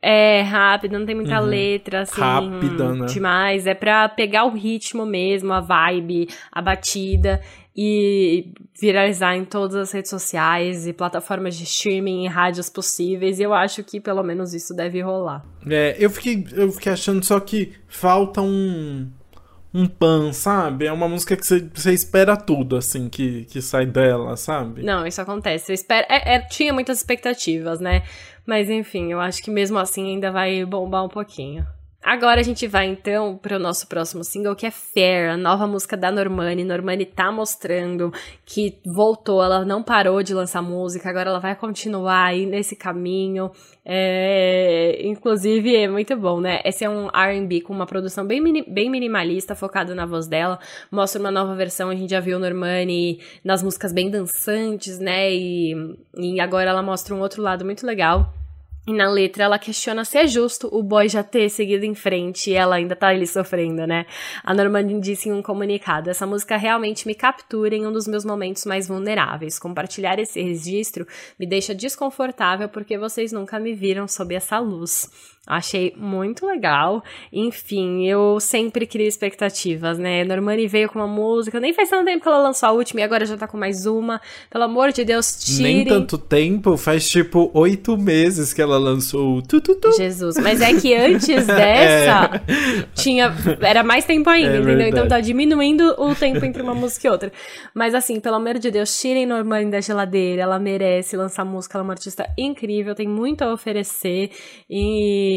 é, 0.07 0.43
rápida, 0.43 0.99
não 0.99 1.05
tem 1.05 1.15
muita 1.15 1.41
uhum. 1.41 1.47
letra, 1.47 2.01
assim. 2.01 2.21
Rápida, 2.21 2.93
né? 2.93 3.07
Demais. 3.07 3.65
É 3.65 3.73
pra 3.73 4.07
pegar 4.07 4.45
o 4.45 4.51
ritmo 4.51 5.03
mesmo, 5.03 5.51
a 5.51 5.59
vibe, 5.59 6.29
a 6.51 6.61
batida 6.61 7.41
e 7.75 8.53
viralizar 8.79 9.35
em 9.35 9.43
todas 9.43 9.75
as 9.75 9.91
redes 9.91 10.11
sociais 10.11 10.85
e 10.85 10.93
plataformas 10.93 11.57
de 11.57 11.63
streaming 11.63 12.23
e 12.23 12.27
rádios 12.27 12.69
possíveis. 12.69 13.39
E 13.39 13.43
eu 13.43 13.51
acho 13.51 13.83
que 13.83 13.99
pelo 13.99 14.21
menos 14.21 14.53
isso 14.53 14.75
deve 14.75 15.01
rolar. 15.01 15.43
É, 15.67 15.95
eu 15.97 16.11
fiquei, 16.11 16.45
eu 16.53 16.71
fiquei 16.71 16.91
achando 16.91 17.25
só 17.25 17.39
que 17.39 17.73
falta 17.87 18.43
um 18.43 19.09
um 19.75 19.87
pan, 19.87 20.31
sabe? 20.31 20.85
É 20.85 20.91
uma 20.93 21.07
música 21.09 21.35
que 21.35 21.45
você 21.45 21.91
espera 21.91 22.37
tudo, 22.37 22.77
assim, 22.77 23.09
que, 23.09 23.43
que 23.43 23.61
sai 23.61 23.85
dela, 23.85 24.37
sabe? 24.37 24.81
Não, 24.81 25.05
isso 25.05 25.21
acontece. 25.21 25.73
Eu 25.73 25.73
espero, 25.73 26.07
é, 26.09 26.35
é, 26.35 26.39
tinha 26.39 26.71
muitas 26.71 26.97
expectativas, 26.97 27.81
né? 27.81 28.03
Mas 28.45 28.69
enfim, 28.69 29.11
eu 29.11 29.19
acho 29.19 29.43
que 29.43 29.51
mesmo 29.51 29.77
assim 29.77 30.13
ainda 30.13 30.31
vai 30.31 30.63
bombar 30.63 31.03
um 31.03 31.09
pouquinho. 31.09 31.67
Agora 32.05 32.39
a 32.39 32.43
gente 32.43 32.67
vai 32.67 32.85
então 32.85 33.35
para 33.35 33.55
o 33.55 33.59
nosso 33.59 33.87
próximo 33.87 34.23
single, 34.23 34.55
que 34.55 34.67
é 34.67 34.69
Fair, 34.69 35.31
a 35.31 35.35
nova 35.35 35.65
música 35.65 35.97
da 35.97 36.11
Normani. 36.11 36.63
Normani 36.63 37.03
tá 37.03 37.31
mostrando 37.31 38.13
que 38.45 38.77
voltou, 38.85 39.43
ela 39.43 39.65
não 39.65 39.81
parou 39.81 40.21
de 40.21 40.31
lançar 40.31 40.61
música, 40.61 41.09
agora 41.09 41.31
ela 41.31 41.39
vai 41.39 41.55
continuar 41.55 42.25
aí 42.25 42.45
nesse 42.45 42.75
caminho. 42.75 43.49
É, 43.83 45.01
inclusive, 45.03 45.75
é 45.75 45.87
muito 45.87 46.15
bom, 46.15 46.39
né? 46.39 46.61
Esse 46.63 46.85
é 46.85 46.89
um 46.89 47.07
RB 47.07 47.61
com 47.61 47.73
uma 47.73 47.87
produção 47.87 48.23
bem, 48.23 48.39
mini, 48.39 48.63
bem 48.67 48.87
minimalista, 48.87 49.55
focado 49.55 49.95
na 49.95 50.05
voz 50.05 50.27
dela. 50.27 50.59
Mostra 50.91 51.19
uma 51.19 51.31
nova 51.31 51.55
versão, 51.55 51.89
a 51.89 51.95
gente 51.95 52.11
já 52.11 52.19
viu 52.19 52.37
Normani 52.37 53.19
nas 53.43 53.63
músicas 53.63 53.91
bem 53.91 54.11
dançantes, 54.11 54.99
né? 54.99 55.33
E, 55.33 55.73
e 56.15 56.39
agora 56.39 56.69
ela 56.69 56.83
mostra 56.83 57.15
um 57.15 57.19
outro 57.19 57.41
lado 57.41 57.65
muito 57.65 57.83
legal. 57.83 58.31
E 58.87 58.93
na 58.93 59.09
letra 59.09 59.45
ela 59.45 59.57
questiona 59.57 60.05
se 60.05 60.15
é 60.15 60.27
justo 60.27 60.69
o 60.71 60.83
boy 60.83 61.09
já 61.09 61.23
ter 61.23 61.49
seguido 61.49 61.85
em 61.85 61.95
frente 61.95 62.51
e 62.51 62.53
ela 62.53 62.75
ainda 62.75 62.95
tá 62.95 63.07
ali 63.07 63.25
sofrendo, 63.25 63.87
né? 63.87 64.05
A 64.43 64.53
Normandie 64.53 64.99
disse 64.99 65.27
em 65.27 65.31
um 65.31 65.41
comunicado: 65.41 66.07
essa 66.07 66.27
música 66.27 66.55
realmente 66.55 67.07
me 67.07 67.15
captura 67.15 67.75
em 67.75 67.87
um 67.87 67.91
dos 67.91 68.07
meus 68.07 68.23
momentos 68.23 68.63
mais 68.63 68.87
vulneráveis. 68.87 69.57
Compartilhar 69.57 70.19
esse 70.19 70.39
registro 70.39 71.07
me 71.39 71.47
deixa 71.47 71.73
desconfortável 71.73 72.69
porque 72.69 72.95
vocês 72.95 73.31
nunca 73.31 73.59
me 73.59 73.73
viram 73.73 74.07
sob 74.07 74.35
essa 74.35 74.59
luz. 74.59 75.09
Achei 75.47 75.93
muito 75.95 76.45
legal. 76.45 77.03
Enfim, 77.31 78.07
eu 78.07 78.39
sempre 78.39 78.87
crio 78.87 79.07
expectativas, 79.07 79.99
né? 79.99 80.23
Normani 80.23 80.67
veio 80.67 80.89
com 80.89 80.97
uma 80.97 81.07
música, 81.07 81.59
nem 81.59 81.71
faz 81.71 81.89
tanto 81.89 82.05
tempo 82.05 82.23
que 82.23 82.27
ela 82.27 82.39
lançou 82.39 82.69
a 82.69 82.71
última 82.71 83.01
e 83.01 83.03
agora 83.03 83.25
já 83.25 83.37
tá 83.37 83.47
com 83.47 83.57
mais 83.57 83.85
uma. 83.85 84.19
Pelo 84.49 84.63
amor 84.63 84.91
de 84.91 85.05
Deus, 85.05 85.37
tirem. 85.37 85.77
Nem 85.77 85.85
tanto 85.85 86.17
tempo, 86.17 86.75
faz 86.77 87.07
tipo 87.07 87.51
oito 87.53 87.95
meses 87.95 88.53
que 88.53 88.61
ela 88.61 88.77
lançou 88.79 89.41
tu, 89.43 89.61
tu, 89.61 89.75
tu. 89.75 89.91
Jesus, 89.91 90.37
mas 90.37 90.61
é 90.61 90.73
que 90.73 90.95
antes 90.95 91.45
dessa 91.45 92.41
é. 92.47 92.85
tinha 92.95 93.31
era 93.61 93.83
mais 93.83 94.03
tempo 94.03 94.29
ainda, 94.29 94.49
é 94.49 94.55
entendeu? 94.55 94.75
Verdade. 94.77 94.89
Então 94.89 95.07
tá 95.07 95.19
diminuindo 95.19 95.95
o 95.99 96.15
tempo 96.15 96.43
entre 96.43 96.63
uma 96.63 96.73
música 96.73 97.07
e 97.07 97.11
outra. 97.11 97.31
Mas 97.73 97.93
assim, 97.93 98.19
pelo 98.19 98.37
amor 98.37 98.57
de 98.57 98.71
Deus, 98.71 98.99
tirem 98.99 99.27
Normani 99.27 99.69
da 99.69 99.79
geladeira, 99.79 100.41
ela 100.41 100.57
merece 100.57 101.15
lançar 101.15 101.45
música, 101.45 101.77
ela 101.77 101.83
é 101.83 101.85
uma 101.85 101.93
artista 101.93 102.27
incrível, 102.35 102.95
tem 102.95 103.07
muito 103.07 103.43
a 103.43 103.53
oferecer 103.53 104.31
e 104.67 105.34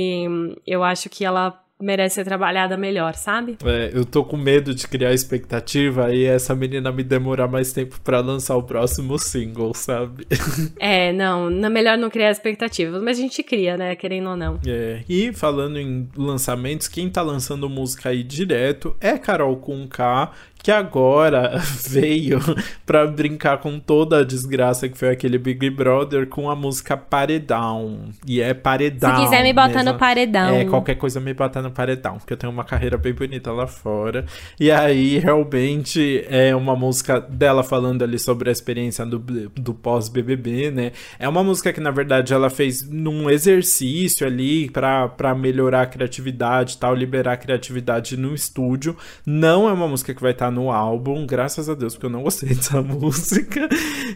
eu 0.66 0.82
acho 0.84 1.08
que 1.08 1.24
ela 1.24 1.62
merece 1.80 2.16
ser 2.16 2.24
trabalhada 2.24 2.76
melhor, 2.76 3.14
sabe? 3.14 3.56
É, 3.64 3.90
eu 3.94 4.04
tô 4.04 4.24
com 4.24 4.36
medo 4.36 4.74
de 4.74 4.86
criar 4.88 5.12
expectativa 5.12 6.12
e 6.12 6.24
essa 6.24 6.54
menina 6.54 6.90
me 6.90 7.04
demorar 7.04 7.46
mais 7.46 7.72
tempo 7.72 8.00
para 8.00 8.20
lançar 8.20 8.56
o 8.56 8.62
próximo 8.62 9.18
single, 9.18 9.72
sabe? 9.74 10.26
é, 10.78 11.12
não, 11.12 11.48
é 11.48 11.68
melhor 11.68 11.96
não 11.96 12.10
criar 12.10 12.30
expectativas, 12.30 13.00
mas 13.02 13.18
a 13.18 13.22
gente 13.22 13.42
cria, 13.42 13.76
né, 13.76 13.94
querendo 13.94 14.30
ou 14.30 14.36
não. 14.36 14.58
É, 14.66 15.02
e 15.08 15.32
falando 15.32 15.78
em 15.78 16.08
lançamentos, 16.16 16.88
quem 16.88 17.08
tá 17.08 17.22
lançando 17.22 17.68
música 17.68 18.08
aí 18.08 18.22
direto 18.24 18.96
é 19.00 19.16
Carol 19.16 19.56
com 19.56 19.86
K, 19.86 20.32
que 20.68 20.72
agora 20.72 21.58
veio 21.88 22.38
para 22.84 23.06
brincar 23.06 23.56
com 23.56 23.80
toda 23.80 24.18
a 24.18 24.22
desgraça 24.22 24.86
que 24.86 24.98
foi 24.98 25.08
aquele 25.08 25.38
Big 25.38 25.70
Brother 25.70 26.26
com 26.26 26.50
a 26.50 26.54
música 26.54 26.94
Paredão. 26.94 28.10
E 28.26 28.42
é 28.42 28.52
Paredão. 28.52 29.16
Se 29.16 29.22
quiser 29.22 29.42
me 29.42 29.54
botar 29.54 29.68
mesmo. 29.68 29.92
no 29.92 29.98
Paredão. 29.98 30.54
É, 30.54 30.66
qualquer 30.66 30.96
coisa 30.96 31.20
me 31.20 31.32
botar 31.32 31.62
no 31.62 31.70
Paredão, 31.70 32.18
porque 32.18 32.34
eu 32.34 32.36
tenho 32.36 32.52
uma 32.52 32.64
carreira 32.64 32.98
bem 32.98 33.14
bonita 33.14 33.50
lá 33.50 33.66
fora. 33.66 34.26
E 34.60 34.70
aí, 34.70 35.18
realmente, 35.18 36.26
é 36.28 36.54
uma 36.54 36.76
música 36.76 37.18
dela 37.18 37.62
falando 37.62 38.02
ali 38.02 38.18
sobre 38.18 38.50
a 38.50 38.52
experiência 38.52 39.06
do, 39.06 39.18
do 39.18 39.72
pós-BBB, 39.72 40.70
né? 40.70 40.92
É 41.18 41.26
uma 41.26 41.42
música 41.42 41.72
que, 41.72 41.80
na 41.80 41.90
verdade, 41.90 42.34
ela 42.34 42.50
fez 42.50 42.86
num 42.86 43.30
exercício 43.30 44.26
ali 44.26 44.68
para 44.68 45.34
melhorar 45.34 45.80
a 45.80 45.86
criatividade 45.86 46.74
e 46.74 46.78
tal, 46.78 46.94
liberar 46.94 47.32
a 47.32 47.36
criatividade 47.38 48.18
no 48.18 48.34
estúdio. 48.34 48.94
Não 49.24 49.66
é 49.66 49.72
uma 49.72 49.88
música 49.88 50.12
que 50.12 50.20
vai 50.20 50.32
estar 50.32 50.50
no 50.57 50.57
álbum, 50.72 51.24
graças 51.24 51.68
a 51.68 51.74
Deus, 51.74 51.94
porque 51.94 52.06
eu 52.06 52.10
não 52.10 52.22
gostei 52.22 52.50
dessa 52.54 52.82
música. 52.82 53.68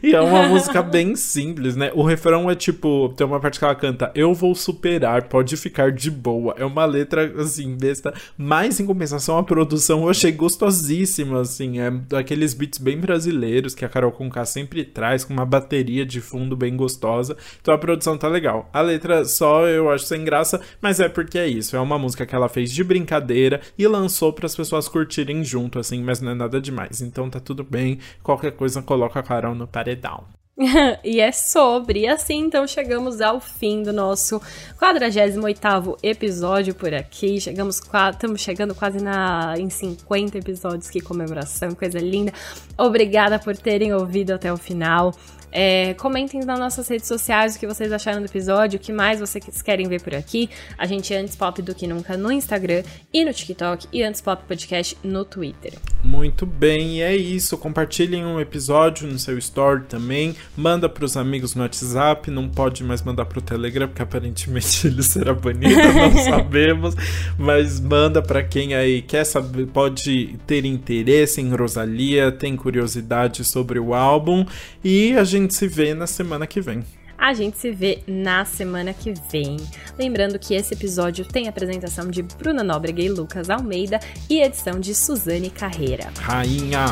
E 0.03 0.15
é 0.15 0.21
uma 0.21 0.49
música 0.49 0.83
bem 0.83 1.15
simples, 1.15 1.77
né? 1.77 1.93
O 1.95 2.03
refrão 2.03 2.51
é 2.51 2.55
tipo, 2.55 3.13
tem 3.17 3.27
uma 3.27 3.39
parte 3.39 3.59
que 3.59 3.65
ela 3.65 3.75
canta: 3.75 4.11
Eu 4.15 4.35
vou 4.35 4.55
superar, 4.55 5.29
pode 5.29 5.57
ficar 5.57 5.93
de 5.93 6.11
boa. 6.11 6.55
É 6.59 6.65
uma 6.65 6.85
letra 6.85 7.33
assim, 7.41 7.77
besta. 7.77 8.13
Mas 8.37 8.81
em 8.81 8.87
compensação, 8.87 9.39
a 9.39 9.43
produção 9.43 10.03
eu 10.03 10.09
achei 10.09 10.33
gostosíssima, 10.33 11.41
assim. 11.41 11.79
É 11.79 11.93
aqueles 12.19 12.55
beats 12.55 12.79
bem 12.79 12.99
brasileiros 12.99 13.75
que 13.75 13.85
a 13.85 13.89
Carol 13.89 14.13
Conká 14.13 14.45
sempre 14.45 14.85
traz, 14.85 15.25
com 15.25 15.33
uma 15.33 15.47
bateria 15.47 16.05
de 16.05 16.21
fundo 16.21 16.57
bem 16.57 16.77
gostosa. 16.77 17.37
Então 17.61 17.75
a 17.75 17.79
produção 17.79 18.19
tá 18.19 18.29
legal. 18.29 18.69
A 18.73 18.81
letra 18.81 19.25
só 19.25 19.67
eu 19.67 19.91
acho 19.91 20.07
sem 20.07 20.25
graça, 20.25 20.61
mas 20.81 20.99
é 21.01 21.09
porque 21.09 21.39
é 21.39 21.47
isso. 21.47 21.77
É 21.77 21.81
uma 21.81 21.99
música 21.99 22.27
que 22.27 22.35
ela 22.35 22.49
fez 22.49 22.73
de 22.73 22.83
brincadeira 22.83 23.61
e 23.79 23.87
lançou 23.87 24.33
para 24.33 24.47
as 24.47 24.57
pessoas 24.57 24.89
curtirem 24.89 25.45
junto, 25.45 25.79
assim, 25.79 26.03
mas 26.03 26.21
não 26.23 26.33
é 26.33 26.35
nada 26.35 26.61
demais. 26.61 27.01
Então 27.01 27.29
tá 27.29 27.41
tudo 27.41 27.65
bem. 27.65 27.99
Qualquer 28.23 28.53
coisa 28.53 28.83
coloca 28.83 29.21
a 29.21 29.23
Carol 29.23 29.55
no 29.55 29.67
paredão. 29.67 30.25
e 31.03 31.21
é 31.21 31.33
sobre. 31.33 32.01
E 32.01 32.09
assim, 32.09 32.41
então, 32.41 32.67
chegamos 32.67 33.21
ao 33.21 33.41
fim 33.41 33.83
do 33.83 33.93
nosso 33.93 34.41
48 34.79 35.99
episódio 36.03 36.75
por 36.75 36.93
aqui. 36.93 37.41
Chegamos, 37.41 37.81
estamos 38.13 38.41
chegando 38.41 38.75
quase 38.75 39.03
na, 39.03 39.55
em 39.59 39.71
50 39.71 40.39
episódios. 40.39 40.91
Que 40.91 41.01
comemoração, 41.01 41.75
coisa 41.75 41.99
linda. 41.99 42.33
Obrigada 42.77 43.39
por 43.39 43.57
terem 43.57 43.95
ouvido 43.95 44.33
até 44.33 44.53
o 44.53 44.57
final. 44.57 45.15
É, 45.53 45.93
comentem 45.95 46.41
nas 46.45 46.59
nossas 46.59 46.89
redes 46.89 47.07
sociais 47.07 47.55
o 47.55 47.61
que 47.61 47.67
vocês 47.67 47.93
acharam 47.93 48.21
do 48.21 48.27
episódio, 48.27 48.79
o 48.79 48.81
que 48.81 48.93
mais 48.93 49.21
vocês 49.21 49.61
querem 49.61 49.87
ver 49.87 50.01
por 50.01 50.15
aqui. 50.15 50.49
A 50.79 50.87
gente 50.87 51.13
é 51.13 51.19
Antes 51.19 51.37
Pop 51.37 51.61
do 51.61 51.75
que 51.75 51.87
nunca 51.87 52.17
no 52.17 52.33
Instagram 52.33 52.83
e 53.13 53.25
no 53.25 53.33
TikTok 53.33 53.87
e 53.93 54.03
Antes 54.03 54.23
Pop 54.23 54.43
Podcast 54.49 54.97
no 55.05 55.25
Twitter. 55.25 55.75
Muito 56.03 56.45
bem, 56.47 56.99
e 56.99 57.03
é 57.03 57.15
isso. 57.15 57.57
Compartilhem 57.59 58.25
um 58.25 58.41
episódio 58.41 59.07
no 59.07 59.19
seu 59.19 59.39
story 59.39 59.85
também. 59.89 60.35
Manda 60.57 60.89
para 60.89 61.05
os 61.05 61.17
amigos 61.17 61.55
no 61.55 61.63
WhatsApp. 61.63 62.31
Não 62.31 62.49
pode 62.49 62.83
mais 62.83 63.03
mandar 63.03 63.25
para 63.27 63.39
o 63.39 63.43
Telegram, 63.43 63.87
porque 63.87 64.03
aparentemente 64.03 64.87
ele 64.89 65.03
será 65.03 65.35
banido, 65.35 65.77
não 65.93 66.17
sabemos. 66.25 66.95
Mas 67.39 67.79
manda 67.79 68.23
para 68.23 68.43
quem 68.43 68.75
aí 68.75 69.03
quer 69.03 69.25
saber, 69.25 69.67
pode 69.67 70.39
ter 70.47 70.65
interesse 70.65 71.41
em 71.41 71.55
Rosalia, 71.55 72.33
tem 72.33 72.57
curiosidade 72.57 73.45
sobre 73.45 73.79
o 73.79 73.95
álbum. 73.95 74.45
E 74.83 75.13
a 75.17 75.25
gente 75.25 75.42
gente 75.43 75.55
se 75.55 75.67
vê 75.69 75.95
na 75.95 76.07
semana 76.07 76.47
que 76.47 76.61
vem. 76.61 76.85
A 77.19 77.35
gente 77.35 77.57
se 77.57 77.71
vê 77.71 78.03
na 78.07 78.45
semana 78.45 78.93
que 78.93 79.15
vem. 79.31 79.57
Lembrando 79.97 80.39
que 80.39 80.55
esse 80.55 80.75
episódio 80.75 81.25
tem 81.25 81.47
apresentação 81.47 82.09
de 82.11 82.23
Bruna 82.23 82.65
Nóbrega 82.65 83.01
e 83.01 83.09
Lucas 83.09 83.49
Almeida 83.49 84.01
e 84.29 84.41
edição 84.41 84.81
de 84.81 84.95
Suzane 84.95 85.51
Carreira. 85.51 86.11
Rainha! 86.19 86.87